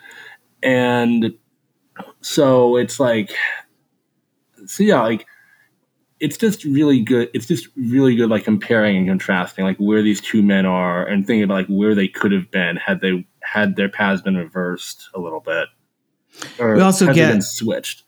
And 0.63 1.33
so 2.21 2.75
it's 2.77 2.99
like 2.99 3.31
so 4.65 4.83
yeah, 4.83 5.01
like 5.01 5.25
it's 6.19 6.37
just 6.37 6.63
really 6.63 7.01
good. 7.01 7.29
It's 7.33 7.45
just 7.45 7.67
really 7.75 8.15
good, 8.15 8.29
like 8.29 8.43
comparing 8.45 8.97
and 8.97 9.07
contrasting, 9.07 9.65
like 9.65 9.77
where 9.77 10.01
these 10.01 10.21
two 10.21 10.41
men 10.41 10.65
are, 10.65 11.05
and 11.05 11.25
thinking 11.27 11.43
about 11.43 11.55
like 11.55 11.67
where 11.67 11.93
they 11.95 12.07
could 12.07 12.31
have 12.31 12.49
been 12.51 12.77
had 12.77 13.01
they 13.01 13.25
had 13.41 13.75
their 13.75 13.89
paths 13.89 14.21
been 14.21 14.37
reversed 14.37 15.09
a 15.13 15.19
little 15.19 15.41
bit. 15.41 15.67
We 16.59 16.81
also 16.81 17.13
get- 17.13 17.31
been 17.31 17.41
switched. 17.41 18.03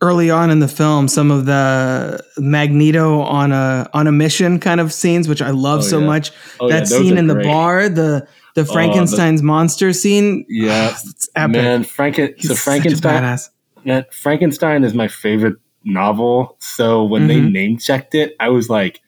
early 0.00 0.30
on 0.30 0.50
in 0.50 0.60
the 0.60 0.68
film 0.68 1.08
some 1.08 1.30
of 1.30 1.44
the 1.46 2.24
Magneto 2.38 3.20
on 3.22 3.52
a 3.52 3.88
on 3.92 4.06
a 4.06 4.12
mission 4.12 4.58
kind 4.60 4.80
of 4.80 4.92
scenes, 4.92 5.28
which 5.28 5.42
I 5.42 5.50
love 5.50 5.80
Oh, 5.80 5.82
so 5.82 5.98
yeah. 6.00 6.06
much. 6.06 6.30
Oh, 6.60 6.68
that 6.68 6.88
those 6.88 6.98
scene 7.00 7.18
in 7.18 7.26
the 7.26 7.34
great. 7.34 7.46
bar, 7.46 7.88
the 7.88 8.26
the 8.54 8.60
oh, 8.62 8.64
Frankenstein's 8.64 9.42
monster 9.42 9.92
scene. 9.92 10.46
Yeah, 10.48 10.90
it's 11.06 11.28
epic. 11.34 11.52
man, 11.56 11.84
Franken. 11.84 12.40
So 12.42 12.54
Frankenstein. 12.54 13.22
badass. 13.22 13.50
Man, 13.84 14.04
Frankenstein 14.12 14.84
is 14.84 14.94
my 14.94 15.08
favorite 15.08 15.56
novel. 15.84 16.56
So 16.60 17.04
when 17.04 17.26
they 17.26 17.40
Mhm. 17.40 17.52
name 17.52 17.78
checked 17.78 18.14
it, 18.14 18.34
I 18.40 18.48
was 18.48 18.70
like, 18.70 19.02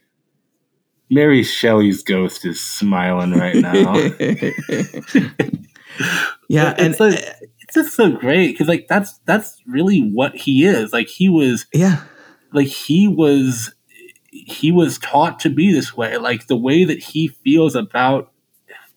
Mary 1.11 1.43
Shelley's 1.43 2.03
ghost 2.03 2.45
is 2.45 2.61
smiling 2.61 3.33
right 3.33 3.61
now. 3.61 3.95
yeah, 6.49 6.75
and 6.79 6.99
like, 6.99 7.19
it's 7.61 7.75
just 7.75 7.95
so 7.95 8.13
great 8.13 8.53
because 8.53 8.69
like 8.69 8.87
that's 8.89 9.19
that's 9.27 9.61
really 9.67 10.01
what 10.01 10.35
he 10.35 10.65
is. 10.65 10.93
Like 10.93 11.09
he 11.09 11.29
was 11.29 11.67
yeah, 11.73 12.03
like 12.53 12.69
he 12.69 13.09
was 13.09 13.75
he 14.31 14.73
was 14.73 14.99
taught 14.99 15.39
to 15.41 15.51
be 15.51 15.73
this 15.73 15.97
way. 15.97 16.17
Like 16.17 16.47
the 16.47 16.57
way 16.57 16.85
that 16.85 16.99
he 16.99 17.29
feels 17.29 17.75
about 17.75 18.33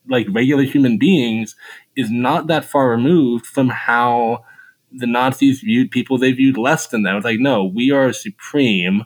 like 0.09 0.27
regular 0.31 0.63
human 0.63 0.97
beings 0.97 1.55
is 1.95 2.09
not 2.09 2.47
that 2.47 2.65
far 2.65 2.89
removed 2.89 3.45
from 3.45 3.69
how 3.69 4.43
the 4.91 5.07
Nazis 5.07 5.59
viewed 5.61 5.91
people 5.91 6.17
they 6.17 6.31
viewed 6.31 6.57
less 6.57 6.87
than 6.87 7.03
them. 7.03 7.15
It's 7.17 7.25
like, 7.25 7.39
no, 7.39 7.63
we 7.65 7.91
are 7.91 8.11
supreme. 8.13 9.05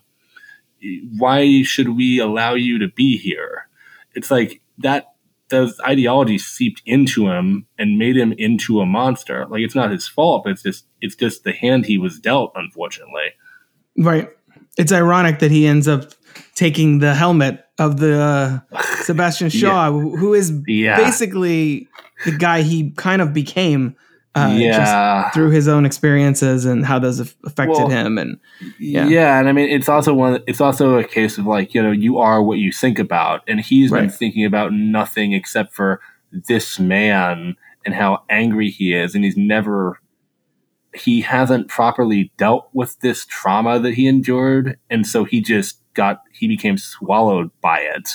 Why 1.17 1.61
should 1.63 1.89
we 1.95 2.19
allow 2.19 2.53
you 2.55 2.79
to 2.79 2.88
be 2.88 3.17
here? 3.17 3.67
It's 4.15 4.32
like 4.32 4.61
that 4.79 5.13
those 5.49 5.79
ideology 5.82 6.38
seeped 6.38 6.82
into 6.86 7.27
him 7.29 7.67
and 7.77 7.97
made 7.99 8.15
him 8.17 8.32
into 8.34 8.79
a 8.79 8.86
monster. 8.86 9.45
Like 9.47 9.61
it's 9.61 9.75
not 9.75 9.91
his 9.91 10.07
fault, 10.07 10.43
but 10.45 10.51
it's 10.53 10.63
just 10.63 10.86
it's 11.01 11.15
just 11.15 11.43
the 11.43 11.51
hand 11.51 11.86
he 11.86 11.97
was 11.97 12.19
dealt, 12.19 12.51
unfortunately. 12.55 13.34
right. 13.97 14.29
It's 14.77 14.93
ironic 14.93 15.39
that 15.39 15.51
he 15.51 15.67
ends 15.67 15.88
up 15.89 16.11
taking 16.55 16.99
the 16.99 17.13
helmet 17.13 17.65
of 17.77 17.97
the 17.99 18.19
uh, 18.73 18.82
Sebastian 19.03 19.49
Shaw, 19.59 19.91
who 19.91 20.15
who 20.15 20.34
is 20.34 20.53
Yeah. 20.65 20.95
basically 20.95 21.89
the 22.25 22.32
guy 22.32 22.61
he 22.61 22.91
kind 22.91 23.21
of 23.21 23.34
became. 23.34 23.95
Uh, 24.34 24.55
yeah. 24.57 25.23
just 25.23 25.34
through 25.34 25.49
his 25.49 25.67
own 25.67 25.86
experiences 25.86 26.63
and 26.63 26.86
how 26.86 26.97
those 26.97 27.17
have 27.17 27.36
affected 27.43 27.77
Well, 27.77 27.89
him 27.89 28.17
and 28.17 28.39
Yeah. 28.79 29.07
Yeah. 29.07 29.38
and 29.39 29.49
I 29.49 29.51
mean 29.51 29.69
it's 29.69 29.89
also 29.89 30.13
one 30.13 30.41
it's 30.47 30.61
also 30.61 30.97
a 30.97 31.03
case 31.03 31.38
of 31.38 31.45
like, 31.45 31.73
you 31.73 31.84
know, 31.84 31.91
you 31.91 32.17
are 32.17 32.41
what 32.41 32.57
you 32.57 32.71
think 32.71 32.97
about. 32.97 33.41
And 33.47 33.59
he's 33.59 33.91
been 33.91 34.09
thinking 34.09 34.45
about 34.45 34.71
nothing 34.71 35.34
except 35.34 35.73
for 35.73 35.99
this 36.32 36.79
man 36.79 37.55
and 37.86 37.93
how 37.93 38.23
angry 38.29 38.69
he 38.69 38.93
is, 38.93 39.15
and 39.15 39.23
he's 39.25 39.36
never 39.36 39.99
he 40.93 41.21
hasn't 41.21 41.67
properly 41.67 42.32
dealt 42.38 42.69
with 42.73 42.99
this 42.99 43.25
trauma 43.25 43.79
that 43.79 43.95
he 43.95 44.07
endured, 44.07 44.77
and 44.89 45.05
so 45.07 45.23
he 45.25 45.41
just 45.41 45.79
got 45.93 46.21
he 46.32 46.47
became 46.47 46.77
swallowed 46.77 47.49
by 47.61 47.79
it. 47.79 48.11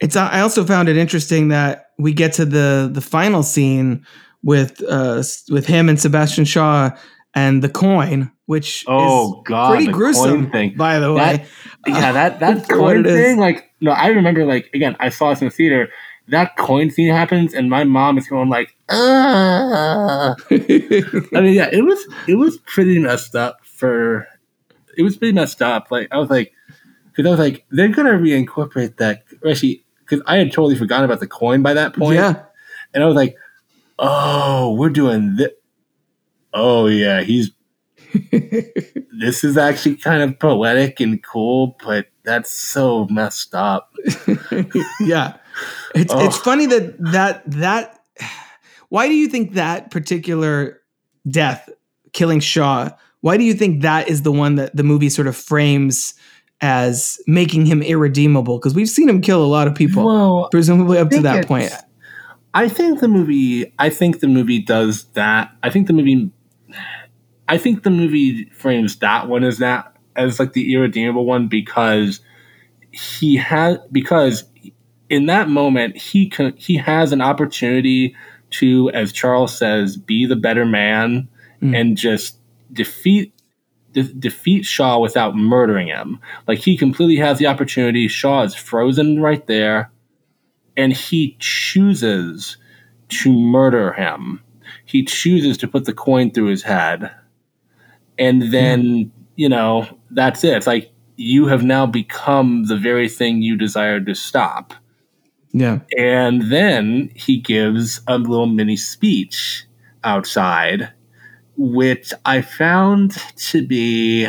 It's. 0.00 0.16
I 0.16 0.40
also 0.40 0.64
found 0.64 0.88
it 0.88 0.96
interesting 0.96 1.48
that 1.48 1.85
we 1.98 2.12
get 2.12 2.32
to 2.34 2.44
the 2.44 2.88
the 2.92 3.00
final 3.00 3.42
scene 3.42 4.04
with 4.42 4.82
uh 4.88 5.22
with 5.50 5.66
him 5.66 5.88
and 5.88 5.98
Sebastian 6.00 6.44
Shaw 6.44 6.90
and 7.34 7.62
the 7.62 7.68
coin, 7.68 8.30
which 8.46 8.84
Oh 8.86 9.38
is 9.40 9.42
god, 9.46 9.70
pretty 9.76 9.92
gruesome. 9.92 10.50
thing. 10.50 10.74
By 10.76 10.98
the 10.98 11.12
That- 11.14 11.40
way, 11.40 11.46
yeah, 11.86 12.12
that 12.18 12.40
that 12.40 12.68
coin 12.68 13.04
thing, 13.04 13.38
like 13.38 13.70
no, 13.80 13.90
I 13.92 14.08
remember 14.08 14.44
like 14.44 14.70
again, 14.74 14.96
I 15.00 15.08
saw 15.10 15.30
this 15.30 15.40
in 15.42 15.48
the 15.48 15.50
theater. 15.54 15.88
That 16.28 16.56
coin 16.56 16.90
scene 16.90 17.12
happens, 17.12 17.54
and 17.54 17.70
my 17.70 17.84
mom 17.84 18.18
is 18.18 18.26
going 18.28 18.48
like, 18.48 18.74
"Ah." 18.90 20.34
I 20.50 21.40
mean, 21.40 21.54
yeah, 21.54 21.68
it 21.72 21.84
was 21.84 22.04
it 22.26 22.34
was 22.34 22.58
pretty 22.66 22.98
messed 22.98 23.36
up 23.36 23.58
for. 23.64 24.26
It 24.98 25.02
was 25.02 25.16
pretty 25.16 25.34
messed 25.34 25.62
up. 25.62 25.88
Like 25.90 26.08
I 26.10 26.18
was 26.18 26.28
like, 26.30 26.52
because 27.12 27.26
I 27.26 27.30
was 27.30 27.38
like, 27.38 27.64
they're 27.70 27.88
gonna 27.94 28.14
reincorporate 28.14 28.96
that. 28.96 29.22
Actually, 29.48 29.84
because 30.08 30.22
I 30.26 30.36
had 30.36 30.52
totally 30.52 30.76
forgotten 30.76 31.04
about 31.04 31.20
the 31.20 31.26
coin 31.26 31.62
by 31.62 31.74
that 31.74 31.94
point. 31.94 32.16
yeah, 32.16 32.42
and 32.94 33.02
I 33.02 33.06
was 33.06 33.16
like, 33.16 33.36
oh, 33.98 34.74
we're 34.74 34.90
doing 34.90 35.36
this. 35.36 35.50
Oh 36.54 36.86
yeah, 36.86 37.22
he's. 37.22 37.50
this 38.32 39.44
is 39.44 39.58
actually 39.58 39.96
kind 39.96 40.22
of 40.22 40.38
poetic 40.38 41.00
and 41.00 41.22
cool, 41.22 41.76
but 41.84 42.06
that's 42.24 42.50
so 42.50 43.06
messed 43.10 43.54
up. 43.54 43.92
yeah. 45.00 45.36
It's 45.94 46.12
Oh. 46.14 46.24
it's 46.24 46.38
funny 46.38 46.66
that 46.66 46.96
that 47.12 47.42
that. 47.50 48.00
Why 48.88 49.08
do 49.08 49.14
you 49.14 49.28
think 49.28 49.54
that 49.54 49.90
particular 49.90 50.80
death, 51.28 51.68
killing 52.12 52.40
Shaw? 52.40 52.90
Why 53.20 53.36
do 53.36 53.44
you 53.44 53.54
think 53.54 53.82
that 53.82 54.08
is 54.08 54.22
the 54.22 54.32
one 54.32 54.54
that 54.54 54.76
the 54.76 54.84
movie 54.84 55.10
sort 55.10 55.26
of 55.26 55.36
frames 55.36 56.14
as 56.60 57.20
making 57.26 57.66
him 57.66 57.82
irredeemable? 57.82 58.58
Because 58.58 58.74
we've 58.74 58.88
seen 58.88 59.08
him 59.08 59.20
kill 59.20 59.44
a 59.44 59.46
lot 59.46 59.68
of 59.68 59.74
people, 59.74 60.04
Well, 60.04 60.48
presumably 60.50 60.98
up 60.98 61.10
to 61.10 61.20
that 61.22 61.46
point. 61.46 61.72
I 62.54 62.68
think 62.68 63.00
the 63.00 63.08
movie. 63.08 63.72
I 63.78 63.90
think 63.90 64.20
the 64.20 64.28
movie 64.28 64.60
does 64.60 65.04
that. 65.14 65.50
I 65.62 65.70
think 65.70 65.86
the 65.86 65.92
movie. 65.92 66.30
I 67.48 67.58
think 67.58 67.82
the 67.82 67.90
movie 67.90 68.46
frames 68.46 68.96
that 69.00 69.28
one 69.28 69.44
as 69.44 69.58
that 69.58 69.94
as 70.16 70.40
like 70.40 70.54
the 70.54 70.72
irredeemable 70.72 71.26
one 71.26 71.48
because 71.48 72.20
he 72.90 73.36
has 73.36 73.78
because 73.92 74.44
in 75.10 75.26
that 75.26 75.48
moment 75.48 75.96
he 75.96 76.28
can 76.30 76.56
he 76.56 76.76
has 76.76 77.12
an 77.12 77.20
opportunity 77.20 78.16
to, 78.48 78.90
as 78.90 79.12
Charles 79.12 79.56
says, 79.56 79.96
be 79.96 80.26
the 80.26 80.36
better 80.36 80.64
man 80.64 81.28
Mm. 81.62 81.74
and 81.74 81.96
just 81.96 82.36
defeat 82.70 83.32
de- 83.96 84.12
defeat 84.12 84.64
Shaw 84.64 84.98
without 84.98 85.34
murdering 85.34 85.88
him. 85.88 86.20
Like 86.46 86.58
he 86.58 86.76
completely 86.76 87.16
has 87.16 87.38
the 87.38 87.46
opportunity. 87.46 88.06
Shaw 88.08 88.42
is 88.42 88.54
frozen 88.54 89.20
right 89.22 89.44
there, 89.46 89.90
and 90.76 90.92
he 90.92 91.36
chooses 91.40 92.58
to 93.08 93.32
murder 93.32 93.92
him. 93.94 94.42
He 94.84 95.04
chooses 95.04 95.56
to 95.58 95.68
put 95.68 95.86
the 95.86 95.94
coin 95.94 96.30
through 96.30 96.46
his 96.46 96.62
head, 96.62 97.10
and 98.18 98.52
then 98.52 99.10
you 99.34 99.48
know 99.48 99.88
that's 100.10 100.44
it. 100.44 100.56
It's 100.56 100.66
like 100.66 100.92
you 101.16 101.46
have 101.46 101.64
now 101.64 101.86
become 101.86 102.64
the 102.64 102.76
very 102.76 103.08
thing 103.08 103.40
you 103.40 103.56
desired 103.56 104.04
to 104.06 104.14
stop. 104.14 104.74
Yeah, 105.52 105.78
And 105.96 106.52
then 106.52 107.10
he 107.14 107.38
gives 107.38 108.02
a 108.06 108.18
little 108.18 108.44
mini 108.44 108.76
speech 108.76 109.64
outside, 110.04 110.92
which 111.56 112.12
I 112.24 112.42
found 112.42 113.16
to 113.36 113.66
be, 113.66 114.28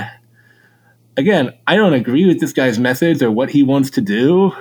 again, 1.15 1.53
I 1.67 1.75
don't 1.75 1.93
agree 1.93 2.25
with 2.25 2.39
this 2.39 2.53
guy's 2.53 2.79
message 2.79 3.21
or 3.21 3.31
what 3.31 3.49
he 3.49 3.63
wants 3.63 3.89
to 3.91 4.01
do, 4.01 4.51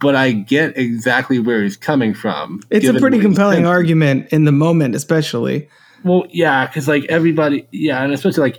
but 0.00 0.14
I 0.14 0.32
get 0.32 0.76
exactly 0.76 1.38
where 1.38 1.62
he's 1.62 1.76
coming 1.76 2.14
from. 2.14 2.60
it's 2.70 2.88
a 2.88 2.94
pretty 2.94 3.18
compelling 3.18 3.66
argument 3.66 4.28
in 4.30 4.44
the 4.44 4.52
moment, 4.52 4.94
especially. 4.94 5.68
Well, 6.04 6.26
yeah, 6.30 6.66
because 6.66 6.86
like 6.88 7.04
everybody, 7.06 7.66
yeah, 7.72 8.02
and 8.02 8.12
especially 8.12 8.42
like 8.42 8.58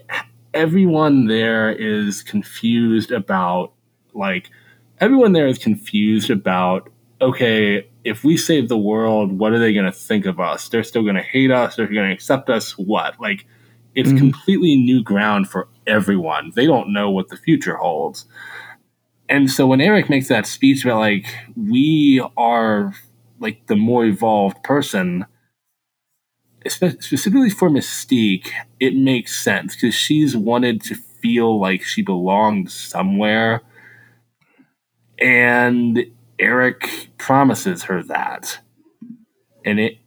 everyone 0.54 1.28
there 1.28 1.72
is 1.72 2.24
confused 2.24 3.12
about 3.12 3.74
like 4.14 4.50
everyone 5.00 5.34
there 5.34 5.48
is 5.48 5.58
confused 5.58 6.30
about 6.30 6.90
okay, 7.22 7.88
if 8.08 8.24
we 8.24 8.38
save 8.38 8.70
the 8.70 8.78
world, 8.78 9.38
what 9.38 9.52
are 9.52 9.60
they 9.60 9.74
going 9.74 9.86
to 9.86 9.92
think 9.92 10.26
of 10.26 10.40
us? 10.40 10.70
They're 10.70 10.84
still 10.84 11.04
going 11.04 11.16
to 11.16 11.22
hate 11.22 11.52
us. 11.52 11.76
They're 11.76 11.88
going 11.88 12.08
to 12.08 12.14
accept 12.14 12.50
us. 12.50 12.78
What? 12.78 13.20
Like 13.20 13.46
it's 13.96 14.14
Mhm. 14.14 14.18
completely 14.18 14.78
new 14.78 15.04
ground 15.04 15.50
for 15.50 15.68
everyone. 15.86 16.54
They 16.56 16.66
don't 16.66 16.94
know 16.94 17.12
what 17.12 17.30
the 17.30 17.38
future 17.38 17.76
holds. 17.76 18.26
And 19.30 19.52
so 19.52 19.68
when 19.68 19.82
Erik 19.82 20.10
makes 20.10 20.30
that 20.30 20.48
speech 20.48 20.86
about 20.86 21.00
like 21.00 21.28
we 21.58 22.24
are 22.38 22.94
like 23.40 23.68
the 23.68 23.76
more 23.76 24.06
evolved 24.06 24.64
person, 24.64 25.26
specifically 26.68 27.50
for 27.50 27.70
Mystique, 27.70 28.50
it 28.80 28.96
makes 28.96 29.38
sense 29.38 29.76
because 29.76 29.96
she's 29.96 30.36
wanted 30.36 30.82
to 30.84 30.96
feel 30.96 31.60
like 31.60 31.84
she 31.84 32.02
belonged 32.02 32.72
somewhere, 32.72 33.62
and 35.20 36.06
Erik 36.40 37.10
promises 37.18 37.84
her 37.84 38.04
that, 38.04 38.60
and 39.66 39.80
it, 39.80 39.98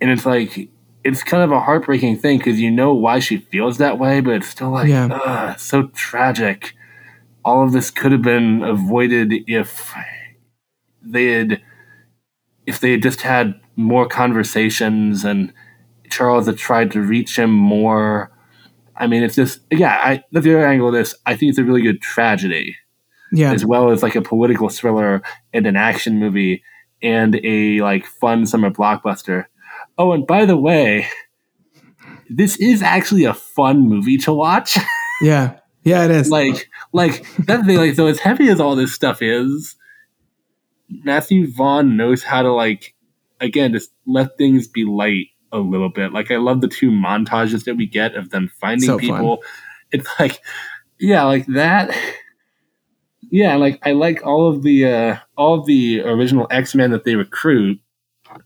and 0.00 0.10
it's 0.10 0.26
like 0.26 0.68
it's 1.04 1.22
kind 1.22 1.42
of 1.42 1.50
a 1.50 1.60
heartbreaking 1.60 2.18
thing 2.18 2.38
because 2.38 2.60
you 2.60 2.70
know 2.70 2.92
why 2.92 3.18
she 3.18 3.38
feels 3.38 3.78
that 3.78 3.98
way, 3.98 4.20
but 4.20 4.34
it's 4.34 4.48
still 4.48 4.70
like, 4.70 4.88
Yeah. 4.88 5.06
ugh, 5.06 5.58
so 5.58 5.84
tragic. 5.88 6.74
All 7.44 7.64
of 7.64 7.72
this 7.72 7.90
could 7.90 8.12
have 8.12 8.20
been 8.22 8.62
avoided 8.62 9.32
if 9.46 9.94
they 11.02 11.26
had 11.32 11.62
if 12.66 12.80
they 12.80 12.92
had 12.92 13.02
just 13.02 13.22
had 13.22 13.58
more 13.76 14.06
conversations 14.06 15.24
and 15.24 15.52
Charles 16.10 16.46
had 16.46 16.58
tried 16.58 16.90
to 16.92 17.00
reach 17.00 17.38
him 17.38 17.50
more. 17.50 18.30
I 18.94 19.06
mean, 19.06 19.22
it's 19.22 19.36
just 19.36 19.60
yeah. 19.70 19.98
I 20.02 20.22
the 20.32 20.40
other 20.40 20.66
angle 20.66 20.88
of 20.88 20.94
this. 20.94 21.14
I 21.24 21.34
think 21.34 21.48
it's 21.50 21.58
a 21.58 21.64
really 21.64 21.80
good 21.82 22.02
tragedy 22.02 22.76
Yeah, 23.32 23.52
as 23.52 23.64
well 23.64 23.90
as 23.90 24.02
like 24.02 24.16
a 24.16 24.22
political 24.22 24.68
thriller 24.68 25.22
and 25.52 25.66
an 25.66 25.76
action 25.76 26.18
movie 26.18 26.62
and 27.02 27.36
a 27.44 27.80
like 27.80 28.06
fun 28.06 28.46
summer 28.46 28.70
blockbuster. 28.70 29.46
Oh, 29.98 30.12
and 30.12 30.26
by 30.26 30.44
the 30.46 30.56
way, 30.56 31.06
this 32.28 32.56
is 32.56 32.82
actually 32.82 33.24
a 33.24 33.34
fun 33.34 33.88
movie 33.88 34.18
to 34.18 34.32
watch. 34.32 34.76
yeah, 35.22 35.58
yeah. 35.84 36.04
It 36.04 36.10
is. 36.10 36.30
like, 36.30 36.68
like 36.92 37.24
that's 37.38 37.62
the 37.62 37.66
thing. 37.66 37.76
Like, 37.76 37.94
so 37.94 38.06
as 38.06 38.18
heavy 38.18 38.48
as 38.48 38.60
all 38.60 38.76
this 38.76 38.94
stuff 38.94 39.22
is, 39.22 39.76
Matthew 40.88 41.52
Vaughn 41.52 41.96
knows 41.96 42.22
how 42.22 42.42
to 42.42 42.52
like, 42.52 42.94
again, 43.40 43.72
just 43.72 43.90
let 44.06 44.36
things 44.38 44.68
be 44.68 44.84
light 44.84 45.28
a 45.52 45.58
little 45.58 45.88
bit. 45.88 46.12
Like, 46.12 46.30
I 46.30 46.36
love 46.36 46.60
the 46.60 46.68
two 46.68 46.90
montages 46.90 47.64
that 47.64 47.76
we 47.76 47.86
get 47.86 48.14
of 48.14 48.30
them 48.30 48.50
finding 48.60 48.86
So 48.86 48.98
fun. 48.98 49.00
people. 49.00 49.42
It's 49.92 50.08
like, 50.20 50.40
yeah, 50.98 51.24
like 51.24 51.46
that. 51.46 51.96
Yeah, 53.30 53.56
like 53.56 53.78
I 53.82 53.92
like 53.92 54.24
all 54.26 54.48
of 54.48 54.62
the 54.62 54.86
uh, 54.86 55.16
all 55.36 55.58
of 55.60 55.66
the 55.66 56.00
original 56.02 56.46
X 56.50 56.74
Men 56.74 56.90
that 56.90 57.04
they 57.04 57.16
recruit 57.16 57.80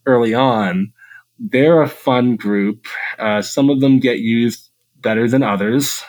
early 0.06 0.34
on. 0.34 0.92
They're 1.38 1.82
a 1.82 1.88
fun 1.88 2.36
group. 2.36 2.86
Uh, 3.18 3.42
some 3.42 3.70
of 3.70 3.80
them 3.80 3.98
get 3.98 4.18
used 4.18 4.70
better 5.00 5.28
than 5.28 5.42
others 5.42 6.02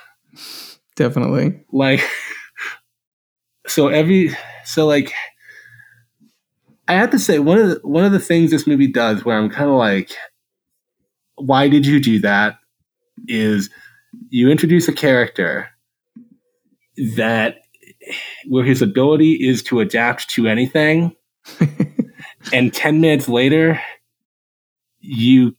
Definitely. 0.95 1.59
like 1.73 1.99
so 3.67 3.89
every 3.89 4.31
so 4.63 4.85
like 4.87 5.11
i 6.87 6.93
have 6.93 7.09
to 7.11 7.19
say 7.19 7.39
one 7.39 7.57
of 7.57 7.67
the 7.69 7.79
one 7.87 8.05
of 8.05 8.13
the 8.13 8.19
things 8.19 8.51
this 8.51 8.65
movie 8.65 8.87
does 8.87 9.25
where 9.25 9.37
i'm 9.37 9.49
kind 9.49 9.69
of 9.69 9.75
like 9.75 10.11
why 11.35 11.67
did 11.67 11.85
you 11.85 11.99
do 11.99 12.19
that 12.19 12.57
is 13.27 13.69
you 14.29 14.49
introduce 14.49 14.87
a 14.87 14.93
character 14.93 15.67
that 17.17 17.57
where 18.47 18.63
his 18.63 18.81
ability 18.81 19.33
is 19.33 19.63
to 19.63 19.79
adapt 19.79 20.29
to 20.29 20.47
anything 20.47 21.15
and 22.53 22.73
10 22.73 23.01
minutes 23.01 23.27
later 23.29 23.79
you 24.99 25.55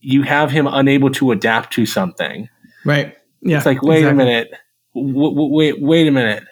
you 0.00 0.22
have 0.22 0.50
him 0.50 0.66
unable 0.66 1.10
to 1.10 1.32
adapt 1.32 1.72
to 1.74 1.86
something 1.86 2.48
Right. 2.84 3.16
Yeah. 3.42 3.58
it's 3.58 3.66
like, 3.66 3.82
wait 3.82 3.98
exactly. 3.98 4.22
a 4.22 4.26
minute. 4.26 4.50
W- 4.94 5.12
w- 5.30 5.52
wait, 5.54 5.80
wait 5.82 6.06
a 6.06 6.10
minute. 6.10 6.44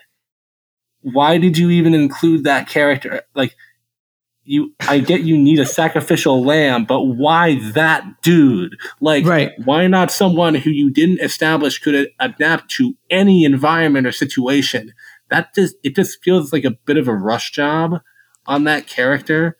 Why 1.00 1.38
did 1.38 1.56
you 1.56 1.70
even 1.70 1.94
include 1.94 2.44
that 2.44 2.68
character? 2.68 3.22
Like, 3.34 3.54
you, 4.44 4.74
I 4.80 4.98
get 4.98 5.22
you 5.22 5.38
need 5.38 5.58
a 5.60 5.66
sacrificial 5.66 6.44
lamb, 6.44 6.84
but 6.84 7.02
why 7.02 7.58
that 7.72 8.04
dude? 8.22 8.76
Like, 9.00 9.24
Right. 9.24 9.52
why 9.64 9.86
not 9.86 10.10
someone 10.12 10.54
who 10.56 10.70
you 10.70 10.90
didn't 10.90 11.20
establish 11.20 11.78
could 11.78 12.08
adapt 12.20 12.70
to 12.72 12.94
any 13.08 13.44
environment 13.44 14.06
or 14.06 14.12
situation? 14.12 14.92
That 15.28 15.54
just, 15.54 15.76
it 15.82 15.96
just 15.96 16.22
feels 16.22 16.52
like 16.52 16.64
a 16.64 16.70
bit 16.70 16.96
of 16.96 17.08
a 17.08 17.14
rush 17.14 17.50
job 17.52 18.00
on 18.46 18.64
that 18.64 18.86
character. 18.86 19.56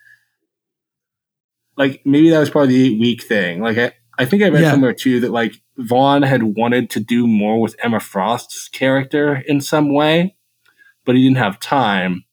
Like, 1.77 2.03
maybe 2.05 2.31
that 2.31 2.39
was 2.39 2.51
part 2.51 2.65
of 2.65 2.69
the 2.71 2.87
eight 2.95 3.01
week 3.01 3.23
thing. 3.23 3.61
Like, 3.61 3.77
I, 3.79 3.93
I 4.19 4.25
think 4.25 4.43
I 4.43 4.49
read 4.49 4.63
Yeah. 4.63 4.71
somewhere 4.71 4.95
too 4.95 5.21
that 5.21 5.31
like 5.31 5.61
Vaughn 5.77 6.23
had 6.23 6.43
wanted 6.57 6.89
to 6.91 7.01
do 7.01 7.27
more 7.27 7.61
with 7.61 7.77
Emma 7.83 8.01
Frost's 8.01 8.69
character 8.69 9.43
in 9.47 9.61
some 9.61 9.93
way, 9.93 10.37
but 11.05 11.15
he 11.17 11.23
didn't 11.23 11.37
have 11.39 11.61
time. 11.61 12.25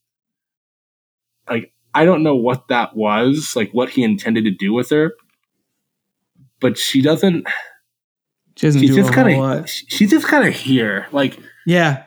Like 1.49 1.73
I 1.93 2.05
don't 2.05 2.23
know 2.23 2.35
what 2.35 2.69
that 2.69 2.95
was, 2.95 3.53
like 3.55 3.71
what 3.71 3.89
he 3.89 4.03
intended 4.03 4.45
to 4.45 4.51
do 4.51 4.71
with 4.73 4.91
her, 4.91 5.13
but 6.61 6.77
she 6.77 7.01
doesn't. 7.01 7.45
She 8.55 8.67
doesn't 8.67 8.81
She's 8.81 8.91
do 8.91 8.95
just 8.95 9.11
kind 9.13 9.29
of 9.41 9.69
she's 9.69 10.09
just 10.11 10.27
kind 10.27 10.47
of 10.47 10.53
here. 10.53 11.07
Like 11.11 11.37
Yeah. 11.65 12.03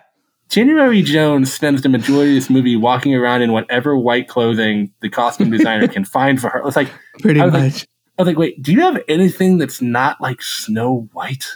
January 0.49 1.03
Jones 1.03 1.53
spends 1.53 1.83
the 1.83 1.89
majority 1.89 2.31
of 2.33 2.37
this 2.37 2.51
movie 2.51 2.77
walking 2.77 3.15
around 3.15 3.43
in 3.43 3.53
whatever 3.53 3.97
white 3.99 4.29
clothing 4.29 4.93
the 5.01 5.09
costume 5.09 5.51
designer 5.51 5.89
can 5.89 6.05
find 6.05 6.41
for 6.41 6.49
her. 6.51 6.63
It's 6.67 6.77
like 6.77 6.91
Pretty 7.21 7.41
I 7.41 7.45
was 7.47 7.55
like- 7.55 7.63
much. 7.65 7.87
I 8.19 8.23
was 8.23 8.27
like, 8.29 8.39
wait, 8.39 8.63
do 8.63 8.73
you 8.73 8.81
have 8.81 8.99
anything 9.09 9.59
that's 9.59 9.83
not 9.83 10.21
like 10.23 10.41
Snow 10.41 11.09
White? 11.13 11.47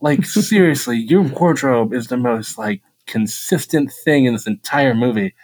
Like 0.00 0.24
seriously, 0.26 0.98
your 0.98 1.22
wardrobe 1.22 1.92
is 1.92 2.06
the 2.08 2.16
most 2.16 2.58
like 2.58 2.82
consistent 3.06 3.90
thing 4.04 4.24
in 4.26 4.32
this 4.34 4.46
entire 4.46 4.94
movie. 4.94 5.34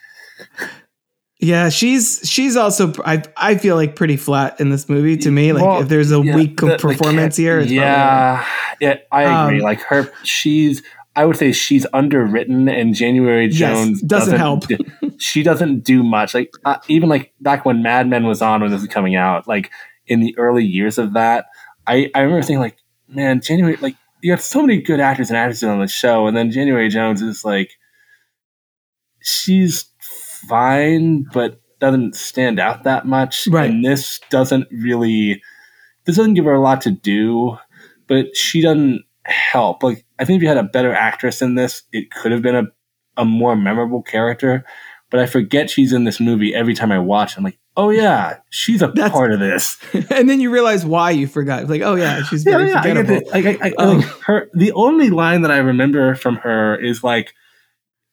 Yeah, 1.41 1.71
she's 1.71 2.21
she's 2.23 2.57
also 2.57 2.93
I 3.05 3.23
I 3.37 3.57
feel 3.57 3.75
like 3.75 3.97
pretty 3.97 4.17
flat 4.17 4.61
in 4.61 4.71
this 4.71 4.89
movie 4.89 5.17
to 5.17 5.31
me. 5.33 5.53
Like 5.53 5.65
Well, 5.65 5.81
if 5.83 5.89
there's 5.89 6.13
a 6.13 6.21
yeah, 6.23 6.37
weak 6.37 6.61
the- 6.61 6.67
the 6.67 6.77
performance 6.79 7.37
ca- 7.37 7.43
here, 7.43 7.59
it's 7.59 7.73
yeah, 7.73 8.47
yeah, 8.81 8.99
I 9.11 9.47
agree. 9.47 9.59
Um, 9.59 9.65
like 9.65 9.81
her, 9.81 10.13
she's. 10.23 10.83
I 11.15 11.27
would 11.27 11.37
say 11.37 11.53
she's 11.53 11.87
underwritten, 11.93 12.69
and 12.69 12.95
January 12.95 13.47
Yes, 13.47 13.59
Jones 13.59 14.03
doesn't 14.03 14.39
help. 14.39 14.67
do- 14.67 14.79
she 15.19 15.43
doesn't 15.43 15.81
do 15.85 16.03
much. 16.03 16.35
Like 16.35 16.53
uh, 16.65 16.79
even 16.89 17.09
like 17.09 17.33
back 17.41 17.65
when 17.65 17.83
Mad 17.83 18.09
Men 18.09 18.27
was 18.27 18.41
on 18.43 18.63
when 18.63 18.71
this 18.71 18.81
was 18.81 18.89
coming 18.89 19.15
out, 19.17 19.47
like 19.47 19.71
in 20.07 20.21
the 20.21 20.35
early 20.39 20.65
years 20.65 20.99
of 20.99 21.13
that, 21.15 21.47
I 21.87 22.11
I 22.15 22.21
remember 22.21 22.43
thinking 22.43 22.61
like, 22.61 22.77
man, 23.09 23.41
January 23.41 23.77
like 23.81 23.97
you 24.23 24.31
have 24.31 24.41
so 24.41 24.61
many 24.63 24.81
good 24.81 25.01
actors 25.01 25.29
and 25.31 25.37
actresses 25.37 25.65
on 25.65 25.81
the 25.81 25.87
show, 25.87 26.27
and 26.27 26.37
then 26.37 26.51
January 26.51 26.89
Jones 26.89 27.21
is 27.21 27.45
like, 27.45 27.73
she's 29.21 29.85
fine, 30.49 31.25
but 31.33 31.61
doesn't 31.81 32.15
stand 32.15 32.61
out 32.61 32.85
that 32.85 33.07
much. 33.07 33.47
Right. 33.49 33.69
And 33.71 33.85
this 33.85 34.21
doesn't 34.31 34.69
really, 34.71 35.43
this 36.07 36.17
doesn't 36.17 36.35
give 36.35 36.45
her 36.45 36.53
a 36.53 36.61
lot 36.61 36.81
to 36.83 36.91
do, 36.93 37.59
but 38.07 38.37
she 38.37 38.61
doesn't 38.63 39.03
help. 39.25 39.83
Like, 39.83 40.05
I 40.19 40.25
think 40.25 40.37
if 40.39 40.43
you 40.43 40.49
had 40.49 40.57
a 40.59 40.63
better 40.65 40.93
actress 40.95 41.43
in 41.43 41.55
this, 41.55 41.83
it 41.93 42.11
could 42.11 42.33
have 42.33 42.43
been 42.43 42.57
a, 42.57 42.65
a 43.17 43.25
more 43.25 43.55
memorable 43.57 44.03
character. 44.03 44.65
But 45.11 45.21
I 45.21 45.27
forget 45.27 45.69
she's 45.69 45.93
in 45.93 46.05
this 46.05 46.21
movie 46.21 46.55
every 46.55 46.75
time 46.75 46.91
I 46.91 46.99
watch. 46.99 47.37
I'm 47.37 47.45
like, 47.45 47.59
oh 47.77 47.91
yeah, 47.91 48.39
she's 48.51 48.81
a 48.83 48.87
That's- 48.89 49.11
part 49.13 49.33
of 49.33 49.41
this. 49.41 49.77
and 50.11 50.29
then 50.29 50.41
you 50.41 50.51
realize 50.51 50.87
why 50.87 51.11
you 51.11 51.27
forgot. 51.27 51.69
Like, 51.69 51.83
oh 51.83 51.95
yeah, 51.97 52.23
she's 52.25 52.47
Yeah, 52.47 52.53
very 52.57 52.71
yeah, 52.71 52.81
I 52.81 52.83
get 52.85 52.97
forgettable. 52.97 53.29
it. 53.29 53.45
Like, 53.45 53.61
I, 53.63 53.69
I, 53.69 53.73
Um, 53.85 53.99
like 53.99 54.07
her, 54.23 54.49
the 54.55 54.73
only 54.73 55.11
line 55.11 55.43
that 55.43 55.51
I 55.51 55.59
remember 55.59 56.15
from 56.15 56.37
her 56.37 56.77
is 56.77 57.05
like 57.05 57.35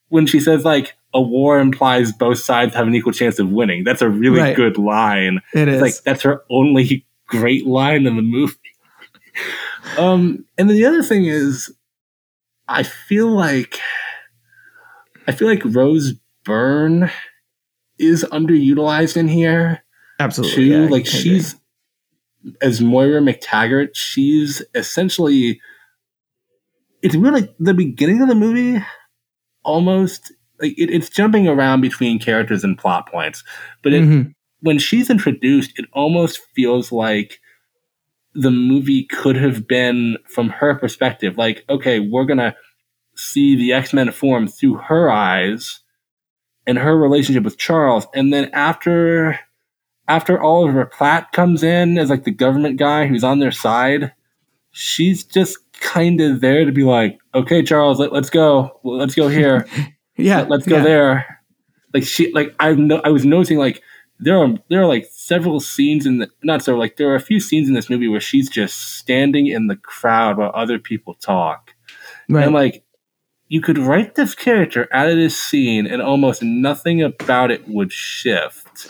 when 0.10 0.26
she 0.28 0.40
says 0.42 0.66
like 0.66 0.94
a 1.14 1.22
war 1.22 1.60
implies 1.60 2.12
both 2.12 2.40
sides 2.40 2.76
have 2.76 2.86
an 2.88 2.94
equal 2.96 3.14
chance 3.14 3.40
of 3.40 3.50
winning. 3.50 3.84
That's 3.86 4.02
a 4.02 4.10
really 4.10 4.40
Right. 4.42 4.56
good 4.56 4.78
line. 4.78 5.40
It 5.54 5.68
It's 5.70 5.76
is. 5.78 5.82
like 5.82 5.94
that's 6.04 6.24
her 6.24 6.44
only 6.50 7.06
great 7.28 7.66
line 7.66 8.06
in 8.08 8.16
the 8.18 8.22
movie. 8.22 8.56
um, 9.98 10.46
and 10.58 10.70
then 10.70 10.76
the 10.78 10.86
other 10.86 11.04
thing 11.04 11.26
is, 11.26 11.74
I 12.68 12.84
feel 12.84 13.28
like 13.30 13.80
I 15.28 15.32
feel 15.32 15.48
like 15.48 15.62
Rose 15.66 16.14
Byrne 16.46 17.10
is 17.98 18.24
underutilized 18.32 19.18
in 19.18 19.28
here 19.28 19.84
Absolutely. 20.20 20.56
too. 20.56 20.64
yeah, 20.64 20.88
like 20.90 21.06
she's 21.06 21.56
as 22.62 22.80
Moira 22.82 23.22
MacTaggert, 23.22 23.90
she's 23.94 24.62
essentially 24.76 25.60
it's 27.02 27.16
really 27.16 27.54
the 27.60 27.74
beginning 27.74 28.22
of 28.22 28.28
the 28.28 28.36
movie 28.36 28.84
almost 29.64 30.32
like 30.62 30.78
it, 30.78 30.90
it's 30.90 31.10
jumping 31.10 31.48
around 31.48 31.82
between 31.82 32.20
characters 32.20 32.64
and 32.64 32.78
plot 32.78 33.10
points. 33.10 33.44
But 33.84 33.94
it, 33.94 34.04
Mhm. 34.04 34.34
when 34.62 34.80
she's 34.80 35.10
introduced, 35.10 35.78
it 35.78 35.86
almost 35.94 36.40
feels 36.56 36.92
like 36.92 37.40
the 38.34 38.52
movie 38.52 39.04
could 39.04 39.36
have 39.36 39.68
been 39.68 40.18
from 40.28 40.50
her 40.50 40.76
perspective. 40.76 41.38
Like, 41.38 41.66
okay, 41.70 42.00
we're 42.00 42.26
gonna 42.26 42.56
see 43.16 43.56
the 43.56 43.74
X 43.74 43.94
Men 43.94 44.12
form 44.12 44.48
through 44.48 44.76
her 44.76 45.10
eyes 45.10 45.82
and 46.68 46.78
her 46.78 46.98
relationship 46.98 47.44
with 47.44 47.58
Charles, 47.58 48.08
and 48.14 48.34
then 48.34 48.50
after 48.54 49.40
after 50.08 50.42
Oliver 50.42 50.86
Platt 50.86 51.32
comes 51.32 51.64
in 51.64 51.98
as 51.98 52.10
like 52.10 52.24
the 52.24 52.32
government 52.32 52.78
guy 52.78 53.06
who's 53.06 53.24
on 53.24 53.40
their 53.40 53.52
side, 53.52 54.12
she's 54.72 55.24
just 55.24 55.58
kind 55.82 56.20
of 56.20 56.42
there 56.42 56.66
to 56.66 56.72
be 56.72 56.84
like, 56.84 57.20
okay, 57.36 57.62
Charles, 57.62 58.00
let, 58.00 58.12
let's 58.12 58.32
go, 58.32 58.80
let's 58.84 59.14
go 59.14 59.28
here 59.28 59.68
yeah, 60.20 60.42
let's 60.42 60.68
go 60.68 60.78
yeah. 60.78 60.84
there. 60.84 61.42
Like 61.94 62.04
she, 62.04 62.32
like 62.34 62.54
I 62.60 62.74
know, 62.74 63.02
I 63.04 63.10
was 63.10 63.26
noticing 63.26 63.58
like 63.58 63.82
there 64.20 64.38
are 64.38 64.50
there 64.70 64.82
are 64.82 64.88
like 64.88 65.06
several 65.30 65.60
scenes 65.62 66.06
in 66.06 66.18
the 66.18 66.30
not 66.44 66.62
so 66.64 66.76
like 66.76 66.98
there 66.98 67.10
are 67.10 67.16
a 67.16 67.22
few 67.22 67.40
scenes 67.40 67.68
in 67.70 67.74
this 67.76 67.90
movie 67.90 68.08
where 68.10 68.20
she's 68.20 68.50
just 68.50 68.96
standing 68.98 69.48
in 69.48 69.68
the 69.68 69.76
crowd 69.78 70.38
while 70.38 70.52
other 70.54 70.78
people 70.80 71.14
talk, 71.14 71.74
Right. 72.28 72.44
and 72.46 72.54
like 72.54 72.84
you 73.48 73.62
could 73.62 73.78
write 73.78 74.16
this 74.16 74.36
character 74.36 74.88
out 74.92 75.10
of 75.10 75.16
this 75.18 75.36
scene 75.42 75.88
and 75.88 76.02
almost 76.02 76.44
nothing 76.44 77.02
about 77.02 77.50
it 77.52 77.68
would 77.68 77.92
shift. 77.92 78.90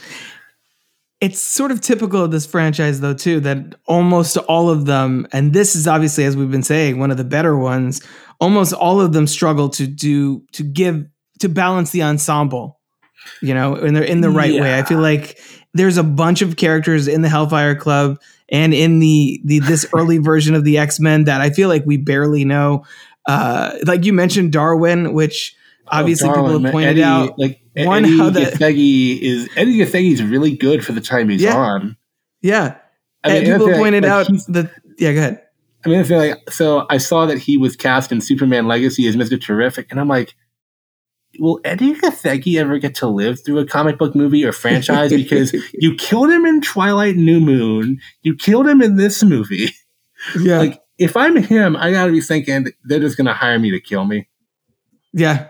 it's 1.22 1.40
sort 1.42 1.72
of 1.72 1.82
typical 1.82 2.24
of 2.24 2.32
this 2.32 2.46
franchise 2.46 3.00
though 3.02 3.14
too 3.14 3.40
that 3.42 3.76
almost 3.86 4.38
all 4.38 4.70
of 4.70 4.86
them 4.86 5.28
and 5.34 5.54
this 5.54 5.76
is 5.76 5.88
obviously 5.88 6.24
as 6.26 6.36
we've 6.38 6.52
been 6.52 6.64
saying 6.64 6.98
one 7.00 7.12
of 7.12 7.18
the 7.18 7.24
better 7.26 7.58
ones 7.58 8.02
almost 8.40 8.74
all 8.74 9.00
of 9.02 9.12
them 9.14 9.28
struggle 9.28 9.70
to 9.70 9.86
do 9.88 10.42
to 10.54 10.64
give 10.64 11.06
to 11.40 11.50
balance 11.50 11.92
the 11.92 12.02
ensemble 12.04 12.80
you 13.42 13.54
know 13.54 13.76
and 13.76 13.96
they're 13.96 14.04
in 14.04 14.22
the 14.22 14.30
right 14.30 14.60
way 14.62 14.78
i 14.80 14.84
feel 14.84 15.00
like 15.00 15.38
there's 15.74 15.98
a 15.98 16.04
bunch 16.04 16.42
of 16.42 16.56
characters 16.56 17.08
in 17.08 17.22
the 17.22 17.30
hellfire 17.30 17.76
club 17.76 18.20
and 18.50 18.74
in 18.74 19.00
the 19.00 19.42
the 19.46 19.60
this 19.60 19.86
early 19.94 20.18
version 20.18 20.56
of 20.56 20.64
the 20.64 20.78
x-men 20.78 21.26
that 21.26 21.42
i 21.42 21.50
feel 21.50 21.70
like 21.70 21.86
we 21.86 21.98
barely 21.98 22.44
know 22.46 22.84
uh 23.28 23.72
like 23.86 24.06
you 24.06 24.14
mentioned 24.14 24.52
darwin 24.52 25.14
which 25.14 25.56
obviously 25.88 26.30
Oh, 26.30 26.34
people 26.34 26.60
have 26.60 26.72
pointed 26.72 26.92
Edi, 26.98 27.04
out 27.04 27.38
like 27.38 27.60
one, 27.76 28.06
Edi 28.06 28.18
how 28.18 28.30
the- 28.30 28.40
Gathegi 28.42 29.20
is 29.22 29.50
Edi 29.58 29.78
Gathegi 29.78 30.12
is 30.14 30.24
really 30.24 30.56
good 30.56 30.86
for 30.86 30.92
the 30.92 31.02
time 31.02 31.30
he's 31.30 31.42
Yeah. 31.42 31.56
on. 31.58 31.98
yeah 32.42 32.76
I 33.24 33.30
and 33.30 33.34
mean, 33.34 33.44
people 33.44 33.52
that's 33.52 33.60
have 33.60 33.68
like- 33.68 33.76
pointed 33.78 34.04
like, 34.04 34.12
out 34.12 34.28
that 34.50 34.72
yeah 34.98 35.14
go 35.14 35.20
ahead 35.20 35.42
I 35.86 35.88
mean, 35.88 36.00
I 36.02 36.04
feel 36.04 36.18
like 36.18 36.50
so. 36.52 36.86
I 36.90 36.98
saw 36.98 37.26
that 37.26 37.38
he 37.38 37.58
was 37.58 37.78
cast 37.78 38.12
in 38.12 38.20
Superman 38.20 38.68
Legacy 38.68 39.08
as 39.08 39.16
Mister 39.16 39.38
Terrific, 39.38 39.88
and 39.90 39.98
I'm 39.98 40.10
like, 40.10 40.36
will 41.40 41.60
Edi 41.66 41.94
Gathegi 41.94 42.58
ever 42.60 42.80
get 42.80 42.96
to 42.96 43.08
live 43.08 43.44
through 43.46 43.60
a 43.60 43.66
comic 43.66 43.98
book 43.98 44.16
movie 44.16 44.44
or 44.44 44.52
franchise? 44.52 45.12
Because 45.12 45.54
you 45.74 45.96
killed 45.96 46.30
him 46.30 46.46
in 46.46 46.62
Twilight 46.62 47.16
New 47.16 47.40
Moon, 47.40 48.00
you 48.24 48.36
killed 48.36 48.68
him 48.68 48.82
in 48.82 48.96
this 48.96 49.24
movie. 49.24 49.70
yeah 50.40 50.58
Like, 50.58 50.82
if 50.98 51.16
I'm 51.16 51.36
him, 51.38 51.76
I 51.78 51.92
gotta 51.92 52.12
be 52.12 52.20
thinking 52.22 52.68
they're 52.84 53.00
just 53.00 53.16
gonna 53.18 53.34
hire 53.34 53.60
me 53.60 53.72
to 53.72 53.80
kill 53.80 54.06
me. 54.06 54.28
Yeah. 55.14 55.50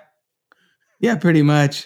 Yeah, 1.01 1.15
pretty 1.15 1.43
much. 1.43 1.85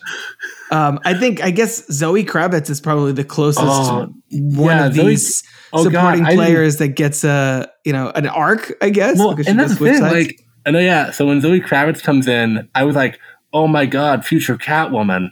Um, 0.71 0.99
I 1.05 1.13
think 1.13 1.43
I 1.43 1.51
guess 1.51 1.85
Zoe 1.91 2.25
Kravitz 2.25 2.69
is 2.71 2.81
probably 2.81 3.11
the 3.11 3.23
closest 3.23 3.63
Oh, 3.67 4.11
one 4.31 4.75
yeah, 4.77 4.85
of 4.87 4.95
Zoe- 4.95 5.07
these 5.09 5.43
Oh, 5.71 5.83
supporting 5.83 6.23
didn't- 6.23 6.35
players 6.37 6.77
that 6.77 6.89
gets 6.89 7.23
a 7.23 7.69
you 7.85 7.93
know 7.93 8.09
an 8.15 8.25
arc, 8.27 8.73
I 8.81 8.89
guess. 8.89 9.17
Well, 9.19 9.31
and 9.47 9.59
that's 9.59 9.77
the 9.77 9.85
thing. 9.85 10.01
Like, 10.01 10.39
I 10.65 10.71
know, 10.71 10.79
yeah. 10.79 11.11
So 11.11 11.27
when 11.27 11.41
Zoe 11.41 11.61
Kravitz 11.61 12.01
comes 12.01 12.27
in, 12.27 12.67
I 12.73 12.83
was 12.85 12.95
like, 12.95 13.19
oh 13.53 13.67
my 13.67 13.85
god, 13.85 14.25
future 14.25 14.57
Catwoman. 14.57 15.29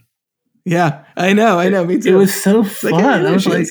yeah, 0.66 1.04
I 1.18 1.34
know, 1.34 1.60
I 1.60 1.70
know, 1.70 1.84
me 1.86 2.00
too. 2.00 2.16
It 2.16 2.18
was 2.18 2.34
so 2.34 2.60
like, 2.60 2.72
fun. 2.72 3.00
yeah, 3.00 3.28
I 3.28 3.32
was 3.32 3.48
like, 3.48 3.68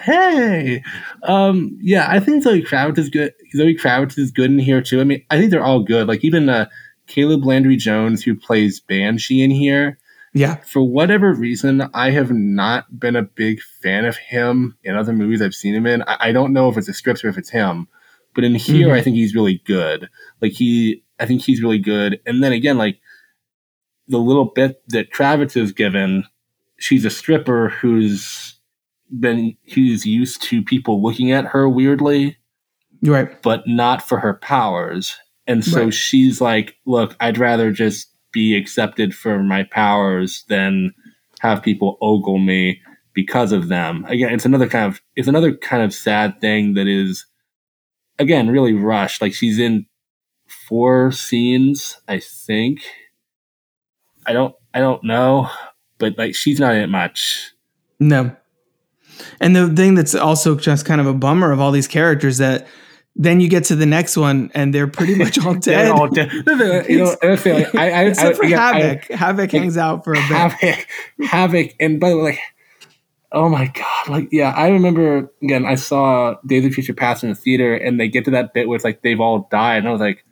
hey, 0.00 0.82
um, 1.22 1.76
yeah, 1.80 2.06
I 2.10 2.20
think 2.20 2.42
Zoe 2.42 2.62
Kravitz 2.62 2.98
is 2.98 3.08
good. 3.08 3.32
Zoe 3.56 3.74
Kravitz 3.74 4.18
is 4.18 4.30
good 4.30 4.50
in 4.50 4.58
here 4.58 4.82
too. 4.82 5.00
I 5.00 5.04
mean, 5.04 5.24
I 5.30 5.38
think 5.38 5.50
they're 5.50 5.64
all 5.64 5.82
good. 5.82 6.06
Like 6.08 6.24
even 6.24 6.48
uh, 6.48 6.66
Caleb 7.06 7.44
Landry 7.44 7.76
Jones, 7.76 8.22
who 8.22 8.34
plays 8.36 8.80
Banshee 8.80 9.42
in 9.42 9.50
here. 9.50 9.98
yeah, 10.34 10.56
For 10.56 10.82
whatever 10.82 11.32
reason, 11.32 11.88
I 11.94 12.10
have 12.10 12.30
not 12.30 12.98
been 13.00 13.16
a 13.16 13.22
big 13.22 13.60
fan 13.82 14.04
of 14.04 14.16
him 14.16 14.76
in 14.84 14.96
other 14.96 15.12
movies 15.12 15.40
I've 15.40 15.54
seen 15.54 15.74
him 15.74 15.86
in. 15.86 16.02
I, 16.02 16.16
I 16.28 16.32
don't 16.32 16.52
know 16.52 16.68
if 16.68 16.76
it's 16.76 16.86
the 16.88 16.92
scripts 16.92 17.24
or 17.24 17.28
if 17.28 17.38
it's 17.38 17.50
him, 17.50 17.88
but 18.34 18.44
in 18.44 18.54
here, 18.54 18.88
Mhm. 18.88 18.92
I 18.92 19.00
think 19.02 19.16
he's 19.16 19.34
really 19.34 19.62
good. 19.64 20.08
Like 20.42 20.52
he, 20.52 21.02
I 21.18 21.24
think 21.26 21.42
he's 21.42 21.62
really 21.62 21.78
good. 21.78 22.20
And 22.26 22.42
then 22.44 22.52
again, 22.52 22.76
like 22.76 23.00
the 24.08 24.18
little 24.18 24.46
bit 24.46 24.82
that 24.88 25.12
Kravitz 25.12 25.56
is 25.56 25.72
given, 25.72 26.24
she's 26.78 27.04
a 27.04 27.10
stripper 27.10 27.68
who's 27.70 28.58
been 29.20 29.56
who's 29.74 30.04
used 30.04 30.42
to 30.42 30.62
people 30.62 31.02
looking 31.02 31.30
at 31.32 31.46
her 31.46 31.68
weirdly, 31.68 32.36
right. 33.02 33.40
but 33.42 33.66
not 33.66 34.02
for 34.06 34.18
her 34.18 34.34
powers. 34.34 35.16
And 35.46 35.64
so 35.64 35.84
Right. 35.84 35.94
she's 35.94 36.40
like, 36.40 36.74
look, 36.86 37.16
I'd 37.20 37.38
rather 37.38 37.70
just 37.70 38.08
be 38.32 38.56
accepted 38.56 39.14
for 39.14 39.42
my 39.42 39.62
powers 39.64 40.44
than 40.48 40.92
have 41.40 41.62
people 41.62 41.98
ogle 42.00 42.38
me 42.38 42.80
because 43.14 43.52
of 43.52 43.68
them. 43.68 44.04
Again, 44.08 44.32
it's 44.34 44.44
another 44.44 44.68
kind 44.68 44.86
of 44.86 45.00
it's 45.14 45.28
another 45.28 45.54
kind 45.56 45.82
of 45.82 45.94
sad 45.94 46.40
thing 46.40 46.74
that 46.74 46.86
is 46.88 47.24
again 48.18 48.48
really 48.50 48.74
rushed. 48.74 49.22
Like 49.22 49.34
she's 49.34 49.58
in 49.58 49.86
four 50.68 51.12
scenes, 51.12 52.00
I 52.08 52.18
think. 52.20 52.80
I 54.26 54.32
don't 54.32 54.54
I 54.74 54.80
don't 54.80 55.02
know, 55.04 55.48
but 55.98 56.18
like 56.18 56.34
she's 56.34 56.60
not 56.60 56.74
in 56.74 56.82
it 56.82 56.88
much. 56.88 57.52
No. 57.98 58.36
And 59.40 59.56
the 59.56 59.68
thing 59.68 59.94
that's 59.94 60.14
also 60.14 60.56
just 60.56 60.84
kind 60.84 61.00
of 61.00 61.06
a 61.06 61.14
bummer 61.14 61.52
of 61.52 61.60
all 61.60 61.70
these 61.70 61.88
characters 61.88 62.38
that 62.38 62.66
then 63.18 63.40
you 63.40 63.48
get 63.48 63.64
to 63.64 63.74
the 63.74 63.86
next 63.86 64.16
one 64.16 64.50
and 64.54 64.74
they're 64.74 64.86
pretty 64.86 65.14
much 65.16 65.38
all 65.44 65.54
dead. 65.54 65.90
All 65.90 66.08
dead. 66.08 66.30
you 66.88 66.98
know, 66.98 67.16
I 67.22 67.28
like 67.28 67.74
I, 67.74 67.90
I, 67.90 68.02
Except 68.04 68.28
I, 68.28 68.32
for 68.34 68.46
Havoc. 68.46 69.04
Havoc 69.10 69.50
hangs 69.50 69.76
out 69.78 70.04
for 70.04 70.12
a 70.12 70.16
bit. 70.16 70.24
Havoc, 70.24 70.86
Havoc, 71.24 71.74
and 71.80 71.98
by 71.98 72.10
the 72.10 72.18
way, 72.18 72.22
like, 72.22 72.40
oh 73.32 73.48
my 73.48 73.66
god, 73.66 74.08
like, 74.08 74.28
yeah, 74.30 74.50
I 74.50 74.68
remember 74.68 75.30
again. 75.42 75.64
I 75.64 75.76
saw 75.76 76.34
Days 76.46 76.66
of 76.66 76.74
Future 76.74 76.94
Past 76.94 77.24
in 77.24 77.30
the 77.30 77.34
theater, 77.34 77.74
and 77.74 77.98
they 77.98 78.08
get 78.08 78.26
to 78.26 78.30
that 78.32 78.52
bit 78.52 78.68
where 78.68 78.76
it's 78.76 78.84
like 78.84 79.02
they've 79.02 79.20
all 79.20 79.48
died, 79.50 79.78
and 79.78 79.88
I 79.88 79.92
was 79.92 80.00
like, 80.00 80.24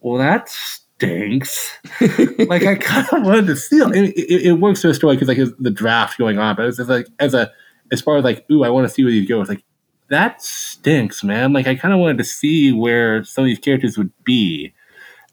well, 0.00 0.18
that 0.18 0.56
stinks. 0.96 1.78
like, 2.48 2.64
I 2.64 2.76
kind 2.76 3.06
of 3.12 3.24
wanted 3.24 3.46
to 3.48 3.56
see 3.56 3.76
it. 3.76 4.14
It, 4.16 4.46
it, 4.46 4.52
works 4.54 4.82
for 4.82 4.88
a 4.88 4.94
story 4.94 5.16
because 5.16 5.28
like 5.28 5.38
it's 5.38 5.52
the 5.58 5.70
draft 5.70 6.18
going 6.18 6.38
on, 6.38 6.56
but 6.56 6.66
it's 6.66 6.76
just 6.76 6.90
like 6.90 7.06
as 7.18 7.34
a 7.34 7.50
as 7.92 8.00
far 8.00 8.16
as 8.16 8.24
like, 8.24 8.44
ooh, 8.50 8.64
I 8.64 8.70
want 8.70 8.86
to 8.88 8.92
see 8.92 9.04
where 9.04 9.12
these 9.12 9.28
go. 9.28 9.40
It's 9.40 9.48
like 9.50 9.64
that 10.08 10.42
stinks, 10.42 11.24
man. 11.24 11.52
Like, 11.52 11.66
I 11.66 11.74
kind 11.74 11.94
of 11.94 12.00
wanted 12.00 12.18
to 12.18 12.24
see 12.24 12.72
where 12.72 13.24
some 13.24 13.44
of 13.44 13.46
these 13.46 13.58
characters 13.58 13.98
would 13.98 14.12
be 14.24 14.74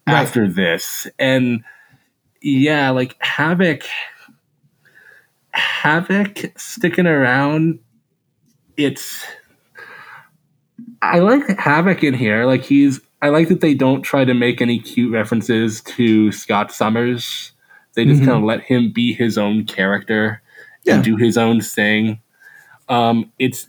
Right. 0.04 0.14
after 0.14 0.48
this, 0.48 1.06
and 1.16 1.62
yeah, 2.40 2.90
like 2.90 3.16
Havoc, 3.20 3.84
Havoc 5.52 6.58
sticking 6.58 7.06
around. 7.06 7.78
It's 8.76 9.24
I 11.00 11.20
like 11.20 11.46
Havoc 11.56 12.02
in 12.02 12.14
here. 12.14 12.46
Like 12.46 12.64
he's 12.64 13.00
I 13.22 13.28
like 13.28 13.48
that 13.48 13.60
they 13.60 13.72
don't 13.74 14.02
try 14.02 14.24
to 14.24 14.34
make 14.34 14.60
any 14.60 14.78
cute 14.80 15.12
references 15.12 15.80
to 15.82 16.30
Scott 16.32 16.72
Summers. 16.72 17.52
They 17.94 18.04
just 18.04 18.20
Mhm. 18.22 18.26
kind 18.26 18.38
of 18.38 18.44
let 18.44 18.62
him 18.62 18.90
be 18.92 19.12
his 19.14 19.38
own 19.38 19.64
character 19.64 20.42
Yeah. 20.84 20.96
and 20.96 21.04
do 21.04 21.16
his 21.16 21.38
own 21.38 21.60
thing. 21.60 22.20
Um, 22.88 23.32
it's 23.38 23.68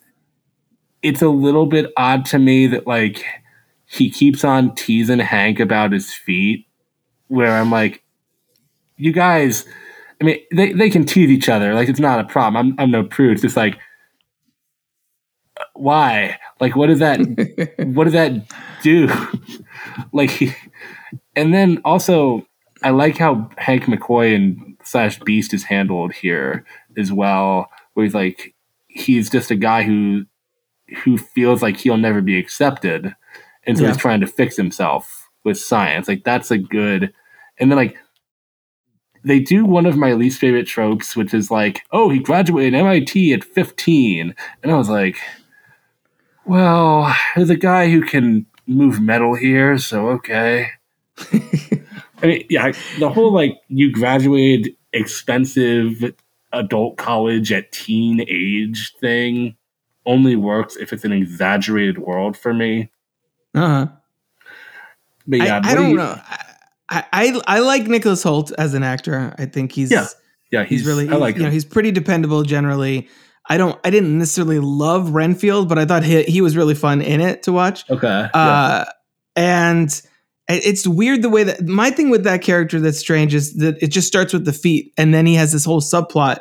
it's 1.03 1.21
a 1.21 1.29
little 1.29 1.65
bit 1.65 1.91
odd 1.97 2.25
to 2.25 2.39
me 2.39 2.65
that 2.67 2.87
like 2.87 3.25
he 3.85 4.09
keeps 4.09 4.43
on 4.43 4.73
teasing 4.75 5.19
Hank 5.19 5.59
about 5.59 5.91
his 5.91 6.13
feet, 6.13 6.65
where 7.27 7.55
I'm 7.57 7.69
like, 7.69 8.01
you 8.97 9.11
guys, 9.11 9.65
I 10.21 10.23
mean, 10.23 10.39
they, 10.51 10.71
they 10.73 10.89
can 10.89 11.05
tease 11.05 11.29
each 11.29 11.49
other. 11.49 11.73
Like, 11.75 11.89
it's 11.89 11.99
not 11.99 12.19
a 12.19 12.23
problem. 12.23 12.55
I'm, 12.79 12.79
I'm 12.79 12.89
no 12.91 13.03
prude. 13.03 13.33
It's 13.33 13.41
just 13.41 13.57
like, 13.57 13.77
uh, 15.59 15.65
why? 15.75 16.37
Like, 16.63 16.75
what 16.77 16.87
does 16.87 16.99
that, 16.99 17.19
what 17.93 18.05
does 18.05 18.13
that 18.13 18.31
do? 18.81 19.09
like, 20.13 20.29
he- 20.29 20.53
and 21.35 21.53
then 21.53 21.81
also, 21.83 22.47
I 22.81 22.91
like 22.91 23.17
how 23.17 23.49
Hank 23.57 23.83
McCoy 23.83 24.33
and 24.33 24.77
slash 24.83 25.19
Beast 25.19 25.53
is 25.53 25.63
handled 25.65 26.13
here 26.13 26.63
as 26.97 27.11
well, 27.11 27.69
where 27.93 28.05
he's 28.05 28.13
like, 28.15 28.53
he's 28.87 29.29
just 29.29 29.51
a 29.51 29.55
guy 29.55 29.83
who, 29.83 30.25
who 31.03 31.17
feels 31.17 31.61
like 31.61 31.75
he'll 31.77 31.97
never 31.97 32.21
be 32.21 32.37
accepted. 32.39 33.13
And 33.65 33.77
so 33.77 33.83
Yeah. 33.83 33.89
he's 33.89 33.97
trying 33.97 34.21
to 34.21 34.27
fix 34.27 34.55
himself 34.55 35.29
with 35.43 35.57
science. 35.57 36.07
Like, 36.07 36.23
that's 36.23 36.49
a 36.51 36.57
good, 36.57 37.13
and 37.59 37.69
then 37.71 37.77
like, 37.77 37.97
they 39.25 39.39
do 39.39 39.65
one 39.65 39.85
of 39.85 39.95
my 39.97 40.13
least 40.13 40.39
favorite 40.39 40.67
tropes, 40.67 41.15
which 41.15 41.33
is 41.33 41.49
like, 41.51 41.81
oh, 41.91 42.09
he 42.09 42.19
graduated 42.19 42.73
MIT 42.73 43.33
at 43.33 43.43
15. 43.43 44.35
And 44.63 44.71
I 44.71 44.75
was 44.77 44.89
like, 44.89 45.17
well, 46.45 47.13
there's 47.35 47.49
a 47.49 47.55
guy 47.55 47.89
who 47.89 48.01
can 48.01 48.45
move 48.67 49.01
metal 49.01 49.35
here, 49.35 49.77
so 49.77 50.09
okay. 50.09 50.67
I 52.21 52.25
mean, 52.25 52.45
yeah, 52.49 52.71
the 52.99 53.09
whole 53.09 53.33
like, 53.33 53.59
you 53.67 53.91
graduated 53.91 54.75
expensive 54.93 56.13
adult 56.51 56.97
college 56.97 57.51
at 57.51 57.71
teen 57.71 58.21
age 58.27 58.93
thing 59.01 59.55
only 60.05 60.35
works 60.35 60.75
if 60.75 60.93
it's 60.93 61.03
an 61.03 61.11
exaggerated 61.11 61.97
world 61.97 62.37
for 62.37 62.53
me. 62.53 62.89
Uh-huh. 63.55 63.87
But 65.27 65.39
yeah, 65.39 65.55
I, 65.55 65.57
I 65.57 65.61
do 65.71 65.75
don't 65.75 65.89
you- 65.91 65.97
know. 65.97 66.19
I, 66.89 67.05
I 67.13 67.41
I 67.47 67.59
like 67.59 67.87
Nicholas 67.87 68.23
Hoult 68.23 68.51
as 68.57 68.73
an 68.73 68.83
actor. 68.83 69.33
I 69.39 69.45
think 69.45 69.71
he's 69.71 69.89
Yeah, 69.89 70.05
Yeah, 70.51 70.63
he's, 70.65 70.85
really 70.85 71.09
I 71.09 71.15
like 71.15 71.37
you 71.37 71.43
know 71.43 71.49
he's 71.49 71.65
pretty 71.65 71.91
dependable 71.91 72.43
generally. 72.43 73.07
I 73.49 73.57
don't 73.57 73.79
I 73.83 73.89
didn't 73.89 74.17
necessarily 74.17 74.59
love 74.59 75.11
Renfield, 75.11 75.67
but 75.69 75.77
I 75.77 75.85
thought 75.85 76.03
he, 76.03 76.23
he 76.23 76.41
was 76.41 76.55
really 76.55 76.75
fun 76.75 77.01
in 77.01 77.19
it 77.21 77.43
to 77.43 77.51
watch. 77.51 77.89
Okay. 77.89 78.07
yeah. 78.07 78.29
Uh, 78.33 78.85
and 79.35 80.01
it's 80.49 80.85
weird 80.87 81.21
the 81.21 81.29
way 81.29 81.43
that 81.43 81.63
my 81.65 81.89
thing 81.89 82.09
with 82.09 82.23
that 82.25 82.41
character 82.41 82.79
that's 82.79 82.99
strange 82.99 83.33
is 83.33 83.55
that 83.55 83.81
it 83.81 83.87
just 83.87 84.07
starts 84.07 84.33
with 84.33 84.45
the 84.45 84.53
feet, 84.53 84.93
and 84.97 85.13
then 85.13 85.25
he 85.25 85.35
has 85.35 85.51
this 85.51 85.65
whole 85.65 85.81
subplot 85.81 86.39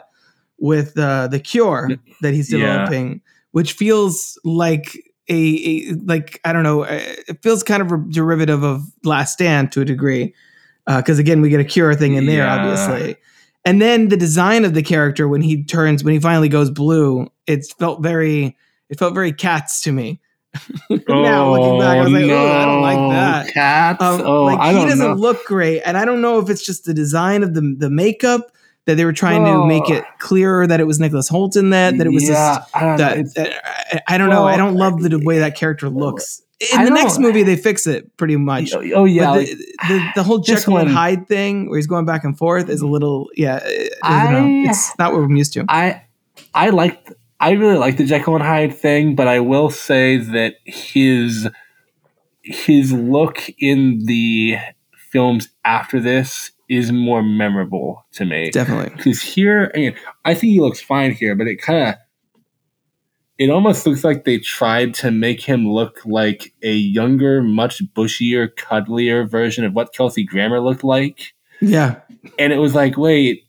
with 0.58 0.96
uh, 0.98 1.26
the 1.28 1.40
cure 1.40 1.88
that 2.20 2.34
he's 2.34 2.52
Yeah. 2.52 2.58
developing, 2.58 3.20
which 3.52 3.72
feels 3.72 4.38
like 4.44 4.96
a, 5.28 5.34
a 5.90 5.92
like 6.04 6.40
I 6.44 6.52
don't 6.52 6.62
know, 6.64 6.82
uh, 6.82 7.00
it 7.28 7.42
feels 7.42 7.62
kind 7.62 7.80
of 7.82 7.90
a 7.92 7.98
derivative 8.10 8.62
of 8.62 8.82
Last 9.04 9.32
Stand 9.32 9.72
to 9.72 9.80
a 9.80 9.84
degree, 9.84 10.34
because 10.86 11.18
again 11.18 11.40
we 11.40 11.48
get 11.48 11.60
a 11.60 11.64
cure 11.64 11.94
thing 11.94 12.14
in 12.14 12.26
there, 12.26 12.38
Yeah. 12.44 12.56
obviously. 12.56 13.16
And 13.64 13.80
then 13.80 14.08
the 14.08 14.16
design 14.16 14.64
of 14.64 14.74
the 14.74 14.82
character 14.82 15.28
when 15.28 15.40
he 15.42 15.62
turns 15.64 16.02
when 16.02 16.14
he 16.14 16.20
finally 16.20 16.48
goes 16.48 16.70
blue, 16.70 17.28
it 17.46 17.64
felt 17.78 18.02
very 18.02 18.56
it 18.88 18.98
felt 18.98 19.14
very 19.14 19.32
cats 19.32 19.82
to 19.82 19.92
me. 19.92 20.20
now 21.08 21.50
looking 21.54 21.78
back, 21.80 21.98
I 21.98 22.02
was 22.02 22.12
like, 22.12 22.24
oh, 22.30 22.46
I 22.46 22.64
don't 22.66 22.82
like 22.82 23.12
that. 23.12 23.54
Cats. 23.54 24.02
Um, 24.02 24.20
oh, 24.22 24.44
like 24.44 24.58
I 24.58 24.72
he 24.74 24.84
doesn't 24.84 24.98
know. 24.98 25.14
look 25.14 25.44
great, 25.46 25.80
and 25.82 25.96
I 25.96 26.04
don't 26.04 26.20
know 26.20 26.38
if 26.40 26.50
it's 26.50 26.64
just 26.64 26.84
the 26.84 26.92
design 26.94 27.42
of 27.42 27.54
the 27.54 27.74
the 27.78 27.88
makeup 27.88 28.50
that 28.86 28.96
they 28.96 29.04
were 29.04 29.12
trying 29.12 29.44
to 29.44 29.64
make 29.64 29.84
Oh. 29.86 29.94
it 29.94 30.04
clearer 30.18 30.66
that 30.66 30.80
it 30.80 30.84
was 30.88 30.98
Nicholas 30.98 31.28
Hoult 31.30 31.56
in 31.56 31.70
that 31.70 31.96
that 31.98 32.06
it 32.06 32.10
was 32.10 32.24
yeah, 32.28 32.56
just 32.58 32.76
I 32.76 32.96
that, 32.96 33.34
that- 33.36 33.64
I, 34.08 34.14
I 34.14 34.18
don't 34.18 34.28
know. 34.28 34.44
I 34.44 34.56
don't 34.56 34.74
love 34.74 35.00
the 35.02 35.18
way 35.24 35.38
that 35.38 35.56
character 35.56 35.88
looks. 35.88 36.42
In 36.72 36.84
the 36.84 36.90
next 36.90 37.18
movie, 37.18 37.42
they 37.42 37.56
fix 37.56 37.86
it 37.86 38.16
pretty 38.16 38.36
much. 38.36 38.72
oh, 38.72 38.82
oh, 38.94 39.04
yeah, 39.04 39.26
but 39.26 39.38
like, 39.38 39.48
the, 39.48 39.74
the, 39.88 40.12
the 40.16 40.22
whole 40.22 40.38
Jekyll 40.38 40.78
and 40.78 40.90
Hyde 40.90 41.26
thing, 41.26 41.68
where 41.68 41.78
he's 41.78 41.86
going 41.86 42.04
back 42.04 42.24
and 42.24 42.36
forth, 42.36 42.68
is 42.68 42.80
a 42.80 42.84
mm-hmm. 42.84 42.92
little 42.92 43.28
yeah. 43.34 43.60
I, 44.02 44.32
know. 44.32 44.38
I- 44.38 44.70
It's 44.70 44.96
not 44.98 45.12
what 45.12 45.20
I'm 45.20 45.36
used 45.36 45.52
to. 45.54 45.64
I 45.68 46.02
I 46.54 46.70
like 46.70 47.08
I 47.40 47.52
really 47.52 47.76
like 47.76 47.96
the 47.96 48.04
Jekyll 48.04 48.36
and 48.36 48.44
Hyde 48.44 48.74
thing, 48.74 49.16
but 49.16 49.26
I 49.26 49.40
will 49.40 49.70
say 49.70 50.16
that 50.18 50.54
his 50.64 51.48
his 52.42 52.92
look 52.92 53.42
in 53.58 54.04
the 54.04 54.58
films 55.10 55.48
after 55.64 56.00
this 56.00 56.52
is 56.68 56.90
more 56.92 57.22
memorable 57.22 58.06
to 58.12 58.24
me. 58.24 58.50
Definitely. 58.50 58.96
Because 58.96 59.20
here, 59.20 59.70
I 59.74 59.78
mean, 59.78 59.94
I 60.24 60.34
think 60.34 60.52
he 60.52 60.60
looks 60.60 60.80
fine 60.80 61.12
here, 61.12 61.34
but 61.34 61.46
it 61.46 61.60
kind 61.60 61.88
of 61.88 61.94
it 63.38 63.50
almost 63.50 63.86
looks 63.86 64.04
like 64.04 64.24
they 64.24 64.38
tried 64.38 64.94
to 64.94 65.10
make 65.10 65.40
him 65.40 65.68
look 65.68 66.00
like 66.04 66.52
a 66.62 66.72
younger, 66.72 67.42
much 67.42 67.82
bushier, 67.94 68.48
cuddlier 68.54 69.28
version 69.28 69.64
of 69.64 69.72
what 69.72 69.92
Kelsey 69.94 70.24
Grammer 70.24 70.60
looked 70.60 70.84
like 70.84 71.32
Yeah. 71.60 72.00
and 72.38 72.52
it 72.52 72.58
was 72.58 72.74
like, 72.74 72.96
wait, 72.96 73.44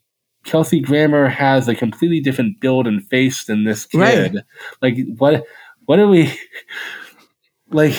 Kelsey 0.45 0.79
Grammer 0.81 1.27
has 1.27 1.67
a 1.67 1.75
completely 1.75 2.19
different 2.19 2.59
build 2.59 2.87
and 2.87 3.05
face 3.07 3.45
than 3.45 3.63
this 3.65 3.85
kid. 3.85 3.99
Right. 3.99 4.35
Like, 4.81 4.97
what? 5.17 5.43
What 5.85 5.99
are 5.99 6.07
we? 6.07 6.33
Like, 7.71 7.95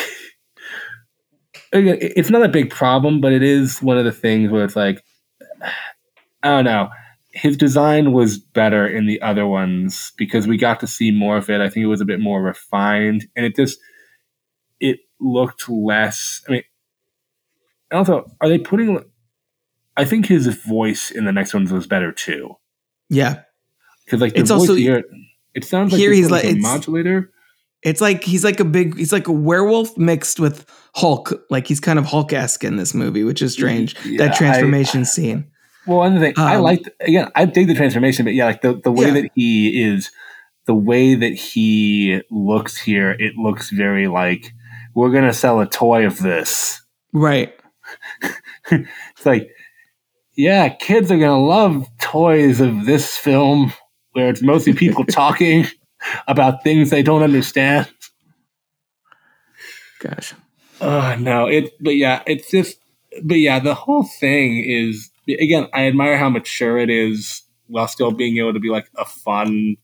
it's 1.73 2.31
not 2.31 2.45
a 2.45 2.49
big 2.49 2.71
problem, 2.71 3.21
but 3.21 3.33
it 3.33 3.43
is 3.43 3.83
one 3.83 3.99
of 3.99 4.05
the 4.05 4.13
things 4.13 4.51
where 4.51 4.65
it's 4.65 4.77
like, 4.77 5.03
I 6.43 6.49
don't 6.49 6.65
know. 6.65 6.91
His 7.37 7.57
design 7.57 8.13
was 8.13 8.39
better 8.39 8.87
in 8.87 9.07
the 9.07 9.21
other 9.21 9.45
ones 9.47 10.13
because 10.17 10.47
we 10.47 10.57
got 10.57 10.79
to 10.81 10.87
see 10.87 11.11
more 11.11 11.37
of 11.37 11.51
it. 11.51 11.61
I 11.61 11.69
think 11.69 11.83
it 11.83 11.89
was 11.89 12.01
a 12.01 12.05
bit 12.05 12.21
more 12.21 12.41
refined, 12.43 13.27
and 13.35 13.45
it 13.45 13.57
just 13.57 13.79
it 14.81 15.01
looked 15.21 15.69
less. 15.69 16.43
I 16.49 16.53
mean, 16.53 16.63
also, 17.93 18.31
are 18.41 18.49
they 18.49 18.59
putting? 18.59 19.03
I 19.97 20.05
think 20.05 20.27
his 20.27 20.47
voice 20.65 21.11
in 21.11 21.25
the 21.25 21.33
next 21.33 21.55
ones 21.55 21.73
was 21.73 21.87
better 21.87 22.13
too, 22.13 22.55
Yeah. 23.11 23.41
because 24.05 24.21
like 24.21 24.35
the 24.35 24.41
It's 24.41 24.51
voice 24.51 24.61
also- 24.61 24.75
here, 24.75 25.05
it 25.55 25.65
sounds 25.65 25.93
like 25.93 26.01
here 26.01 26.13
he's 26.13 26.31
like- 26.31 26.45
a 26.45 26.55
modulator. 26.55 27.31
It's 27.83 28.01
like 28.01 28.25
he's 28.25 28.45
like 28.45 28.61
a 28.61 28.65
big 28.65 28.97
he's 28.97 29.13
like 29.13 29.29
a 29.29 29.33
werewolf 29.33 29.97
mixed 29.99 30.41
with 30.41 30.65
Hulk. 30.95 31.33
Like 31.51 31.67
he's 31.67 31.81
kind 31.81 31.99
of 31.99 32.07
Hulk 32.07 32.33
esque 32.33 32.65
in 32.65 32.77
this 32.77 32.95
movie, 32.95 33.25
which 33.25 33.43
is 33.43 33.53
strange. 33.53 33.95
Yeah, 34.07 34.19
that 34.19 34.35
I- 34.35 34.39
transformation 34.39 35.05
scene. 35.05 35.51
Well, 35.87 36.03
another 36.03 36.27
thing, 36.27 36.35
I 36.39 36.57
Um, 36.57 36.63
liked 36.63 36.89
again. 37.01 37.31
I 37.35 37.45
dig 37.45 37.67
the 37.67 37.75
transformation, 37.75 38.25
but 38.25 38.35
yeah, 38.35 38.47
like 38.47 38.63
the 38.63 38.75
the 38.83 38.93
way 38.93 39.07
Yeah. 39.07 39.13
that 39.13 39.31
he 39.35 39.83
is, 39.83 40.11
the 40.67 40.75
way 40.75 41.15
that 41.15 41.35
he 41.35 42.21
looks 42.31 42.77
here, 42.81 43.11
it 43.19 43.37
looks 43.37 43.71
very 43.71 44.07
like 44.09 44.53
we're 44.95 45.11
gonna 45.11 45.33
sell 45.35 45.61
a 45.61 45.67
toy 45.67 46.07
of 46.07 46.19
this. 46.19 46.81
Right. 47.13 47.53
It's 48.71 49.27
like, 49.27 49.51
yeah, 50.37 50.71
kids 50.71 51.11
are 51.11 51.19
gonna 51.19 51.39
love 51.45 51.87
toys 52.01 52.61
of 52.61 52.87
this 52.87 53.15
film 53.17 53.73
where 54.13 54.31
it's 54.31 54.41
mostly 54.43 54.73
people 54.73 55.05
talking 55.09 55.67
about 56.27 56.63
things 56.65 56.89
they 56.91 57.03
don't 57.03 57.23
understand. 57.23 57.89
Gosh. 60.01 60.33
Oh 60.81 61.15
no, 61.19 61.47
it. 61.47 61.73
But 61.81 61.97
yeah, 61.97 62.23
it's 62.27 62.51
just. 62.51 62.79
But 63.23 63.37
yeah, 63.39 63.61
the 63.61 63.75
whole 63.75 64.03
thing 64.05 64.65
is 64.67 65.11
again. 65.29 65.69
I 65.73 65.87
admire 65.87 66.17
how 66.19 66.29
mature 66.29 66.79
it 66.79 66.91
is, 66.91 67.43
while 67.67 67.89
still 67.89 68.13
being 68.13 68.37
able 68.39 68.53
to 68.53 68.61
be 68.61 68.69
like 68.71 68.87
a 68.97 69.05
fun, 69.05 69.77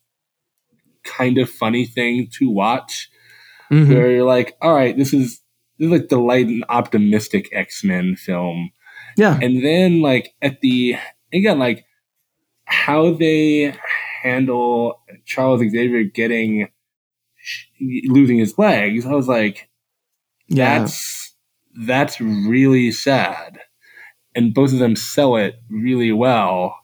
kind 1.05 1.39
of 1.39 1.49
funny 1.51 1.87
thing 1.87 2.29
to 2.39 2.51
watch. 2.51 3.09
Mhm. 3.73 3.89
where 3.95 4.11
you're 4.11 4.25
like, 4.25 4.57
all 4.61 4.75
right, 4.75 4.97
this 4.97 5.15
is 5.15 5.41
this 5.79 5.87
is 5.87 5.93
like 5.93 6.09
the 6.09 6.19
light 6.19 6.47
and 6.49 6.65
optimistic 6.69 7.49
X 7.53 7.85
Men 7.85 8.17
film, 8.17 8.71
Yeah. 9.17 9.39
and 9.41 9.65
then 9.65 10.03
like 10.03 10.31
at 10.43 10.61
the 10.61 10.97
again 11.33 11.59
like 11.61 11.85
how 12.65 13.13
they 13.13 13.73
handle 14.23 15.01
Charles 15.25 15.61
Xavier 15.61 16.03
getting 16.03 16.67
losing 18.07 18.39
his 18.39 18.59
legs. 18.59 19.07
I 19.07 19.13
was 19.15 19.29
like, 19.29 19.69
Yeah. 20.49 20.81
that's 20.81 21.33
that's 21.87 22.21
really 22.21 22.91
sad 22.91 23.61
and 24.35 24.55
both 24.55 24.73
of 24.73 24.79
them 24.79 24.97
sell 24.97 25.37
it 25.37 25.57
really 25.71 26.13
well 26.13 26.77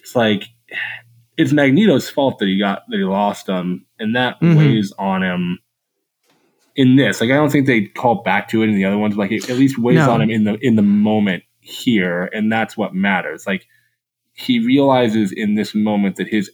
it's 0.00 0.14
like 0.14 0.44
it's 1.36 1.52
magneto's 1.52 2.08
fault 2.08 2.38
that 2.38 2.46
he 2.46 2.58
got 2.58 2.82
that 2.88 2.96
he 2.98 3.04
lost 3.04 3.48
him 3.48 3.86
and 3.98 4.14
that 4.14 4.40
Mhm. 4.40 4.56
weighs 4.56 4.92
on 4.98 5.22
him 5.22 5.58
in 6.76 6.96
this 6.96 7.20
like 7.20 7.30
i 7.30 7.34
don't 7.34 7.50
think 7.50 7.66
they 7.66 7.86
call 7.86 8.22
back 8.22 8.48
to 8.48 8.62
it 8.62 8.68
in 8.68 8.74
the 8.76 8.84
other 8.84 8.98
ones 8.98 9.16
like 9.16 9.32
it 9.32 9.50
at 9.50 9.56
least 9.58 9.78
weighs 9.78 9.96
No. 9.98 10.10
on 10.12 10.22
him 10.22 10.30
in 10.30 10.44
the 10.44 10.54
in 10.64 10.76
the 10.76 10.82
moment 10.82 11.42
here 11.60 12.30
and 12.32 12.50
that's 12.52 12.76
what 12.76 12.94
matters 12.94 13.46
like 13.46 13.66
he 14.32 14.64
realizes 14.64 15.32
in 15.32 15.54
this 15.56 15.74
moment 15.74 16.16
that 16.16 16.28
his 16.28 16.50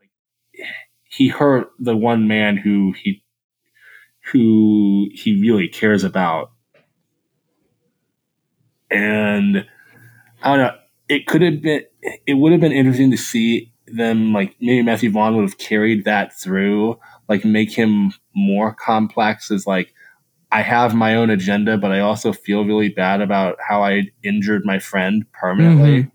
like 0.00 0.10
he 1.08 1.28
hurt 1.28 1.68
the 1.78 1.96
one 1.96 2.28
man 2.28 2.56
who 2.56 2.92
he 2.92 3.22
who 4.32 5.08
he 5.12 5.40
really 5.40 5.68
cares 5.68 6.02
about. 6.04 6.50
And 8.94 9.66
I 10.42 10.48
don't 10.56 10.58
know, 10.58 10.74
it 11.08 11.26
could 11.26 11.42
have 11.42 11.60
been 11.62 11.82
it 12.26 12.34
would 12.34 12.52
have 12.52 12.60
been 12.60 12.72
interesting 12.72 13.10
to 13.10 13.16
see 13.16 13.72
them 13.86 14.32
like 14.32 14.54
maybe 14.60 14.82
Matthew 14.82 15.10
Vaughn 15.10 15.36
would 15.36 15.42
have 15.42 15.58
carried 15.58 16.04
that 16.04 16.32
through, 16.38 16.98
like 17.28 17.44
make 17.44 17.70
him 17.72 18.12
more 18.34 18.72
complex 18.74 19.50
as 19.50 19.66
like 19.66 19.92
I 20.52 20.62
have 20.62 20.94
my 20.94 21.16
own 21.16 21.30
agenda, 21.30 21.76
but 21.76 21.90
I 21.90 22.00
also 22.00 22.32
feel 22.32 22.64
really 22.64 22.88
bad 22.88 23.20
about 23.20 23.56
how 23.66 23.82
I 23.82 24.04
injured 24.22 24.64
my 24.64 24.78
friend 24.78 25.24
permanently. 25.32 26.04
Mhm. 26.04 26.10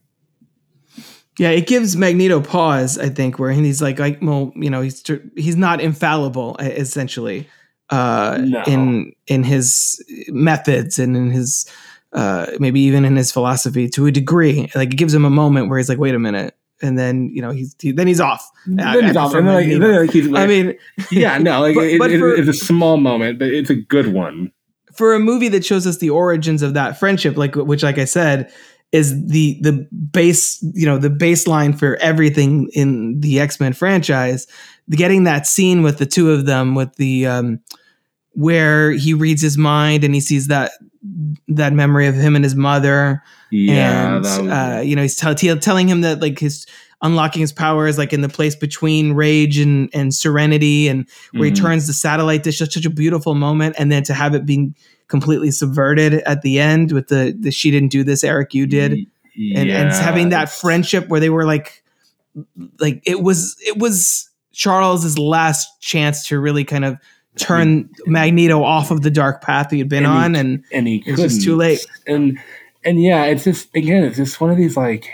Yeah, 1.37 1.49
it 1.51 1.67
gives 1.67 1.95
Magneto 1.95 2.41
pause, 2.41 2.97
I 2.97 3.07
think, 3.09 3.39
where 3.39 3.51
he's 3.51 3.81
like, 3.81 3.97
like, 3.97 4.19
well, 4.21 4.51
you 4.55 4.69
know, 4.69 4.81
he's 4.81 5.03
he's 5.37 5.55
not 5.55 5.79
infallible, 5.79 6.57
essentially, 6.59 7.47
uh, 7.89 8.39
No. 8.41 8.63
in 8.67 9.13
in 9.27 9.43
his 9.43 10.03
methods 10.29 10.99
and 10.99 11.15
in 11.15 11.31
his 11.31 11.65
uh, 12.13 12.47
maybe 12.59 12.79
even 12.81 13.05
in 13.05 13.15
his 13.15 13.31
philosophy 13.31 13.87
to 13.89 14.05
a 14.07 14.11
degree. 14.11 14.69
Like, 14.75 14.93
it 14.93 14.97
gives 14.97 15.13
him 15.13 15.25
a 15.25 15.29
moment 15.29 15.69
where 15.69 15.77
he's 15.77 15.89
like, 15.89 15.99
wait 15.99 16.15
a 16.15 16.19
minute, 16.19 16.55
and 16.81 16.97
then 16.97 17.29
you 17.33 17.41
know 17.41 17.51
he's 17.51 17.75
he, 17.79 17.91
then 17.91 18.07
he's 18.07 18.19
off. 18.21 18.49
I- 18.65 18.69
Then 18.71 18.79
I 19.03 19.07
he's 19.07 19.15
off, 19.17 19.33
and 19.35 19.47
then, 19.47 19.55
like, 19.55 19.67
then, 19.67 19.95
like, 20.01 20.11
he's 20.11 20.33
I 20.33 20.47
mean, 20.47 20.77
yeah, 21.11 21.37
no, 21.37 21.61
like 21.61 21.75
But- 21.75 21.85
it, 21.85 21.99
but 21.99 22.11
it- 22.11 22.19
for- 22.19 22.33
it's 22.33 22.47
a 22.49 22.53
small 22.53 22.97
moment, 22.97 23.39
but 23.39 23.49
it's 23.49 23.69
a 23.69 23.75
good 23.75 24.07
one. 24.13 24.51
for 24.93 25.13
a 25.13 25.19
movie 25.19 25.47
that 25.49 25.63
shows 25.65 25.85
us 25.87 25.97
the 25.99 26.09
origins 26.09 26.61
of 26.61 26.73
that 26.73 26.99
friendship, 26.99 27.37
like 27.37 27.55
which, 27.55 27.83
like 27.83 27.97
I 27.97 28.05
said, 28.05 28.51
is 28.91 29.27
the 29.27 29.59
the 29.61 29.87
base, 30.11 30.61
you 30.73 30.85
know, 30.87 30.97
the 30.97 31.09
baseline 31.11 31.77
for 31.77 31.95
everything 31.97 32.69
in 32.73 33.19
the 33.19 33.39
X 33.39 33.59
Men 33.59 33.73
franchise. 33.73 34.47
Getting 34.89 35.25
that 35.25 35.45
scene 35.45 35.83
with 35.83 35.99
the 35.99 36.07
two 36.07 36.31
of 36.31 36.47
them, 36.47 36.73
with 36.73 36.95
the 36.95 37.27
um, 37.27 37.59
where 38.33 38.91
he 38.91 39.13
reads 39.13 39.41
his 39.41 39.57
mind 39.57 40.03
and 40.03 40.13
he 40.13 40.21
sees 40.21 40.47
that 40.47 40.71
that 41.47 41.73
memory 41.73 42.07
of 42.07 42.15
him 42.15 42.35
and 42.35 42.43
his 42.43 42.55
mother, 42.55 43.23
Yeah, 43.51 44.15
and 44.15 44.19
was, 44.23 44.37
uh, 44.39 44.83
you 44.85 44.95
know 44.95 45.01
he's 45.01 45.15
tell, 45.15 45.33
tell- 45.35 45.57
telling 45.57 45.87
him 45.87 46.01
that 46.01 46.21
like 46.21 46.39
his 46.39 46.65
unlocking 47.01 47.39
his 47.39 47.53
powers 47.53 47.97
like 47.97 48.11
in 48.11 48.19
the 48.21 48.27
place 48.27 48.55
between 48.55 49.13
rage 49.13 49.57
and 49.57 49.89
and 49.93 50.13
serenity 50.13 50.89
and 50.89 51.07
where 51.31 51.45
he 51.45 51.51
Mhm. 51.51 51.57
turns 51.57 51.87
the 51.87 51.93
satellite 51.93 52.43
dish 52.43 52.57
such, 52.59 52.73
such 52.73 52.85
a 52.85 52.89
beautiful 52.89 53.35
moment. 53.35 53.75
And 53.79 53.89
then 53.89 54.03
to 54.03 54.13
have 54.13 54.35
it 54.35 54.45
being 54.45 54.75
completely 55.07 55.49
subverted 55.51 56.15
at 56.25 56.41
the 56.41 56.59
end 56.59 56.91
with 56.91 57.07
the 57.07 57.33
the 57.39 57.51
she 57.51 57.71
didn't 57.71 57.89
do 57.91 58.03
this 58.03 58.23
erik 58.23 58.53
you 58.53 58.67
did. 58.67 58.91
And, 59.55 59.71
and 59.71 59.91
having 59.93 60.29
that 60.29 60.49
friendship 60.49 61.07
where 61.07 61.21
they 61.21 61.29
were 61.29 61.45
like 61.45 61.81
like 62.79 63.01
it 63.05 63.21
was 63.21 63.55
it 63.61 63.77
was 63.77 64.29
charles's 64.51 65.17
last 65.17 65.69
chance 65.79 66.27
to 66.27 66.37
really 66.39 66.65
kind 66.65 66.83
of 66.83 66.97
turn 67.37 67.89
magneto 68.05 68.63
off 68.63 68.91
of 68.91 69.01
the 69.01 69.09
dark 69.11 69.41
path 69.41 69.71
he 69.71 69.79
had 69.79 69.87
been 69.89 70.05
And 70.05 70.13
he- 70.13 70.19
on 70.23 70.35
and 70.35 70.63
and 70.73 70.87
he 70.87 71.03
it's 71.05 71.21
just 71.21 71.41
too 71.43 71.55
late. 71.55 71.85
And 72.07 72.39
and 72.83 73.01
yeah, 73.01 73.25
it's 73.25 73.43
just 73.43 73.73
again, 73.75 74.03
it's 74.03 74.17
just 74.17 74.39
one 74.41 74.49
of 74.51 74.57
these 74.57 74.75
like. 74.77 75.09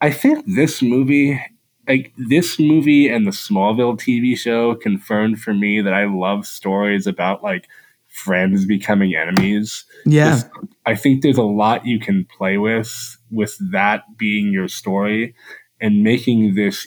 I 0.00 0.10
think 0.10 0.44
this 0.46 0.82
movie, 0.82 1.40
like 1.88 2.12
this 2.28 2.58
movie 2.58 3.08
and 3.08 3.26
the 3.26 3.30
Smallville 3.30 3.96
TV 3.98 4.36
show, 4.36 4.74
confirmed 4.74 5.40
for 5.40 5.54
me 5.54 5.80
that 5.80 5.94
I 5.94 6.04
love 6.04 6.46
stories 6.46 7.06
about 7.06 7.42
like 7.42 7.68
friends 8.08 8.64
becoming 8.66 9.14
enemies. 9.14 9.84
yeah 10.04 10.40
I 10.86 10.94
think 10.94 11.22
there's 11.22 11.38
a 11.38 11.42
lot 11.42 11.86
you 11.86 11.98
can 11.98 12.26
play 12.36 12.58
with 12.58 13.16
with 13.30 13.56
that 13.72 14.02
being 14.18 14.52
your 14.52 14.68
story, 14.68 15.34
and 15.80 16.02
making 16.02 16.54
this 16.54 16.86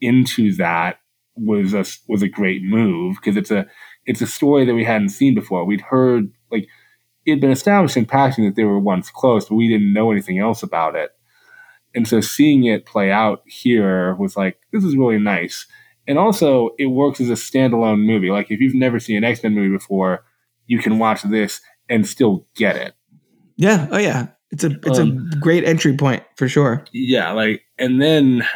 into 0.00 0.54
that 0.56 0.98
was 1.36 1.74
a 1.74 1.84
was 2.08 2.22
a 2.22 2.28
great 2.28 2.62
move 2.62 3.16
because 3.16 3.36
it's 3.36 3.50
a 3.50 3.66
it's 4.06 4.20
a 4.20 4.26
story 4.26 4.64
that 4.64 4.74
we 4.74 4.84
hadn't 4.84 5.08
seen 5.10 5.34
before. 5.34 5.64
We'd 5.64 5.80
heard 5.80 6.30
like 6.50 6.68
it 7.26 7.30
had 7.32 7.40
been 7.40 7.50
established 7.50 7.96
in 7.96 8.04
passing 8.06 8.44
that 8.44 8.54
they 8.54 8.64
were 8.64 8.78
once 8.78 9.10
close, 9.10 9.48
but 9.48 9.54
we 9.56 9.68
didn't 9.68 9.92
know 9.92 10.10
anything 10.10 10.38
else 10.38 10.62
about 10.62 10.94
it. 10.94 11.10
And 11.94 12.06
so 12.08 12.20
seeing 12.20 12.64
it 12.64 12.86
play 12.86 13.10
out 13.10 13.42
here 13.46 14.14
was 14.16 14.36
like 14.36 14.58
this 14.72 14.84
is 14.84 14.96
really 14.96 15.18
nice. 15.18 15.66
And 16.06 16.18
also 16.18 16.70
it 16.78 16.86
works 16.86 17.20
as 17.20 17.30
a 17.30 17.34
standalone 17.34 18.04
movie. 18.04 18.30
Like 18.30 18.50
if 18.50 18.60
you've 18.60 18.74
never 18.74 19.00
seen 19.00 19.16
an 19.16 19.24
X 19.24 19.42
Men 19.42 19.54
movie 19.54 19.74
before, 19.74 20.24
you 20.66 20.78
can 20.78 20.98
watch 20.98 21.22
this 21.22 21.60
and 21.88 22.06
still 22.06 22.46
get 22.56 22.76
it. 22.76 22.94
Yeah. 23.56 23.88
Oh 23.90 23.98
yeah. 23.98 24.28
It's 24.50 24.64
a 24.64 24.70
it's 24.84 24.98
Um, 24.98 25.30
a 25.32 25.36
great 25.36 25.64
entry 25.64 25.96
point 25.96 26.22
for 26.36 26.48
sure. 26.48 26.84
yeah 26.92 27.32
like 27.32 27.62
and 27.78 28.00
then 28.02 28.46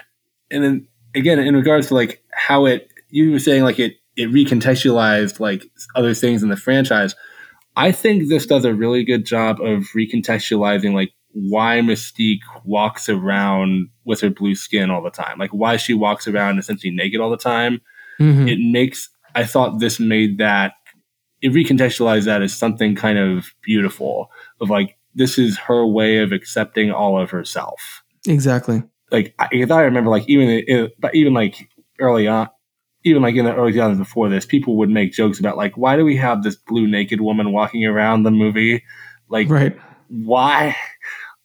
and 0.51 0.63
then 0.63 0.89
again 1.15 1.39
in 1.39 1.55
regards 1.57 1.89
to 1.89 1.95
like 1.95 2.23
how 2.39 2.65
it 2.67 2.89
you 3.11 3.33
were 3.33 3.39
saying 3.39 3.63
like 3.65 3.79
it 3.79 3.95
it 4.17 4.31
recontextualized 4.31 5.41
like 5.41 5.65
other 5.95 6.15
things 6.15 6.43
in 6.43 6.49
the 6.49 6.57
franchise 6.57 7.15
i 7.77 7.91
think 7.93 8.29
this 8.29 8.47
does 8.47 8.65
a 8.65 8.75
really 8.75 9.05
good 9.05 9.25
job 9.27 9.61
of 9.61 9.85
recontextualizing 9.97 10.93
like 10.95 11.11
why 11.33 11.79
mystique 11.81 12.41
walks 12.65 13.09
around 13.09 13.89
with 14.05 14.21
her 14.21 14.31
blue 14.31 14.55
skin 14.55 14.91
all 14.91 15.03
the 15.03 15.11
time 15.11 15.39
like 15.39 15.51
why 15.51 15.77
she 15.77 15.95
walks 15.95 16.27
around 16.27 16.59
essentially 16.59 16.91
naked 16.93 17.21
all 17.21 17.31
the 17.31 17.37
time 17.37 17.81
Mhm. 18.21 18.51
it 18.51 18.59
makes 18.73 19.09
i 19.37 19.45
thought 19.45 19.79
this 19.79 20.01
made 20.01 20.39
that 20.39 20.73
it 21.41 21.53
recontextualized 21.53 22.25
that 22.25 22.43
as 22.43 22.53
something 22.55 22.97
kind 22.97 23.19
of 23.19 23.53
beautiful 23.63 24.31
of 24.61 24.71
like 24.71 24.97
this 25.15 25.39
is 25.39 25.57
her 25.59 25.87
way 25.87 26.19
of 26.19 26.33
accepting 26.33 26.91
all 26.91 27.21
of 27.21 27.31
herself 27.31 28.03
Exactly. 28.27 28.83
like 29.13 29.35
I, 29.39 29.49
I 29.71 29.83
remember, 29.83 30.11
like 30.11 30.29
even 30.29 30.91
but 30.99 31.15
even 31.15 31.33
like 31.33 31.69
early 31.99 32.27
on, 32.29 32.49
even 33.05 33.23
like 33.23 33.35
in 33.37 33.45
the 33.45 33.55
early 33.55 33.73
times 33.73 33.99
before 33.99 34.29
this, 34.29 34.47
people 34.47 34.77
would 34.77 34.91
make 34.91 35.13
jokes 35.13 35.39
about 35.41 35.57
like, 35.57 35.77
why 35.77 35.97
do 35.97 36.05
we 36.05 36.17
have 36.17 36.43
this 36.43 36.57
blue 36.57 36.87
naked 36.87 37.21
woman 37.21 37.53
walking 37.53 37.85
around 37.85 38.23
the 38.23 38.31
movie? 38.31 38.83
Like, 39.29 39.49
Right. 39.49 39.79
why? 40.09 40.77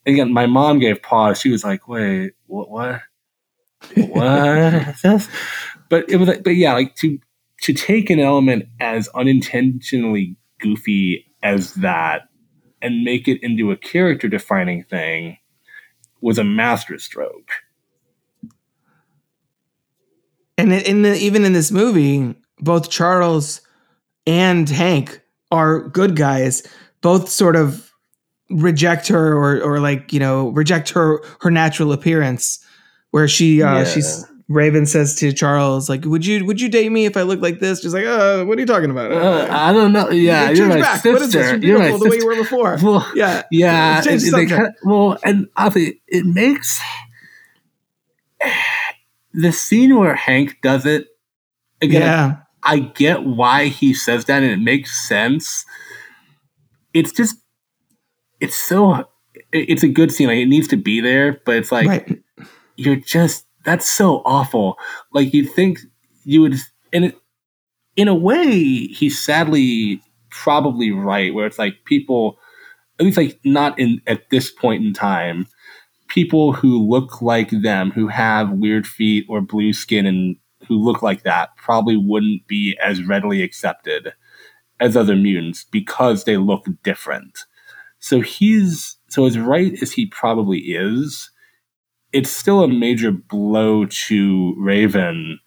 Again, 0.05 0.33
my 0.33 0.45
mom 0.47 0.79
gave 0.79 1.01
pause. 1.01 1.39
She 1.39 1.49
was 1.49 1.63
like, 1.63 1.87
wait, 1.87 2.33
what? 2.47 2.69
What? 2.69 3.01
what? 3.95 4.95
This? 5.01 5.29
But 5.89 6.09
it 6.09 6.17
was, 6.17 6.27
like, 6.27 6.43
but 6.43 6.55
yeah, 6.55 6.73
like 6.73 6.95
to 6.97 7.19
to 7.61 7.73
take 7.73 8.09
an 8.09 8.19
element 8.19 8.65
as 8.79 9.07
unintentionally 9.09 10.35
goofy 10.59 11.25
as 11.43 11.73
that 11.75 12.23
and 12.81 13.03
make 13.03 13.27
it 13.27 13.41
into 13.43 13.71
a 13.71 13.77
character 13.77 14.27
defining 14.27 14.83
thing 14.83 15.37
was 16.21 16.37
a 16.37 16.43
masterstroke. 16.43 17.51
And 20.57 20.71
in- 20.73 21.01
the, 21.01 21.15
even 21.17 21.45
in 21.45 21.53
this 21.53 21.71
movie, 21.71 22.35
both 22.59 22.89
Charles 22.89 23.61
and 24.27 24.69
Hank 24.69 25.21
are 25.51 25.81
good 25.89 26.15
guys. 26.15 26.63
Both 27.01 27.29
sort 27.29 27.55
of 27.55 27.91
reject 28.49 29.07
her 29.07 29.33
or 29.35 29.59
or 29.61 29.79
like 29.79 30.13
you 30.13 30.19
know 30.19 30.49
reject 30.49 30.89
her 30.91 31.21
her 31.41 31.49
natural 31.51 31.91
appearance, 31.91 32.59
where 33.11 33.27
she 33.27 33.61
uh, 33.63 33.79
Yeah. 33.79 33.83
she's 33.85 34.25
Raven 34.49 34.85
says 34.85 35.15
to 35.15 35.31
Charles 35.33 35.89
like, 35.89 36.05
"Would 36.05 36.25
you 36.25 36.45
would 36.45 36.61
you 36.61 36.69
date 36.69 36.91
me 36.91 37.05
if 37.05 37.17
I 37.17 37.23
look 37.23 37.41
like 37.41 37.59
this?" 37.59 37.81
She's 37.81 37.93
like, 37.93 38.05
"Uh, 38.05 38.45
what 38.45 38.57
are 38.57 38.61
you 38.61 38.67
talking 38.67 38.91
about?" 38.91 39.11
Uh, 39.11 39.47
I 39.51 39.73
don't 39.73 39.91
know. 39.91 40.09
Yeah, 40.11 40.51
you're 40.51 40.67
my 40.67 40.79
back. 40.81 40.95
sister. 41.01 41.13
What 41.13 41.21
is 41.23 41.31
this? 41.33 41.41
You're 41.51 41.59
You're 41.59 41.79
beautiful 41.79 41.99
the 41.99 42.09
way 42.09 42.17
you 42.17 42.25
were 42.27 42.35
before. 42.35 42.77
Well, 42.83 43.09
Yeah, 43.15 43.43
yeah. 43.51 44.01
Change 44.01 44.21
the 44.21 44.29
subject. 44.29 44.51
kinda- 44.51 44.73
well, 44.85 45.17
and 45.23 45.47
obviously, 45.57 46.01
it 46.07 46.25
makes 46.25 46.79
the 49.33 49.51
scene 49.51 49.97
where 49.97 50.15
Hank 50.15 50.57
does 50.61 50.85
it 50.85 51.07
again. 51.81 52.01
yeah, 52.01 52.37
I 52.63 52.79
get 52.79 53.23
why 53.23 53.65
he 53.65 53.93
says 53.93 54.25
that, 54.25 54.43
and 54.43 54.51
it 54.51 54.59
makes 54.63 55.07
sense. 55.07 55.65
It's 56.93 57.11
just, 57.11 57.37
it's 58.39 58.55
so, 58.55 59.09
it's 59.51 59.83
a 59.83 59.87
good 59.87 60.11
scene. 60.11 60.27
Like 60.27 60.37
it 60.37 60.45
needs 60.45 60.67
to 60.69 60.77
be 60.77 61.01
there, 61.01 61.41
but 61.45 61.55
it's 61.55 61.71
like 61.71 61.87
right. 61.87 62.23
you're 62.75 62.95
just 62.95 63.45
that's 63.63 63.89
so 63.89 64.21
awful. 64.25 64.77
Like 65.13 65.33
you'd 65.33 65.51
think 65.51 65.79
you 66.23 66.41
would, 66.41 66.55
and 66.91 67.05
it, 67.05 67.17
in 67.95 68.07
a 68.07 68.15
way, 68.15 68.51
he's 68.87 69.19
sadly 69.19 70.01
probably 70.29 70.91
right, 70.91 71.33
where 71.33 71.45
it's 71.45 71.59
like 71.59 71.85
people, 71.85 72.39
at 72.99 73.05
least 73.05 73.17
like 73.17 73.39
not 73.43 73.77
in 73.79 74.01
at 74.07 74.29
this 74.29 74.51
point 74.51 74.83
in 74.83 74.93
time, 74.93 75.47
people 76.13 76.53
who 76.53 76.77
look 76.77 77.23
like 77.23 77.49
them, 77.49 77.89
who 77.89 78.07
have 78.07 78.51
weird 78.51 78.85
feet 78.85 79.25
or 79.27 79.41
blue 79.41 79.73
skin 79.73 80.05
and 80.05 80.35
who 80.67 80.75
look 80.75 81.01
like 81.01 81.23
that, 81.23 81.49
probably 81.57 81.97
wouldn't 81.97 82.45
be 82.45 82.77
as 82.83 83.03
readily 83.03 83.41
accepted 83.41 84.13
as 84.79 84.95
other 84.95 85.15
mutants 85.15 85.63
because 85.63 86.23
they 86.23 86.37
look 86.37 86.67
different. 86.83 87.39
So 87.97 88.21
he's 88.21 88.97
so 89.09 89.25
as 89.25 89.39
right 89.39 89.73
as 89.81 89.93
he 89.93 90.05
probably 90.05 90.59
is, 90.59 91.31
it's 92.11 92.29
still 92.29 92.63
a 92.63 92.67
major 92.67 93.11
blow 93.11 93.85
to 93.85 94.53
Raven 94.59 95.39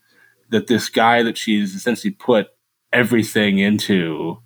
that 0.50 0.66
this 0.66 0.88
guy 0.88 1.22
that 1.22 1.38
she's 1.38 1.76
essentially 1.76 2.10
put 2.10 2.48
everything 2.92 3.58
into 3.58 4.38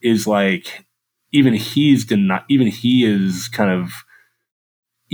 is 0.00 0.28
like 0.28 0.86
even 1.32 1.52
he's 1.52 2.08
not 2.12 2.44
even 2.48 2.68
he 2.68 3.04
is 3.04 3.48
kind 3.48 3.70
of 3.72 3.90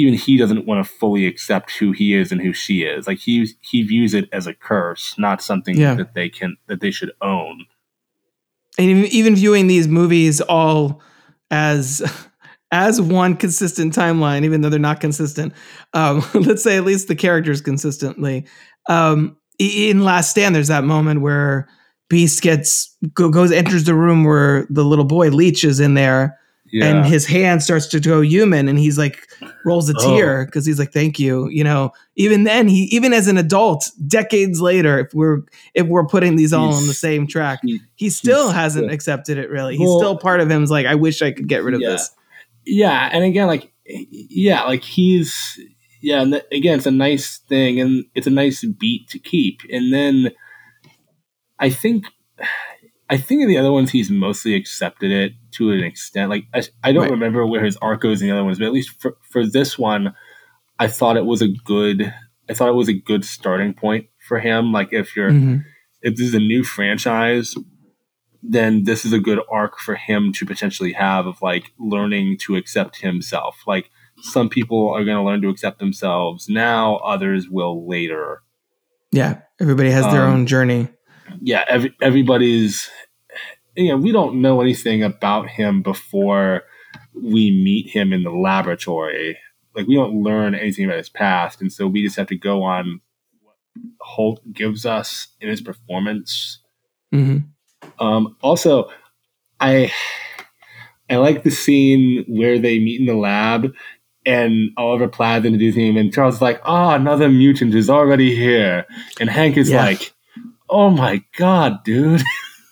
even 0.01 0.15
he 0.15 0.37
doesn't 0.37 0.67
want 0.67 0.85
to 0.85 0.91
fully 0.93 1.27
accept 1.27 1.71
who 1.73 1.93
he 1.93 2.15
is 2.15 2.33
and 2.33 2.41
who 2.41 2.53
she 2.53 2.83
is. 2.83 3.07
Like 3.07 3.19
he 3.19 3.49
he 3.61 3.83
views 3.83 4.15
it 4.15 4.29
as 4.33 4.47
a 4.47 4.55
curse, 4.55 5.15
not 5.19 5.43
something 5.43 5.77
Yeah. 5.79 5.95
that 5.95 6.15
they 6.15 6.29
can 6.29 6.57
that 6.67 6.81
they 6.81 6.91
should 6.91 7.13
own. 7.23 7.67
and 8.79 8.87
even, 8.89 9.05
even 9.07 9.35
viewing 9.37 9.67
these 9.67 9.89
movies 9.89 10.41
all 10.41 11.01
as 11.51 12.03
as 12.73 13.01
one 13.01 13.37
consistent 13.37 13.93
timeline 13.95 14.45
even 14.45 14.61
though 14.61 14.69
they're 14.69 14.79
not 14.79 15.01
consistent 15.01 15.53
um 15.93 16.23
let's 16.35 16.63
say 16.63 16.77
at 16.77 16.85
least 16.85 17.09
the 17.09 17.17
characters 17.17 17.61
consistently 17.61 18.47
um 18.89 19.37
in 19.59 20.05
last 20.05 20.31
stand 20.31 20.55
there's 20.55 20.69
that 20.69 20.85
moment 20.85 21.21
where 21.21 21.69
beast 22.09 22.43
gets 22.43 22.97
goes 23.13 23.51
enters 23.51 23.85
the 23.85 23.95
room 23.95 24.23
where 24.25 24.67
the 24.71 24.85
little 24.85 25.05
boy 25.05 25.29
leech 25.31 25.65
is 25.65 25.81
in 25.81 25.95
there 25.95 26.39
Yeah. 26.73 26.87
and 26.87 27.07
his 27.07 27.27
hand 27.27 27.63
starts 27.63 27.87
to 27.89 28.01
go 28.01 28.21
human 28.21 28.69
and 28.69 28.79
he's 28.79 28.97
like 28.99 29.27
rolls 29.65 29.91
a 29.91 29.95
Oh. 29.99 30.17
tear 30.17 30.45
because 30.47 30.65
he's 30.65 30.79
like 30.79 30.93
thank 30.93 31.19
you 31.19 31.49
you 31.49 31.65
know 31.65 31.93
even 32.17 32.45
then 32.45 32.69
he 32.69 32.85
even 32.85 33.13
as 33.13 33.27
an 33.29 33.37
adult 33.39 33.91
decades 34.07 34.61
later 34.61 34.99
if 35.01 35.13
we're 35.15 35.43
if 35.75 35.87
we're 35.87 36.07
putting 36.07 36.37
these 36.37 36.53
all 36.53 36.73
on 36.73 36.87
the 36.87 36.95
same 36.95 37.27
track 37.27 37.59
he- 37.65 37.81
he 37.97 38.09
still 38.11 38.47
he's 38.49 38.55
hasn't 38.57 38.85
still- 38.85 38.95
accepted 38.95 39.39
it 39.39 39.51
really 39.51 39.77
he's 39.77 39.89
Well- 39.89 39.99
still 39.99 40.17
part 40.19 40.41
of 40.41 40.51
him 40.51 40.63
is 40.63 40.71
like 40.71 40.87
i 40.87 40.95
wish 40.95 41.23
i 41.23 41.33
could 41.33 41.49
get 41.49 41.63
rid 41.65 41.75
of 41.75 41.81
Yeah. 41.81 41.91
this 41.91 42.11
yeah 42.67 43.09
and 43.13 43.25
again 43.25 43.47
like 43.49 43.73
yeah 43.87 44.63
like 44.65 44.85
he's 44.85 45.59
yeah 46.03 46.23
and 46.23 46.33
th- 46.35 46.45
again 46.53 46.77
it's 46.79 46.87
a 46.87 46.91
nice 46.93 47.39
thing 47.49 47.81
and 47.81 48.05
it's 48.15 48.27
a 48.27 48.31
nice 48.31 48.65
beat 48.65 49.09
to 49.09 49.19
keep 49.19 49.61
and 49.73 49.93
then 49.93 50.31
i 51.59 51.69
think 51.69 52.05
i 53.11 53.17
think 53.19 53.43
in 53.43 53.49
the 53.49 53.59
other 53.59 53.73
ones 53.73 53.91
he's 53.91 54.11
mostly 54.11 54.55
accepted 54.55 55.11
it 55.11 55.33
to 55.53 55.71
an 55.73 55.81
extent 55.85 56.31
like 56.31 56.45
i, 56.55 56.63
I 56.83 56.93
don't 56.93 57.03
Right. 57.03 57.11
remember 57.11 57.45
where 57.47 57.65
his 57.65 57.77
arc 57.83 58.01
goes 58.01 58.23
in 58.23 58.29
the 58.29 58.35
other 58.35 58.45
ones 58.45 58.59
but 58.59 58.67
at 58.67 58.73
least 58.73 58.99
for, 59.01 59.17
for 59.31 59.47
this 59.47 59.79
one 59.79 60.15
i 60.79 60.87
thought 60.87 61.17
it 61.19 61.27
was 61.27 61.43
a 61.43 61.49
good 61.49 62.13
i 62.49 62.55
thought 62.55 62.69
it 62.69 62.75
was 62.75 62.89
a 62.89 62.95
good 62.95 63.25
starting 63.25 63.75
point 63.75 64.07
for 64.27 64.39
him 64.41 64.73
like 64.73 64.93
if 64.93 65.15
you're 65.17 65.31
Mhm. 65.31 65.65
if 66.03 66.17
this 66.17 66.27
is 66.29 66.35
a 66.35 66.39
new 66.39 66.65
franchise, 66.65 67.55
then 68.43 68.85
this 68.85 69.05
is 69.05 69.13
a 69.13 69.19
good 69.19 69.39
arc 69.51 69.79
for 69.79 69.95
him 69.97 70.33
to 70.33 70.47
potentially 70.47 70.93
have 70.95 71.27
of 71.27 71.43
like 71.43 71.73
learning 71.79 72.39
to 72.39 72.57
accept 72.57 73.01
himself. 73.03 73.63
Like 73.67 73.91
some 74.23 74.49
people 74.49 74.89
are 74.95 75.05
going 75.05 75.17
to 75.19 75.23
learn 75.23 75.43
to 75.43 75.51
accept 75.51 75.79
themselves 75.79 76.49
now, 76.49 76.97
others 76.97 77.49
will 77.51 77.87
later. 77.87 78.41
yeah 79.13 79.41
everybody 79.61 79.91
has 79.91 80.07
their 80.13 80.25
Um, 80.25 80.33
own 80.33 80.47
journey 80.47 80.89
Yeah, 81.41 81.65
every, 81.69 81.95
everybody's, 82.01 82.89
you 83.77 83.89
know, 83.89 83.97
we 83.97 84.13
don't 84.13 84.41
know 84.41 84.61
anything 84.61 85.03
about 85.03 85.49
him 85.49 85.83
before 85.83 86.63
we 87.15 87.51
meet 87.51 87.89
him 87.91 88.13
in 88.13 88.23
the 88.23 88.31
laboratory. 88.31 89.39
Like 89.75 89.87
we 89.87 89.95
don't 89.95 90.23
learn 90.23 90.55
anything 90.55 90.85
about 90.85 90.99
his 90.99 91.09
past. 91.09 91.61
And 91.61 91.73
so 91.73 91.87
we 91.87 92.03
just 92.05 92.17
have 92.17 92.27
to 92.29 92.37
go 92.37 92.63
on 92.63 93.01
what 93.43 93.57
Hoult 94.17 94.41
gives 94.53 94.85
us 94.87 95.29
in 95.41 95.49
his 95.49 95.61
performance. 95.61 96.61
hmm 97.13 97.39
Um, 97.99 98.37
also, 98.43 98.91
I 99.61 99.93
I 101.09 101.17
like 101.17 101.43
the 101.43 101.51
scene 101.51 102.25
where 102.29 102.59
they 102.59 102.79
meet 102.79 103.01
in 103.01 103.07
the 103.07 103.15
lab 103.15 103.73
and 104.27 104.71
Oliver 104.77 105.09
Platt 105.09 105.45
introducing 105.47 105.87
him, 105.87 105.97
and 105.97 106.13
Charles 106.13 106.37
is 106.37 106.43
like, 106.43 106.61
"Oh, 106.65 106.91
another 106.91 107.29
mutant 107.29 107.75
is 107.75 107.89
already 107.91 108.35
here," 108.37 108.87
and 109.19 109.29
Hank 109.31 109.57
is 109.57 109.71
Yeah. 109.71 109.85
like, 109.85 110.13
"Oh 110.71 110.91
my 110.91 111.23
god, 111.37 111.85
dude!" 111.85 112.23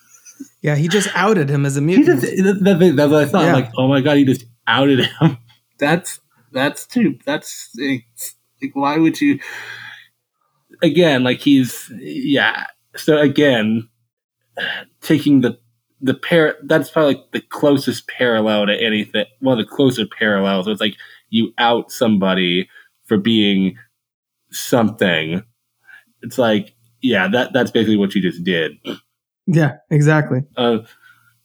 yeah 0.62 0.74
he 0.76 0.88
just 0.88 1.08
outed 1.14 1.48
him 1.48 1.64
as 1.66 1.76
a 1.76 1.80
He 1.80 1.86
mutant 1.86 2.20
just, 2.20 2.36
that, 2.44 2.78
that- 2.78 2.96
that's 2.96 3.10
what 3.12 3.22
I 3.24 3.26
thought. 3.26 3.44
Yeah. 3.44 3.54
Like, 3.54 3.70
oh 3.76 3.88
my 3.88 4.00
god, 4.00 4.16
he 4.16 4.24
just 4.24 4.44
outed 4.66 5.00
him. 5.04 5.38
That's 5.78 6.18
that's 6.50 6.86
too. 6.86 7.18
That's 7.24 7.70
it's, 7.76 8.34
like, 8.60 8.74
why 8.74 8.96
would 8.98 9.20
you? 9.20 9.38
Again, 10.82 11.22
like 11.22 11.38
he's 11.38 11.88
yeah. 12.00 12.66
So 12.96 13.16
again, 13.18 13.88
taking 15.00 15.40
the 15.42 15.58
the 16.00 16.14
pair 16.14 16.56
that's 16.64 16.90
probably 16.90 17.14
like 17.14 17.30
the 17.32 17.40
closest 17.40 18.08
parallel 18.08 18.66
to 18.66 18.74
anything. 18.74 19.26
One 19.38 19.58
of 19.60 19.64
the 19.64 19.70
closer 19.72 20.04
parallels. 20.06 20.66
It's 20.66 20.80
like 20.80 20.96
you 21.30 21.52
out 21.58 21.92
somebody 21.92 22.68
for 23.04 23.18
being 23.18 23.76
something. 24.50 25.44
It's 26.22 26.38
like 26.38 26.74
yeah, 27.00 27.28
that 27.28 27.52
that's 27.52 27.70
basically 27.70 27.96
what 27.96 28.14
you 28.14 28.22
just 28.22 28.42
did. 28.44 28.72
yeah 29.46 29.76
exactly 29.90 30.40
Uh, 30.56 30.78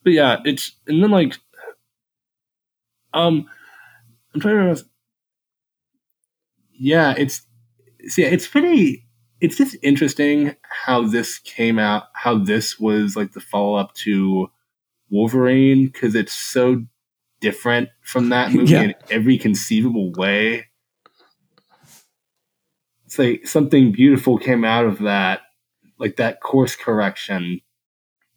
but 0.03 0.13
yeah, 0.13 0.37
it's 0.45 0.71
and 0.87 1.01
then 1.03 1.11
like, 1.11 1.37
um, 3.13 3.47
I'm 4.33 4.41
trying 4.41 4.53
to 4.55 4.59
remember. 4.59 4.81
Yeah, 6.77 7.13
it's 7.17 7.41
see, 8.07 8.23
it's 8.23 8.47
pretty. 8.47 9.05
It's 9.39 9.57
just 9.57 9.75
interesting 9.83 10.55
how 10.85 11.03
this 11.07 11.37
came 11.39 11.77
out. 11.79 12.03
How 12.13 12.37
this 12.37 12.79
was 12.79 13.15
like 13.15 13.33
the 13.33 13.39
follow 13.41 13.75
up 13.75 13.93
to 14.05 14.49
Wolverine 15.09 15.85
because 15.85 16.15
it's 16.15 16.33
so 16.33 16.83
different 17.41 17.89
from 18.01 18.29
that 18.29 18.51
movie 18.53 18.71
Yeah. 18.71 18.81
in 18.83 18.95
every 19.09 19.37
conceivable 19.37 20.11
way. 20.13 20.67
Like 23.17 23.47
something 23.47 23.91
beautiful 23.91 24.37
came 24.37 24.63
out 24.63 24.85
of 24.85 24.99
that, 24.99 25.41
like 25.99 26.17
that 26.17 26.41
course 26.41 26.75
correction 26.75 27.61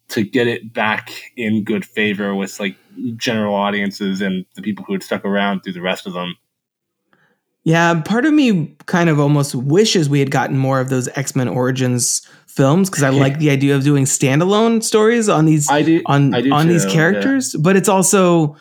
to 0.09 0.23
get 0.23 0.47
it 0.47 0.73
back 0.73 1.11
in 1.35 1.63
good 1.63 1.85
favor 1.85 2.33
with 2.33 2.59
like 2.59 2.77
general 3.15 3.55
audiences 3.55 4.21
and 4.21 4.45
the 4.55 4.61
people 4.61 4.85
who 4.85 4.93
had 4.93 5.03
stuck 5.03 5.25
around 5.25 5.61
through 5.61 5.73
the 5.73 5.81
rest 5.81 6.07
of 6.07 6.13
them. 6.13 6.35
Yeah, 7.63 8.01
part 8.01 8.25
of 8.25 8.33
me 8.33 8.77
kind 8.85 9.09
of 9.09 9.19
almost 9.19 9.53
wishes 9.53 10.07
we 10.07 10.19
had 10.19 10.31
gotten 10.31 10.57
more 10.57 10.79
of 10.79 10.87
those 10.89 11.09
X 11.09 11.35
Men 11.35 11.49
Origins 11.49 12.25
films 12.45 12.89
because 12.89 13.03
I 13.03 13.09
like 13.09 13.39
the 13.39 13.49
idea 13.49 13.75
of 13.75 13.83
doing 13.83 14.05
standalone 14.05 14.81
stories 14.81 15.27
on 15.27 15.43
these 15.43 15.67
do 15.67 16.01
on 16.05 16.33
on 16.53 16.69
these 16.69 16.85
too, 16.85 16.91
characters. 16.91 17.55
But 17.55 17.75
it's 17.75 17.89
also 17.89 18.55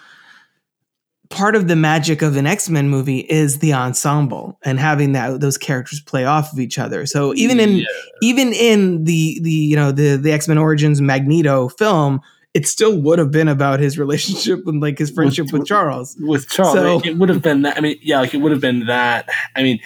part 1.30 1.56
of 1.56 1.68
the 1.68 1.76
magic 1.76 2.22
of 2.22 2.36
an 2.36 2.46
X 2.46 2.68
Men 2.68 2.88
movie 2.88 3.20
is 3.20 3.58
the 3.58 3.72
ensemble 3.72 4.58
and 4.64 4.78
having 4.78 5.12
that 5.12 5.40
those 5.40 5.58
characters 5.58 6.00
play 6.00 6.24
off 6.24 6.52
of 6.52 6.58
each 6.58 6.78
other. 6.78 7.06
So 7.06 7.34
even 7.34 7.58
in 7.60 7.76
Yeah. 7.78 7.84
even 8.22 8.52
in 8.52 9.04
the 9.04 9.38
the 9.42 9.50
you 9.50 9.76
know 9.76 9.92
the 9.92 10.16
the 10.16 10.32
X 10.32 10.48
Men 10.48 10.58
Origins 10.58 11.00
Magneto 11.00 11.68
film, 11.68 12.20
it 12.54 12.66
still 12.66 13.00
would 13.00 13.18
have 13.18 13.30
been 13.30 13.48
about 13.48 13.80
his 13.80 13.98
relationship 13.98 14.66
and 14.66 14.80
like 14.80 14.98
his 14.98 15.10
friendship 15.10 15.46
with, 15.46 15.60
with- 15.60 15.66
Charles. 15.68 16.16
with 16.20 16.48
Charles. 16.48 16.74
So- 16.74 17.00
it 17.08 17.18
would 17.18 17.28
have 17.28 17.42
been 17.42 17.62
that. 17.62 17.76
I 17.76 17.80
mean, 17.80 17.98
yeah, 18.02 18.20
like 18.20 18.32
it 18.34 18.38
would 18.38 18.52
have 18.52 18.60
been 18.60 18.86
that. 18.86 19.28
I 19.54 19.62
mean, 19.62 19.80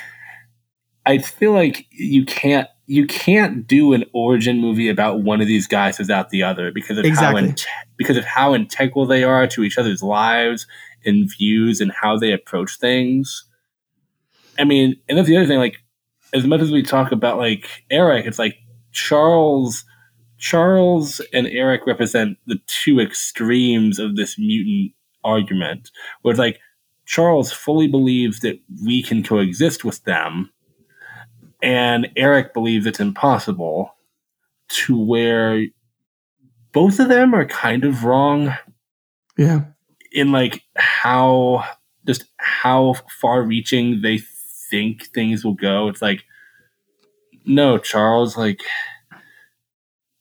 I 1.07 1.19
feel 1.19 1.53
like 1.53 1.87
you 1.91 2.25
can't 2.25 2.69
you 2.87 3.07
can't 3.07 3.69
do 3.69 3.93
an 3.93 4.05
origin 4.13 4.59
movie 4.59 4.89
about 4.89 5.21
one 5.23 5.41
of 5.41 5.47
these 5.47 5.69
guys 5.69 5.97
without 5.97 6.31
the 6.31 6.43
other 6.43 6.73
because 6.73 6.99
of 6.99 7.05
Exactly. 7.05 7.43
how 7.43 7.47
in, 7.49 7.55
because 7.97 8.17
of 8.17 8.25
how 8.25 8.53
integral 8.53 9.07
they 9.07 9.23
are 9.23 9.47
to 9.47 9.63
each 9.63 9.79
other's 9.79 10.03
lives 10.03 10.67
and 11.05 11.31
views 11.31 11.81
and 11.81 11.93
how 11.93 12.19
they 12.19 12.33
approach 12.33 12.79
things. 12.79 13.45
I 14.59 14.65
mean, 14.65 14.97
and 15.09 15.17
that's 15.17 15.29
the 15.29 15.37
other 15.37 15.47
thing. 15.47 15.59
Like, 15.59 15.79
as 16.33 16.47
much 16.47 16.61
as 16.61 16.71
we 16.71 16.83
talk 16.83 17.13
about 17.13 17.39
like 17.39 17.85
Erik, 17.91 18.27
it's 18.27 18.39
like 18.39 18.57
Charles. 18.93 19.85
Charles 20.39 21.21
and 21.35 21.47
Erik 21.49 21.87
represent 21.87 22.39
the 22.47 22.59
two 22.67 22.99
extremes 22.99 23.99
of 23.99 24.17
this 24.17 24.39
mutant 24.39 24.95
argument, 25.23 25.91
where 26.23 26.33
it's 26.33 26.39
like 26.39 26.59
Charles 27.05 27.53
fully 27.53 27.89
believes 27.89 28.41
that 28.41 28.59
we 28.83 29.03
can 29.03 29.23
coexist 29.23 29.85
with 29.85 30.03
them, 30.05 30.51
and 31.63 32.09
Erik 32.17 32.55
believes 32.55 32.87
it's 32.87 33.01
impossible, 33.01 33.95
to 34.69 34.99
where 34.99 35.67
both 36.73 37.01
of 37.01 37.09
them 37.09 37.35
are 37.35 37.45
kind 37.45 37.85
of 37.85 38.05
wrong 38.05 38.57
Yeah. 39.41 39.65
In 40.13 40.33
like 40.33 40.63
how 40.77 41.65
just 42.07 42.25
how 42.39 42.95
far 43.21 43.43
reaching 43.43 44.01
they 44.03 44.19
think 44.71 45.07
things 45.15 45.45
will 45.45 45.55
go. 45.55 45.89
It's 45.89 46.03
like, 46.03 46.25
no, 47.45 47.79
Charles, 47.79 48.37
like 48.37 48.63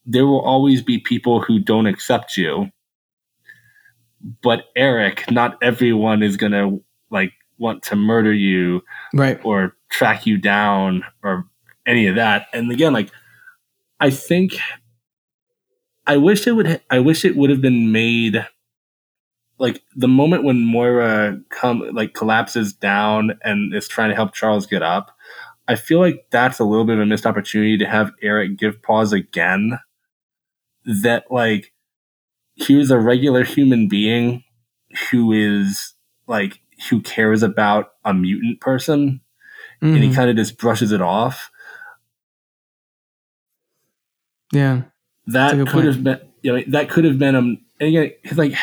there 0.06 0.26
will 0.26 0.40
always 0.40 0.82
be 0.82 0.98
people 0.98 1.40
who 1.40 1.58
don't 1.58 1.86
accept 1.86 2.36
you. 2.36 2.70
But 4.42 4.64
Erik, 4.76 5.30
not 5.30 5.56
everyone 5.62 6.22
is 6.22 6.36
going 6.36 6.52
to 6.52 6.82
like 7.10 7.32
want 7.58 7.82
to 7.84 7.96
murder 7.96 8.32
you 8.32 8.82
Right. 9.14 9.40
or 9.44 9.76
track 9.90 10.26
you 10.26 10.36
down 10.38 11.04
or 11.22 11.46
any 11.86 12.06
of 12.06 12.16
that. 12.16 12.46
And 12.52 12.70
again, 12.70 12.92
like 12.92 13.10
I 13.98 14.10
think 14.10 14.58
I 16.06 16.16
wish 16.16 16.46
it 16.46 16.52
would 16.52 16.80
I 16.90 16.98
wish 17.00 17.24
it 17.24 17.36
would 17.36 17.50
have 17.50 17.60
been 17.60 17.92
made 17.92 18.46
like 19.60 19.82
the 19.94 20.08
moment 20.08 20.42
when 20.42 20.64
Moira 20.64 21.38
come 21.50 21.80
like 21.92 22.14
collapses 22.14 22.72
down 22.72 23.38
and 23.44 23.72
is 23.74 23.86
trying 23.86 24.08
to 24.08 24.16
help 24.16 24.34
Charles 24.34 24.66
get 24.66 24.82
up. 24.82 25.16
I 25.68 25.76
feel 25.76 26.00
like 26.00 26.26
that's 26.30 26.58
a 26.58 26.64
little 26.64 26.84
bit 26.84 26.94
of 26.96 27.02
a 27.02 27.06
missed 27.06 27.26
opportunity 27.26 27.78
to 27.78 27.86
have 27.86 28.10
Erik 28.22 28.56
give 28.58 28.82
pause 28.82 29.12
again. 29.12 29.78
That 30.84 31.30
like 31.30 31.72
here's 32.56 32.90
a 32.90 32.98
regular 32.98 33.44
human 33.44 33.86
being 33.86 34.42
who 35.10 35.30
is 35.32 35.94
like 36.26 36.58
who 36.88 37.00
cares 37.02 37.42
about 37.42 37.92
a 38.04 38.12
mutant 38.14 38.60
person 38.60 39.20
and 39.82 39.96
he 40.02 40.08
Mhm. 40.10 40.14
kind 40.14 40.30
of 40.30 40.36
just 40.36 40.58
brushes 40.58 40.90
it 40.92 41.00
off. 41.02 41.50
Yeah. 44.52 44.82
That 45.26 45.32
That's 45.32 45.52
a 45.52 45.56
good 45.56 45.66
could 45.68 45.72
point. 45.74 45.86
have 45.86 46.04
been, 46.04 46.20
you 46.42 46.52
know, 46.56 46.62
that 46.68 46.88
could 46.90 47.04
have 47.04 47.18
been 47.18 47.34
um. 47.36 47.58
And 47.78 47.88
again, 47.88 48.12
it's 48.24 48.36
like 48.36 48.54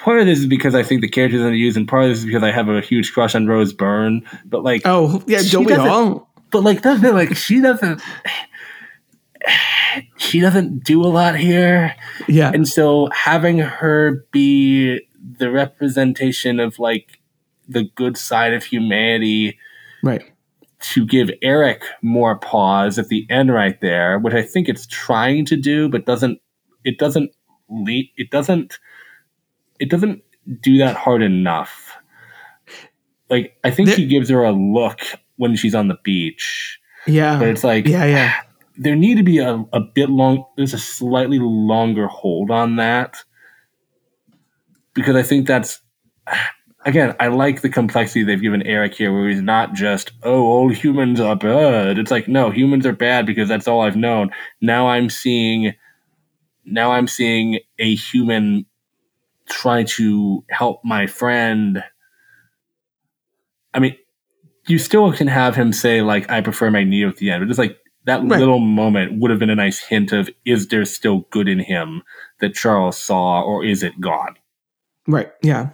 part 0.00 0.20
of 0.20 0.26
this 0.26 0.38
is 0.40 0.46
because 0.46 0.74
I 0.74 0.82
think 0.82 1.00
the 1.02 1.08
character's 1.08 1.40
that 1.42 1.48
I 1.48 1.52
use, 1.52 1.76
and 1.76 1.86
part 1.88 2.04
of 2.04 2.10
this 2.10 2.18
is 2.18 2.24
because 2.26 2.42
I 2.42 2.50
have 2.50 2.68
a 2.68 2.80
huge 2.80 3.12
crush 3.12 3.34
on 3.34 3.46
Rose 3.46 3.72
Byrne. 3.72 4.22
But 4.44 4.64
like, 4.64 4.82
Oh, 4.84 5.22
yeah. 5.26 5.40
Don't 5.50 5.64
we 5.64 5.72
doesn't- 5.74 5.88
all? 5.88 6.28
but 6.50 6.62
like 6.64 6.82
that's 6.82 7.02
it, 7.04 7.14
like 7.14 7.36
she 7.36 7.60
doesn't. 7.60 8.02
She 10.18 10.38
doesn't 10.38 10.84
do 10.84 11.02
a 11.02 11.08
lot 11.08 11.36
here. 11.36 11.96
Yeah. 12.28 12.52
And 12.54 12.68
so 12.68 13.08
having 13.12 13.58
her 13.58 14.24
be 14.30 15.00
the 15.38 15.50
representation 15.50 16.60
of 16.60 16.78
like 16.78 17.18
the 17.68 17.84
good 17.96 18.16
side 18.16 18.52
of 18.52 18.62
humanity 18.64 19.58
Right. 20.04 20.22
to 20.92 21.04
give 21.06 21.30
Erik 21.42 21.82
more 22.02 22.38
pause 22.38 22.98
at 23.00 23.08
the 23.08 23.26
end 23.30 23.52
right 23.52 23.80
there, 23.80 24.18
which 24.20 24.34
I 24.34 24.42
think 24.42 24.68
it's 24.68 24.86
trying 24.86 25.44
to 25.46 25.56
do, 25.56 25.88
but 25.88 26.06
doesn't 26.06 26.38
it 26.84 26.98
doesn't 26.98 27.32
le- 27.68 28.10
it 28.16 28.30
doesn't 28.30 28.78
it 29.80 29.90
doesn't 29.90 30.22
do 30.62 30.78
that 30.78 30.96
hard 30.96 31.22
enough. 31.22 31.96
Like 33.28 33.56
I 33.64 33.70
think 33.70 33.88
There- 33.88 33.96
he 33.96 34.06
gives 34.06 34.28
her 34.30 34.44
a 34.44 34.52
look 34.52 35.00
when 35.36 35.56
she's 35.56 35.74
on 35.74 35.88
the 35.88 35.96
beach, 36.04 36.78
Yeah. 37.06 37.38
but 37.38 37.48
it's 37.48 37.64
like 37.64 37.86
Yeah. 37.86 38.04
Yeah. 38.04 38.32
there 38.76 38.94
need 38.96 39.16
to 39.16 39.22
be 39.22 39.38
a, 39.38 39.64
a 39.72 39.80
bit 39.80 40.10
long 40.10 40.44
there's 40.56 40.74
a 40.74 40.78
slightly 40.78 41.38
longer 41.40 42.06
hold 42.06 42.50
on 42.50 42.76
that 42.76 43.22
because 44.94 45.16
i 45.16 45.22
think 45.22 45.46
that's 45.46 45.80
again 46.86 47.14
i 47.20 47.26
like 47.28 47.60
the 47.60 47.68
complexity 47.68 48.22
they've 48.22 48.40
given 48.42 48.62
erik 48.66 48.94
here 48.94 49.12
where 49.12 49.28
he's 49.28 49.42
not 49.42 49.74
just 49.74 50.12
oh 50.22 50.42
all 50.44 50.68
humans 50.70 51.20
are 51.20 51.36
bad 51.36 51.98
it's 51.98 52.10
like 52.10 52.26
no 52.28 52.50
humans 52.50 52.86
are 52.86 52.92
bad 52.92 53.26
because 53.26 53.48
that's 53.48 53.68
all 53.68 53.80
i've 53.82 53.96
known 53.96 54.30
now 54.60 54.88
i'm 54.88 55.10
seeing 55.10 55.72
now 56.64 56.92
i'm 56.92 57.06
seeing 57.08 57.58
a 57.78 57.94
human 57.94 58.64
try 59.50 59.82
to 59.84 60.44
help 60.48 60.80
my 60.84 61.06
friend 61.06 61.82
i 63.74 63.78
mean 63.78 63.96
you 64.68 64.78
still 64.78 65.12
can 65.12 65.26
have 65.26 65.54
him 65.56 65.72
say 65.72 66.00
like 66.02 66.28
i 66.30 66.40
prefer 66.40 66.70
magneto 66.70 67.08
at 67.08 67.16
the 67.16 67.30
end 67.30 67.42
but 67.42 67.50
it's 67.50 67.58
like 67.58 67.76
that 68.06 68.22
Right. 68.24 68.38
little 68.40 68.60
moment 68.60 69.20
would 69.20 69.30
have 69.30 69.38
been 69.40 69.50
a 69.50 69.54
nice 69.54 69.78
hint 69.78 70.12
of 70.12 70.30
is 70.46 70.68
there 70.68 70.84
still 70.86 71.26
good 71.30 71.48
in 71.48 71.58
him 71.58 72.02
that 72.40 72.54
charles 72.54 72.96
saw 72.98 73.42
or 73.42 73.64
is 73.64 73.82
it 73.82 74.00
gone 74.00 74.36
Right. 75.06 75.30
Yeah. 75.42 75.70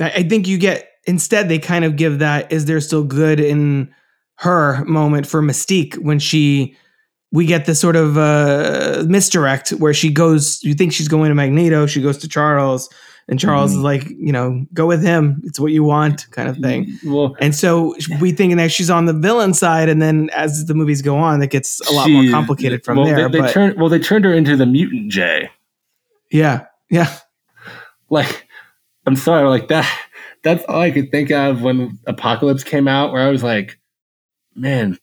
I 0.00 0.10
I 0.10 0.22
think 0.22 0.46
you 0.46 0.58
get 0.58 0.88
instead 1.06 1.48
they 1.48 1.58
kind 1.58 1.84
of 1.84 1.96
give 1.96 2.18
that 2.20 2.52
is 2.52 2.66
there 2.66 2.80
still 2.80 3.02
good 3.04 3.40
in 3.40 3.92
her 4.38 4.84
moment 4.84 5.26
for 5.26 5.42
Mystique 5.42 5.96
when 5.98 6.18
she 6.18 6.76
we 7.34 7.44
get 7.46 7.64
this 7.66 7.80
sort 7.80 7.96
of 7.96 8.16
uh 8.16 9.04
misdirect 9.08 9.70
where 9.82 9.92
she 9.94 10.08
goes 10.22 10.62
you 10.62 10.74
think 10.74 10.92
she's 10.92 11.08
going 11.08 11.28
to 11.30 11.34
Magneto, 11.34 11.86
she 11.86 12.00
goes 12.00 12.16
to 12.18 12.28
Charles 12.28 12.88
and 13.26 13.40
Charles 13.40 13.72
Mhm. 13.72 13.76
is 13.78 13.82
like, 13.82 14.04
you 14.10 14.32
know, 14.36 14.66
go 14.74 14.86
with 14.86 15.02
him. 15.02 15.40
It's 15.44 15.58
what 15.58 15.72
you 15.72 15.82
want 15.82 16.30
kind 16.30 16.46
of 16.46 16.58
thing. 16.58 16.80
well 17.06 17.34
And 17.40 17.54
so 17.54 17.94
we 18.20 18.32
thinking 18.32 18.58
that 18.58 18.70
she's 18.70 18.90
on 18.90 19.06
the 19.06 19.14
villain 19.14 19.54
side 19.54 19.88
and 19.88 20.00
then 20.02 20.28
as 20.34 20.66
the 20.66 20.74
movies 20.74 21.00
go 21.02 21.16
on 21.16 21.42
it 21.42 21.50
gets 21.50 21.80
a 21.90 21.92
lot 21.94 22.08
more 22.10 22.30
complicated 22.30 22.84
from 22.84 22.98
well, 22.98 23.06
there. 23.06 23.28
they, 23.28 23.38
they 23.38 23.40
but 23.40 23.52
turned 23.52 23.76
well 23.80 23.88
they 23.88 23.98
turned 23.98 24.24
her 24.26 24.32
into 24.34 24.56
the 24.56 24.66
mutant 24.66 25.10
jay 25.10 25.50
yeah. 26.30 26.66
Yeah. 26.90 27.10
like 28.10 28.46
i'm 29.06 29.16
sorry 29.16 29.48
like 29.48 29.68
that 29.68 29.88
that's 30.42 30.62
all 30.66 30.80
i 30.82 30.90
could 30.90 31.10
think 31.10 31.30
of 31.30 31.62
when 31.62 31.98
apocalypse 32.06 32.62
came 32.62 32.86
out 32.88 33.12
where 33.12 33.22
i 33.26 33.30
was 33.30 33.42
like 33.42 33.78
man 34.54 34.98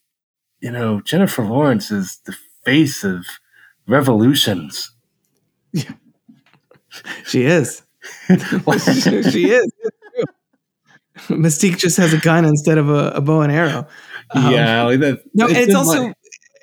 you 0.61 0.71
know 0.71 1.01
jennifer 1.01 1.43
lawrence 1.43 1.91
is 1.91 2.19
the 2.25 2.35
face 2.63 3.03
of 3.03 3.25
revolutions 3.87 4.91
Yeah. 5.73 5.91
She 7.25 7.43
is. 7.45 7.83
she 8.27 9.49
is. 9.51 9.71
Mystique 11.29 11.77
just 11.77 11.97
has 11.97 12.13
a 12.13 12.17
gun 12.17 12.45
instead 12.45 12.77
of 12.77 12.89
a, 12.89 13.11
a 13.15 13.21
bow 13.21 13.41
and 13.41 13.51
arrow. 13.51 13.87
Um, 14.31 14.51
yeah 14.51 14.83
like 14.83 14.99
that, 15.01 15.21
No, 15.33 15.47
and 15.47 15.55
it's 15.57 15.75
also 15.75 16.03
like- 16.07 16.15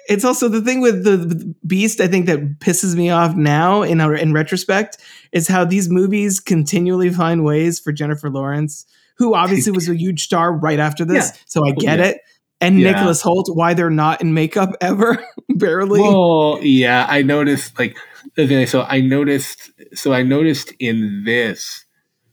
it's 0.09 0.25
also 0.25 0.49
the 0.49 0.63
thing 0.63 0.81
with 0.81 1.05
the 1.05 1.17
the 1.19 1.55
Beast. 1.67 2.01
I 2.01 2.07
think 2.09 2.27
that 2.27 2.59
pisses 2.61 2.95
me 2.97 3.11
off 3.11 3.37
now 3.37 3.83
in 3.83 4.01
our, 4.01 4.15
in 4.15 4.33
retrospect 4.33 4.97
is 5.33 5.49
how 5.49 5.65
these 5.67 5.91
movies 5.91 6.41
continually 6.41 7.11
find 7.11 7.45
ways 7.45 7.79
for 7.79 7.93
Jennifer 7.93 8.31
Lawrence, 8.31 8.87
who 9.19 9.35
obviously 9.35 9.73
was 9.73 9.87
a 9.89 9.95
huge 9.95 10.23
star 10.25 10.51
right 10.53 10.79
after 10.79 11.05
this. 11.05 11.31
Yeah. 11.35 11.41
So 11.47 11.67
I 11.67 11.73
get 11.73 11.99
Yeah. 11.99 12.05
it. 12.07 12.19
And 12.61 12.81
Yeah. 12.81 12.93
Nicholas 12.93 13.23
Hoult, 13.23 13.55
why 13.55 13.75
they're 13.75 13.91
not 13.91 14.21
in 14.21 14.35
makeup 14.35 14.75
ever, 14.81 15.23
barely. 15.49 16.01
Well, 16.01 16.59
yeah, 16.63 17.07
I 17.09 17.23
noticed 17.23 17.79
like 17.79 17.97
okay, 18.39 18.67
so 18.67 18.83
I 18.83 19.01
noticed 19.01 19.71
so 19.95 20.13
I 20.13 20.23
noticed 20.23 20.73
in 20.79 21.23
this 21.25 21.85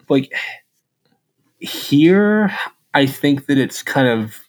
like 0.10 0.32
here 1.60 2.52
I 2.94 3.06
think 3.06 3.46
that 3.48 3.58
it's 3.58 3.84
kind 3.84 4.08
of 4.08 4.40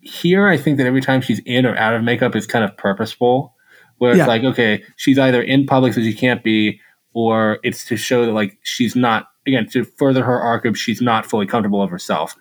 here 0.00 0.48
I 0.48 0.56
think 0.56 0.78
that 0.78 0.86
every 0.86 1.00
time 1.00 1.20
she's 1.20 1.40
in 1.44 1.66
or 1.66 1.76
out 1.76 1.94
of 1.94 2.02
makeup 2.02 2.34
is 2.34 2.46
kind 2.46 2.64
of 2.64 2.76
purposeful. 2.76 3.54
Where 3.98 4.12
it's 4.12 4.18
Yeah. 4.18 4.26
like, 4.26 4.44
okay, 4.44 4.82
she's 4.96 5.18
either 5.18 5.42
in 5.42 5.66
public 5.66 5.92
so 5.92 6.00
she 6.00 6.14
can't 6.14 6.42
be, 6.42 6.80
or 7.12 7.58
it's 7.62 7.84
to 7.84 7.98
show 7.98 8.24
that 8.24 8.32
like 8.32 8.56
she's 8.62 8.96
not 8.96 9.26
again 9.46 9.68
to 9.72 9.84
further 9.84 10.24
her 10.24 10.40
arc 10.40 10.64
of 10.64 10.78
she's 10.78 11.02
not 11.02 11.26
fully 11.26 11.44
comfortable 11.46 11.82
of 11.82 11.90
herself. 11.90 12.34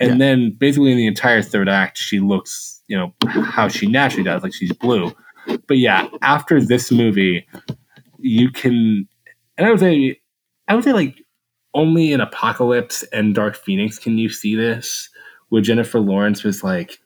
And 0.00 0.12
Yeah. 0.12 0.16
then 0.16 0.50
basically 0.58 0.90
in 0.90 0.96
the 0.96 1.06
entire 1.06 1.42
third 1.42 1.68
act, 1.68 1.96
she 1.98 2.18
looks, 2.20 2.82
you 2.88 2.96
know, 2.96 3.14
how 3.28 3.68
she 3.68 3.86
naturally 3.86 4.24
does, 4.24 4.42
like 4.42 4.54
she's 4.54 4.72
blue. 4.72 5.14
But 5.66 5.78
yeah, 5.78 6.08
after 6.22 6.60
this 6.60 6.90
movie, 6.90 7.46
you 8.18 8.50
can, 8.50 9.06
and 9.56 9.66
I 9.66 9.70
would 9.70 9.80
say, 9.80 10.20
I 10.68 10.74
would 10.74 10.84
say 10.84 10.92
like 10.92 11.16
only 11.74 12.12
in 12.12 12.20
Apocalypse 12.20 13.02
and 13.12 13.34
Dark 13.34 13.56
Phoenix 13.56 13.98
can 13.98 14.18
you 14.18 14.28
see 14.28 14.54
this, 14.54 15.08
where 15.48 15.62
Jennifer 15.62 16.00
Lawrence 16.00 16.42
was 16.44 16.62
like, 16.64 16.98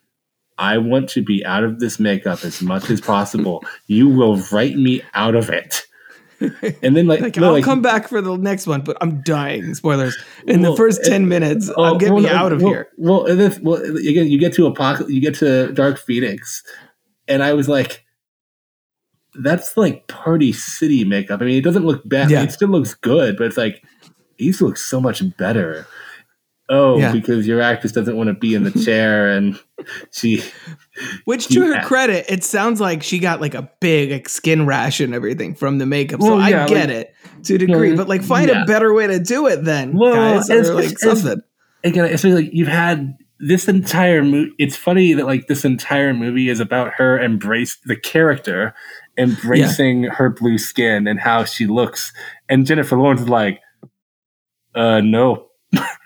I 0.57 0.77
want 0.79 1.09
to 1.09 1.21
be 1.21 1.45
out 1.45 1.63
of 1.63 1.79
this 1.79 1.99
makeup 1.99 2.43
as 2.43 2.61
much 2.61 2.89
as 2.89 2.99
possible. 2.99 3.63
You 3.87 4.09
will 4.09 4.37
write 4.51 4.75
me 4.75 5.01
out 5.13 5.35
of 5.35 5.49
it. 5.49 5.83
And 6.39 6.95
then 6.95 7.07
like, 7.07 7.21
like 7.21 7.35
no, 7.37 7.47
I'll 7.47 7.53
like- 7.53 7.63
come 7.63 7.81
back 7.81 8.07
for 8.07 8.21
the 8.21 8.37
next 8.37 8.67
one, 8.67 8.81
but 8.81 8.95
I'm 9.01 9.21
dying. 9.21 9.73
Spoilers. 9.73 10.15
In 10.45 10.61
the 10.61 10.69
Well, 10.69 10.77
first 10.77 11.01
uh, 11.01 11.09
ten 11.09 11.27
minutes, 11.27 11.71
Oh, 11.75 11.83
I'm 11.83 11.97
getting 11.97 12.13
well, 12.15 12.23
me 12.23 12.29
out 12.29 12.51
of 12.51 12.61
well, 12.61 12.71
here. 12.71 12.87
Well, 12.97 13.25
and 13.25 13.59
well, 13.63 13.81
again, 13.81 14.27
you 14.27 14.39
get 14.39 14.53
to 14.53 14.65
Apocalypse, 14.67 15.11
you 15.11 15.19
get 15.21 15.35
to 15.35 15.71
Dark 15.73 15.97
Phoenix, 15.97 16.63
and 17.27 17.41
I 17.43 17.53
was 17.53 17.67
like, 17.67 18.05
that's 19.39 19.75
like 19.77 20.07
Party 20.07 20.51
City 20.53 21.03
makeup. 21.05 21.41
I 21.41 21.45
mean, 21.45 21.57
it 21.57 21.63
doesn't 21.63 21.85
look 21.85 22.07
bad. 22.07 22.29
Yeah. 22.29 22.43
It 22.43 22.51
still 22.51 22.69
looks 22.69 22.93
good, 22.93 23.37
but 23.37 23.47
it's 23.47 23.57
like 23.57 23.83
these 24.37 24.61
look 24.61 24.77
so 24.77 24.99
much 25.01 25.21
better. 25.37 25.87
Oh, 26.69 26.97
Yeah. 26.99 27.11
because 27.13 27.47
your 27.47 27.61
actress 27.61 27.93
doesn't 27.93 28.17
want 28.17 28.27
to 28.27 28.33
be 28.33 28.53
in 28.53 28.63
the 28.63 28.71
chair, 28.85 29.29
and 29.31 29.59
she. 30.11 30.43
Which, 31.25 31.47
to 31.53 31.61
her 31.61 31.71
Yeah. 31.75 31.83
credit, 31.83 32.25
it 32.29 32.43
sounds 32.43 32.81
like 32.81 33.03
she 33.03 33.19
got 33.19 33.39
like 33.41 33.53
a 33.53 33.69
big 33.79 34.11
like 34.11 34.27
skin 34.29 34.65
rash 34.65 34.99
and 34.99 35.13
everything 35.13 35.55
from 35.55 35.77
the 35.77 35.85
makeup. 35.85 36.21
So 36.21 36.35
Well, 36.35 36.41
I 36.41 36.51
get 36.51 36.71
like- 36.71 36.89
it 36.89 37.15
to 37.43 37.55
a 37.55 37.57
degree, 37.57 37.95
but 37.95 38.07
like 38.09 38.21
find 38.23 38.49
yeah. 38.49 38.63
a 38.63 38.65
better 38.65 38.93
way 38.93 39.07
to 39.07 39.19
do 39.19 39.47
it 39.47 39.63
then, 39.63 39.97
Well, 39.97 40.13
guys, 40.13 40.49
it's- 40.49 40.69
or 40.69 40.73
like 40.73 40.85
it's- 40.85 41.03
it's- 41.03 41.21
something. 41.21 41.41
again, 41.83 42.05
especially 42.05 42.43
like 42.43 42.53
you've 42.53 42.67
had 42.67 43.15
this 43.39 43.67
entire 43.67 44.23
movie. 44.23 44.51
It's 44.57 44.75
funny 44.75 45.13
that 45.13 45.25
like 45.25 45.47
this 45.47 45.63
entire 45.63 46.13
movie 46.13 46.49
is 46.49 46.59
about 46.59 46.93
her 46.97 47.19
embrace 47.19 47.77
the 47.85 47.95
character 47.95 48.73
embracing 49.19 50.03
her 50.03 50.29
blue 50.29 50.57
skin 50.57 51.07
and 51.07 51.19
how 51.19 51.43
she 51.43 51.65
looks, 51.67 52.11
and 52.49 52.65
Jennifer 52.65 52.97
Lawrence 52.97 53.21
is 53.21 53.29
like, 53.29 53.61
uh, 54.75 55.01
no, 55.01 55.46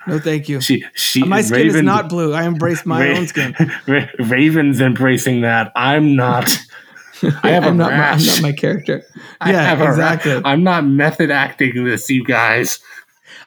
No, 0.07 0.19
thank 0.19 0.49
you. 0.49 0.61
she 0.61 0.83
she 0.93 1.23
My 1.23 1.41
skin 1.41 1.67
is 1.67 1.81
not 1.81 2.09
blue. 2.09 2.33
I 2.33 2.43
embrace 2.43 2.85
my 2.85 3.09
Ra- 3.11 3.17
own 3.17 3.27
skin. 3.27 3.55
Ra- 3.87 4.07
Raven's 4.19 4.81
embracing 4.81 5.41
that. 5.41 5.71
I'm 5.75 6.15
not. 6.15 6.49
I 7.43 7.49
have 7.51 7.65
a 7.65 7.67
I'm 7.67 7.77
not, 7.77 7.91
my, 7.91 8.09
I'm 8.09 8.25
not 8.25 8.41
my 8.41 8.51
character. 8.51 9.03
I 9.41 9.51
yeah, 9.51 9.73
a 9.73 9.77
ra- 9.77 9.89
exactly. 9.89 10.41
I'm 10.43 10.63
not 10.63 10.85
method 10.85 11.29
acting 11.29 11.83
this, 11.85 12.09
you 12.09 12.23
guys. 12.23 12.79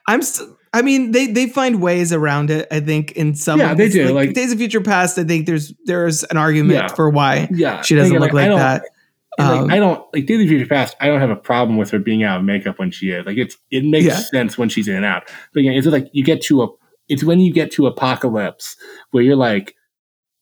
I'm. 0.07 0.23
St- 0.23 0.49
I 0.73 0.83
mean, 0.83 1.11
they 1.13 1.27
they 1.29 1.49
find 1.49 1.81
ways 1.83 2.13
around 2.13 2.51
it. 2.51 2.69
I 2.71 2.81
think 2.81 3.13
in 3.13 3.35
some. 3.35 3.59
Yeah, 3.61 3.75
they 3.75 3.89
do, 3.89 4.07
Like, 4.07 4.15
like- 4.29 4.35
Days 4.35 4.53
of 4.53 4.59
Future 4.59 4.81
Past, 4.81 5.19
I 5.19 5.25
think 5.25 5.47
there's 5.47 5.73
there's 5.87 6.23
an 6.25 6.37
argument 6.37 6.75
Yeah. 6.79 6.89
for 6.89 7.11
why 7.11 7.49
Yeah, 7.53 7.83
she 7.83 7.95
doesn't 7.97 8.17
look 8.19 8.33
like 8.33 8.47
don't- 8.47 8.59
that. 8.59 8.83
And, 9.39 9.49
like, 9.49 9.61
Um, 9.61 9.71
I 9.71 9.77
don't 9.79 10.05
like 10.15 10.27
Daily 10.27 10.47
Future 10.49 10.67
Past. 10.67 10.97
I 11.01 11.07
don't 11.09 11.21
have 11.21 11.31
a 11.31 11.37
problem 11.37 11.77
with 11.79 11.91
her 11.91 11.99
being 11.99 12.23
out 12.23 12.39
of 12.41 12.45
makeup 12.45 12.79
when 12.79 12.91
she 12.91 13.11
is. 13.11 13.25
Like 13.27 13.37
it's 13.39 13.57
it 13.71 13.85
makes 13.85 14.07
Yeah. 14.07 14.17
sense 14.19 14.57
when 14.59 14.69
she's 14.69 14.89
in 14.89 14.97
and 14.97 15.05
out. 15.05 15.25
But 15.53 15.61
again, 15.61 15.73
it's 15.75 15.87
like 15.87 16.09
you 16.13 16.25
get 16.25 16.43
to 16.43 16.63
a. 16.63 16.69
It's 17.09 17.23
when 17.25 17.41
you 17.41 17.53
get 17.53 17.71
to 17.73 17.87
Apocalypse 17.87 18.77
where 19.11 19.23
you're 19.23 19.37
like, 19.37 19.75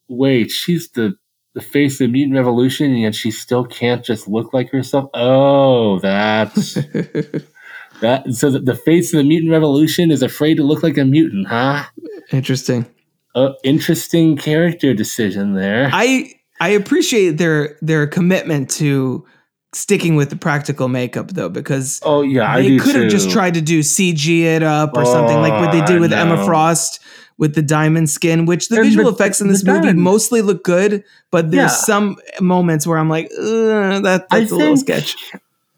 wait, 0.08 0.50
she's 0.50 0.90
the 0.90 1.14
the 1.54 1.60
face 1.60 1.94
of 2.00 2.06
the 2.06 2.12
mutant 2.12 2.36
revolution, 2.36 2.86
and 2.86 3.00
yet 3.00 3.14
she 3.14 3.30
still 3.30 3.64
can't 3.64 4.04
just 4.04 4.26
look 4.28 4.52
like 4.54 4.70
herself. 4.70 5.10
Oh, 5.14 5.98
that's 5.98 6.74
that. 8.00 8.24
So 8.32 8.50
that 8.50 8.64
the 8.64 8.74
face 8.74 9.12
of 9.12 9.18
the 9.18 9.24
mutant 9.24 9.50
revolution 9.52 10.10
is 10.10 10.22
afraid 10.22 10.56
to 10.56 10.62
look 10.62 10.82
like 10.82 10.98
a 10.98 11.04
mutant, 11.04 11.48
huh? 11.48 11.84
Interesting. 12.30 12.86
Uh, 13.34 13.52
interesting 13.64 14.36
character 14.36 14.92
decision 14.94 15.54
there. 15.54 15.90
I 15.92 16.32
I 16.62 16.68
appreciate 16.68 17.38
their 17.38 17.76
their 17.82 18.06
commitment 18.06 18.70
to 18.72 19.26
sticking 19.74 20.16
with 20.16 20.28
the 20.30 20.36
practical 20.36 20.86
makeup 20.88 21.28
though, 21.32 21.48
because 21.48 22.00
oh 22.04 22.22
yeah, 22.22 22.50
I 22.52 22.62
they 22.62 22.76
could 22.78 22.94
have 22.94 23.10
just 23.10 23.30
tried 23.30 23.54
to 23.54 23.60
do 23.60 23.80
CG 23.80 24.42
it 24.42 24.62
up 24.62 24.96
or 24.96 25.04
something 25.04 25.38
like 25.38 25.52
what 25.54 25.72
they 25.72 25.82
Oh, 25.82 25.86
did 25.86 26.00
with 26.00 26.12
Emma. 26.12 26.44
Frost 26.44 27.00
with 27.38 27.54
the 27.54 27.62
diamond 27.62 28.08
skin, 28.10 28.44
which 28.46 28.68
the 28.68 28.76
And 28.76 28.84
visual 28.84 29.06
the- 29.10 29.14
effects 29.16 29.40
in 29.40 29.48
this 29.48 29.64
movie 29.64 29.80
diamond- 29.80 30.00
mostly 30.02 30.42
look 30.42 30.62
good, 30.62 31.02
but 31.30 31.50
there's 31.50 31.72
Yeah. 31.72 31.76
some 31.90 32.16
moments 32.40 32.86
where 32.86 32.98
I'm 32.98 33.08
like, 33.08 33.28
that 33.30 34.26
I 34.30 34.38
that's 34.40 34.52
a 34.52 34.56
little 34.56 34.76
think- 34.76 34.86
sketch. 35.06 35.16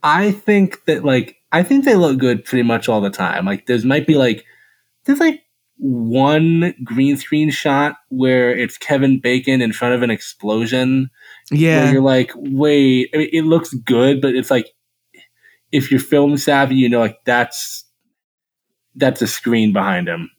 I 0.02 0.32
think 0.32 0.84
that 0.86 1.04
like 1.04 1.36
I 1.52 1.62
think 1.62 1.84
they 1.86 1.94
look 1.94 2.18
good 2.18 2.44
pretty 2.44 2.64
much 2.64 2.88
all 2.90 3.00
the 3.00 3.10
time. 3.10 3.46
Like 3.46 3.66
there's 3.66 3.84
might 3.86 4.06
be 4.06 4.16
like 4.16 4.44
there's 5.06 5.20
like 5.20 5.43
one 5.84 6.74
green 6.82 7.14
screen 7.18 7.50
shot 7.50 7.96
where 8.08 8.56
it's 8.56 8.78
Kevin 8.78 9.20
Bacon 9.20 9.60
in 9.60 9.70
front 9.74 9.94
of 9.94 10.00
an 10.00 10.10
explosion. 10.10 11.10
Where 11.50 11.60
Yeah, 11.60 11.92
you're 11.92 12.00
like, 12.00 12.32
wait, 12.34 13.10
I 13.12 13.18
mean, 13.18 13.28
it 13.32 13.42
looks 13.42 13.74
good, 13.74 14.22
but 14.22 14.34
it's 14.34 14.50
like 14.50 14.70
if 15.72 15.90
you're 15.90 16.00
film 16.00 16.38
savvy, 16.38 16.76
you 16.76 16.88
know, 16.88 17.00
like 17.00 17.18
that's 17.26 17.84
that's 18.94 19.20
a 19.20 19.26
screen 19.26 19.74
behind 19.74 20.08
him. 20.08 20.30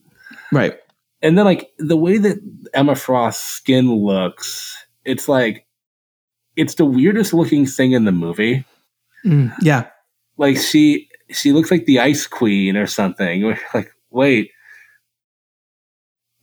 right. 0.52 0.80
And 1.22 1.38
then 1.38 1.46
like 1.46 1.70
the 1.78 1.98
way 1.98 2.18
that 2.18 2.38
Emma 2.74 2.96
Frost's 2.96 3.44
skin 3.44 3.94
looks, 3.94 4.76
it's 5.04 5.30
like 5.30 5.68
it's 6.56 6.76
the 6.76 6.86
weirdest 6.86 7.34
looking 7.34 7.68
thing 7.68 7.92
in 7.92 8.06
the 8.06 8.12
movie. 8.12 8.66
Mm, 9.24 9.54
yeah, 9.62 9.90
like 10.38 10.58
she 10.58 11.08
she 11.30 11.52
looks 11.52 11.70
like 11.70 11.86
the 11.86 12.00
ice 12.00 12.26
queen 12.26 12.78
or 12.78 12.88
something 12.88 13.56
like 13.74 13.92
wait 14.12 14.52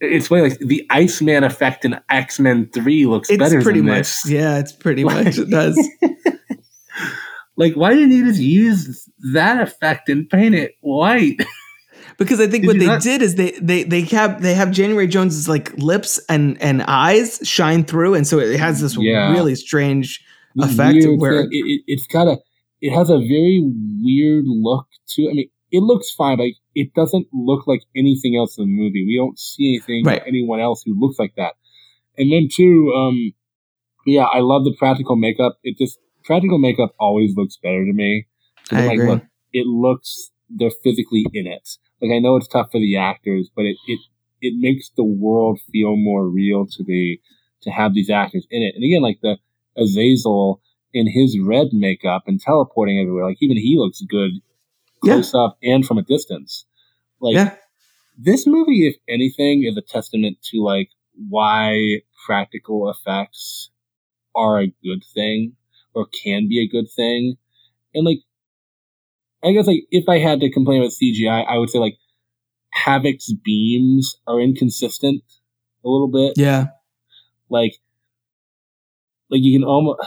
it's 0.03 0.27
funny 0.29 0.43
like 0.43 0.59
the 0.59 0.85
iceman 0.91 1.45
effect 1.45 1.85
in 1.85 1.99
x-men 2.11 2.69
3 2.74 3.07
looks 3.07 3.31
it's 3.31 3.39
better 3.39 3.62
pretty 3.62 3.81
than 3.81 3.87
much. 3.89 3.99
this 4.23 4.31
Yeah, 4.31 4.59
it's 4.59 4.73
pretty 4.73 5.05
Like- 5.05 5.24
much. 5.27 5.39
It 5.39 5.49
does. 5.51 5.79
like 7.57 7.74
why 7.74 7.93
didn't 7.95 8.12
you 8.12 8.27
just 8.27 8.41
use 8.41 9.09
that 9.33 9.61
effect 9.61 10.09
and 10.09 10.29
paint 10.29 10.55
it 10.55 10.73
white 10.81 11.37
because 12.19 12.41
I 12.41 12.47
think 12.47 12.62
Did 12.65 12.69
what 12.69 12.79
they 12.79 12.87
not- 12.87 13.03
did 13.03 13.23
is 13.23 13.35
they 13.37 13.53
they 13.61 13.83
they 13.85 14.03
have 14.03 14.43
they 14.43 14.55
have 14.55 14.70
January 14.70 15.07
Jones's 15.07 15.49
like 15.49 15.73
lips 15.79 16.20
and 16.29 16.61
and 16.62 16.83
eyes 16.83 17.41
shine 17.45 17.85
through, 17.85 18.15
and 18.15 18.27
so 18.27 18.39
it 18.39 18.59
has 18.59 18.81
this 18.81 18.97
Yeah. 18.99 19.33
really 19.33 19.55
strange 19.55 20.24
The 20.57 20.65
effect 20.66 20.99
where 21.19 21.41
it, 21.43 21.49
it, 21.51 21.83
it's 21.87 22.07
got 22.07 22.27
a 22.29 22.39
it 22.81 22.93
has 22.93 23.11
a 23.11 23.19
very 23.19 23.62
weird 24.03 24.45
look 24.47 24.87
to 25.11 25.29
i 25.31 25.33
mean 25.35 25.49
it 25.73 25.82
looks 25.82 26.11
fine 26.12 26.39
like 26.39 26.55
it 26.74 26.93
doesn't 26.94 27.27
look 27.32 27.66
like 27.66 27.81
anything 27.97 28.36
else 28.36 28.57
in 28.59 28.65
the 28.65 28.69
movie 28.82 29.05
we 29.07 29.16
don't 29.16 29.39
see 29.39 29.74
anything 29.74 30.05
Right. 30.05 30.23
anyone 30.27 30.61
else 30.61 30.82
who 30.85 30.94
looks 30.99 31.19
like 31.19 31.35
that 31.36 31.55
and 32.19 32.31
then 32.32 32.49
too 32.53 32.93
um 32.97 33.32
yeah 34.07 34.27
i 34.32 34.39
love 34.40 34.65
the 34.65 34.74
practical 34.78 35.16
makeup 35.16 35.59
it 35.65 35.77
just 35.78 35.99
practical 36.24 36.59
makeup 36.59 36.93
always 37.01 37.35
looks 37.36 37.57
better 37.61 37.85
to 37.85 37.93
me. 37.93 38.27
I 38.70 38.86
like, 38.86 38.94
agree. 38.94 39.07
look 39.09 39.23
it 39.53 39.66
looks 39.66 40.31
they're 40.49 40.70
physically 40.85 41.24
in 41.32 41.47
it 41.47 41.69
like 42.01 42.12
i 42.15 42.19
know 42.19 42.36
it's 42.36 42.49
tough 42.49 42.70
for 42.70 42.78
the 42.78 42.97
actors 42.97 43.51
but 43.57 43.62
it 43.65 43.77
it 43.86 43.99
it 44.40 44.55
makes 44.59 44.90
the 44.97 45.05
world 45.05 45.61
feel 45.73 45.97
more 45.97 46.28
real 46.28 46.66
to 46.66 46.85
be 46.85 47.20
to 47.62 47.70
have 47.70 47.94
these 47.94 48.11
actors 48.11 48.47
in 48.51 48.62
it 48.62 48.74
and 48.74 48.85
again 48.85 49.03
like 49.03 49.20
the 49.23 49.36
azazel 49.77 50.61
in 50.93 51.07
his 51.11 51.39
red 51.40 51.69
makeup 51.73 52.24
and 52.27 52.40
teleporting 52.40 52.99
everywhere. 53.01 53.24
Like 53.24 53.39
even 53.40 53.57
he 53.57 53.77
looks 53.78 54.03
good 54.03 54.32
Yeah. 55.03 55.15
close 55.15 55.35
up 55.35 55.59
and 55.62 55.85
from 55.85 55.99
a 55.99 56.03
distance. 56.03 56.65
Like 57.20 57.35
yeah, 57.35 57.55
this 58.19 58.47
movie, 58.47 58.87
if 58.87 58.97
anything, 59.09 59.65
is 59.65 59.77
a 59.77 59.83
testament 59.83 60.39
to 60.51 60.62
like 60.62 60.91
why 61.29 62.01
practical 62.27 62.91
effects 62.91 63.70
are 64.35 64.61
a 64.61 64.73
good 64.83 65.05
thing 65.15 65.55
or 65.95 66.07
can 66.07 66.49
be 66.49 66.61
a 66.61 66.69
good 66.69 66.89
thing. 66.95 67.37
And 67.95 68.05
like 68.05 68.19
I 69.45 69.53
guess 69.53 69.66
like 69.66 69.85
if 69.91 70.09
I 70.09 70.19
had 70.19 70.41
to 70.41 70.51
complain 70.51 70.81
about 70.81 70.93
CGI, 70.93 71.47
I 71.47 71.59
would 71.59 71.70
say 71.70 71.79
like 71.79 71.99
Havoc's 72.74 73.33
beams 73.33 74.16
are 74.27 74.41
inconsistent 74.41 75.23
a 75.85 75.89
little 75.89 76.09
bit 76.09 76.35
yeah, 76.37 76.66
like 77.51 77.74
like 79.31 79.43
you 79.43 79.59
can 79.59 79.66
almost 79.66 80.01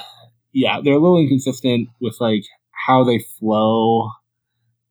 yeah 0.54 0.80
they're 0.84 0.94
a 0.94 1.00
little 1.00 1.20
inconsistent 1.20 1.90
with 2.00 2.16
like 2.20 2.44
how 2.72 3.04
they 3.04 3.20
flow 3.40 4.10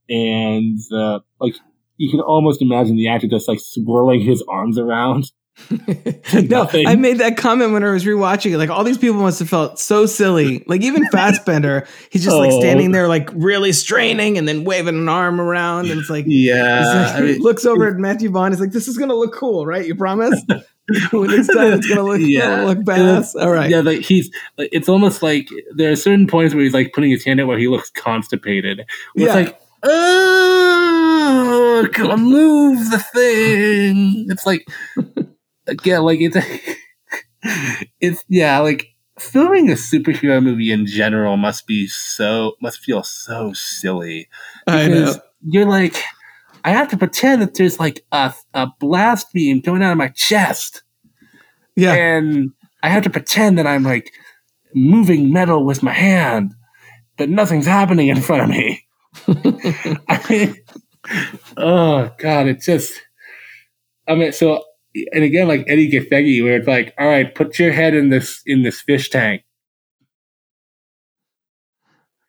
and 0.09 0.79
uh, 0.93 1.21
like 1.41 1.55
you 1.97 2.11
can 2.11 2.21
almost 2.21 2.61
imagine 2.63 2.97
the 2.97 3.09
actor 3.09 3.29
just 3.29 3.49
like 3.49 3.59
swirling 3.61 4.21
his 4.21 4.43
arms 4.49 4.79
around 4.79 5.31
no, 5.71 6.69
I 6.85 6.97
made 6.97 7.19
that 7.19 7.37
comment 7.37 7.73
when 7.73 7.85
I 7.85 7.91
was 7.93 8.05
rewatching 8.05 8.51
it. 8.53 8.59
Like 8.59 8.71
all 8.71 8.83
these 8.83 8.99
people 8.99 9.21
must 9.21 9.39
have 9.39 9.49
felt 9.49 9.79
so 9.79 10.05
silly. 10.05 10.65
Like 10.75 10.83
even 10.83 11.07
Fassbender, 11.13 11.87
he's 12.11 12.25
just 12.25 12.37
like 12.37 12.51
Oh. 12.51 12.59
standing 12.61 12.91
there, 12.91 13.07
like 13.07 13.31
really 13.33 13.71
straining, 13.73 14.37
and 14.37 14.49
then 14.49 14.65
waving 14.65 14.97
an 14.99 15.09
arm 15.09 15.41
around, 15.41 15.91
and 15.93 16.01
it's 16.01 16.11
like. 16.11 16.25
he's 16.27 16.49
yeah 16.49 17.15
like- 17.17 17.25
he 17.25 17.39
looks 17.39 17.65
over 17.65 17.87
at 17.87 17.95
Matthew 17.99 18.31
Vaughn. 18.31 18.51
He's 18.51 18.61
like, 18.61 18.73
"This 18.73 18.89
is 18.89 18.99
gonna 18.99 19.15
look 19.15 19.33
cool, 19.33 19.65
right? 19.65 19.87
You 19.87 19.95
promise? 19.95 20.43
when 21.13 21.31
it's 21.31 21.47
done, 21.47 21.75
it's 21.75 21.87
gonna 21.87 22.03
look, 22.03 22.21
Yeah. 22.21 22.41
gonna 22.57 22.67
look 22.67 22.79
badass. 22.79 23.41
All 23.41 23.51
right, 23.53 23.71
yeah 23.71 23.81
like 23.81 24.01
he's 24.01 24.31
like 24.59 24.71
it's 24.73 24.89
almost 24.89 25.23
like 25.23 25.49
there 25.77 25.93
are 25.93 25.97
certain 25.97 26.27
points 26.27 26.53
where 26.53 26.65
he's 26.65 26.75
like 26.75 26.93
putting 26.93 27.11
his 27.13 27.25
hand 27.25 27.41
out 27.41 27.47
where 27.47 27.59
he 27.59 27.69
looks 27.69 27.91
constipated 27.91 28.85
Where 29.15 29.27
Yeah. 29.29 29.39
it's 29.39 29.51
like 29.51 29.61
oh 29.85 30.65
move 32.17 32.91
the 32.91 32.99
thing 32.99 34.27
it's 34.29 34.47
like 34.47 34.67
again 35.67 36.03
like 36.03 36.19
it's 36.21 36.37
it's 38.01 38.25
yeah 38.29 38.59
like 38.59 38.89
filming 39.19 39.71
a 39.71 39.75
superhero 39.75 40.43
movie 40.43 40.73
in 40.73 40.87
general 40.87 41.37
must 41.37 41.67
be 41.67 41.87
so 41.87 42.53
must 42.61 42.81
feel 42.81 43.03
so 43.03 43.53
silly 43.53 44.29
I 44.67 44.89
know. 44.89 44.95
because 44.95 45.21
you're 45.43 45.67
like 45.67 46.03
I 46.65 46.71
have 46.71 46.89
to 46.89 46.97
pretend 46.97 47.43
that 47.43 47.55
there's 47.55 47.79
like 47.79 48.05
a, 48.11 48.33
a 48.55 48.69
blast 48.81 49.33
beam 49.33 49.61
coming 49.61 49.83
out 49.83 49.93
of 49.93 49.99
my 49.99 50.09
chest 50.09 50.83
Yeah, 51.77 51.93
and 51.93 52.53
I 52.83 52.89
have 52.89 53.03
to 53.05 53.11
pretend 53.11 53.59
that 53.59 53.67
I'm 53.67 53.83
like 53.83 54.13
moving 54.75 55.33
metal 55.33 55.65
with 55.65 55.83
my 55.83 55.93
hand, 55.93 56.55
but 57.17 57.29
nothing's 57.29 57.67
happening 57.67 58.09
in 58.09 58.21
front 58.21 58.43
of 58.43 58.49
me. 58.49 58.85
I 60.09 60.55
oh 61.57 62.11
god, 62.19 62.47
it's 62.49 62.67
just. 62.67 63.01
I 64.09 64.15
mean, 64.15 64.33
so 64.33 64.63
and 65.13 65.25
again, 65.25 65.49
like 65.49 65.69
Edi 65.69 65.91
Gathegi, 65.91 66.43
where 66.45 66.57
it's 66.57 66.69
like, 66.69 66.95
all 66.99 67.07
right, 67.07 67.35
put 67.35 67.59
your 67.59 67.73
head 67.73 67.95
in 67.95 68.11
this 68.11 68.43
in 68.47 68.63
this 68.63 68.81
fish 68.81 69.11
tank. 69.11 69.43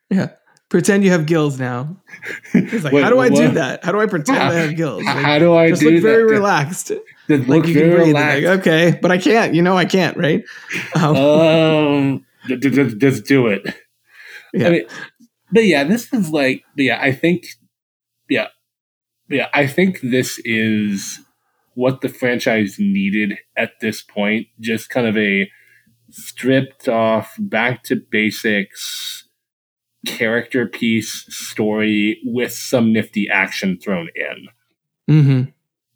yeah. 0.10 0.30
Pretend 0.70 1.04
you 1.04 1.12
have 1.12 1.26
gills 1.28 1.60
now. 1.60 1.96
He's 2.52 2.84
like, 2.84 2.92
Wait, 2.94 3.04
how 3.04 3.10
do 3.12 3.20
I 3.20 3.30
do 3.30 3.50
that? 3.52 3.84
How 3.84 3.92
do 3.92 4.00
I 4.02 4.08
pretend 4.08 4.40
I 4.40 4.54
have 4.56 4.76
gills? 4.76 5.06
How, 5.06 5.14
Like, 5.16 5.24
how 5.26 5.40
do 5.40 5.54
I 5.56 5.70
just 5.70 5.82
do 5.82 5.92
look 5.92 6.02
very 6.02 6.24
that? 6.24 6.34
relaxed. 6.34 6.88
Just 6.88 7.02
Like 7.30 7.48
look 7.48 7.68
you 7.68 7.74
can 7.76 7.84
very 7.84 7.96
breathe. 7.96 8.08
relaxed. 8.08 8.44
Like, 8.46 8.60
okay, 8.60 9.00
but 9.00 9.12
I 9.12 9.18
can't. 9.20 9.54
You 9.54 9.62
know, 9.62 9.78
I 9.78 9.86
can't, 9.86 10.18
right? 10.18 10.44
Um, 10.96 11.16
um, 11.16 12.26
ju- 12.48 12.58
ju- 12.58 12.70
just, 12.72 12.98
just 12.98 13.26
do 13.26 13.48
it. 13.48 13.64
Yeah. 14.54 14.68
I 14.68 14.70
mean, 14.72 14.86
but 15.56 15.66
yeah, 15.66 15.86
this 15.86 16.12
is 16.14 16.32
like, 16.32 16.64
but 16.76 16.84
yeah, 16.84 17.00
I 17.02 17.14
think, 17.14 17.46
yeah, 18.30 18.48
yeah, 19.30 19.48
I 19.54 19.68
think 19.68 20.02
this 20.02 20.38
is 20.44 21.22
what 21.76 22.02
the 22.02 22.10
franchise 22.10 22.76
needed 22.78 23.38
at 23.56 23.80
this 23.80 24.04
point. 24.04 24.48
Just 24.60 24.90
kind 24.90 25.08
of 25.08 25.18
a 25.18 25.50
stripped 26.12 26.90
off, 26.90 27.36
back 27.40 27.84
to 27.84 27.96
basics 27.96 29.30
character 30.06 30.68
piece 30.68 31.26
story 31.30 32.20
with 32.26 32.52
some 32.52 32.92
nifty 32.92 33.30
action 33.30 33.80
thrown 33.80 34.10
in. 34.14 34.48
mhm. 35.10 35.54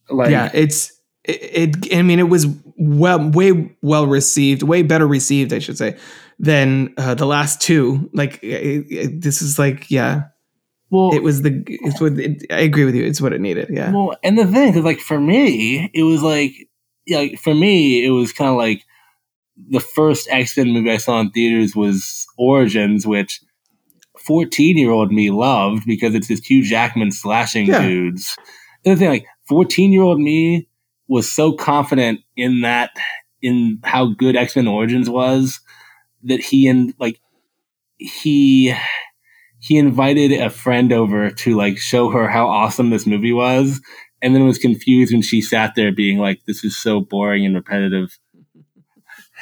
Like, 0.10 0.32
yeah, 0.32 0.50
it's 0.54 0.94
it, 1.26 1.76
it 1.86 1.96
I 1.96 2.02
mean 2.02 2.20
it 2.20 2.30
was 2.30 2.48
well 2.78 3.30
way 3.30 3.76
well 3.82 4.08
received, 4.08 4.64
way 4.64 4.84
better 4.84 5.06
received, 5.06 5.52
I 5.52 5.60
should 5.60 5.78
say, 5.78 5.98
than 6.40 6.94
uh, 6.98 7.14
the 7.16 7.26
last 7.26 7.62
two. 7.62 8.10
Like 8.14 8.42
it, 8.44 8.86
it, 8.90 9.22
this 9.22 9.42
is 9.42 9.60
like 9.60 9.92
yeah, 9.92 10.24
Well, 10.90 11.14
it 11.14 11.22
was 11.24 11.42
the 11.42 11.64
it's 11.68 12.00
what 12.02 12.18
it, 12.18 12.44
I 12.52 12.62
agree 12.62 12.86
with 12.86 12.96
you. 12.96 13.04
It's 13.06 13.22
what 13.22 13.34
it 13.34 13.42
needed. 13.42 13.68
Yeah. 13.72 13.92
Well, 13.92 14.16
and 14.24 14.38
the 14.38 14.48
thing 14.48 14.74
is, 14.74 14.84
like, 14.84 15.00
for 15.00 15.20
me, 15.20 15.90
it 15.94 16.04
was 16.04 16.22
like, 16.24 16.54
yeah, 17.06 17.18
like, 17.20 17.40
for 17.40 17.54
me, 17.54 18.06
it 18.06 18.12
was 18.12 18.32
kind 18.34 18.50
of 18.50 18.56
like 18.58 18.84
the 19.70 19.80
first 19.82 20.28
X 20.32 20.56
Men 20.58 20.70
movie 20.72 20.92
I 20.92 20.98
saw 20.98 21.20
in 21.20 21.32
theaters 21.32 21.76
was 21.76 22.26
Origins, 22.38 23.06
which 23.06 23.42
14 24.26 24.78
year 24.78 24.92
old 24.92 25.12
me 25.12 25.32
loved 25.32 25.84
because 25.86 26.16
it's 26.16 26.28
this 26.28 26.40
Hugh 26.46 26.64
Jackman 26.64 27.12
slashing 27.12 27.66
Yeah. 27.68 27.82
dudes. 27.86 28.38
The 28.84 28.92
other 28.92 29.00
thing, 29.00 29.10
like, 29.10 29.26
14 29.48 29.92
year 29.92 30.04
old 30.04 30.20
me 30.20 30.68
was 31.10 31.30
so 31.32 31.52
confident 31.52 32.22
in 32.38 32.62
that, 32.62 32.92
in 33.42 33.80
how 33.84 34.08
good 34.14 34.36
X 34.38 34.56
Men 34.56 34.68
Origins 34.68 35.10
was, 35.10 35.60
that 36.24 36.42
he 36.42 36.68
and, 36.68 36.94
like, 37.00 37.20
he 37.98 38.74
he 39.60 39.78
invited 39.78 40.32
a 40.32 40.50
friend 40.50 40.92
over 40.92 41.30
to 41.30 41.56
like 41.56 41.78
show 41.78 42.10
her 42.10 42.28
how 42.28 42.48
awesome 42.48 42.90
this 42.90 43.06
movie 43.06 43.34
was 43.34 43.82
and 44.22 44.34
then 44.34 44.46
was 44.46 44.58
confused 44.58 45.12
when 45.12 45.22
she 45.22 45.42
sat 45.42 45.74
there 45.76 45.92
being 45.92 46.18
like 46.18 46.40
this 46.48 46.64
is 46.64 46.76
so 46.78 47.02
boring 47.02 47.46
and 47.46 47.56
repetitive. 47.56 48.18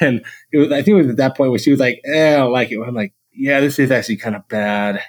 And 0.00 0.24
it 0.52 0.58
was 0.58 0.70
i 0.70 0.80
think 0.82 0.88
it 0.94 1.02
was 1.02 1.08
at 1.08 1.16
that 1.16 1.36
point 1.36 1.50
where 1.50 1.58
she 1.58 1.72
was 1.72 1.80
like 1.80 2.00
eh, 2.04 2.34
i 2.34 2.36
don't 2.36 2.52
like 2.52 2.70
it. 2.70 2.78
I'm 2.80 2.94
like 2.94 3.14
yeah 3.32 3.60
this 3.60 3.78
is 3.78 3.90
actually 3.90 4.18
kind 4.18 4.36
of 4.36 4.46
bad. 4.48 5.00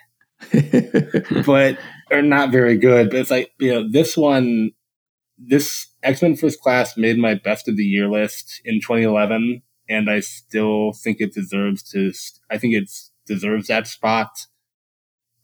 But 1.45 1.77
or 2.11 2.21
not 2.23 2.51
very 2.51 2.77
good 2.77 3.09
but 3.11 3.19
it's 3.19 3.29
like 3.29 3.51
you 3.59 3.71
know 3.71 3.87
this 3.89 4.17
one 4.17 4.71
this 5.37 5.87
x-men 6.01 6.35
first 6.35 6.59
class 6.59 6.97
made 6.97 7.17
my 7.19 7.35
best 7.35 7.67
of 7.67 7.77
the 7.77 7.83
year 7.83 8.09
list 8.09 8.61
in 8.65 8.79
2011 8.81 9.61
and 9.90 10.10
i 10.10 10.20
still 10.20 10.94
think 10.94 11.20
it 11.20 11.34
deserves 11.34 11.82
to 11.84 12.11
i 12.49 12.57
think 12.57 12.74
it 12.74 12.90
deserves 13.28 13.68
that 13.68 13.88
spot 13.88 14.30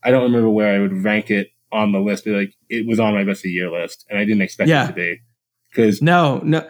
i 0.04 0.12
don't 0.12 0.24
remember 0.24 0.50
where 0.50 0.76
i 0.76 0.80
would 0.80 1.04
rank 1.04 1.30
it 1.32 1.48
on 1.72 1.92
the 1.92 2.00
list 2.00 2.24
but 2.26 2.34
like 2.34 2.54
it 2.70 2.88
was 2.88 3.00
on 3.00 3.14
my 3.14 3.24
best 3.24 3.40
of 3.40 3.44
the 3.44 3.50
year 3.50 3.70
list 3.72 4.06
and 4.10 4.18
i 4.20 4.24
didn't 4.26 4.42
expect 4.42 4.70
Yeah. 4.70 4.86
it 4.86 4.88
to 4.88 4.94
be 4.94 5.20
because 5.72 6.02
no, 6.02 6.40
no. 6.44 6.66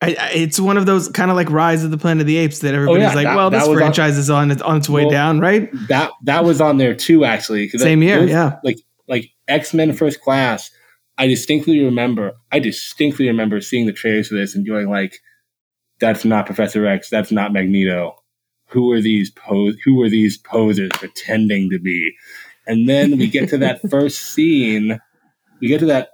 I, 0.00 0.14
I, 0.20 0.30
it's 0.34 0.60
one 0.60 0.76
of 0.76 0.86
those 0.86 1.08
kind 1.08 1.30
of 1.30 1.36
like 1.36 1.50
Rise 1.50 1.82
of 1.82 1.90
the 1.90 1.98
Planet 1.98 2.20
of 2.20 2.26
the 2.28 2.36
Apes 2.36 2.60
that 2.60 2.72
everybody's 2.74 3.02
Oh, 3.06 3.08
yeah, 3.08 3.14
like, 3.14 3.24
that- 3.24 3.34
well, 3.34 3.50
that 3.50 3.60
this 3.60 3.68
was 3.68 3.76
on- 3.76 3.80
franchise 3.82 4.16
is 4.18 4.30
on 4.30 4.50
its 4.50 4.62
on 4.62 4.76
its 4.76 4.88
way 4.88 5.02
Well, 5.04 5.10
down, 5.10 5.40
right? 5.40 5.70
that 5.88 6.12
that 6.24 6.44
was 6.44 6.60
on 6.60 6.76
there 6.76 6.94
too 6.94 7.24
actually. 7.24 7.68
Same 7.70 8.00
that- 8.00 8.06
year, 8.06 8.20
those- 8.20 8.30
yeah. 8.30 8.58
like 8.62 8.78
like 9.08 9.30
x-men 9.48 9.94
first 9.94 10.20
class 10.20 10.70
i 11.16 11.26
distinctly 11.26 11.82
remember 11.82 12.32
i 12.52 12.58
distinctly 12.58 13.26
remember 13.26 13.60
seeing 13.62 13.86
the 13.86 13.92
trailers 13.92 14.28
for 14.28 14.34
this 14.34 14.54
and 14.54 14.66
going 14.66 14.88
like 14.90 15.18
that's 16.00 16.24
not 16.24 16.46
professor 16.46 16.86
x 16.86 17.10
that's 17.10 17.32
not 17.32 17.52
magneto 17.52 18.14
who 18.66 18.90
are 18.92 19.00
these 19.00 19.30
pose 19.30 19.76
who 19.84 20.00
are 20.02 20.08
these 20.08 20.38
posers 20.38 20.90
pretending 20.94 21.70
to 21.70 21.78
be 21.78 22.12
and 22.66 22.88
then 22.88 23.16
we 23.18 23.26
get 23.28 23.48
to 23.48 23.58
that 23.58 23.80
first 23.90 24.18
scene 24.18 25.00
we 25.60 25.68
get 25.68 25.80
to 25.80 25.86
that 25.86 26.10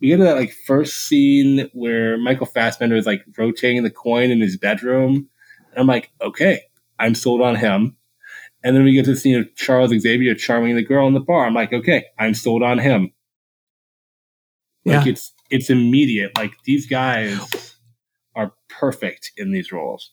we 0.00 0.08
get 0.08 0.16
to 0.18 0.24
that 0.24 0.36
like 0.36 0.52
first 0.66 1.06
scene 1.06 1.68
where 1.72 2.16
michael 2.18 2.46
fassbender 2.46 2.96
is 2.96 3.06
like 3.06 3.22
rotating 3.36 3.82
the 3.82 3.90
coin 3.90 4.30
in 4.30 4.40
his 4.40 4.56
bedroom 4.56 5.28
and 5.70 5.78
i'm 5.78 5.86
like 5.86 6.10
okay 6.20 6.62
i'm 6.98 7.14
sold 7.14 7.40
on 7.42 7.54
him 7.56 7.94
and 8.64 8.74
then 8.74 8.82
we 8.82 8.92
get 8.92 9.04
to 9.04 9.12
the 9.12 9.16
scene 9.16 9.38
of 9.38 9.54
Charles 9.54 9.92
Xavier 9.96 10.34
charming 10.34 10.74
the 10.74 10.82
girl 10.84 11.06
in 11.06 11.14
the 11.14 11.20
bar. 11.20 11.46
I'm 11.46 11.54
like, 11.54 11.72
okay, 11.72 12.06
I'm 12.18 12.34
sold 12.34 12.62
on 12.62 12.78
him. 12.78 13.12
Like 14.84 15.06
Yeah. 15.06 15.12
it's 15.12 15.32
it's 15.50 15.70
immediate. 15.70 16.36
Like 16.36 16.52
these 16.64 16.86
guys 16.86 17.67
are 18.38 18.52
perfect 18.70 19.32
in 19.36 19.52
these 19.52 19.70
roles. 19.72 20.12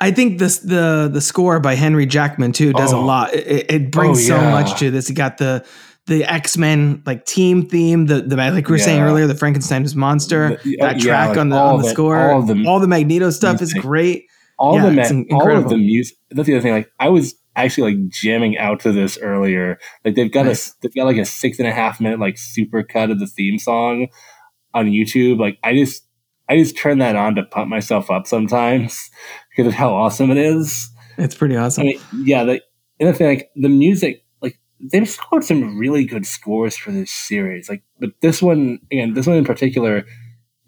I 0.00 0.10
think 0.10 0.38
this 0.38 0.58
the 0.58 1.10
the 1.12 1.20
score 1.20 1.58
by 1.60 1.74
Henry 1.74 2.06
Jackman 2.06 2.52
too 2.52 2.72
does 2.72 2.92
a 2.92 2.96
Oh. 2.96 3.04
lot. 3.04 3.34
It, 3.34 3.70
it- 3.70 3.90
brings 3.90 4.18
Oh, 4.30 4.36
so 4.36 4.40
much 4.50 4.78
to 4.80 4.90
this. 4.90 5.08
You 5.10 5.14
got 5.14 5.38
the 5.38 5.64
the 6.06 6.24
X 6.24 6.56
Men 6.56 7.02
like 7.06 7.24
team 7.26 7.66
theme, 7.66 8.06
the 8.06 8.20
the 8.22 8.36
like 8.36 8.68
we 8.68 8.72
were 8.72 8.78
saying 8.78 9.00
earlier, 9.02 9.26
the 9.26 9.34
Frankenstein's 9.34 9.96
monster, 9.96 10.60
The- 10.64 10.76
that 10.80 10.98
yeah, 10.98 11.04
track 11.04 11.28
like 11.30 11.38
on 11.38 11.48
the 11.48 11.56
on 11.56 11.82
the 11.82 11.88
it- 11.88 11.90
score, 11.92 12.30
all 12.30 12.42
the 12.42 12.64
all 12.66 12.78
the 12.80 12.86
Magneto 12.88 13.30
stuff 13.30 13.60
is 13.62 13.72
great. 13.74 14.24
All 14.58 14.76
Yeah, 14.76 14.86
the 14.90 15.26
ma- 15.28 15.36
all 15.38 15.56
of 15.56 15.68
the 15.68 15.76
music. 15.76 16.16
That's 16.30 16.46
the 16.46 16.54
other 16.54 16.62
thing. 16.62 16.72
Like 16.72 16.90
I 17.00 17.08
was 17.08 17.34
actually 17.56 17.94
like 17.94 18.08
jamming 18.10 18.56
out 18.58 18.80
to 18.80 18.92
this 18.92 19.18
earlier. 19.20 19.78
Like 20.04 20.14
they've 20.14 20.30
got 20.32 20.46
Nice. 20.46 20.68
a 20.70 20.72
they've 20.82 20.94
got 20.94 21.04
like 21.06 21.16
a 21.16 21.24
six 21.24 21.58
and 21.58 21.66
a 21.68 21.72
half 21.72 22.00
minute 22.00 22.20
like 22.20 22.36
super 22.38 22.82
cut 22.82 23.10
of 23.10 23.18
the 23.18 23.26
theme 23.26 23.58
song 23.58 24.08
on 24.74 24.86
YouTube. 24.86 25.38
Like 25.40 25.58
I 25.64 25.74
just 25.74 26.02
I 26.48 26.56
just 26.56 26.76
turn 26.76 26.98
that 26.98 27.16
on 27.16 27.34
to 27.34 27.42
pump 27.42 27.68
myself 27.68 28.10
up 28.10 28.26
sometimes 28.26 29.10
because 29.50 29.68
of 29.68 29.74
how 29.74 29.94
awesome 29.94 30.30
it 30.30 30.36
is. 30.36 30.90
It's 31.18 31.34
pretty 31.34 31.56
awesome. 31.56 31.82
I 31.82 31.86
mean, 31.86 32.00
yeah, 32.24 32.44
the 32.44 32.60
and 33.00 33.08
the 33.08 33.12
thing, 33.12 33.26
like 33.26 33.50
the 33.56 33.68
music, 33.68 34.24
like 34.40 34.58
they've 34.80 35.08
scored 35.08 35.44
some 35.44 35.78
really 35.78 36.04
good 36.04 36.26
scores 36.26 36.76
for 36.76 36.92
this 36.92 37.10
series. 37.10 37.68
Like, 37.68 37.82
but 37.98 38.10
this 38.20 38.42
one, 38.42 38.78
again, 38.92 39.14
this 39.14 39.26
one 39.26 39.36
in 39.36 39.44
particular 39.44 40.04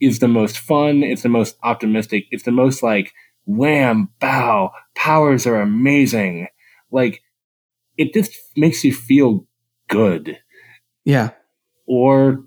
is 0.01 0.19
the 0.19 0.29
most 0.29 0.59
fun. 0.59 1.03
It's 1.03 1.23
the 1.23 1.29
most 1.29 1.57
optimistic. 1.63 2.25
It's 2.31 2.45
the 2.45 2.53
most 2.53 2.83
like 2.83 3.13
wham, 3.45 4.11
bow, 4.21 4.73
powers 4.95 5.47
are 5.47 5.61
amazing. 5.61 6.49
Like, 6.91 7.23
it 7.97 8.15
just 8.15 8.33
makes 8.57 8.85
you 8.85 8.93
feel 8.95 9.47
good 9.89 10.39
yeah, 11.09 11.31
or 11.87 12.45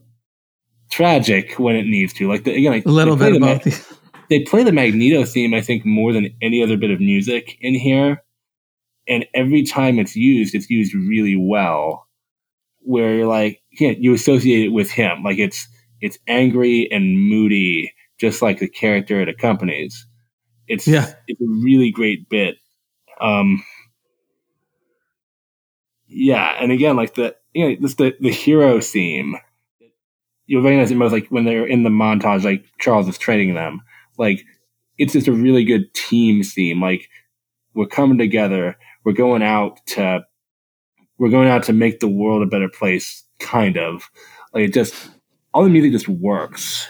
tragic 0.92 1.58
when 1.60 1.76
it 1.76 1.86
needs 1.88 2.14
to. 2.14 2.28
Like, 2.28 2.44
the, 2.44 2.56
again, 2.56 2.72
like 2.74 2.86
a 2.86 2.90
little 2.90 3.16
bit 3.16 3.34
the 3.34 3.40
Ma- 3.40 3.60
they 4.30 4.42
play 4.42 4.64
the 4.64 4.72
Magneto 4.72 5.26
theme, 5.26 5.54
I 5.54 5.62
think, 5.62 5.86
more 5.86 6.14
than 6.14 6.30
any 6.42 6.62
other 6.64 6.78
bit 6.78 6.92
of 6.92 7.00
music 7.00 7.58
in 7.62 7.74
here. 7.74 8.24
And 9.08 9.26
every 9.34 9.64
time 9.64 10.00
it's 10.00 10.16
used, 10.16 10.54
it's 10.56 10.70
used 10.70 10.94
really 10.94 11.36
well. 11.36 12.08
Where 12.84 13.16
you're 13.16 13.28
like, 13.28 13.62
yeah, 13.80 13.92
you 13.98 14.14
associate 14.14 14.66
it 14.66 14.70
with 14.70 14.90
him. 14.92 15.24
Like 15.24 15.38
it's 15.40 15.68
it's 16.02 16.18
angry 16.28 16.88
and 16.92 17.20
moody, 17.30 17.94
just 18.20 18.42
like 18.42 18.60
the 18.60 18.68
character 18.68 19.22
it 19.22 19.30
accompanies. 19.30 20.08
It's 20.68 20.88
Yeah. 20.88 21.14
it's 21.28 21.42
a 21.42 21.46
really 21.48 21.92
great 21.92 22.28
bit. 22.30 22.56
Um 23.20 23.64
Yeah, 26.08 26.58
and 26.62 26.72
again, 26.72 26.96
like 26.96 27.14
the 27.16 27.36
you 27.54 27.70
know, 27.70 27.76
this 27.82 27.96
the, 27.96 28.16
the 28.20 28.32
hero 28.32 28.80
theme. 28.82 29.36
You'll 30.48 30.64
recognize 30.64 30.92
it 30.92 30.96
most 30.96 31.12
like 31.12 31.28
when 31.28 31.46
they're 31.46 31.66
in 31.66 31.84
the 31.84 31.90
montage, 31.90 32.44
like 32.44 32.66
Charles 32.80 33.08
is 33.08 33.18
training 33.18 33.54
them. 33.54 33.82
Like 34.18 34.44
it's 34.98 35.14
just 35.14 35.28
a 35.28 35.34
really 35.34 35.64
good 35.64 35.94
team 35.94 36.44
theme 36.44 36.82
like 36.82 37.08
we're 37.74 37.88
coming 37.88 38.18
together. 38.18 38.78
We're 39.04 39.14
going 39.14 39.44
out 39.44 39.86
to 39.88 40.22
we're 41.18 41.30
going 41.30 41.48
out 41.48 41.64
to 41.64 41.74
make 41.74 42.00
the 42.00 42.08
world 42.08 42.42
a 42.42 42.48
better 42.48 42.70
place 42.70 43.24
kind 43.40 43.78
of. 43.78 44.10
Like 44.54 44.66
it 44.66 44.74
just 44.74 44.96
all 45.54 45.64
the 45.64 45.70
music 45.70 45.92
just 45.92 46.08
works. 46.08 46.88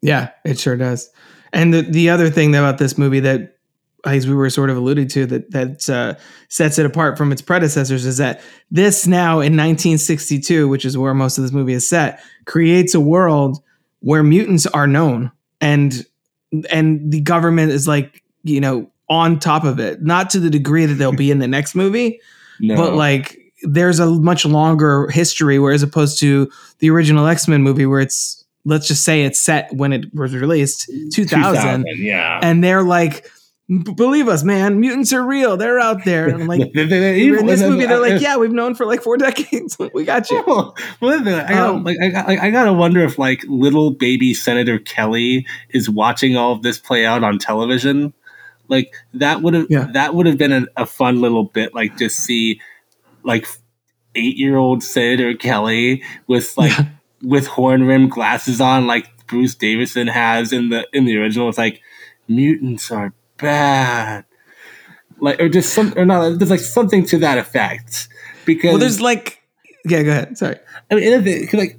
Yeah, 0.00 0.30
it 0.44 0.58
sure 0.58 0.76
does. 0.76 1.10
And 1.52 1.72
the 1.72 1.82
the 1.82 2.10
other 2.10 2.30
thing 2.30 2.54
about 2.54 2.78
this 2.78 2.98
movie 2.98 3.20
that 3.20 3.57
as 4.04 4.26
we 4.26 4.34
were 4.34 4.50
sort 4.50 4.70
of 4.70 4.76
alluded 4.76 5.10
to 5.10 5.26
that 5.26 5.50
that 5.50 5.88
uh, 5.88 6.14
sets 6.48 6.78
it 6.78 6.86
apart 6.86 7.18
from 7.18 7.32
its 7.32 7.42
predecessors 7.42 8.06
is 8.06 8.18
that 8.18 8.40
this 8.70 9.06
now 9.06 9.34
in 9.34 9.56
1962, 9.56 10.68
which 10.68 10.84
is 10.84 10.96
where 10.96 11.14
most 11.14 11.38
of 11.38 11.42
this 11.42 11.52
movie 11.52 11.72
is 11.72 11.88
set, 11.88 12.22
creates 12.44 12.94
a 12.94 13.00
world 13.00 13.62
where 14.00 14.22
mutants 14.22 14.66
are 14.66 14.86
known 14.86 15.32
and 15.60 16.06
and 16.70 17.10
the 17.10 17.20
government 17.20 17.72
is 17.72 17.88
like 17.88 18.22
you 18.44 18.60
know 18.60 18.90
on 19.10 19.38
top 19.38 19.64
of 19.64 19.80
it, 19.80 20.02
not 20.02 20.30
to 20.30 20.40
the 20.40 20.50
degree 20.50 20.84
that 20.86 20.94
they'll 20.94 21.12
be 21.12 21.30
in 21.30 21.38
the 21.38 21.48
next 21.56 21.74
movie, 21.74 22.20
no. 22.60 22.76
but 22.76 22.94
like 22.94 23.38
there's 23.62 23.98
a 23.98 24.06
much 24.06 24.44
longer 24.44 25.08
history 25.08 25.58
where 25.58 25.72
as 25.72 25.82
opposed 25.82 26.20
to 26.20 26.48
the 26.78 26.88
original 26.90 27.26
x-men 27.26 27.62
movie 27.62 27.86
where 27.86 28.00
it's 28.00 28.44
let's 28.64 28.86
just 28.86 29.02
say 29.02 29.24
it's 29.24 29.40
set 29.40 29.72
when 29.74 29.92
it 29.92 30.14
was 30.14 30.34
released 30.34 30.90
2000, 31.12 31.86
yeah. 31.96 32.38
And 32.42 32.62
they're 32.62 32.82
like 32.82 33.24
"B- 33.24 33.30
believe 33.68 34.28
us 34.28 34.42
man 34.42 34.80
mutants 34.80 35.12
are 35.12 35.22
real 35.26 35.58
they're 35.58 35.78
out 35.78 36.02
there 36.06 36.26
and 36.26 36.40
i'm 36.40 36.48
like 36.48 36.60
They- 36.72 36.86
they- 36.86 36.98
they- 37.00 37.26
in 37.38 37.44
this 37.44 37.60
movie 37.60 37.84
they're 37.84 38.00
like 38.00 38.20
yeah 38.22 38.36
we've 38.38 38.50
known 38.52 38.74
for 38.74 38.86
like 38.86 39.02
four 39.02 39.16
decades 39.18 39.76
we 39.94 40.04
got 40.04 40.30
you 40.30 40.42
well, 40.46 40.74
wait 41.02 41.20
a 41.20 41.24
minute. 41.24 41.44
I 41.44 41.48
gotta, 41.52 41.72
Um, 41.74 41.84
like, 41.84 41.98
I, 42.02 42.08
got- 42.08 42.28
like, 42.28 42.38
I 42.40 42.50
gotta 42.50 42.72
wonder 42.72 43.00
if 43.04 43.18
like 43.18 43.44
little 43.46 43.90
baby 43.90 44.32
Senator 44.32 44.78
Kelly 44.78 45.46
is 45.70 45.90
watching 45.90 46.34
all 46.36 46.52
of 46.52 46.62
this 46.62 46.78
play 46.78 47.04
out 47.04 47.22
on 47.22 47.38
television. 47.38 48.14
Like 48.68 48.94
that 49.14 49.42
would 49.42 49.52
have 49.54 49.66
Yeah. 49.68 49.88
that 49.92 50.14
would 50.14 50.24
have 50.26 50.38
been 50.38 50.52
a, 50.52 50.66
a 50.76 50.86
fun 50.86 51.20
little 51.20 51.44
bit. 51.44 51.74
Like 51.74 51.96
to 51.98 52.08
see 52.08 52.60
like 53.22 53.46
eight 54.14 54.36
year 54.38 54.56
old 54.56 54.82
Senator 54.82 55.34
Kelly 55.34 56.02
with 56.26 56.56
like 56.56 56.72
Yeah. 56.78 56.86
with 57.22 57.46
horn 57.48 57.84
rimmed 57.84 58.12
glasses 58.12 58.60
on, 58.62 58.86
like 58.86 59.26
Bruce 59.26 59.54
Davison 59.54 60.06
has 60.06 60.52
in 60.54 60.70
the 60.70 60.86
in 60.94 61.04
the 61.04 61.18
original. 61.18 61.48
It's 61.50 61.58
like 61.58 61.82
mutants 62.28 62.90
are 62.90 63.12
bad. 63.38 64.24
Like 65.20 65.40
or 65.40 65.48
just 65.48 65.72
some 65.74 65.94
or 65.96 66.04
not. 66.04 66.38
There's 66.38 66.50
like 66.50 66.60
something 66.60 67.04
to 67.06 67.18
that 67.18 67.38
effect 67.38 68.08
because 68.44 68.70
well 68.70 68.78
there's 68.78 69.00
like 69.00 69.42
yeah 69.84 70.02
go 70.02 70.10
ahead 70.10 70.38
sorry 70.38 70.56
I 70.90 70.94
mean, 70.94 71.12
and 71.12 71.24
the- 71.24 71.46
'cause, 71.46 71.54
like, 71.58 71.78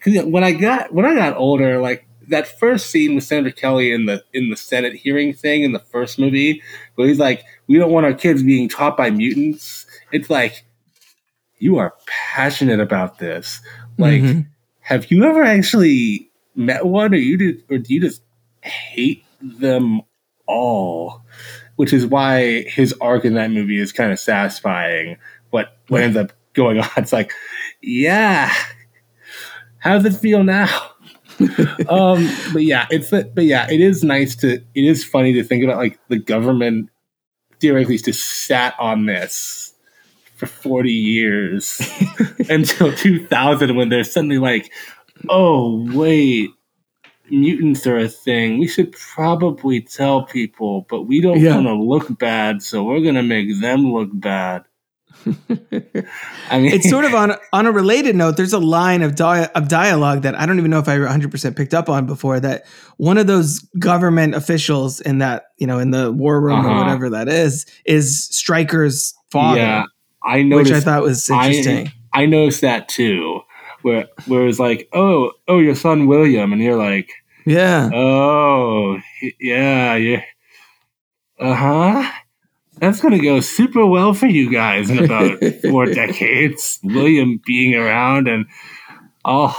cause, 0.00 0.12
you 0.14 0.22
know, 0.22 0.28
when 0.28 0.44
I 0.44 0.52
got 0.52 0.92
when 0.94 1.04
I 1.04 1.14
got 1.14 1.36
older, 1.36 1.78
like 1.80 2.06
that 2.28 2.46
first 2.46 2.90
scene 2.90 3.14
with 3.16 3.24
Senator 3.24 3.50
Kelly 3.50 3.92
in 3.92 4.06
the 4.06 4.22
in 4.32 4.50
the 4.50 4.56
Senate 4.56 4.94
hearing 4.94 5.32
thing 5.32 5.62
in 5.62 5.72
the 5.72 5.78
first 5.80 6.18
movie, 6.18 6.62
where 6.94 7.08
he's 7.08 7.18
like, 7.18 7.44
"We 7.66 7.76
don't 7.76 7.90
want 7.92 8.06
our 8.06 8.14
kids 8.14 8.42
being 8.42 8.68
taught 8.68 8.96
by 8.96 9.10
mutants." 9.10 9.84
It's 10.12 10.30
like 10.30 10.64
you 11.58 11.76
are 11.78 11.94
passionate 12.06 12.80
about 12.80 13.18
this. 13.18 13.60
Like, 13.98 14.22
Mm-hmm. 14.22 14.40
have 14.80 15.10
you 15.10 15.24
ever 15.24 15.42
actually 15.42 16.30
met 16.54 16.86
one, 16.86 17.12
or 17.12 17.18
you 17.18 17.36
do, 17.36 17.60
or 17.70 17.78
do 17.78 17.92
you 17.94 18.00
just 18.00 18.22
hate 18.62 19.24
them 19.42 20.00
all? 20.46 21.22
Which 21.76 21.92
is 21.92 22.06
why 22.06 22.62
his 22.62 22.94
arc 23.00 23.24
in 23.24 23.34
that 23.34 23.50
movie 23.50 23.78
is 23.80 23.92
kind 23.92 24.12
of 24.12 24.20
satisfying. 24.20 25.16
What 25.50 25.76
what 25.88 26.02
ends 26.02 26.16
up 26.16 26.32
going 26.52 26.78
on? 26.80 26.88
It's 26.96 27.12
like, 27.12 27.32
yeah, 27.82 28.52
how 29.78 29.98
does 29.98 30.14
it 30.14 30.18
feel 30.18 30.44
now? 30.44 30.90
um, 31.88 32.30
but 32.52 32.62
yeah, 32.62 32.86
it's 32.90 33.10
but 33.10 33.44
yeah, 33.44 33.70
it 33.70 33.80
is 33.80 34.04
nice 34.04 34.36
to. 34.36 34.54
It 34.54 34.84
is 34.84 35.04
funny 35.04 35.32
to 35.34 35.44
think 35.44 35.64
about 35.64 35.78
like 35.78 35.98
the 36.08 36.18
government 36.18 36.90
theoretically 37.60 37.98
just 37.98 38.46
sat 38.46 38.74
on 38.78 39.06
this 39.06 39.74
for 40.36 40.46
forty 40.46 40.92
years 40.92 41.80
until 42.48 42.92
two 42.92 43.26
thousand 43.26 43.74
when 43.76 43.88
they're 43.88 44.04
suddenly 44.04 44.38
like, 44.38 44.70
oh 45.28 45.86
wait, 45.92 46.50
mutants 47.30 47.86
are 47.86 47.98
a 47.98 48.08
thing. 48.08 48.58
We 48.58 48.68
should 48.68 48.92
probably 48.92 49.80
tell 49.80 50.24
people, 50.24 50.86
but 50.88 51.02
we 51.02 51.20
don't 51.20 51.40
Yeah. 51.40 51.54
want 51.54 51.66
to 51.66 51.74
look 51.74 52.18
bad, 52.18 52.62
so 52.62 52.82
we're 52.84 53.00
gonna 53.00 53.22
make 53.22 53.60
them 53.60 53.92
look 53.92 54.10
bad. 54.12 54.64
I 55.26 56.58
mean, 56.58 56.72
it's 56.72 56.88
sort 56.90 57.04
of 57.04 57.14
on 57.14 57.34
on 57.52 57.66
a 57.66 57.72
related 57.72 58.14
note. 58.16 58.36
There's 58.36 58.52
a 58.52 58.58
line 58.58 59.02
of 59.02 59.14
dia- 59.14 59.50
of 59.54 59.68
dialogue 59.68 60.22
that 60.22 60.34
I 60.38 60.44
don't 60.44 60.58
even 60.58 60.70
know 60.70 60.80
if 60.80 60.88
I 60.88 60.98
100 60.98 61.30
percent 61.30 61.56
picked 61.56 61.72
up 61.72 61.88
on 61.88 62.04
before. 62.06 62.40
That 62.40 62.66
one 62.98 63.16
of 63.16 63.26
those 63.26 63.60
government 63.78 64.34
officials 64.34 65.00
in 65.00 65.18
that 65.18 65.44
you 65.56 65.66
know 65.66 65.78
in 65.78 65.92
the 65.92 66.12
war 66.12 66.40
room 66.40 66.66
or 66.66 66.70
Uh-huh. 66.70 66.80
whatever 66.82 67.10
that 67.10 67.28
is 67.28 67.64
is 67.86 68.24
Stryker's 68.28 69.14
father, 69.30 69.60
yeah, 69.60 69.84
I 70.22 70.42
know. 70.42 70.56
which. 70.56 70.70
I 70.72 70.80
thought 70.80 71.02
was 71.02 71.28
interesting. 71.30 71.90
I, 72.12 72.22
I 72.22 72.26
noticed 72.26 72.60
that 72.60 72.88
too. 72.88 73.40
Where 73.84 74.08
where 74.26 74.46
it's 74.48 74.58
like, 74.58 74.88
oh, 74.92 75.32
oh, 75.46 75.58
your 75.58 75.74
son 75.74 76.06
William, 76.06 76.52
and 76.52 76.62
you're 76.62 76.76
like, 76.76 77.10
yeah, 77.44 77.90
oh, 77.92 78.98
yeah, 79.38 79.94
yeah, 79.96 80.22
uh 81.38 81.54
huh. 81.54 82.10
That's 82.78 83.00
gonna 83.00 83.20
go 83.22 83.40
super 83.40 83.86
well 83.86 84.14
for 84.14 84.26
you 84.26 84.50
guys 84.50 84.90
in 84.90 84.98
about 85.04 85.38
four 85.70 85.86
decades. 85.86 86.80
William 86.82 87.40
being 87.46 87.74
around, 87.74 88.26
and 88.26 88.46
oh, 89.24 89.56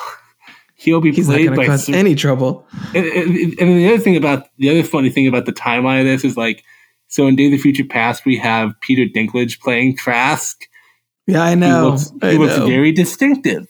he'll 0.76 1.02
be 1.02 1.12
he's 1.12 1.30
not 1.30 1.36
played 1.36 1.50
to 1.52 1.56
by. 1.56 1.66
cause 1.68 1.86
su- 1.86 1.94
any 1.94 2.16
trouble. 2.16 2.68
and, 2.94 3.06
and, 3.06 3.30
and 3.60 3.78
the 3.80 3.88
other 3.88 4.00
thing 4.00 4.18
about 4.18 4.48
the 4.58 4.70
other 4.70 4.84
funny 4.84 5.10
thing 5.10 5.28
about 5.28 5.46
the 5.46 5.54
timeline 5.54 6.02
of 6.02 6.06
this 6.08 6.26
is 6.26 6.36
like, 6.36 6.64
so 7.08 7.28
in 7.28 7.36
Day 7.38 7.46
of 7.46 7.52
the 7.52 7.58
Future 7.58 7.86
Past, 7.86 8.26
we 8.26 8.38
have 8.38 8.72
Peter 8.82 9.06
Dinklage 9.06 9.60
playing 9.62 9.96
Trask. 9.96 10.66
Yeah, 11.28 11.42
I 11.44 11.52
He 11.52 11.56
know. 11.56 11.90
looks, 11.92 12.12
I 12.22 12.32
he 12.32 12.38
looks 12.38 12.58
very 12.58 12.92
distinctive. 12.92 13.68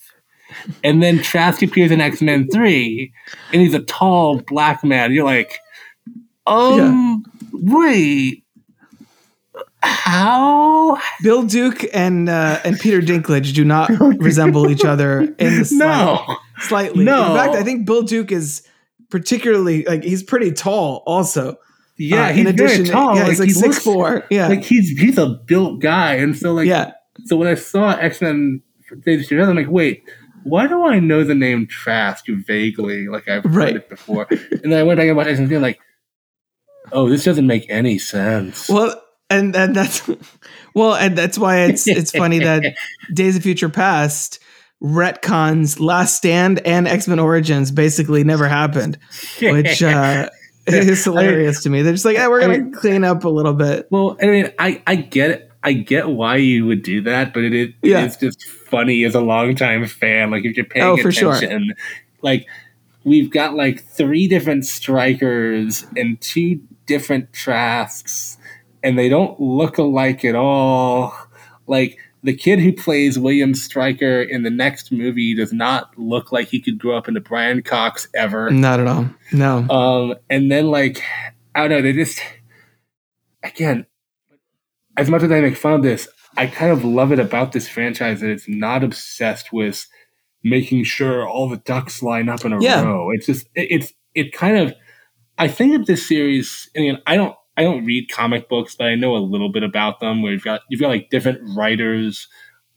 And 0.84 1.02
then 1.04 1.20
Trask 1.20 1.62
appears 1.62 1.92
in 1.92 2.02
X 2.02 2.22
Men 2.22 2.48
3, 2.50 3.12
and 3.54 3.62
he's 3.62 3.74
a 3.74 3.80
tall 3.82 4.42
black 4.42 4.84
man. 4.84 5.12
You're 5.12 5.26
like, 5.26 5.60
um, 6.48 7.24
wait, 7.52 8.44
how? 9.82 10.98
Bill 11.22 11.44
Duke 11.44 11.86
and 11.94 12.30
uh, 12.30 12.60
and 12.64 12.80
Peter 12.80 13.02
Dinklage 13.02 13.54
do 13.54 13.64
not 13.66 13.90
resemble 14.20 14.70
each 14.70 14.86
other 14.86 15.22
in 15.22 15.60
the 15.60 15.66
slight, 15.66 15.78
No. 15.88 16.36
slightly. 16.60 17.06
No. 17.06 17.32
In 17.32 17.38
fact, 17.38 17.56
I 17.56 17.64
think 17.64 17.86
Bill 17.86 18.02
Duke 18.04 18.32
is 18.32 18.68
particularly 19.10 19.84
like 19.86 20.04
he's 20.04 20.24
pretty 20.24 20.52
tall. 20.52 21.04
Also, 21.06 21.58
Yeah, 21.98 22.28
Uh, 22.28 22.34
he's 22.34 22.52
very 22.52 22.84
tall. 22.86 23.16
Yeah, 23.16 23.26
he's 23.28 23.40
like 23.40 23.48
he 23.48 23.54
six 23.54 23.68
looks 23.68 23.84
four. 23.84 24.26
Yeah, 24.30 24.48
Like 24.48 24.64
he's 24.64 24.90
he's 24.90 25.18
a 25.18 25.28
built 25.46 25.82
guy, 25.82 26.16
and 26.16 26.36
so 26.36 26.54
like 26.54 26.68
yeah. 26.68 26.92
so 27.26 27.36
when 27.38 27.48
I 27.48 27.56
saw 27.56 27.92
X 27.96 28.22
Men 28.22 28.62
Days 29.04 29.22
of 29.22 29.28
Future 29.28 29.42
Past, 29.42 29.50
I'm 29.50 29.56
like, 29.56 29.70
wait, 29.70 30.04
why 30.46 30.68
do 30.68 30.86
I 30.86 31.00
know 31.00 31.24
the 31.24 31.36
name 31.36 31.68
Trask 31.68 32.26
vaguely? 32.28 33.08
Like 33.08 33.28
I've 33.28 33.44
heard 33.44 33.54
Right. 33.56 33.76
it 33.76 33.90
before. 33.90 34.28
and 34.30 34.72
then 34.72 34.74
I 34.80 34.84
went 34.84 34.98
back 34.98 35.08
and 35.08 35.18
watched 35.18 35.30
X 35.32 35.40
Men, 35.40 35.62
like, 35.62 35.80
oh, 36.92 37.10
this 37.10 37.24
doesn't 37.26 37.48
make 37.48 37.66
any 37.70 37.98
sense. 38.00 38.70
Well, 38.70 39.02
and 39.30 39.56
and 39.56 39.76
that's 39.76 40.08
well, 40.76 40.96
and 40.96 41.18
that's 41.18 41.38
why 41.38 41.62
it's 41.66 41.88
it's 41.88 42.12
funny 42.12 42.40
that 42.40 42.76
Days 43.14 43.36
of 43.36 43.44
Future 43.44 43.70
Past 43.70 44.40
retcons 44.84 45.80
Last 45.80 46.16
Stand 46.18 46.60
and 46.66 46.88
X 46.88 47.08
Men 47.08 47.20
Origins 47.20 47.72
basically 47.72 48.24
never 48.24 48.48
happened, 48.48 48.98
which 49.42 49.82
uh, 49.82 50.30
is 50.68 51.04
hilarious 51.04 51.64
to 51.64 51.70
me. 51.70 51.82
They're 51.82 51.94
just 51.94 52.06
like, 52.06 52.18
hey, 52.18 52.28
we're 52.28 52.42
gonna 52.42 52.58
mean- 52.60 52.72
clean 52.74 53.04
up 53.04 53.24
a 53.24 53.30
little 53.30 53.54
bit. 53.54 53.88
Well, 53.90 54.18
I 54.22 54.26
mean, 54.28 54.52
I, 54.60 54.82
I 54.86 54.96
get 54.96 55.30
it. 55.32 55.52
I 55.64 55.74
get 55.74 56.08
why 56.08 56.36
you 56.36 56.68
would 56.68 56.84
do 56.84 57.02
that, 57.02 57.34
but 57.34 57.44
it, 57.44 57.54
is 57.54 57.70
Yeah. 57.82 58.06
it's 58.06 58.18
just 58.18 58.46
funny 58.76 59.04
as 59.06 59.16
a 59.16 59.22
longtime 59.22 59.86
fan. 59.88 60.32
Like 60.32 60.44
if 60.46 60.56
you're 60.58 60.66
paying 60.66 60.86
Oh, 60.86 60.98
for 60.98 61.12
sure. 61.12 61.34
attention, 61.36 61.74
like 62.22 62.46
we've 63.04 63.30
got 63.32 63.54
like 63.56 63.84
three 63.84 64.28
different 64.28 64.64
Strykers 64.64 65.86
and 65.98 66.20
two 66.22 66.62
different 66.86 67.32
Trasks, 67.34 68.38
and 68.84 68.98
they 69.00 69.10
don't 69.10 69.40
look 69.40 69.78
alike 69.78 70.26
at 70.26 70.36
all. 70.36 71.14
Like 71.68 71.98
the 72.24 72.36
kid 72.36 72.60
who 72.60 72.74
plays 72.74 73.18
William 73.20 73.54
Stryker 73.54 74.22
in 74.22 74.44
the 74.44 74.50
next 74.50 74.92
movie 74.92 75.36
does 75.36 75.54
not 75.54 75.98
look 75.98 76.32
like 76.32 76.48
he 76.48 76.60
could 76.60 76.78
grow 76.80 76.98
up 76.98 77.08
into 77.08 77.22
Brian 77.22 77.62
Cox 77.62 78.08
ever. 78.16 78.50
Not 78.50 78.80
at 78.80 78.88
all. 78.88 79.10
No. 79.32 79.58
Um, 79.70 80.16
and 80.30 80.52
then 80.52 80.68
like 80.68 81.02
I 81.54 81.62
don't 81.62 81.70
know, 81.70 81.82
they 81.82 81.94
just 81.94 82.20
again, 83.44 83.86
as 84.98 85.10
much 85.10 85.24
as 85.24 85.32
I 85.32 85.40
make 85.42 85.56
fun 85.58 85.74
of 85.74 85.84
this, 85.84 86.08
I 86.38 86.48
kind 86.48 86.72
of 86.72 86.84
love 86.84 87.12
it 87.12 87.20
about 87.20 87.52
this 87.52 87.68
franchise 87.68 88.22
that 88.22 88.30
it's 88.30 88.48
not 88.48 88.84
obsessed 88.84 89.54
with 89.54 89.88
making 90.44 90.84
sure 90.84 91.28
all 91.28 91.50
the 91.50 91.58
ducks 91.58 92.04
line 92.04 92.30
up 92.30 92.46
in 92.46 92.54
a 92.54 92.62
Yeah. 92.62 92.84
row. 92.84 93.10
It's 93.12 93.26
just 93.26 93.48
it, 93.56 93.68
it's 93.72 93.94
it 94.14 94.34
kind 94.34 94.58
of 94.58 94.74
I 95.38 95.48
think 95.48 95.76
of 95.76 95.86
this 95.86 96.08
series. 96.08 96.70
I 96.76 96.80
mean, 96.80 96.98
I 97.08 97.16
don't 97.16 97.36
I 97.58 97.64
don't 97.64 97.86
read 97.86 98.10
comic 98.12 98.50
books, 98.50 98.76
but 98.76 98.88
I 98.88 98.96
know 98.96 99.16
a 99.16 99.18
little 99.20 99.52
bit 99.52 99.64
about 99.64 100.00
them. 100.00 100.22
Where 100.22 100.32
you've 100.34 100.44
got 100.44 100.62
you've 100.70 100.82
got 100.82 100.90
like 100.90 101.10
different 101.10 101.40
writers 101.56 102.28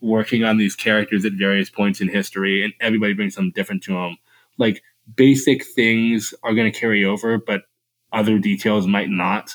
working 0.01 0.44
on 0.44 0.56
these 0.59 0.76
characters 0.76 1.24
at 1.24 1.32
various 1.32 1.70
points 1.70 2.01
in 2.01 2.09
history, 2.09 2.62
and 2.64 2.72
everybody 2.80 3.12
brings 3.14 3.35
something 3.35 3.52
different 3.55 3.82
to 3.85 3.93
them. 3.94 4.16
Like 4.56 4.82
basic 5.16 5.64
things 5.64 6.32
are 6.43 6.55
going 6.55 6.70
to 6.70 6.78
carry 6.78 7.05
over, 7.05 7.39
but 7.39 7.62
other 8.12 8.39
details 8.39 8.86
might 8.86 9.10
not. 9.10 9.55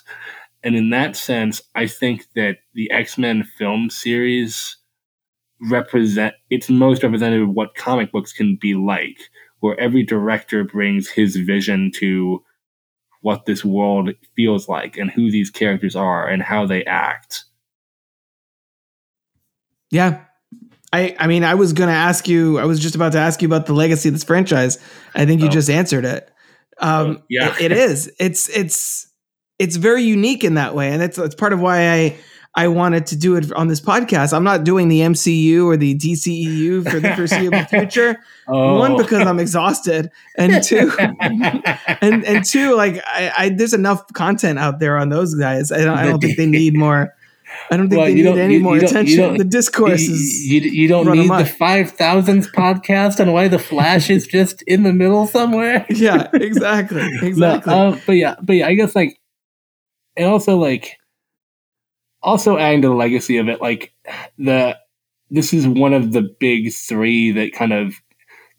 And 0.63 0.75
in 0.75 0.89
that 0.91 1.15
sense, 1.15 1.61
I 1.75 1.87
think 1.87 2.25
that 2.35 2.57
the 2.73 2.89
X 2.91 3.17
Men 3.17 3.43
film 3.57 3.89
series 3.89 4.77
represent 5.69 6.35
it's 6.49 6.69
most 6.69 7.03
representative 7.03 7.49
of 7.49 7.55
what 7.55 7.75
comic 7.75 8.11
books 8.11 8.33
can 8.33 8.57
be 8.61 8.73
like, 8.75 9.17
where 9.59 9.79
every 9.79 10.03
director 10.03 10.63
brings 10.63 11.09
his 11.09 11.35
vision 11.35 11.91
to 11.95 12.43
what 13.21 13.45
this 13.45 13.63
world 13.63 14.09
feels 14.35 14.67
like 14.67 14.97
and 14.97 15.09
who 15.11 15.31
these 15.31 15.49
characters 15.49 15.95
are 15.95 16.27
and 16.27 16.41
how 16.43 16.65
they 16.65 16.83
act. 16.85 17.45
Yeah. 19.91 20.21
I, 20.91 21.15
I 21.19 21.27
mean, 21.27 21.43
I 21.43 21.55
was 21.55 21.73
going 21.73 21.87
to 21.89 21.93
ask 21.95 22.27
you, 22.27 22.59
I 22.59 22.65
was 22.65 22.79
just 22.79 22.95
about 22.95 23.13
to 23.13 23.19
ask 23.19 23.41
you 23.41 23.47
about 23.47 23.65
the 23.65 23.73
legacy 23.73 24.09
of 24.09 24.13
this 24.15 24.23
franchise. 24.23 24.77
I 25.15 25.25
think 25.25 25.41
you 25.41 25.47
Oh. 25.47 25.51
just 25.51 25.69
answered 25.69 26.05
it. 26.05 26.29
Um, 26.79 27.17
Oh, 27.19 27.23
yeah. 27.29 27.55
it- 27.59 27.71
it 27.71 27.71
is. 27.77 28.11
It's, 28.19 28.49
it's, 28.49 29.07
it's 29.63 29.75
very 29.77 30.03
unique 30.03 30.43
in 30.43 30.53
that 30.55 30.75
way. 30.75 30.89
And 30.91 31.01
it's, 31.01 31.17
it's 31.17 31.35
part 31.35 31.53
of 31.53 31.59
why 31.59 31.89
I, 31.91 32.15
I 32.55 32.67
wanted 32.67 33.07
to 33.07 33.15
do 33.15 33.35
it 33.35 33.51
on 33.53 33.67
this 33.67 33.81
podcast. 33.81 34.31
I'm 34.33 34.43
not 34.43 34.63
doing 34.63 34.87
the 34.87 34.99
MCU 34.99 35.65
or 35.65 35.75
the 35.77 35.95
DCEU 35.95 36.89
for 36.89 36.99
the 36.99 37.15
foreseeable 37.15 37.63
future. 37.69 38.17
Oh. 38.47 38.77
One, 38.77 38.95
because 38.97 39.25
I'm 39.27 39.39
exhausted. 39.39 40.11
And 40.37 40.63
two, 40.63 40.91
and, 40.99 42.25
and 42.25 42.45
two, 42.45 42.75
like 42.75 43.01
I, 43.07 43.31
I, 43.37 43.49
there's 43.49 43.73
enough 43.73 44.05
content 44.13 44.59
out 44.59 44.79
there 44.79 44.97
on 44.97 45.09
those 45.09 45.33
guys. 45.35 45.71
I 45.71 45.79
don't, 45.83 45.97
I 45.97 46.05
don't 46.05 46.19
think 46.19 46.37
they 46.37 46.45
need 46.45 46.75
more. 46.75 47.13
I 47.71 47.77
don't 47.77 47.87
think 47.89 47.97
Well, 47.99 48.07
they 48.07 48.13
need 48.15 48.25
any 48.27 48.55
you- 48.55 48.59
more 48.61 48.77
you 48.77 48.85
attention. 48.85 49.37
the 49.37 49.43
discourse 49.43 50.01
you, 50.07 50.13
is 50.13 50.45
you, 50.47 50.61
you 50.61 50.87
don't 50.87 51.05
need 51.07 51.29
the 51.29 51.33
amok. 51.33 51.47
five 51.47 51.91
thousandth 51.91 52.51
podcast 52.53 53.19
on 53.19 53.31
why 53.31 53.47
the 53.47 53.59
Flash 53.59 54.09
is 54.09 54.25
just 54.27 54.63
in 54.63 54.83
the 54.83 54.91
middle 54.93 55.27
somewhere. 55.27 55.85
yeah, 55.89 56.29
exactly, 56.33 57.01
exactly. 57.21 57.71
No, 57.73 57.89
um, 57.93 58.01
but 58.07 58.13
yeah, 58.13 58.35
but 58.41 58.53
yeah, 58.53 58.67
I 58.67 58.73
guess 58.73 58.95
like, 58.95 59.19
and 60.15 60.27
also 60.27 60.57
like, 60.57 60.97
also 62.21 62.57
adding 62.57 62.81
to 62.81 62.87
the 62.87 62.93
legacy 62.93 63.37
of 63.37 63.49
it, 63.49 63.61
like 63.61 63.93
the 64.37 64.77
this 65.29 65.53
is 65.53 65.67
one 65.67 65.93
of 65.93 66.11
the 66.11 66.21
big 66.39 66.71
three 66.71 67.31
that 67.31 67.53
kind 67.53 67.73
of 67.73 67.95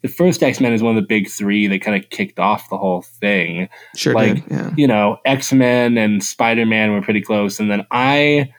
the 0.01 0.07
first 0.07 0.43
X 0.43 0.59
Men 0.59 0.73
is 0.73 0.83
one 0.83 0.95
of 0.95 1.01
the 1.01 1.07
big 1.07 1.29
three 1.29 1.67
that 1.67 1.81
kind 1.81 2.01
of 2.01 2.09
kicked 2.09 2.37
off 2.37 2.69
the 2.69 2.77
whole 2.77 3.01
thing. 3.01 3.69
sure 3.95 4.13
like, 4.13 4.35
did. 4.35 4.51
Yeah. 4.51 4.71
You 4.77 4.87
know, 4.87 5.17
X 5.25 5.51
Men 5.51 5.97
and 5.97 6.23
Spider 6.23 6.65
Man 6.65 6.91
were 6.91 7.01
pretty 7.01 7.21
close, 7.21 7.59
and 7.59 7.71
then 7.71 7.85
I. 7.91 8.53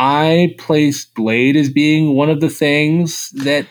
I 0.00 0.54
placed 0.58 1.16
Blade 1.16 1.56
as 1.56 1.70
being 1.70 2.14
one 2.14 2.30
of 2.30 2.40
the 2.40 2.48
things 2.48 3.30
that 3.30 3.66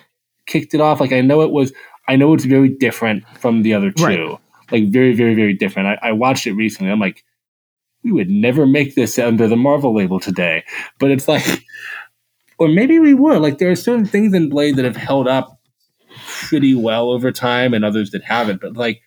kicked 0.45 0.73
it 0.73 0.81
off. 0.81 0.99
Like 0.99 1.13
I 1.13 1.21
know 1.21 1.39
it 1.41 1.51
was 1.51 1.71
I 2.07 2.15
know 2.15 2.33
it's 2.33 2.45
very 2.45 2.69
different 2.69 3.23
from 3.39 3.63
the 3.63 3.73
other 3.73 3.91
two. 3.91 4.03
Right. 4.03 4.39
Like 4.71 4.91
very, 4.91 5.13
very, 5.13 5.35
very 5.35 5.53
different. 5.53 5.87
I, 5.87 6.09
I 6.09 6.11
watched 6.13 6.47
it 6.47 6.53
recently. 6.53 6.91
I'm 6.91 6.99
like, 6.99 7.23
we 8.07 8.13
would 8.13 8.29
never 8.29 8.65
make 8.65 8.95
this 8.95 9.19
under 9.19 9.47
the 9.47 9.57
Marvel 9.57 9.93
label 9.93 10.19
today. 10.19 10.63
But 10.97 11.11
it's 11.11 11.27
like, 11.27 11.43
or 12.57 12.69
maybe 12.69 12.99
we 12.99 13.13
would. 13.13 13.41
Like 13.41 13.57
there 13.57 13.69
are 13.69 13.75
certain 13.75 14.05
things 14.05 14.33
in 14.33 14.49
Blade 14.49 14.77
that 14.77 14.85
have 14.85 14.95
held 14.95 15.27
up 15.27 15.59
pretty 16.25 16.73
well 16.73 17.09
over 17.09 17.31
time, 17.31 17.73
and 17.73 17.83
others 17.83 18.11
that 18.11 18.23
haven't. 18.23 18.61
But 18.61 18.77
like, 18.77 19.01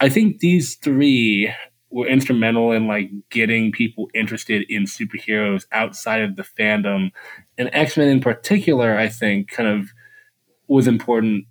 I 0.00 0.08
think 0.08 0.40
these 0.40 0.74
three 0.74 1.52
were 1.90 2.08
instrumental 2.08 2.72
in 2.72 2.88
like 2.88 3.10
getting 3.30 3.70
people 3.70 4.08
interested 4.14 4.64
in 4.68 4.84
superheroes 4.84 5.66
outside 5.70 6.22
of 6.22 6.36
the 6.36 6.42
fandom, 6.42 7.10
and 7.56 7.70
X 7.72 7.96
Men 7.96 8.08
in 8.08 8.20
particular. 8.20 8.98
I 8.98 9.08
think 9.08 9.50
kind 9.50 9.68
of 9.68 9.90
was 10.66 10.88
important 10.88 11.44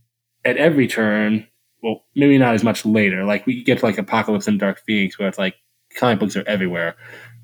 at 0.43 0.57
every 0.57 0.87
turn. 0.87 1.47
Well, 1.81 2.03
maybe 2.15 2.37
not 2.37 2.53
as 2.53 2.63
much 2.63 2.85
later. 2.85 3.23
Like 3.23 3.47
we 3.47 3.63
get 3.63 3.79
to 3.79 3.85
like 3.85 3.97
Apocalypse 3.97 4.47
and 4.47 4.59
Dark 4.59 4.81
Phoenix, 4.85 5.17
where 5.17 5.29
it's 5.29 5.39
like 5.39 5.55
comic 5.95 6.19
books 6.19 6.35
are 6.35 6.47
everywhere. 6.47 6.95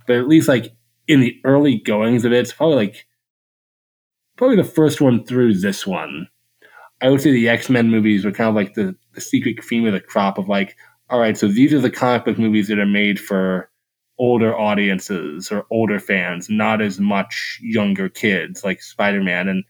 But 0.06 0.18
at 0.18 0.28
least 0.28 0.48
like 0.48 0.74
in 1.07 1.19
the 1.22 1.40
early 1.44 1.80
goings 1.80 2.26
of 2.26 2.34
it, 2.34 2.40
it's 2.40 2.53
probably 2.53 2.76
like 2.76 3.06
probably 4.38 4.56
the 4.56 4.64
first 4.64 5.02
one 5.02 5.26
through 5.26 5.56
this 5.56 5.86
one. 5.86 6.28
I 7.02 7.10
would 7.10 7.22
say 7.22 7.32
the 7.32 7.49
X 7.49 7.69
Men 7.69 7.90
movies 7.90 8.26
were 8.26 8.32
kind 8.32 8.49
of 8.49 8.56
like 8.56 8.74
the, 8.74 8.95
the 9.14 9.22
secret 9.22 9.57
cream 9.57 9.86
of 9.86 9.94
the 9.94 9.99
crop 9.99 10.38
of 10.38 10.48
like, 10.48 10.76
all 11.10 11.19
right, 11.19 11.38
so 11.38 11.48
these 11.48 11.74
are 11.74 11.80
the 11.80 11.91
comic 11.91 12.26
book 12.26 12.38
movies 12.38 12.68
that 12.68 12.80
are 12.80 12.86
made 12.86 13.19
for 13.19 13.69
older 14.19 14.57
audiences 14.57 15.52
or 15.52 15.65
older 15.69 15.99
fans, 15.99 16.49
not 16.49 16.82
as 16.82 16.99
much 16.99 17.60
younger 17.61 18.10
kids 18.10 18.64
like 18.64 18.82
Spider 18.82 19.24
Man. 19.24 19.48
And 19.48 19.64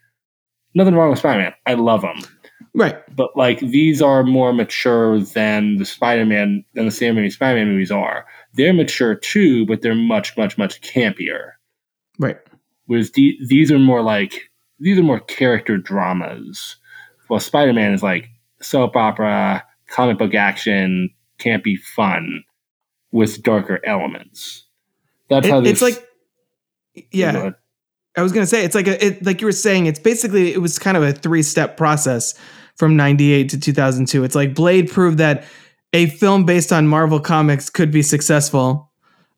nothing 0.74 0.96
wrong 0.96 1.10
with 1.10 1.20
Spider 1.20 1.40
Man. 1.40 1.54
I 1.66 1.74
love 1.74 2.02
them. 2.02 2.20
Right. 2.74 2.98
But 3.16 3.36
like 3.36 3.60
these 3.60 4.02
are 4.02 4.24
more 4.24 4.54
mature 4.54 5.20
than 5.20 5.78
the 5.78 5.86
Spider 5.86 6.26
Man 6.26 6.64
than 6.74 6.86
the 6.86 6.92
Sam 6.92 7.16
Raimi 7.16 7.32
Spider 7.32 7.60
Man 7.60 7.70
movies 7.70 7.92
are. 7.92 8.26
They're 8.54 8.74
mature 8.74 9.16
too, 9.16 9.66
but 9.66 9.82
they're 9.82 9.96
much, 9.96 10.36
much, 10.38 10.58
much 10.58 10.82
campier. 10.82 11.52
Right. 12.20 12.38
Whereas 12.86 13.12
the, 13.12 13.38
these 13.48 13.72
are 13.72 13.80
more 13.80 14.02
like 14.02 14.50
these 14.80 14.98
are 14.98 15.04
more 15.04 15.20
character 15.20 15.78
dramas. 15.78 16.78
Well, 17.30 17.40
Spider 17.40 17.74
Man 17.74 17.94
is 17.94 18.04
like 18.04 18.30
soap 18.62 18.96
opera, 18.96 19.64
comic 19.90 20.18
book 20.18 20.34
action, 20.34 21.10
campy 21.40 21.78
fun 21.80 22.44
with 23.12 23.44
darker 23.44 23.80
elements. 23.86 24.66
That's 25.30 25.48
It- 25.48 25.52
how 25.52 25.62
this. 25.62 25.74
it's 25.74 25.82
like, 25.82 26.08
yeah. 27.12 27.52
I 28.18 28.24
was 28.24 28.32
gonna 28.32 28.48
say 28.48 28.66
it's 28.66 28.76
like 28.76 28.88
a 28.88 29.06
it, 29.06 29.26
like 29.26 29.42
you 29.42 29.48
were 29.48 29.52
saying 29.54 29.86
it's 29.86 30.00
basically 30.00 30.52
it 30.52 30.58
was 30.58 30.80
kind 30.80 30.98
of 30.98 31.04
a 31.04 31.14
three 31.14 31.44
step 31.44 31.78
process 31.78 32.34
from 32.76 32.96
'98 32.96 33.50
to 33.50 33.60
2002. 33.60 34.24
It's 34.24 34.36
like 34.36 34.56
Blade 34.56 34.92
proved 34.92 35.20
that 35.20 35.46
a 35.94 36.08
film 36.08 36.44
based 36.44 36.74
on 36.74 36.88
Marvel 36.88 37.20
comics 37.20 37.70
could 37.70 37.92
be 37.92 38.02
successful 38.02 38.87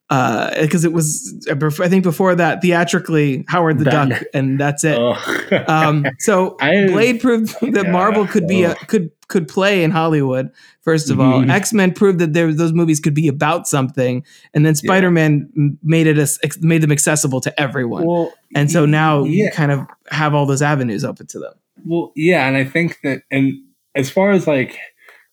because 0.10 0.84
it 0.86 0.92
was 0.92 1.48
I 1.50 1.88
think 1.88 2.04
before 2.04 2.34
that 2.36 2.62
theatrically 2.62 3.46
Howard 3.48 3.78
the 3.80 3.86
Batman. 3.86 4.10
Duck 4.20 4.28
and 4.34 4.60
that's 4.60 4.84
it. 4.84 4.98
Oh. 5.00 5.16
Um, 5.68 6.06
so 6.20 6.58
I- 6.62 6.88
Blade 6.88 7.22
proved 7.22 7.56
that 7.74 7.86
yeah, 7.86 7.92
Marvel 7.92 8.26
could 8.28 8.48
be 8.48 8.64
a, 8.64 8.76
could 8.76 9.12
could 9.28 9.48
play 9.48 9.84
in 9.84 9.92
Hollywood. 9.92 10.52
First 10.82 11.12
of 11.12 11.20
all, 11.20 11.42
Mhm. 11.42 11.52
X 11.52 11.72
Men 11.74 11.92
proved 11.94 12.18
that 12.20 12.34
there 12.34 12.52
those 12.52 12.74
movies 12.74 13.00
could 13.00 13.14
be 13.14 13.28
about 13.28 13.68
something, 13.68 14.24
and 14.56 14.66
then 14.66 14.74
Spider 14.74 15.12
Man 15.12 15.78
made 15.84 16.08
it 16.08 16.18
as, 16.18 16.40
made 16.62 16.82
them 16.82 16.92
accessible 16.92 17.40
to 17.42 17.60
everyone. 17.62 18.06
well, 18.06 18.34
and 18.56 18.72
so 18.72 18.86
now 18.88 19.24
you 19.24 19.44
yeah. 19.46 19.52
kind 19.52 19.72
of 19.72 19.86
have 20.10 20.34
all 20.34 20.48
those 20.48 20.64
avenues 20.64 21.06
open 21.06 21.28
to 21.28 21.40
them. 21.40 21.54
Well, 21.86 22.12
yeah, 22.16 22.48
and 22.48 22.58
I 22.58 22.64
think 22.64 22.98
that, 23.04 23.22
and 23.30 23.54
as 23.94 24.10
far 24.10 24.32
as 24.32 24.48
like, 24.48 24.80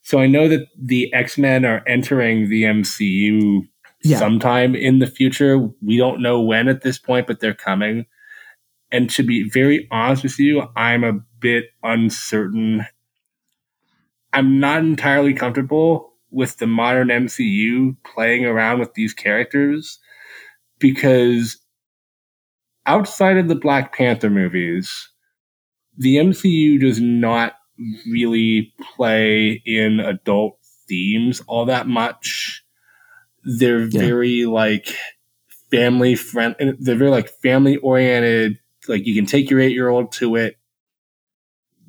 so 0.03 0.19
I 0.19 0.27
know 0.27 0.47
that 0.47 0.67
the 0.79 1.11
X 1.13 1.37
Men 1.39 1.65
are 1.65 1.81
entering 1.87 2.49
the 2.49 2.63
MCU 2.63 3.67
Yeah. 4.03 4.19
sometime 4.19 4.75
in 4.75 4.99
the 4.99 5.07
future. 5.07 5.59
We 5.81 5.97
don't 5.97 6.21
know 6.21 6.41
when 6.41 6.67
at 6.67 6.81
this 6.81 6.99
point, 6.99 7.27
but 7.27 7.39
they're 7.39 7.53
coming. 7.53 8.05
And 8.91 9.09
to 9.11 9.23
be 9.23 9.49
very 9.49 9.87
honest 9.91 10.23
with 10.23 10.39
you, 10.39 10.63
I'm 10.75 11.03
a 11.03 11.19
bit 11.39 11.65
uncertain. 11.83 12.85
I'm 14.33 14.59
not 14.59 14.79
entirely 14.79 15.33
comfortable 15.33 16.13
with 16.31 16.57
the 16.57 16.67
modern 16.67 17.09
MCU 17.09 17.95
playing 18.05 18.45
around 18.45 18.79
with 18.79 18.93
these 18.93 19.13
characters 19.13 19.99
because 20.79 21.57
outside 22.85 23.37
of 23.37 23.47
the 23.47 23.55
Black 23.55 23.95
Panther 23.95 24.29
movies, 24.29 25.09
the 25.97 26.17
MCU 26.17 26.79
does 26.79 26.99
not 27.01 27.53
really 28.11 28.73
play 28.95 29.61
in 29.65 29.99
adult 29.99 30.57
themes 30.87 31.41
all 31.47 31.65
that 31.65 31.87
much. 31.87 32.63
They're 33.47 33.85
Yeah. 33.87 33.99
very 34.01 34.45
like 34.45 34.95
family 35.71 36.15
friend. 36.15 36.55
They're 36.79 36.95
very 36.95 37.11
like 37.11 37.29
family 37.29 37.77
oriented. 37.77 38.59
Like 38.87 39.05
you 39.05 39.15
can 39.15 39.25
take 39.25 39.49
your 39.49 39.59
eight 39.59 39.71
year 39.73 39.89
old 39.89 40.11
to 40.13 40.35
it, 40.35 40.57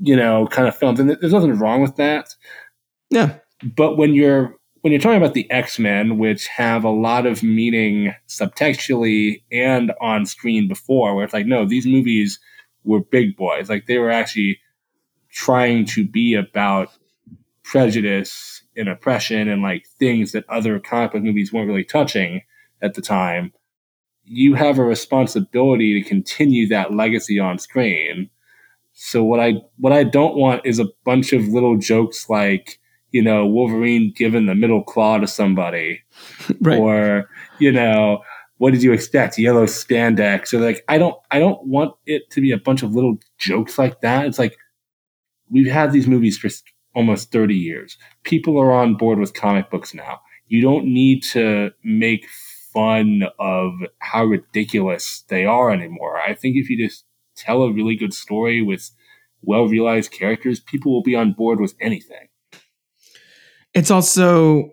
you 0.01 0.17
know, 0.17 0.47
kind 0.47 0.69
of 0.69 0.77
films. 0.77 1.01
And 1.01 1.11
there's 1.11 1.33
nothing 1.33 1.59
wrong 1.59 1.83
with 1.83 1.97
that. 1.97 2.35
Yeah, 3.11 3.37
But 3.77 3.97
when 3.97 4.15
you're 4.15 4.55
when 4.83 4.93
you're 4.93 5.01
talking 5.01 5.19
about 5.21 5.35
the 5.35 5.51
X 5.51 5.79
Men, 5.79 6.19
which 6.19 6.47
have 6.49 6.85
a 6.85 6.91
lot 6.91 7.27
of 7.27 7.43
meaning 7.43 8.15
subtextually 8.29 9.43
and 9.51 9.93
on 10.01 10.25
screen 10.27 10.69
before, 10.69 11.15
where 11.17 11.25
it's 11.25 11.35
like, 11.35 11.47
no, 11.47 11.65
these 11.67 11.87
movies 11.87 12.39
were 12.85 13.01
big 13.01 13.37
boys. 13.37 13.69
Like 13.69 13.87
they 13.87 13.99
were 13.99 14.11
actually 14.11 14.61
trying 15.31 15.85
to 15.87 16.07
be 16.07 16.35
about 16.35 16.91
prejudice 17.65 18.58
and 18.79 18.89
oppression 18.89 19.49
and 19.49 19.63
like 19.63 19.87
things 19.99 20.33
that 20.33 20.49
other 20.49 20.79
comic 20.79 21.13
book 21.13 21.23
movies 21.23 21.53
weren't 21.53 21.69
really 21.69 21.85
touching 21.85 22.43
at 22.81 22.95
the 22.95 23.03
time. 23.03 23.53
You 24.25 24.55
have 24.55 24.79
a 24.79 24.85
responsibility 24.85 26.01
to 26.01 26.09
continue 26.09 26.69
that 26.69 26.95
legacy 26.95 27.39
on 27.39 27.59
screen. 27.59 28.31
So 28.93 29.25
what 29.25 29.41
I 29.41 29.55
what 29.79 29.93
I 29.93 30.05
don't 30.05 30.37
want 30.37 30.65
is 30.65 30.79
a 30.79 30.89
bunch 31.05 31.33
of 31.33 31.49
little 31.49 31.77
jokes 31.77 32.29
like 32.29 32.79
you 33.11 33.23
know 33.23 33.47
Wolverine 33.47 34.13
giving 34.17 34.47
the 34.47 34.55
middle 34.55 34.83
claw 34.83 35.19
to 35.19 35.27
somebody, 35.27 36.03
right. 36.61 36.79
or 36.79 37.29
you 37.59 37.73
know 37.73 38.23
what 38.59 38.73
did 38.73 38.83
you 38.83 38.93
expect 38.93 39.39
yellow 39.39 39.67
spandex 39.67 40.53
or 40.53 40.59
like 40.59 40.85
I 40.89 40.99
don't 40.99 41.17
I 41.31 41.39
don't 41.39 41.65
want 41.67 41.95
it 42.07 42.29
to 42.31 42.41
be 42.41 42.53
a 42.53 42.59
bunch 42.59 42.83
of 42.83 42.95
little 42.95 43.17
jokes 43.39 43.79
like 43.79 44.01
that. 44.03 44.27
It's 44.27 44.39
like 44.39 44.57
we've 45.49 45.71
had 45.71 45.93
these 45.93 46.07
movies 46.07 46.37
for 46.37 46.49
almost 46.99 47.33
thirty 47.33 47.55
years. 47.55 47.97
People 48.25 48.59
are 48.59 48.73
on 48.73 48.97
board 48.97 49.19
with 49.19 49.33
comic 49.33 49.71
books 49.71 49.95
now. 49.95 50.21
You 50.49 50.61
don't 50.61 50.87
need 50.87 51.23
to 51.35 51.71
make 51.85 52.27
fun 52.73 53.23
of 53.39 53.73
how 54.01 54.25
ridiculous 54.25 55.25
they 55.29 55.45
are 55.45 55.71
anymore. 55.71 56.19
I 56.19 56.35
think 56.35 56.57
if 56.57 56.69
you 56.69 56.77
just 56.87 57.05
tell 57.37 57.63
a 57.63 57.73
really 57.73 57.97
good 57.97 58.13
story 58.13 58.61
with 58.63 58.91
well 59.43 59.67
realized 59.69 60.11
characters, 60.11 60.61
people 60.61 60.93
will 60.93 61.03
be 61.03 61.15
on 61.15 61.33
board 61.33 61.61
with 61.61 61.75
anything. 61.81 62.29
It's 63.75 63.91
also 63.91 64.71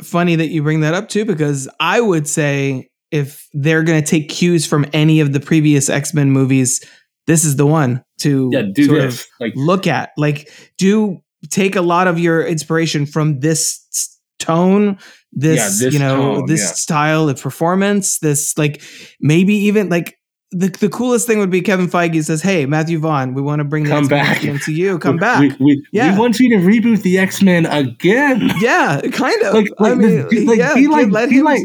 funny 0.00 0.36
that 0.36 0.48
you 0.48 0.62
bring 0.62 0.80
that 0.80 0.94
up 0.94 1.08
too, 1.08 1.24
because 1.24 1.68
I 1.80 2.00
would 2.00 2.28
say 2.28 2.90
if 3.10 3.48
they're 3.52 3.82
going 3.82 4.02
to 4.02 4.08
take 4.08 4.28
cues 4.28 4.66
from 4.66 4.86
any 4.92 5.20
of 5.20 5.32
the 5.32 5.40
previous 5.40 5.88
X 5.88 6.14
Men 6.14 6.30
movies, 6.30 6.84
this 7.26 7.44
is 7.44 7.56
the 7.56 7.66
one 7.66 8.04
to 8.20 8.50
Yeah, 8.52 8.62
do 8.72 8.84
sort 8.84 9.00
this. 9.00 9.22
of 9.22 9.26
Like 9.40 9.52
look 9.56 9.86
at. 9.86 10.10
Like, 10.16 10.50
do 10.78 11.22
take 11.48 11.76
a 11.76 11.82
lot 11.82 12.06
of 12.08 12.18
your 12.18 12.44
inspiration 12.46 13.06
from 13.06 13.40
this 13.40 14.18
tone, 14.38 14.98
this, 15.32 15.58
Yeah, 15.80 15.86
this 15.86 15.94
you 15.94 15.98
know, 16.00 16.16
tone, 16.36 16.46
this 16.46 16.60
yeah. 16.60 16.66
style 16.72 17.28
of 17.28 17.40
performance, 17.40 18.18
this 18.18 18.56
like 18.58 18.82
maybe 19.20 19.54
even 19.54 19.88
like. 19.88 20.18
The, 20.52 20.68
the 20.68 20.88
coolest 20.88 21.26
thing 21.26 21.40
would 21.40 21.50
be 21.50 21.60
Kevin 21.60 21.88
Feige 21.88 22.22
says, 22.24 22.40
"Hey, 22.40 22.66
Matthew 22.66 23.00
Vaughn, 23.00 23.34
we 23.34 23.42
want 23.42 23.58
to 23.58 23.64
bring 23.64 23.84
Come 23.84 24.06
back. 24.06 24.44
into 24.44 24.72
you. 24.72 24.96
Come 25.00 25.16
we, 25.16 25.20
back." 25.20 25.40
We, 25.40 25.56
we, 25.58 25.86
Yeah. 25.90 26.12
we 26.12 26.18
want 26.20 26.38
you 26.38 26.48
to 26.56 26.64
reboot 26.64 27.02
the 27.02 27.18
X 27.18 27.42
Men 27.42 27.66
again. 27.66 28.52
yeah, 28.60 29.00
kind 29.12 29.42
of. 29.42 29.54
like, 29.54 29.68
like, 29.80 29.92
I 29.92 29.94
mean, 29.96 30.28
be, 30.28 30.46
like, 30.46 30.58
yeah, 30.58 30.72
be 30.74 30.86
like, 30.86 31.10
let 31.10 31.30
be 31.30 31.38
him- 31.38 31.44
like, 31.44 31.60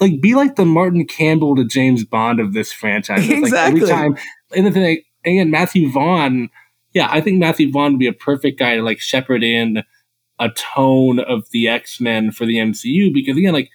like, 0.00 0.20
be 0.20 0.34
like 0.34 0.56
the 0.56 0.66
Martin 0.66 1.06
Campbell 1.06 1.56
to 1.56 1.64
James 1.64 2.04
Bond 2.04 2.38
of 2.38 2.52
this 2.52 2.70
franchise. 2.72 3.20
It's 3.22 3.30
Like 3.30 3.42
Exactly. 3.44 3.80
every 3.82 3.92
time, 3.92 4.16
and 4.54 4.66
the 4.66 4.70
thing, 4.70 5.02
again, 5.24 5.50
Matthew 5.50 5.90
Vaughn. 5.90 6.50
Yeah, 6.96 7.08
I 7.10 7.20
think 7.20 7.38
Matthew 7.38 7.70
Vaughn 7.70 7.92
would 7.92 7.98
be 7.98 8.06
a 8.06 8.12
perfect 8.14 8.58
guy 8.58 8.76
to 8.76 8.82
like 8.82 9.00
shepherd 9.00 9.44
in 9.44 9.82
a 10.38 10.48
tone 10.48 11.20
of 11.20 11.44
the 11.50 11.68
X 11.68 12.00
Men 12.00 12.30
for 12.30 12.46
the 12.46 12.56
MCU 12.56 13.12
because 13.12 13.36
again, 13.36 13.52
like 13.52 13.68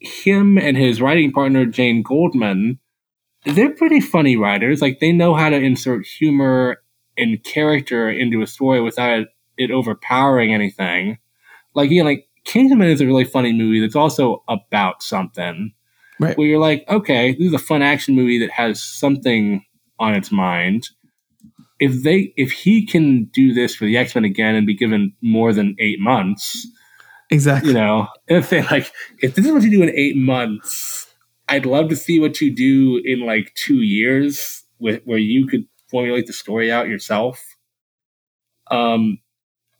him 0.00 0.58
and 0.58 0.76
his 0.76 1.00
writing 1.00 1.30
partner 1.30 1.66
Jane 1.66 2.02
Goldman, 2.02 2.80
they're 3.44 3.70
pretty 3.70 4.00
funny 4.00 4.36
writers. 4.36 4.82
Like 4.82 4.98
they 4.98 5.12
know 5.12 5.36
how 5.36 5.50
to 5.50 5.56
insert 5.56 6.04
humor 6.04 6.82
and 7.16 7.40
character 7.44 8.10
into 8.10 8.42
a 8.42 8.46
story 8.48 8.80
without 8.80 9.26
it 9.56 9.70
overpowering 9.70 10.52
anything. 10.52 11.18
Like 11.76 11.92
again, 11.92 12.06
like 12.06 12.26
Kingsman 12.44 12.88
is 12.88 13.00
a 13.00 13.06
really 13.06 13.24
funny 13.24 13.52
movie 13.52 13.78
that's 13.78 13.94
also 13.94 14.42
about 14.48 15.00
something. 15.04 15.72
Right. 16.18 16.36
Where 16.36 16.48
you're 16.48 16.58
like, 16.58 16.84
okay, 16.88 17.34
this 17.34 17.46
is 17.46 17.54
a 17.54 17.58
fun 17.60 17.82
action 17.82 18.16
movie 18.16 18.40
that 18.40 18.50
has 18.50 18.82
something 18.82 19.64
on 20.00 20.16
its 20.16 20.32
mind. 20.32 20.88
If 21.84 22.04
they 22.04 22.32
if 22.36 22.52
he 22.52 22.86
can 22.86 23.24
do 23.34 23.52
this 23.52 23.74
for 23.74 23.84
the 23.86 23.96
X 23.96 24.14
Men 24.14 24.24
again 24.24 24.54
and 24.54 24.66
be 24.66 24.76
given 24.76 25.12
more 25.20 25.52
than 25.52 25.74
eight 25.80 25.98
months, 25.98 26.66
Exactly. 27.30 27.70
you 27.70 27.74
know, 27.74 28.06
if 28.28 28.50
they 28.50 28.62
like 28.62 28.92
if 29.18 29.34
this 29.34 29.44
is 29.46 29.52
what 29.52 29.62
you 29.62 29.70
do 29.70 29.82
in 29.82 29.90
eight 29.90 30.16
months, 30.16 31.12
I'd 31.48 31.66
love 31.66 31.88
to 31.88 31.96
see 31.96 32.20
what 32.20 32.40
you 32.40 32.54
do 32.54 33.00
in 33.04 33.26
like 33.26 33.52
two 33.54 33.82
years 33.82 34.62
with 34.78 35.02
where 35.04 35.18
you 35.18 35.46
could 35.46 35.64
formulate 35.90 36.26
the 36.26 36.32
story 36.32 36.70
out 36.70 36.86
yourself. 36.88 37.42
Um, 38.70 39.18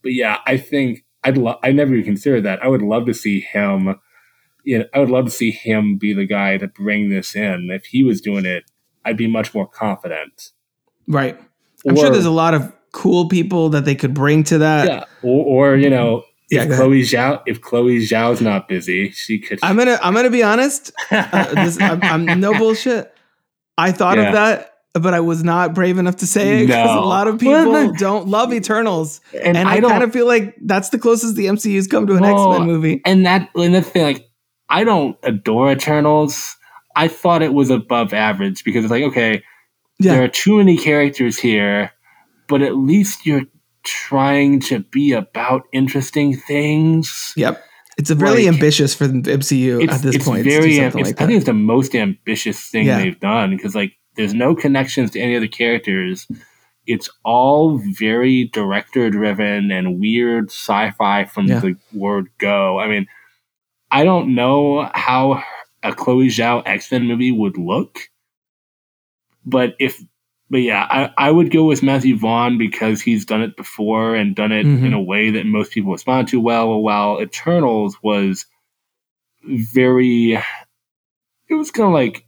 but 0.02 0.12
yeah, 0.12 0.38
I 0.46 0.56
think 0.56 1.04
I'd 1.22 1.38
love. 1.38 1.58
I 1.62 1.70
never 1.70 1.92
even 1.94 2.04
considered 2.04 2.42
that. 2.44 2.62
I 2.64 2.68
would 2.68 2.82
love 2.82 3.06
to 3.06 3.14
see 3.14 3.40
him. 3.40 3.94
You 4.64 4.80
know, 4.80 4.84
I 4.92 4.98
would 4.98 5.10
love 5.10 5.24
to 5.26 5.30
see 5.30 5.50
him 5.52 5.98
be 5.98 6.12
the 6.14 6.26
guy 6.26 6.56
to 6.56 6.66
bring 6.66 7.10
this 7.10 7.34
in. 7.36 7.68
If 7.70 7.84
he 7.86 8.02
was 8.02 8.20
doing 8.20 8.44
it, 8.44 8.64
I'd 9.04 9.16
be 9.16 9.26
much 9.28 9.54
more 9.54 9.66
confident. 9.68 10.50
Right. 11.08 11.38
I'm 11.88 11.96
sure 11.96 12.10
there's 12.10 12.24
a 12.24 12.30
lot 12.30 12.54
of 12.54 12.72
cool 12.92 13.28
people 13.28 13.70
that 13.70 13.84
they 13.84 13.94
could 13.94 14.14
bring 14.14 14.44
to 14.44 14.58
that. 14.58 14.86
yeah, 14.88 15.04
or, 15.22 15.72
or 15.72 15.76
you 15.76 15.88
know, 15.90 16.24
Yeah, 16.50 16.64
if. 16.64 16.76
Chloe 16.76 17.02
Zhao, 17.02 17.42
if 17.46 17.60
Chloe 17.60 17.98
Zhao's 17.98 18.40
not 18.40 18.68
busy, 18.68 19.10
she 19.10 19.38
could. 19.38 19.58
I'm 19.62 19.76
gonna 19.76 19.98
I'm 20.02 20.14
gonna 20.14 20.30
be 20.30 20.42
honest. 20.42 20.92
Uh, 21.10 21.54
this, 21.54 21.80
I'm, 21.80 22.02
I'm 22.02 22.40
no 22.40 22.56
bullshit. 22.56 23.12
I 23.78 23.92
thought 23.92 24.18
Yeah. 24.18 24.24
of 24.28 24.32
that, 24.34 24.74
but 24.94 25.14
I 25.14 25.20
was 25.20 25.42
not 25.42 25.74
brave 25.74 25.96
enough 25.98 26.16
to 26.16 26.26
say 26.26 26.62
it 26.62 26.66
because 26.66 26.90
a 26.90 27.00
lot 27.00 27.26
of 27.28 27.40
Well, 27.42 27.64
people 27.64 27.72
then- 27.72 27.94
don't 27.94 28.28
love 28.28 28.52
Eternals, 28.52 29.20
and, 29.32 29.56
and 29.56 29.68
I, 29.68 29.74
I, 29.74 29.80
don't. 29.80 29.90
kind 29.90 30.04
of 30.04 30.12
feel 30.12 30.26
like 30.26 30.54
that's 30.62 30.90
the 30.90 30.98
closest 30.98 31.34
the 31.36 31.46
MCU's 31.46 31.86
come 31.86 32.06
to 32.06 32.14
an 32.16 32.20
Well, 32.22 32.52
X 32.52 32.58
Men 32.58 32.66
movie. 32.68 33.00
and 33.06 33.24
that 33.26 33.48
and 33.54 33.74
that's 33.74 33.86
the 33.86 33.92
thing. 33.92 34.04
Like, 34.04 34.30
I 34.68 34.84
don't 34.84 35.16
adore 35.22 35.72
Eternals. 35.72 36.56
I 36.94 37.08
thought 37.08 37.40
it 37.42 37.54
was 37.54 37.70
above 37.70 38.12
average 38.12 38.64
because 38.64 38.84
it's 38.84 38.90
like, 38.90 39.02
okay, 39.04 39.42
Yeah. 40.04 40.14
there 40.14 40.24
are 40.24 40.28
too 40.28 40.58
many 40.58 40.76
characters 40.76 41.38
here, 41.38 41.90
but 42.48 42.62
at 42.62 42.76
least 42.76 43.26
you're 43.26 43.42
trying 43.84 44.60
to 44.60 44.80
be 44.80 45.12
about 45.12 45.62
interesting 45.72 46.36
things. 46.36 47.32
Yep. 47.36 47.62
It's 47.98 48.10
a 48.10 48.14
really 48.16 48.46
Like, 48.46 48.54
ambitious 48.54 48.94
for 48.94 49.06
the 49.06 49.20
MCU 49.32 49.82
at 49.88 50.02
this 50.02 50.16
it's 50.16 50.24
point. 50.24 50.44
very. 50.44 50.76
it's- 50.78 50.94
like 50.94 51.20
I 51.20 51.26
think 51.26 51.36
it's 51.36 51.46
the 51.46 51.52
most 51.52 51.94
ambitious 51.94 52.68
thing 52.68 52.86
Yeah. 52.86 52.98
they've 52.98 53.18
done 53.20 53.50
because 53.56 53.74
like 53.74 53.92
there's 54.16 54.34
no 54.34 54.54
connections 54.54 55.10
to 55.12 55.20
any 55.20 55.36
other 55.36 55.46
characters. 55.48 56.26
It's 56.86 57.08
all 57.24 57.78
very 57.78 58.50
director 58.52 59.08
driven 59.10 59.70
and 59.70 60.00
weird 60.00 60.50
sci-fi 60.50 61.24
from 61.26 61.46
Yeah. 61.46 61.60
the 61.60 61.76
word 61.92 62.28
go. 62.38 62.78
I 62.80 62.88
mean, 62.88 63.06
I 63.90 64.04
don't 64.04 64.34
know 64.34 64.88
how 64.94 65.42
a 65.82 65.92
Chloe 65.94 66.28
Zhao 66.28 66.62
X 66.66 66.90
Men 66.90 67.06
movie 67.06 67.30
would 67.32 67.58
look, 67.58 68.08
but 69.44 69.74
if, 69.78 70.00
but 70.50 70.58
yeah, 70.62 70.86
I, 70.88 71.10
I 71.16 71.30
would 71.30 71.50
go 71.50 71.64
with 71.64 71.82
Matthew 71.82 72.16
Vaughn 72.18 72.58
because 72.58 73.00
he's 73.00 73.24
done 73.24 73.42
it 73.42 73.56
before 73.56 74.14
and 74.14 74.34
done 74.36 74.52
it 74.52 74.66
Mhm. 74.66 74.84
in 74.86 74.92
a 74.92 75.00
way 75.00 75.30
that 75.30 75.46
most 75.46 75.72
people 75.72 75.92
respond 75.92 76.28
to 76.28 76.40
well. 76.40 76.78
While 76.80 77.20
Eternals 77.22 77.96
was 78.02 78.46
very, 79.44 80.32
it 81.48 81.54
was 81.54 81.70
kind 81.70 81.86
of 81.88 81.92
like 81.94 82.24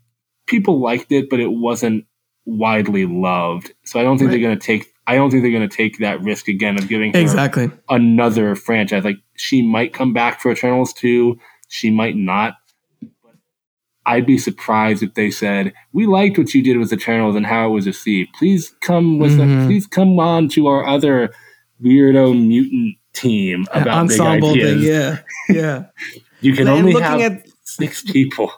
people 0.47 0.81
liked 0.81 1.12
it, 1.12 1.28
but 1.31 1.41
it 1.41 1.49
wasn't 1.53 2.05
widely 2.45 3.07
loved. 3.07 3.73
So 3.85 4.01
I 4.01 4.03
don't 4.03 4.19
think 4.19 4.28
Right. 4.28 4.32
they're 4.41 4.49
going 4.49 4.59
to 4.59 4.66
take. 4.66 4.86
I 5.07 5.16
don't 5.16 5.31
think 5.31 5.43
they're 5.43 5.53
going 5.53 5.69
to 5.69 5.77
take 5.77 5.99
that 5.99 6.23
risk 6.23 6.49
again 6.49 6.78
of 6.78 6.89
giving 6.89 7.12
her 7.12 7.19
exactly. 7.20 7.70
another 7.91 8.55
franchise. 8.55 9.05
Like 9.05 9.19
she 9.36 9.61
might 9.61 9.93
come 9.93 10.15
back 10.15 10.41
for 10.41 10.51
Eternals 10.51 10.95
2, 10.95 11.39
she 11.69 11.91
might 11.91 12.16
not. 12.16 12.55
I'd 14.07 14.27
be 14.27 14.39
surprised 14.39 15.03
if 15.03 15.15
they 15.15 15.31
said, 15.31 15.73
"We 15.93 16.07
liked 16.07 16.37
what 16.39 16.53
you 16.55 16.63
did 16.63 16.77
with 16.79 16.91
the 16.91 16.97
Eternals 16.97 17.37
and 17.37 17.47
how 17.47 17.69
it 17.69 17.73
was 17.73 17.87
received. 17.87 18.31
Please 18.39 18.75
come 18.81 19.19
with, 19.19 19.39
Mhm. 19.39 19.67
please 19.67 19.87
come 19.87 20.19
on 20.21 20.49
to 20.51 20.67
our 20.67 20.87
other 20.87 21.31
weirdo 21.83 22.33
mutant 22.47 22.97
team 23.15 23.67
about 23.73 23.89
ensemble 23.99 24.55
thing. 24.55 24.81
Yeah. 24.81 25.19
Yeah. 25.49 25.85
You 26.41 26.53
can 26.53 26.69
And 26.69 26.77
only 26.79 26.93
looking 26.93 27.21
have 27.21 27.33
at 27.33 27.47
six 27.63 28.03
people. 28.03 28.53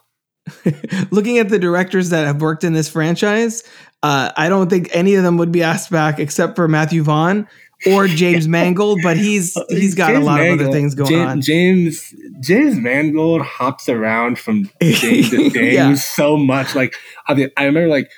looking 1.10 1.38
at 1.38 1.48
the 1.50 1.58
directors 1.58 2.10
that 2.10 2.26
have 2.26 2.40
worked 2.40 2.64
in 2.64 2.72
this 2.72 2.88
franchise, 2.88 3.62
uh, 4.02 4.32
I 4.36 4.48
don't 4.48 4.68
think 4.68 4.88
any 4.92 5.14
of 5.14 5.22
them 5.22 5.36
would 5.36 5.52
be 5.52 5.62
asked 5.62 5.90
back 5.90 6.18
except 6.18 6.56
for 6.56 6.66
Matthew 6.66 7.02
Vaughn 7.04 7.46
or 7.88 8.06
James 8.08 8.48
Mangold, 8.48 9.00
but 9.02 9.16
he's 9.16 9.56
he's 9.68 9.94
got 9.94 10.10
a 10.10 10.14
James 10.14 10.26
lot 10.26 10.40
of 10.40 10.60
other 10.60 10.72
things 10.72 10.94
going 10.94 11.12
Ja- 11.12 11.26
on. 11.28 11.40
James 11.40 12.14
James 12.40 12.76
Mangold 12.76 13.42
hops 13.42 13.88
around 13.88 14.38
from 14.38 14.64
thing 14.80 15.22
to 15.24 15.50
thing 15.50 15.72
Yeah. 15.72 15.94
so 15.94 16.36
much. 16.36 16.74
Like 16.74 16.94
I, 17.26 17.34
mean, 17.34 17.50
I 17.56 17.64
remember, 17.64 17.88
like 17.88 18.10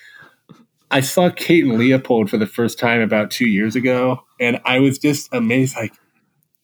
I 0.91 1.01
saw 1.01 1.31
Kate 1.31 1.65
and 1.65 1.79
Leopold 1.79 2.31
for 2.31 2.39
the 2.39 2.47
first 2.47 2.79
time 2.79 3.01
about 3.01 3.31
two 3.31 3.47
years 3.47 3.77
ago, 3.77 4.21
and 4.41 4.61
I 4.65 4.79
was 4.79 4.99
just 4.99 5.29
amazed. 5.33 5.77
Like 5.77 5.93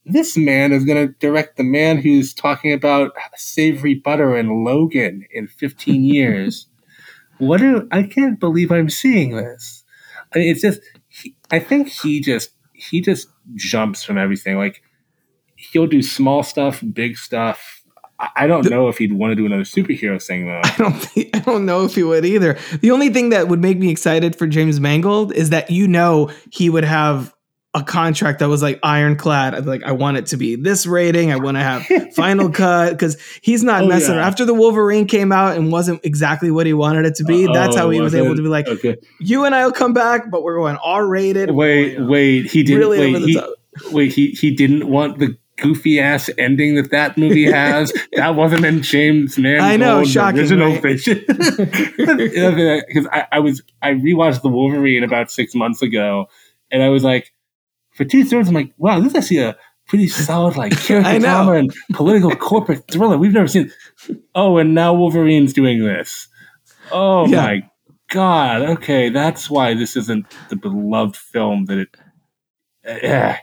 this 0.06 0.36
man 0.36 0.72
is 0.72 0.84
going 0.84 1.06
to 1.08 1.14
direct 1.18 1.56
the 1.56 1.64
man 1.64 1.98
who's 1.98 2.34
talking 2.34 2.72
about 2.72 3.12
savory 3.36 3.94
butter 3.94 4.34
and 4.36 4.64
Logan 4.64 5.24
in 5.30 5.46
15 5.46 6.04
years. 6.14 6.66
what? 7.38 7.58
Do, 7.60 7.88
I 7.90 8.02
can't 8.04 8.38
believe 8.38 8.70
I'm 8.70 8.90
seeing 8.90 9.36
this. 9.36 9.82
I 10.34 10.38
mean, 10.38 10.48
it's 10.50 10.60
just. 10.62 10.80
He, 11.08 11.36
I 11.52 11.60
think 11.60 11.88
he 11.88 12.20
just 12.20 12.50
he 12.74 13.00
just 13.00 13.28
jumps 13.54 14.02
from 14.02 14.18
everything. 14.18 14.58
Like 14.58 14.82
he'll 15.56 15.86
do 15.86 16.02
small 16.02 16.42
stuff, 16.42 16.82
big 16.92 17.16
stuff. 17.16 17.82
I- 18.18 18.46
don't 18.46 18.68
know 18.70 18.88
if 18.88 18.98
he'd 18.98 19.12
want 19.12 19.32
to 19.32 19.34
do 19.34 19.46
another 19.46 19.62
superhero 19.64 20.22
thing 20.22 20.46
though. 20.46 20.60
I 20.64 20.74
don't 20.76 20.92
think, 20.92 21.36
I 21.36 21.40
don't 21.40 21.66
know 21.66 21.84
if 21.84 21.94
he 21.94 22.02
would 22.02 22.24
either. 22.24 22.58
The 22.80 22.90
only 22.90 23.08
thing 23.08 23.30
that 23.30 23.48
would 23.48 23.60
make 23.60 23.78
me 23.78 23.90
excited 23.90 24.36
for 24.36 24.46
James 24.46 24.80
Mangold 24.80 25.32
is 25.32 25.50
that 25.50 25.70
you 25.70 25.88
know 25.88 26.30
he 26.50 26.70
would 26.70 26.84
have 26.84 27.34
a 27.74 27.82
contract 27.82 28.38
that 28.38 28.48
was 28.48 28.62
like 28.62 28.78
ironclad. 28.84 29.54
I'd 29.54 29.66
like, 29.66 29.82
I 29.82 29.90
want 29.92 30.16
it 30.16 30.26
to 30.26 30.36
be 30.36 30.54
this 30.54 30.86
rating. 30.86 31.32
I 31.32 31.36
want 31.36 31.56
to 31.56 31.62
have 31.62 31.84
final 32.14 32.48
cut 32.52 32.90
because 32.92 33.20
he's 33.42 33.64
not 33.64 33.82
Oh, 33.82 33.88
messing. 33.88 34.14
yeah. 34.14 34.26
After 34.26 34.44
the 34.44 34.54
Wolverine 34.54 35.06
came 35.08 35.32
out 35.32 35.56
and 35.56 35.72
wasn't 35.72 36.04
exactly 36.04 36.50
what 36.52 36.66
he 36.66 36.72
wanted 36.72 37.04
it 37.04 37.16
to 37.16 37.24
be, 37.24 37.46
that's 37.52 37.74
how 37.76 37.86
Oh, 37.86 37.90
he 37.90 38.00
was 38.00 38.12
was 38.12 38.22
able 38.22 38.32
it? 38.32 38.36
to 38.36 38.42
be 38.42 38.48
like, 38.48 38.68
okay. 38.68 38.96
you 39.20 39.44
and 39.44 39.54
I'll 39.56 39.72
come 39.72 39.92
back, 39.92 40.30
but 40.30 40.44
we're 40.44 40.56
going 40.56 40.76
R 40.84 41.04
rated. 41.06 41.50
Wait, 41.50 41.96
oh, 41.98 42.06
wait. 42.06 42.46
He 42.46 42.62
didn't. 42.62 42.78
really 42.78 42.98
wait, 43.12 43.22
he, 43.24 43.40
wait. 43.90 44.12
He 44.12 44.28
he 44.28 44.54
didn't 44.54 44.86
want 44.88 45.18
the 45.18 45.36
goofy 45.56 45.98
ass 46.00 46.28
ending 46.38 46.74
that 46.76 46.90
that 46.92 47.16
movie 47.18 47.44
has. 47.50 47.92
that 48.12 48.36
wasn't 48.36 48.64
in 48.64 48.82
James 48.82 49.36
Mangold's 49.36 49.64
I 49.72 49.76
know, 49.76 50.04
shocking, 50.04 50.40
original 50.40 50.74
right? 50.80 51.00
Because 51.96 53.06
I, 53.12 53.26
I 53.32 53.40
was 53.40 53.62
I 53.82 53.90
rewatched 53.94 54.42
the 54.42 54.48
Wolverine 54.48 55.02
about 55.04 55.30
six 55.30 55.54
months 55.54 55.82
ago, 55.82 56.26
and 56.70 56.82
I 56.82 56.88
was 56.88 57.02
like, 57.04 57.32
for 57.94 58.04
two 58.04 58.24
thirds, 58.24 58.48
I'm 58.48 58.54
like, 58.54 58.72
wow, 58.76 58.98
this 59.00 59.12
is 59.12 59.16
actually 59.16 59.38
a 59.38 59.56
pretty 59.86 60.08
solid 60.08 60.56
like 60.56 60.72
character 60.80 61.18
drama 61.18 61.52
and 61.52 61.74
political 61.92 62.30
corporate 62.36 62.90
thriller 62.90 63.18
we've 63.18 63.32
never 63.32 63.48
seen. 63.48 63.70
Oh, 64.34 64.58
and 64.58 64.74
now 64.74 64.94
Wolverine's 64.94 65.52
doing 65.52 65.82
this. 65.84 66.28
Oh 66.90 67.26
Yeah. 67.28 67.42
my 67.42 67.70
god. 68.10 68.62
Okay, 68.62 69.08
that's 69.10 69.48
why 69.50 69.74
this 69.74 69.96
isn't 69.96 70.26
the 70.50 70.56
beloved 70.56 71.16
film 71.16 71.66
that 71.66 71.78
it. 71.78 71.96
Uh, 72.86 73.34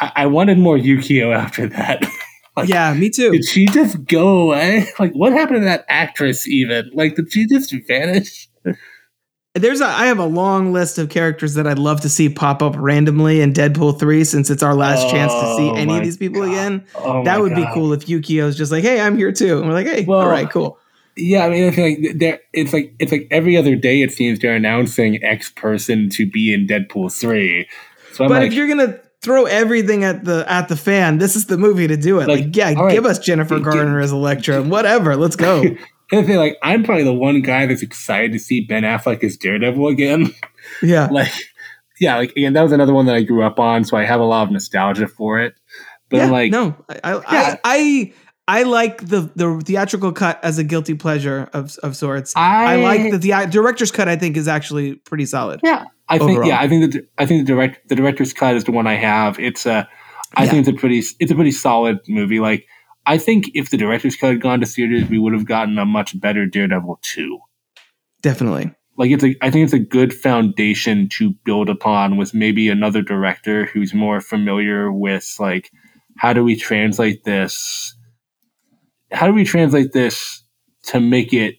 I, 0.00 0.12
I 0.24 0.26
wanted 0.26 0.58
more 0.58 0.76
Yukio 0.76 1.34
after 1.34 1.68
that. 1.68 2.04
like, 2.56 2.68
yeah, 2.68 2.92
me 2.94 3.10
too. 3.10 3.30
Did 3.30 3.44
she 3.44 3.66
just 3.66 4.04
go 4.06 4.40
away? 4.42 4.88
Like, 4.98 5.12
what 5.12 5.32
happened 5.32 5.58
to 5.60 5.64
that 5.66 5.84
actress? 5.88 6.48
Even 6.48 6.90
like, 6.94 7.14
did 7.16 7.32
she 7.32 7.46
just 7.46 7.72
vanish? 7.86 8.48
There's 9.54 9.80
a 9.80 9.86
I 9.86 10.06
have 10.06 10.18
a 10.18 10.24
long 10.26 10.72
list 10.72 10.98
of 10.98 11.10
characters 11.10 11.54
that 11.54 11.64
I'd 11.66 11.78
love 11.78 12.00
to 12.00 12.08
see 12.08 12.28
pop 12.28 12.60
up 12.60 12.74
randomly 12.76 13.40
in 13.40 13.52
Deadpool 13.52 14.00
3 14.00 14.24
since 14.24 14.50
it's 14.50 14.64
our 14.64 14.74
last 14.74 15.08
chance 15.10 15.32
to 15.32 15.54
see 15.56 15.68
Oh 15.70 15.74
any 15.74 15.96
of 15.96 16.02
these 16.02 16.16
people 16.16 16.40
God. 16.42 16.48
again. 16.50 16.84
Oh 16.96 17.22
that 17.24 17.40
would 17.40 17.54
be 17.54 17.64
cool 17.72 17.92
if 17.92 18.06
Yukio's 18.06 18.56
just 18.56 18.72
like, 18.72 18.82
"Hey, 18.82 19.00
I'm 19.00 19.16
here 19.16 19.30
too." 19.30 19.58
And 19.58 19.68
we're 19.68 19.74
like, 19.74 19.86
"Hey, 19.86 20.04
Well, 20.04 20.20
all 20.20 20.28
right, 20.28 20.50
cool." 20.50 20.78
Yeah, 21.16 21.46
I 21.46 21.50
mean, 21.50 21.68
I 21.68 21.70
feel 21.70 21.84
like 21.88 22.18
there. 22.18 22.40
It's 22.52 22.72
like 22.72 22.92
it's 22.98 23.12
like 23.12 23.28
every 23.30 23.56
other 23.56 23.76
day. 23.76 24.02
It 24.02 24.10
seems 24.12 24.40
they're 24.40 24.56
announcing 24.56 25.22
X 25.22 25.50
person 25.50 26.08
to 26.10 26.28
be 26.28 26.52
in 26.52 26.66
Deadpool 26.66 27.12
three. 27.16 27.68
So 28.12 28.24
I'm 28.24 28.30
But 28.30 28.40
like, 28.42 28.48
if 28.48 28.54
you're 28.54 28.66
going 28.66 28.78
to 28.84 29.00
throw 29.22 29.44
everything 29.44 30.02
at 30.02 30.24
the 30.24 30.44
at 30.50 30.66
the 30.66 30.74
fan, 30.76 31.18
this 31.18 31.36
is 31.36 31.46
the 31.46 31.56
movie 31.56 31.86
to 31.86 31.96
do 31.96 32.18
it. 32.18 32.26
Like, 32.26 32.40
Like, 32.46 32.56
yeah, 32.56 32.72
right. 32.74 32.90
give 32.90 33.06
us 33.06 33.20
Jennifer 33.20 33.60
Garner 33.60 34.00
as 34.00 34.10
Elektra, 34.10 34.62
whatever. 34.62 35.14
Let's 35.14 35.36
go. 35.36 35.62
I 36.18 36.24
feel 36.24 36.38
like 36.40 36.56
I'm 36.62 36.82
probably 36.84 37.04
the 37.04 37.12
one 37.12 37.40
guy 37.42 37.66
that's 37.66 37.82
excited 37.82 38.32
to 38.32 38.38
see 38.38 38.60
Ben 38.62 38.82
Affleck 38.82 39.22
as 39.24 39.36
Daredevil 39.36 39.88
again. 39.88 40.34
Yeah. 40.82 41.08
like 41.12 41.30
yeah 42.00 42.16
like 42.16 42.30
again 42.30 42.54
that 42.54 42.62
was 42.62 42.72
another 42.72 42.94
one 42.94 43.04
that 43.04 43.14
i 43.14 43.22
grew 43.22 43.42
up 43.44 43.58
on 43.60 43.84
so 43.84 43.98
i 43.98 44.04
have 44.04 44.18
a 44.18 44.24
lot 44.24 44.44
of 44.44 44.50
nostalgia 44.50 45.06
for 45.06 45.38
it 45.38 45.54
but 46.08 46.16
yeah, 46.16 46.30
like 46.30 46.50
no, 46.50 46.74
I, 46.88 46.94
I, 47.04 47.12
Yeah. 47.12 47.56
I, 47.62 48.12
I, 48.48 48.60
I 48.60 48.62
like 48.62 49.06
the 49.06 49.30
the 49.36 49.60
theatrical 49.64 50.10
cut 50.12 50.42
as 50.42 50.56
a 50.58 50.64
guilty 50.64 50.94
pleasure 50.94 51.50
of 51.52 51.76
of 51.82 51.96
sorts. 51.96 52.32
I, 52.34 52.74
I, 52.74 52.76
like 52.76 53.12
the, 53.12 53.18
the 53.18 53.32
uh, 53.34 53.46
director's 53.46 53.90
cut. 53.92 54.08
I 54.08 54.16
think 54.16 54.36
is 54.38 54.48
actually 54.48 54.94
pretty 54.96 55.26
solid. 55.26 55.60
yeah 55.62 55.84
i 56.08 56.18
think 56.18 56.44
yeah 56.46 56.58
i 56.60 56.66
think 56.66 56.92
that 56.92 57.06
i 57.18 57.26
think 57.26 57.46
the 57.46 57.52
direct 57.52 57.86
the 57.90 57.94
director's 57.94 58.32
cut 58.32 58.56
is 58.56 58.64
the 58.64 58.72
one 58.72 58.86
i 58.86 58.94
have 58.94 59.38
it's 59.38 59.66
a 59.66 59.86
i 60.34 60.44
Yeah. 60.44 60.50
think 60.50 60.66
it's 60.66 60.76
a 60.76 60.80
pretty 60.80 61.02
it's 61.20 61.30
a 61.30 61.34
pretty 61.34 61.52
solid 61.52 61.98
movie 62.08 62.40
like 62.40 62.66
i 63.06 63.18
think 63.18 63.50
if 63.54 63.70
the 63.70 63.76
director's 63.76 64.16
cut 64.16 64.30
had 64.30 64.40
gone 64.40 64.60
to 64.60 64.66
theaters 64.66 65.08
we 65.08 65.18
would 65.18 65.32
have 65.32 65.46
gotten 65.46 65.78
a 65.78 65.84
much 65.86 66.18
better 66.20 66.46
daredevil 66.46 66.98
2 67.02 67.38
Definitely. 68.22 68.72
like 68.96 69.10
it's 69.10 69.22
a 69.24 69.36
I 69.42 69.50
think 69.50 69.64
it's 69.64 69.72
a 69.74 69.78
good 69.78 70.14
foundation 70.14 71.08
to 71.18 71.34
build 71.44 71.68
upon 71.68 72.16
with 72.16 72.32
maybe 72.32 72.68
another 72.70 73.02
director 73.02 73.66
who's 73.66 73.92
more 73.92 74.20
familiar 74.22 74.90
with 74.90 75.36
like 75.38 75.70
how 76.16 76.32
do 76.32 76.42
we 76.42 76.56
translate 76.56 77.24
this 77.24 77.94
how 79.12 79.26
do 79.26 79.32
we 79.34 79.44
translate 79.44 79.92
this 79.92 80.42
to 80.84 81.00
make 81.00 81.32
it 81.34 81.56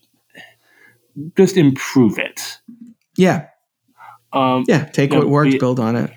just 1.38 1.56
improve 1.58 2.18
it 2.20 2.60
Yeah. 3.18 3.48
um 4.34 4.66
Yeah. 4.68 4.86
Take 4.86 5.12
what 5.12 5.28
worked, 5.30 5.54
we- 5.54 5.60
build 5.60 5.80
on 5.80 5.96
it. 5.96 6.12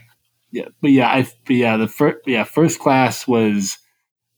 yeah 0.50 0.68
but 0.80 0.90
yeah 0.92 1.08
i 1.08 1.22
but 1.46 1.56
yeah 1.56 1.76
the 1.76 1.88
first 1.88 2.16
yeah 2.26 2.44
first 2.44 2.78
class 2.80 3.26
was 3.28 3.76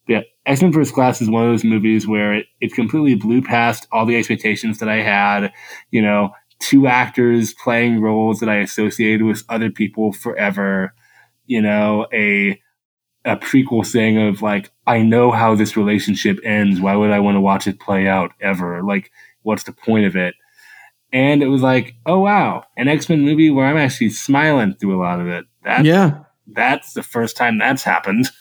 yeah 0.09 0.21
x-men 0.47 0.73
first 0.73 0.95
class 0.95 1.21
is 1.21 1.31
one 1.31 1.45
of 1.45 1.51
those 1.53 1.65
movies 1.65 2.07
where 2.07 2.35
it, 2.35 2.47
it 2.61 2.73
completely 2.75 3.15
blew 3.15 3.43
past 3.43 3.87
all 3.93 4.07
the 4.07 4.17
expectations 4.17 4.79
that 4.79 4.89
i 4.89 4.97
had 5.03 5.53
you 5.91 6.03
know 6.03 6.31
two 6.59 6.87
actors 6.87 7.55
playing 7.55 8.01
roles 8.01 8.41
that 8.41 8.49
i 8.49 8.57
associated 8.57 9.23
with 9.25 9.43
other 9.49 9.71
people 9.71 10.13
forever 10.13 10.93
you 11.47 11.61
know 11.61 12.07
a 12.13 12.61
a 13.25 13.37
prequel 13.37 13.87
thing 13.87 14.19
of 14.29 14.41
like 14.43 14.71
i 14.87 15.03
know 15.03 15.31
how 15.31 15.55
this 15.55 15.77
relationship 15.77 16.39
ends 16.45 16.81
why 16.81 16.97
would 16.97 17.11
i 17.11 17.21
want 17.21 17.37
to 17.37 17.41
watch 17.41 17.67
it 17.67 17.79
play 17.81 18.09
out 18.09 18.33
ever 18.41 18.83
like 18.83 19.11
what's 19.43 19.65
the 19.65 19.73
point 19.73 20.07
of 20.07 20.17
it 20.17 20.35
and 21.13 21.43
it 21.43 21.49
was 21.49 21.61
like 21.63 21.95
oh 22.07 22.19
wow 22.21 22.65
an 22.77 22.89
x-men 22.89 23.21
movie 23.23 23.51
where 23.51 23.67
i'm 23.67 23.77
actually 23.77 24.11
smiling 24.11 24.75
through 24.75 24.97
a 24.99 25.03
lot 25.03 25.21
of 25.21 25.27
it 25.29 25.45
that 25.65 25.85
Yeah. 25.85 26.21
that's 26.47 26.95
the 26.95 27.03
first 27.03 27.37
time 27.37 27.59
that's 27.59 27.83
happened. 27.83 28.29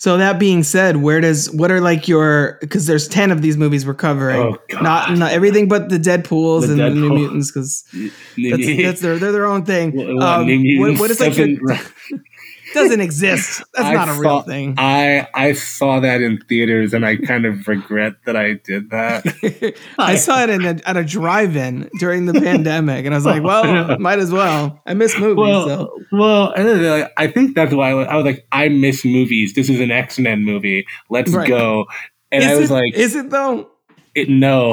So 0.00 0.16
that 0.16 0.38
being 0.38 0.62
said, 0.62 0.98
where 0.98 1.20
does 1.20 1.50
what 1.50 1.72
are 1.72 1.80
like 1.80 2.06
your 2.06 2.56
because 2.60 2.86
there's 2.86 3.08
ten 3.08 3.30
of 3.32 3.42
these 3.42 3.56
movies 3.56 3.84
we're 3.84 3.94
covering, 3.94 4.40
Oh, 4.40 4.58
not 4.80 5.16
not 5.18 5.32
everything 5.32 5.66
but 5.68 5.88
the 5.88 5.98
Deadpool's 5.98 6.66
The 6.68 6.72
and 6.74 6.80
the 6.80 6.90
New 6.90 7.08
Mutants 7.10 7.50
because 7.50 7.82
that's, 7.92 8.66
that's 8.82 9.00
their 9.00 9.18
they're 9.18 9.32
their 9.32 9.46
own 9.46 9.64
thing. 9.64 9.96
What- 9.96 10.08
Um, 10.22 10.46
what, 10.80 11.00
what 11.00 11.10
is 11.10 11.18
like 11.20 11.36
your, 11.36 11.48
doesn't- 12.74 13.00
exist? 13.00 13.62
That's 13.74 13.86
I 13.86 13.94
not 13.94 14.08
a 14.08 14.20
real 14.20 14.42
thing. 14.42 14.74
I 14.78 15.26
I 15.34 15.52
saw 15.52 16.00
that 16.00 16.20
in 16.22 16.38
theaters 16.48 16.92
and 16.94 17.04
I 17.06 17.16
kind 17.16 17.44
of 17.46 17.66
regret 17.68 18.14
that 18.26 18.36
I 18.36 18.54
did 18.54 18.90
that. 18.90 19.74
I 19.98 20.16
saw 20.16 20.42
it 20.42 20.50
in 20.50 20.64
a, 20.64 20.78
at 20.86 20.96
a 20.96 21.04
drive-in 21.04 21.90
during 21.98 22.26
the 22.26 22.34
pandemic, 22.34 23.04
and 23.04 23.14
I 23.14 23.16
was 23.18 23.26
like, 23.26 23.42
"Well, 23.50 23.98
might 23.98 24.18
as 24.18 24.32
well." 24.32 24.80
I 24.86 24.94
miss 24.94 25.18
movies, 25.18 25.36
well, 25.42 25.66
so 25.68 25.98
well, 26.12 26.52
and 26.52 26.66
then, 26.68 27.00
like, 27.00 27.12
I 27.16 27.26
think 27.28 27.54
that's 27.54 27.72
why 27.74 27.90
I 27.90 27.94
was, 27.94 28.06
I 28.08 28.16
was 28.16 28.24
like, 28.24 28.46
I 28.52 28.68
miss 28.68 29.04
movies. 29.04 29.54
This 29.54 29.68
is 29.68 29.80
an 29.80 29.90
X 29.90 30.18
Men 30.18 30.44
movie. 30.44 30.86
Let's 31.10 31.32
Right. 31.32 31.48
go. 31.48 31.86
And 32.30 32.42
is 32.44 32.50
I 32.50 32.56
was 32.56 32.70
it, 32.70 32.74
like, 32.74 32.94
"Is 32.94 33.14
it 33.16 33.30
though?" 33.30 33.70
it, 34.14 34.28
no, 34.28 34.72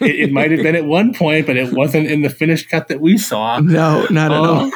it, 0.00 0.20
it 0.20 0.32
might 0.32 0.50
have 0.50 0.62
been 0.62 0.76
at 0.76 0.84
one 0.84 1.14
point, 1.14 1.46
but 1.46 1.56
it 1.56 1.72
wasn't 1.72 2.06
in 2.06 2.20
the 2.22 2.28
finished 2.28 2.68
cut 2.68 2.88
that 2.88 3.00
we 3.00 3.16
saw. 3.16 3.60
No, 3.60 4.06
not 4.10 4.30
at 4.30 4.36
Uh, 4.38 4.42
all. 4.44 4.70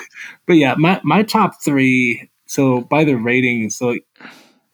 But 0.47 0.55
yeah, 0.55 0.74
my 0.78 1.01
my 1.05 1.23
top 1.23 1.62
three. 1.62 2.28
So 2.52 2.82
by 2.82 3.04
the 3.04 3.14
ratings, 3.14 3.76
so 3.76 3.88
like, 3.88 4.04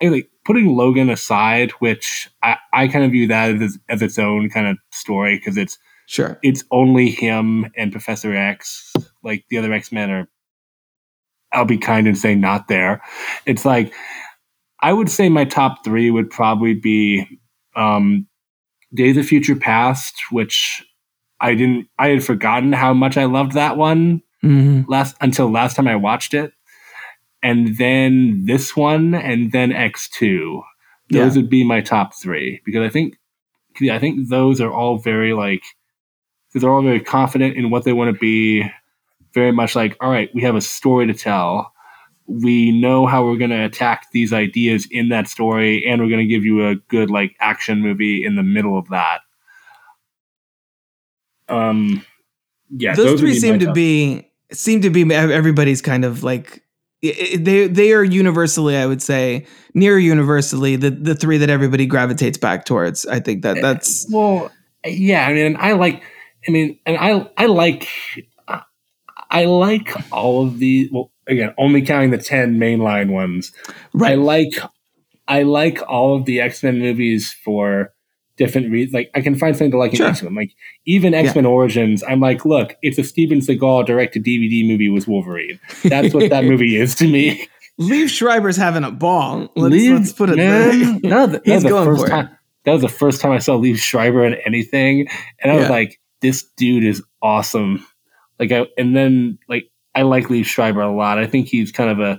like 0.02 0.30
putting 0.44 0.74
Logan 0.76 1.10
aside, 1.10 1.70
which 1.78 2.28
I, 2.42 2.56
I 2.72 2.88
kind 2.88 3.04
of 3.04 3.12
view 3.12 3.28
that 3.28 3.62
as, 3.62 3.78
as 3.88 4.02
its 4.02 4.18
own 4.18 4.50
kind 4.50 4.66
of 4.66 4.78
story 4.90 5.36
because 5.38 5.56
it's 5.56 5.78
Sure. 6.06 6.38
it's 6.42 6.64
only 6.70 7.10
him 7.10 7.70
and 7.76 7.92
Professor 7.92 8.34
X. 8.34 8.92
Like 9.22 9.44
the 9.50 9.58
other 9.58 9.72
X 9.72 9.92
Men 9.92 10.10
are, 10.10 10.28
I'll 11.52 11.66
be 11.66 11.78
kind 11.78 12.08
and 12.08 12.16
say 12.18 12.34
not 12.34 12.66
there. 12.66 13.02
It's 13.46 13.64
like 13.64 13.94
I 14.80 14.92
would 14.92 15.10
say 15.10 15.28
my 15.28 15.44
top 15.44 15.84
three 15.84 16.10
would 16.10 16.30
probably 16.30 16.74
be 16.74 17.26
um, 17.76 18.26
Days 18.94 19.16
of 19.18 19.26
Future 19.26 19.54
Past, 19.54 20.14
which 20.32 20.84
I 21.40 21.54
didn't. 21.54 21.88
I 21.98 22.08
had 22.08 22.24
forgotten 22.24 22.72
how 22.72 22.92
much 22.94 23.16
I 23.16 23.26
loved 23.26 23.52
that 23.52 23.76
one 23.76 24.22
hmm 24.40 24.82
last 24.88 25.14
until 25.20 25.50
last 25.50 25.76
time 25.76 25.86
I 25.88 25.96
watched 25.96 26.32
it, 26.32 26.52
and 27.42 27.76
then 27.76 28.44
this 28.46 28.76
one, 28.76 29.14
and 29.14 29.52
then 29.52 29.72
X 29.72 30.08
two. 30.08 30.62
Those 31.10 31.36
would 31.36 31.48
be 31.48 31.64
my 31.64 31.80
top 31.80 32.14
three 32.14 32.60
because 32.66 32.82
I 32.82 32.90
think 32.90 33.16
yeah, 33.80 33.94
I 33.94 33.98
think 33.98 34.28
those 34.28 34.60
are 34.60 34.70
all 34.70 34.98
very 34.98 35.32
like 35.32 35.62
they're 36.54 36.70
all 36.70 36.82
very 36.82 37.00
confident 37.00 37.56
in 37.56 37.70
what 37.70 37.84
they 37.84 37.92
want 37.92 38.14
to 38.14 38.18
be. 38.18 38.70
Very 39.34 39.52
much 39.52 39.76
like, 39.76 39.96
all 40.00 40.10
right, 40.10 40.30
we 40.34 40.42
have 40.42 40.56
a 40.56 40.60
story 40.60 41.06
to 41.06 41.14
tell. 41.14 41.72
We 42.26 42.78
know 42.78 43.06
how 43.06 43.24
we're 43.24 43.36
going 43.36 43.50
to 43.50 43.64
attack 43.64 44.06
these 44.12 44.32
ideas 44.32 44.86
in 44.90 45.10
that 45.10 45.28
story, 45.28 45.86
and 45.86 46.00
we're 46.00 46.08
going 46.08 46.26
to 46.26 46.34
give 46.34 46.44
you 46.44 46.66
a 46.66 46.76
good 46.88 47.10
like 47.10 47.36
action 47.40 47.80
movie 47.80 48.24
in 48.24 48.36
the 48.36 48.42
middle 48.42 48.76
of 48.76 48.88
that. 48.88 49.20
Um, 51.48 52.04
yeah, 52.70 52.94
those, 52.94 53.12
would 53.12 53.20
three 53.20 53.38
seem 53.38 53.58
to 53.60 53.66
top- 53.66 53.74
be 53.74 54.30
seem 54.52 54.80
to 54.82 54.90
be 54.90 55.02
everybody's 55.14 55.80
kind 55.80 56.04
of 56.04 56.22
like 56.22 56.62
they 57.00 57.68
they 57.68 57.92
are 57.92 58.02
universally 58.02 58.76
i 58.76 58.84
would 58.84 59.00
say 59.00 59.46
near 59.72 59.98
universally 59.98 60.74
the 60.74 60.90
the 60.90 61.14
three 61.14 61.38
that 61.38 61.48
everybody 61.48 61.86
gravitates 61.86 62.36
back 62.36 62.64
towards 62.64 63.06
i 63.06 63.20
think 63.20 63.42
that 63.42 63.58
eh, 63.58 63.60
that's 63.60 64.06
Well, 64.10 64.50
yeah, 64.84 65.26
I 65.26 65.32
mean, 65.32 65.56
I 65.58 65.72
like, 65.72 66.02
I 66.46 66.50
mean, 66.50 66.78
and 66.86 66.96
I, 66.96 67.28
I 67.36 67.46
like, 67.46 67.88
I 69.30 69.44
like 69.44 69.92
all 70.12 70.46
of 70.46 70.58
the. 70.58 70.88
Well, 70.92 71.10
again, 71.26 71.52
only 71.58 71.82
counting 71.82 72.10
the 72.10 72.18
ten 72.18 72.56
mainline 72.56 73.10
ones. 73.10 73.52
Right. 73.92 74.12
I 74.12 74.14
like, 74.14 74.54
I 75.26 75.42
like 75.42 75.80
all 75.88 76.16
of 76.16 76.24
the 76.24 76.40
X 76.40 76.62
Men 76.62 76.78
movies 76.78 77.32
for 77.32 77.92
different 78.38 78.70
reasons. 78.72 78.94
Like, 78.94 79.10
I 79.14 79.20
can 79.20 79.34
find 79.34 79.54
something 79.54 79.72
to 79.72 79.78
like 79.78 79.90
in 79.90 79.96
Sure. 79.98 80.06
X 80.06 80.22
Men. 80.22 80.34
Like, 80.34 80.52
even 80.86 81.12
X 81.12 81.34
Men 81.34 81.44
Origins, 81.44 82.02
I'm 82.08 82.20
like, 82.20 82.44
look, 82.46 82.76
it's 82.80 82.98
a 82.98 83.04
Steven 83.04 83.40
Seagal 83.40 83.84
directed 83.86 84.24
DVD 84.24 84.66
movie 84.66 84.88
with 84.88 85.06
Wolverine. 85.06 85.60
That's 85.84 86.14
what 86.14 86.30
that 86.30 86.44
movie 86.52 86.76
is 86.76 86.94
to 86.96 87.06
me. 87.08 87.46
Liev 87.78 88.08
Schreiber's 88.08 88.56
having 88.56 88.82
a 88.82 88.90
ball 88.90 89.52
let's, 89.54 89.74
Liev- 89.74 89.98
let's 89.98 90.12
put 90.12 90.30
it 90.30 90.36
man, 90.36 91.00
there 91.00 91.10
no, 91.10 91.26
that, 91.28 91.44
that 91.44 91.46
He's 91.46 91.54
was 91.54 91.62
the 91.64 91.68
going 91.68 91.84
first 91.86 92.00
for 92.00 92.06
it. 92.06 92.10
time. 92.10 92.30
That 92.64 92.72
was 92.72 92.82
the 92.82 92.88
first 92.88 93.20
time 93.20 93.30
I 93.32 93.38
saw 93.38 93.56
Liev 93.56 93.76
Schreiber 93.78 94.24
in 94.26 94.34
anything, 94.44 95.06
and 95.40 95.52
I 95.52 95.56
was 95.56 95.70
like, 95.70 96.00
"This 96.20 96.42
dude 96.56 96.84
is 96.84 97.02
awesome." 97.22 97.86
Like, 98.40 98.50
I 98.52 98.66
and 98.76 98.96
then 98.96 99.38
like 99.48 99.70
I 99.94 100.02
like 100.02 100.24
Liev 100.26 100.44
Schreiber 100.44 100.80
a 100.80 100.90
lot. 100.94 101.18
I 101.18 101.26
think 101.26 101.46
he's 101.46 101.70
kind 101.70 101.88
of 101.88 102.00
a, 102.00 102.18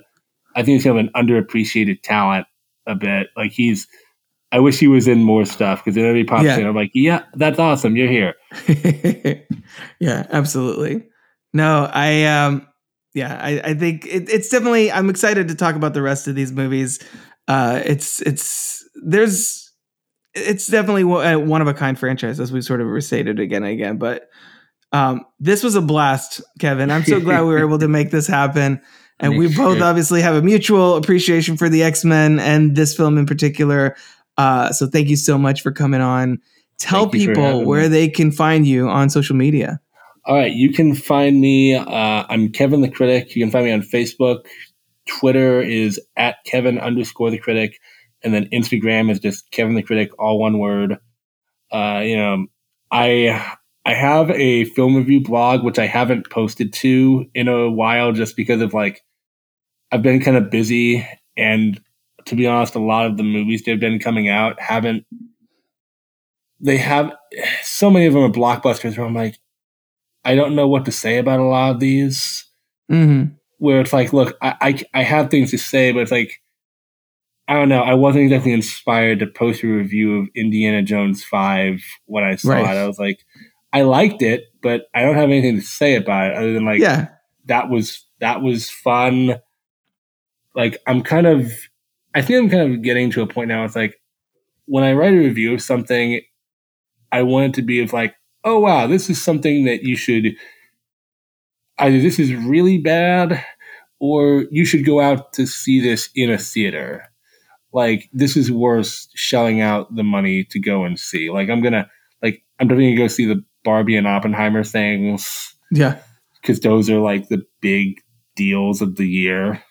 I 0.56 0.64
think 0.64 0.76
he's 0.76 0.84
kind 0.86 0.98
of 0.98 1.06
an 1.06 1.12
underappreciated 1.28 2.02
talent 2.04 2.48
a 2.88 2.96
bit. 2.96 3.28
Like 3.38 3.52
he's, 3.52 3.86
I 4.52 4.60
wish 4.60 4.80
he 4.80 4.88
was 4.88 5.08
in 5.08 5.24
more 5.24 5.46
stuff 5.46 5.84
because 5.84 5.96
then 5.96 6.16
he 6.16 6.24
pops 6.24 6.44
Yeah. 6.44 6.58
in, 6.58 6.66
I'm 6.66 6.76
like, 6.76 6.92
"Yeah, 6.94 7.24
that's 7.36 7.60
awesome. 7.60 7.96
You're 7.96 8.08
here." 8.10 8.34
yeah 10.00 10.26
absolutely. 10.32 11.08
No 11.54 11.90
i 11.94 12.26
um 12.26 12.68
yeah 13.14 13.40
i 13.42 13.60
i 13.72 13.74
think 13.74 14.06
it, 14.06 14.30
it's 14.30 14.50
definitely 14.50 14.92
i'm 14.92 15.10
excited 15.10 15.48
to 15.48 15.56
talk 15.56 15.76
about 15.76 15.94
the 15.94 16.02
rest 16.02 16.28
of 16.28 16.36
these 16.36 16.52
movies. 16.52 17.00
Uh 17.48 17.82
it's 17.86 18.22
it's 18.22 18.88
there's 19.04 19.72
it's 20.36 20.68
definitely 20.68 21.04
one 21.04 21.48
one 21.48 21.62
of 21.62 21.68
a 21.68 21.74
kind 21.74 21.98
franchise 21.98 22.40
as 22.40 22.52
we 22.52 22.62
sort 22.62 22.82
of 22.82 22.88
restated 22.88 23.40
again 23.40 23.64
and 23.64 23.74
again 23.74 23.98
but 23.98 24.30
um 24.92 25.26
this 25.40 25.64
was 25.64 25.76
a 25.76 25.82
blast 25.82 26.42
kevin. 26.60 26.92
I'm 26.92 27.04
so 27.04 27.20
glad 27.20 27.42
we 27.42 27.48
were 27.54 27.60
able 27.60 27.80
to 27.80 27.88
make 28.00 28.12
this 28.12 28.28
happen. 28.28 28.82
And 29.22 29.38
we 29.38 29.54
both 29.54 29.82
obviously 29.82 30.22
have 30.22 30.36
a 30.36 30.42
mutual 30.42 30.96
appreciation 30.96 31.58
for 31.58 31.68
the 31.68 31.84
x-men 31.84 32.40
and 32.40 32.76
this 32.76 32.96
film 32.96 33.18
in 33.18 33.26
particular 33.26 33.96
uh 34.40 34.72
so 34.72 34.88
thank 34.88 35.10
you 35.10 35.16
so 35.18 35.38
much 35.38 35.62
for 35.62 35.72
coming 35.72 36.02
on 36.02 36.40
tell 36.80 37.04
Thank 37.10 37.28
people 37.28 37.66
where 37.66 37.84
me. 37.84 37.88
they 37.90 38.08
can 38.08 38.32
find 38.32 38.66
you 38.66 38.88
on 38.88 39.10
social 39.10 39.36
media 39.36 39.80
All 40.26 40.36
right, 40.36 40.52
you 40.54 40.72
can 40.72 40.94
find 40.94 41.40
me. 41.42 41.74
Uh, 41.76 42.24
I'm 42.30 42.52
Kevin 42.52 42.82
the 42.82 42.90
Critic. 42.90 43.36
You 43.36 43.44
can 43.44 43.52
find 43.52 43.66
me 43.66 43.72
on 43.72 43.82
Facebook. 43.82 44.46
Twitter 45.08 45.60
is 45.62 46.00
at 46.18 46.36
Kevin 46.46 46.78
underscore 46.78 47.32
the 47.32 47.40
Critic, 47.40 47.80
and 48.24 48.32
then 48.34 48.46
Instagram 48.54 49.10
is 49.10 49.20
just 49.20 49.50
Kevin 49.50 49.74
the 49.76 49.82
Critic, 49.82 50.12
all 50.20 50.38
one 50.40 50.60
word. 50.60 50.98
Uh, 51.72 52.02
you 52.04 52.16
know, 52.16 52.46
I 52.92 53.58
I 53.86 53.94
have 53.96 54.30
a 54.32 54.66
film 54.66 54.96
review 54.96 55.22
blog 55.22 55.64
which 55.64 55.80
I 55.80 55.88
haven't 55.88 56.30
posted 56.30 56.74
to 56.74 57.26
in 57.34 57.48
a 57.48 57.72
while, 57.72 58.12
just 58.12 58.36
because 58.36 58.62
of 58.62 58.74
like 58.74 59.02
I've 59.92 60.04
been 60.04 60.22
kind 60.22 60.38
of 60.38 60.52
busy, 60.52 61.08
and 61.36 61.80
to 62.30 62.36
be 62.36 62.48
honest, 62.48 62.76
a 62.76 62.80
lot 62.80 63.06
of 63.06 63.18
the 63.18 63.24
movies 63.24 63.64
that 63.64 63.72
have 63.72 63.80
been 63.80 64.00
coming 64.00 64.30
out 64.30 64.60
haven't. 64.60 65.06
They 66.62 66.78
have 66.78 67.14
so 67.64 67.90
many 67.90 68.06
of 68.06 68.14
them 68.14 68.24
are 68.24 68.30
blockbusters 68.30 68.98
where 68.98 69.06
I'm 69.08 69.16
like, 69.16 69.38
I 70.26 70.36
don't 70.36 70.56
know 70.56 70.68
what 70.68 70.86
to 70.86 70.92
say 70.92 71.18
about 71.18 71.40
a 71.40 71.44
lot 71.46 71.72
of 71.76 71.80
these. 71.80 72.46
mm-hmm. 72.92 73.34
Where 73.58 73.82
it's 73.82 73.94
like, 73.94 74.14
look, 74.14 74.38
I, 74.42 74.56
I 74.94 75.00
I 75.02 75.04
have 75.04 75.30
things 75.30 75.52
to 75.52 75.58
say, 75.58 75.92
but 75.92 76.00
it's 76.02 76.12
like, 76.12 76.42
I 77.48 77.54
don't 77.56 77.70
know. 77.70 77.82
I 77.82 77.94
wasn't 77.94 78.26
exactly 78.26 78.54
inspired 78.54 79.20
to 79.20 79.28
post 79.28 79.64
a 79.64 79.68
review 79.68 80.20
of 80.22 80.28
Indiana 80.36 80.82
Jones 80.82 81.24
Five 81.24 81.82
when 82.06 82.24
I 82.24 82.36
saw 82.36 82.52
Right. 82.52 82.64
it. 82.76 82.80
I 82.80 82.88
was 82.88 83.00
like, 83.00 83.20
I 83.74 83.82
liked 83.82 84.22
it, 84.22 84.46
but 84.62 84.84
I 84.96 85.02
don't 85.02 85.16
have 85.16 85.30
anything 85.30 85.56
to 85.56 85.62
say 85.66 85.96
about 85.96 86.32
it 86.32 86.38
other 86.38 86.54
than 86.54 86.66
like, 86.66 86.80
yeah 86.80 87.08
that 87.46 87.70
was 87.70 88.06
that 88.20 88.42
was 88.42 88.70
fun. 88.70 89.40
Like 90.56 90.78
I'm 90.88 91.02
kind 91.04 91.26
of, 91.26 91.52
I 92.20 92.22
think 92.22 92.44
I'm 92.44 92.50
kind 92.50 92.74
of 92.74 92.82
getting 92.82 93.10
to 93.12 93.22
a 93.22 93.28
point 93.28 93.48
now. 93.48 93.64
It's 93.66 93.76
like 93.76 93.96
when 94.66 94.84
I 94.84 94.94
write 94.94 95.14
a 95.14 95.18
review 95.18 95.54
of 95.54 95.62
something, 95.62 96.22
I 97.12 97.24
want 97.24 97.48
it 97.48 97.54
to 97.56 97.62
be 97.62 97.82
of 97.82 97.94
like 97.94 98.14
oh 98.46 98.60
wow, 98.60 98.88
this 98.88 99.10
is 99.10 99.22
something 99.22 99.66
that 99.66 99.84
you 99.84 99.96
should 99.96 100.36
either 101.78 102.00
this 102.02 102.20
is 102.20 102.34
really 102.36 102.78
bad 102.78 103.44
or 104.00 104.46
you 104.52 104.66
should 104.66 104.86
go 104.86 105.02
out 105.02 105.34
to 105.34 105.46
see 105.46 105.80
this 105.82 106.10
in 106.16 106.30
a 106.32 106.38
theater. 106.38 107.04
Like 107.74 108.10
this 108.14 108.36
is 108.38 108.52
worth 108.52 109.08
shelling 109.16 109.62
out 109.62 109.94
the 109.96 110.04
money 110.04 110.44
to 110.46 110.60
go 110.60 110.86
and 110.86 111.00
see. 111.00 111.30
Like 111.30 111.50
I'm 111.50 111.62
gonna 111.62 111.90
like 112.22 112.44
I'm 112.60 112.68
definitely 112.68 112.96
gonna 112.96 113.04
go 113.04 113.08
see 113.08 113.26
the 113.26 113.44
Barbie 113.64 113.98
and 113.98 114.08
Oppenheimer 114.08 114.64
things 114.64 115.54
Yeah. 115.72 116.00
because 116.42 116.60
those 116.62 116.90
are 116.90 117.00
like 117.00 117.28
the 117.30 117.44
big 117.62 118.02
deals 118.36 118.82
of 118.82 118.96
the 118.96 119.08
year. 119.08 119.62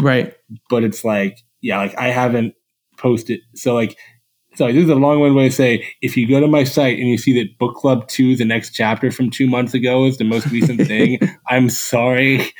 Right. 0.00 0.34
But 0.68 0.84
it's 0.84 1.04
like 1.04 1.38
yeah, 1.60 1.78
like 1.78 1.96
I 1.98 2.08
haven't 2.08 2.54
posted 2.96 3.40
so 3.54 3.74
like 3.74 3.96
sorry, 4.58 4.72
this 4.72 4.84
is 4.84 4.90
a 4.90 4.96
long 4.96 5.20
one 5.20 5.34
way 5.34 5.48
to 5.48 5.54
say 5.54 5.86
if 6.02 6.16
you 6.16 6.28
go 6.28 6.40
to 6.40 6.48
my 6.48 6.64
site 6.64 6.98
and 6.98 7.08
you 7.08 7.16
see 7.16 7.32
that 7.40 7.58
book 7.58 7.76
club 7.76 8.08
two, 8.08 8.36
the 8.36 8.44
next 8.44 8.70
chapter 8.70 9.10
from 9.10 9.30
two 9.30 9.46
months 9.46 9.72
ago 9.72 10.04
is 10.04 10.18
the 10.18 10.24
most 10.24 10.46
recent 10.50 10.80
thing, 10.86 11.18
I'm 11.48 11.70
sorry. 11.70 12.52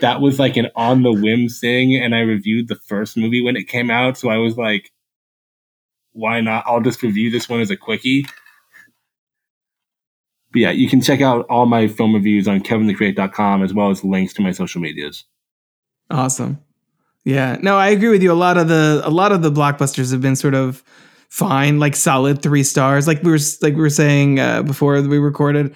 That 0.00 0.20
was 0.20 0.38
like 0.38 0.56
an 0.56 0.68
on 0.76 1.02
the 1.02 1.12
whim 1.12 1.48
thing, 1.48 1.96
and 1.96 2.14
I 2.14 2.20
reviewed 2.20 2.68
the 2.68 2.78
first 2.86 3.16
movie 3.16 3.42
when 3.42 3.56
it 3.56 3.68
came 3.68 3.90
out, 3.90 4.18
so 4.18 4.28
I 4.28 4.36
was 4.36 4.56
like, 4.56 4.90
why 6.12 6.40
not? 6.40 6.64
I'll 6.66 6.80
just 6.80 7.02
review 7.02 7.30
this 7.30 7.48
one 7.48 7.60
as 7.60 7.70
a 7.70 7.76
quickie. 7.76 8.26
But 10.52 10.60
yeah, 10.60 10.70
you 10.70 10.88
can 10.88 11.00
check 11.00 11.20
out 11.20 11.46
all 11.50 11.66
my 11.66 11.88
film 11.88 12.14
reviews 12.14 12.48
on 12.48 12.60
kevinthecritic.com 12.60 13.62
as 13.62 13.74
well 13.74 13.90
as 13.90 14.04
links 14.04 14.32
to 14.34 14.42
my 14.42 14.52
social 14.52 14.80
medias. 14.80 15.24
Awesome. 16.10 16.58
Yeah. 17.26 17.58
No, 17.60 17.76
I 17.76 17.88
agree 17.88 18.08
with 18.10 18.22
you. 18.22 18.30
A 18.30 18.34
lot 18.34 18.56
of 18.56 18.68
the 18.68 19.02
a 19.04 19.10
lot 19.10 19.32
of 19.32 19.42
the 19.42 19.50
blockbusters 19.50 20.12
have 20.12 20.20
been 20.20 20.36
sort 20.36 20.54
of 20.54 20.84
fine, 21.28 21.80
like 21.80 21.96
solid 21.96 22.40
three 22.40 22.62
stars. 22.62 23.08
Like 23.08 23.22
we 23.24 23.30
were 23.32 23.38
like 23.62 23.74
we 23.74 23.80
were 23.80 23.90
saying 23.90 24.38
uh, 24.38 24.62
before 24.62 25.00
we 25.02 25.18
recorded, 25.18 25.74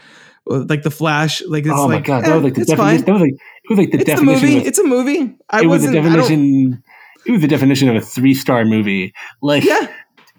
uh, 0.49 0.65
like 0.69 0.85
the 0.85 0.93
Flash. 0.93 1.43
Like 1.43 1.65
it's 1.65 1.73
oh 1.75 1.89
my 1.89 1.95
like, 1.97 2.05
god, 2.05 2.25
eh, 2.25 2.29
that 2.29 2.35
was 2.37 2.45
like 2.45 2.55
the 2.55 2.61
it's 2.61 2.71
definition. 2.71 3.05
That 3.05 3.13
was 3.15 3.21
like 3.23 3.33
it 3.35 3.69
was 3.71 3.79
like 3.79 3.91
the 3.91 3.99
It's 3.99 4.09
a 4.09 4.15
definition. 4.15 4.43
movie. 4.49 4.59
of- 4.61 4.67
It's 4.67 4.79
a 4.79 4.85
movie. 4.85 5.37
I 5.51 5.63
it 5.63 5.67
was 5.67 5.83
the 5.83 5.89
wasn't. 5.89 5.97
I 5.97 6.03
don't- 6.03 6.13
definition. 6.21 6.83
It 7.27 7.33
was 7.33 7.41
the 7.43 7.49
definition 7.49 7.89
of 7.91 7.97
a 7.97 8.01
three 8.01 8.33
star 8.33 8.65
movie. 8.65 9.13
Like, 9.43 9.65
Yeah. 9.65 9.89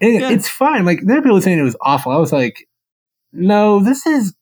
and 0.00 0.14
Yeah. 0.14 0.30
it's 0.30 0.48
fine. 0.48 0.84
Like 0.86 1.00
there 1.04 1.18
are 1.18 1.22
people 1.22 1.40
saying 1.42 1.58
it 1.58 1.62
was 1.62 1.76
awful. 1.82 2.10
I 2.10 2.16
was 2.16 2.32
like, 2.32 2.66
no, 3.32 3.80
this 3.84 4.06
is 4.06 4.34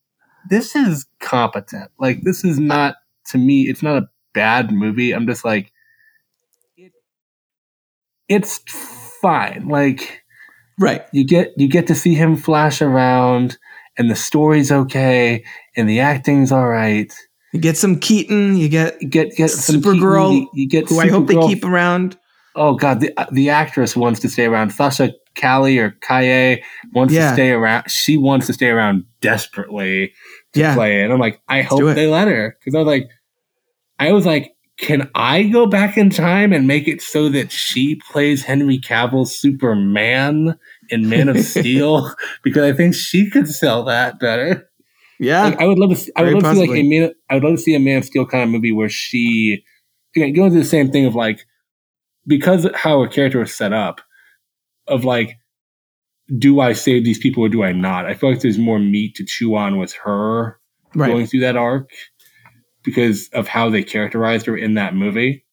this 0.49 0.75
is 0.77 1.05
competent. 1.21 1.91
Like 1.99 2.23
this 2.23 2.45
is 2.45 2.59
not 2.61 2.95
to 3.27 3.39
me. 3.39 3.69
It's 3.69 3.83
not 3.83 3.99
a 4.03 4.09
bad 4.33 4.73
movie. 4.73 5.13
I'm 5.13 5.27
just 5.27 5.45
like, 5.45 5.67
it, 5.67 5.73
it's 8.31 8.59
fine. 9.21 9.69
Like 9.69 10.23
Right. 10.79 11.03
you 11.13 11.25
get 11.27 11.53
you 11.59 11.69
get 11.69 11.87
to 11.89 11.95
see 11.95 12.15
him 12.15 12.37
flash 12.37 12.81
around, 12.81 13.59
and 13.99 14.11
the 14.11 14.17
story's 14.17 14.73
okay, 14.73 15.45
and 15.77 15.87
the 15.89 16.01
acting's 16.01 16.51
all 16.53 16.69
right. 16.69 17.13
You 17.53 17.61
get 17.61 17.77
some 17.77 17.99
Keaton. 17.99 18.57
You 18.57 18.69
get 18.71 18.99
get 19.11 19.37
get 19.37 19.51
some 19.51 19.83
Supergirl, 19.83 20.31
Keaton, 20.31 20.49
you, 20.55 20.63
you 20.63 20.69
get 20.69 20.89
who 20.89 21.01
I 21.01 21.09
hope 21.09 21.27
they 21.27 21.37
keep 21.47 21.65
around. 21.65 22.17
Oh 22.57 22.75
god, 22.75 23.01
the 23.01 23.13
uh, 23.19 23.27
the 23.31 23.51
actress 23.51 23.95
wants 23.95 24.21
to 24.21 24.29
stay 24.29 24.47
around. 24.47 24.71
Sasha 24.71 25.13
Calle 25.35 25.79
or 25.79 25.91
Kaye 26.01 26.63
wants 26.95 27.13
Yeah. 27.13 27.29
to 27.29 27.35
stay 27.35 27.51
around. 27.51 27.91
She 27.91 28.17
wants 28.17 28.47
to 28.47 28.53
stay 28.53 28.69
around 28.69 29.05
desperately 29.21 30.13
to 30.55 30.61
Yeah. 30.61 30.75
play 30.75 31.01
it. 31.01 31.05
And 31.05 31.13
I'm 31.13 31.19
like, 31.21 31.41
I 31.49 31.63
hope 31.63 31.95
they 31.95 32.07
let 32.07 32.27
her 32.29 32.57
because 32.59 32.75
I 32.75 32.79
was 32.79 32.87
like, 32.87 33.09
I 33.99 34.13
was 34.13 34.25
like, 34.27 34.53
can 34.81 35.11
I 35.15 35.43
go 35.45 35.67
back 35.67 35.99
in 35.99 36.09
time 36.09 36.53
and 36.53 36.67
make 36.67 36.89
it 36.89 37.03
so 37.03 37.29
that 37.29 37.53
she 37.53 37.97
plays 37.97 38.43
Henry 38.43 38.79
Cavill's 38.79 39.37
Superman 39.37 40.59
in 40.89 41.09
Man 41.09 41.29
of 41.29 41.39
Steel? 41.45 42.15
because 42.43 42.65
I 42.65 42.75
think 42.75 42.95
she 42.95 43.29
could 43.29 43.47
sell 43.47 43.85
that 43.85 44.19
better. 44.19 44.69
Yeah. 45.19 45.45
Like, 45.45 45.61
I 45.61 45.67
would 45.67 45.79
love 45.79 45.91
to. 45.91 45.97
See, 45.97 46.13
I 46.17 46.23
would 46.23 46.43
love 46.43 46.55
to 46.55 46.55
see 46.55 46.67
like 46.67 46.79
a 46.79 46.83
man. 46.83 47.13
I 47.29 47.35
would 47.35 47.45
love 47.45 47.57
to 47.57 47.63
see 47.63 47.75
a 47.75 47.81
Man 47.81 47.99
of 47.99 48.05
Steel 48.07 48.25
kind 48.25 48.43
of 48.43 48.49
movie 48.49 48.73
where 48.73 48.89
she, 48.89 49.63
again, 50.17 50.33
going 50.33 50.51
through 50.51 50.61
the 50.61 50.67
same 50.67 50.91
thing 50.91 51.05
of 51.05 51.15
like, 51.15 51.41
because 52.27 52.65
of 52.65 52.75
how 52.75 53.03
her 53.03 53.09
character 53.09 53.41
was 53.41 53.55
set 53.55 53.75
up, 53.75 54.01
of 54.89 55.05
like, 55.05 55.39
do 56.39 56.61
I 56.61 56.73
save 56.73 57.05
these 57.05 57.19
people 57.19 57.45
or 57.45 57.51
do 57.51 57.63
I 57.63 57.73
not? 57.73 58.07
I 58.07 58.15
feel 58.15 58.31
like 58.31 58.41
there's 58.41 58.59
more 58.59 58.79
meat 58.79 59.15
to 59.17 59.27
chew 59.27 59.57
on 59.57 59.79
with 59.79 59.93
her 60.05 60.59
right. 60.95 61.09
going 61.09 61.27
through 61.27 61.41
that 61.41 61.57
arc 61.57 61.91
because 62.83 63.29
of 63.33 63.49
how 63.49 63.71
they 63.71 63.83
characterized 63.83 64.47
her 64.47 64.57
in 64.57 64.75
that 64.75 64.95
movie. 64.95 65.45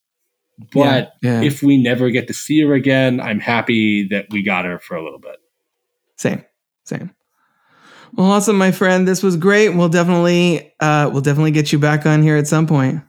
But 0.73 1.13
yeah. 1.21 1.41
if 1.41 1.61
we 1.61 1.77
never 1.77 2.09
get 2.09 2.27
to 2.27 2.33
see 2.33 2.61
her 2.61 2.73
again, 2.73 3.19
I'm 3.19 3.39
happy 3.39 4.07
that 4.07 4.27
we 4.31 4.41
got 4.41 4.65
her 4.65 4.79
for 4.79 4.95
a 4.95 5.03
little 5.03 5.19
bit. 5.19 5.37
Same, 6.15 6.43
same. 6.83 7.13
Well, 8.15 8.31
awesome, 8.31 8.57
my 8.57 8.71
friend. 8.71 9.07
This 9.07 9.21
was 9.21 9.37
great. 9.37 9.69
We'll 9.69 9.89
definitely, 9.89 10.73
uh, 10.79 11.09
we'll 11.11 11.21
definitely 11.21 11.51
get 11.51 11.71
you 11.71 11.77
back 11.77 12.05
on 12.05 12.23
here 12.23 12.37
at 12.37 12.47
some 12.47 12.65
point. 12.65 13.03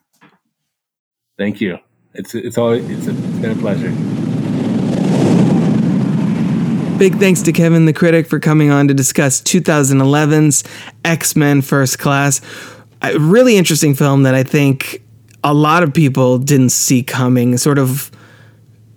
Thank 1.38 1.60
you. 1.60 1.78
It's 2.14 2.34
it's 2.34 2.58
always 2.58 2.88
it's, 2.90 3.06
a, 3.06 3.10
it's 3.10 3.38
been 3.38 3.52
a 3.52 3.60
pleasure. 3.60 3.90
Big 6.98 7.14
thanks 7.14 7.42
to 7.42 7.52
Kevin 7.52 7.84
the 7.84 7.92
Critic 7.92 8.26
for 8.26 8.40
coming 8.40 8.70
on 8.70 8.88
to 8.88 8.94
discuss 8.94 9.40
2011's 9.40 10.64
X 11.04 11.36
Men 11.36 11.62
First 11.62 12.00
Class. 12.00 12.40
A 13.02 13.18
really 13.18 13.56
interesting 13.56 13.94
film 13.94 14.24
that 14.24 14.34
I 14.34 14.42
think 14.42 15.02
a 15.44 15.54
lot 15.54 15.82
of 15.82 15.94
people 15.94 16.38
didn't 16.38 16.70
see 16.70 17.02
coming. 17.02 17.56
Sort 17.56 17.78
of 17.78 18.10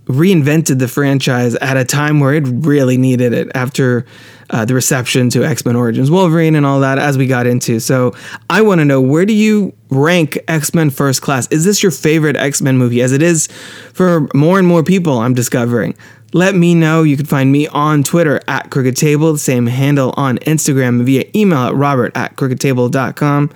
reinvented 0.06 0.80
the 0.80 0.88
franchise 0.88 1.56
at 1.56 1.78
a 1.78 1.86
time 1.86 2.20
where 2.20 2.34
it 2.34 2.44
really 2.48 2.98
needed 2.98 3.34
it 3.34 3.50
after 3.56 4.06
uh, 4.50 4.66
the 4.66 4.74
reception 4.74 5.30
to 5.30 5.46
X 5.46 5.66
Men 5.66 5.76
Origins 5.76 6.12
Wolverine 6.12 6.56
and 6.56 6.66
all 6.66 6.82
that 6.82 6.98
as 6.98 7.18
we 7.18 7.28
got 7.28 7.48
into. 7.48 7.80
So 7.80 8.14
I 8.50 8.62
want 8.62 8.80
to 8.80 8.86
know 8.86 9.00
where 9.00 9.26
do 9.26 9.34
you 9.34 9.74
rank 9.90 10.38
X 10.48 10.74
Men 10.74 10.90
First 10.90 11.22
Class? 11.22 11.48
Is 11.52 11.64
this 11.64 11.82
your 11.82 11.92
favorite 11.92 12.36
X 12.36 12.62
Men 12.62 12.78
movie? 12.78 13.02
As 13.02 13.12
it 13.12 13.22
is 13.22 13.48
for 13.94 14.28
more 14.34 14.60
and 14.60 14.68
more 14.68 14.84
people, 14.84 15.20
I'm 15.20 15.34
discovering. 15.34 15.96
Let 16.34 16.56
me 16.56 16.76
know. 16.76 17.04
You 17.04 17.18
can 17.18 17.26
find 17.26 17.52
me 17.52 17.68
on 17.68 18.04
Twitter 18.04 18.40
at 18.48 18.70
Crooked 18.70 18.96
Table, 18.96 19.34
the 19.34 19.40
same 19.40 19.68
handle 19.68 20.14
on 20.16 20.38
Instagram 20.40 21.04
via 21.04 21.26
email 21.36 21.60
at 21.60 21.76
robert 21.76 22.16
at 22.16 22.38
crookedtable.com. 22.38 23.50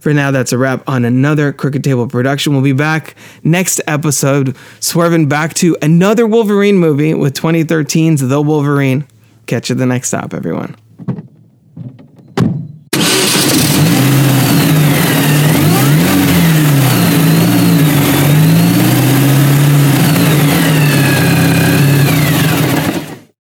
For 0.00 0.12
now, 0.12 0.30
that's 0.30 0.52
a 0.52 0.58
wrap 0.58 0.86
on 0.86 1.04
another 1.04 1.52
Crooked 1.52 1.82
Table 1.82 2.06
production. 2.06 2.52
We'll 2.52 2.62
be 2.62 2.72
back 2.72 3.14
next 3.42 3.80
episode, 3.86 4.56
swerving 4.80 5.28
back 5.28 5.54
to 5.54 5.76
another 5.80 6.26
Wolverine 6.26 6.76
movie 6.76 7.14
with 7.14 7.34
2013's 7.34 8.20
The 8.28 8.42
Wolverine. 8.42 9.06
Catch 9.46 9.70
you 9.70 9.74
the 9.74 9.86
next 9.86 10.08
stop, 10.08 10.34
everyone. 10.34 10.76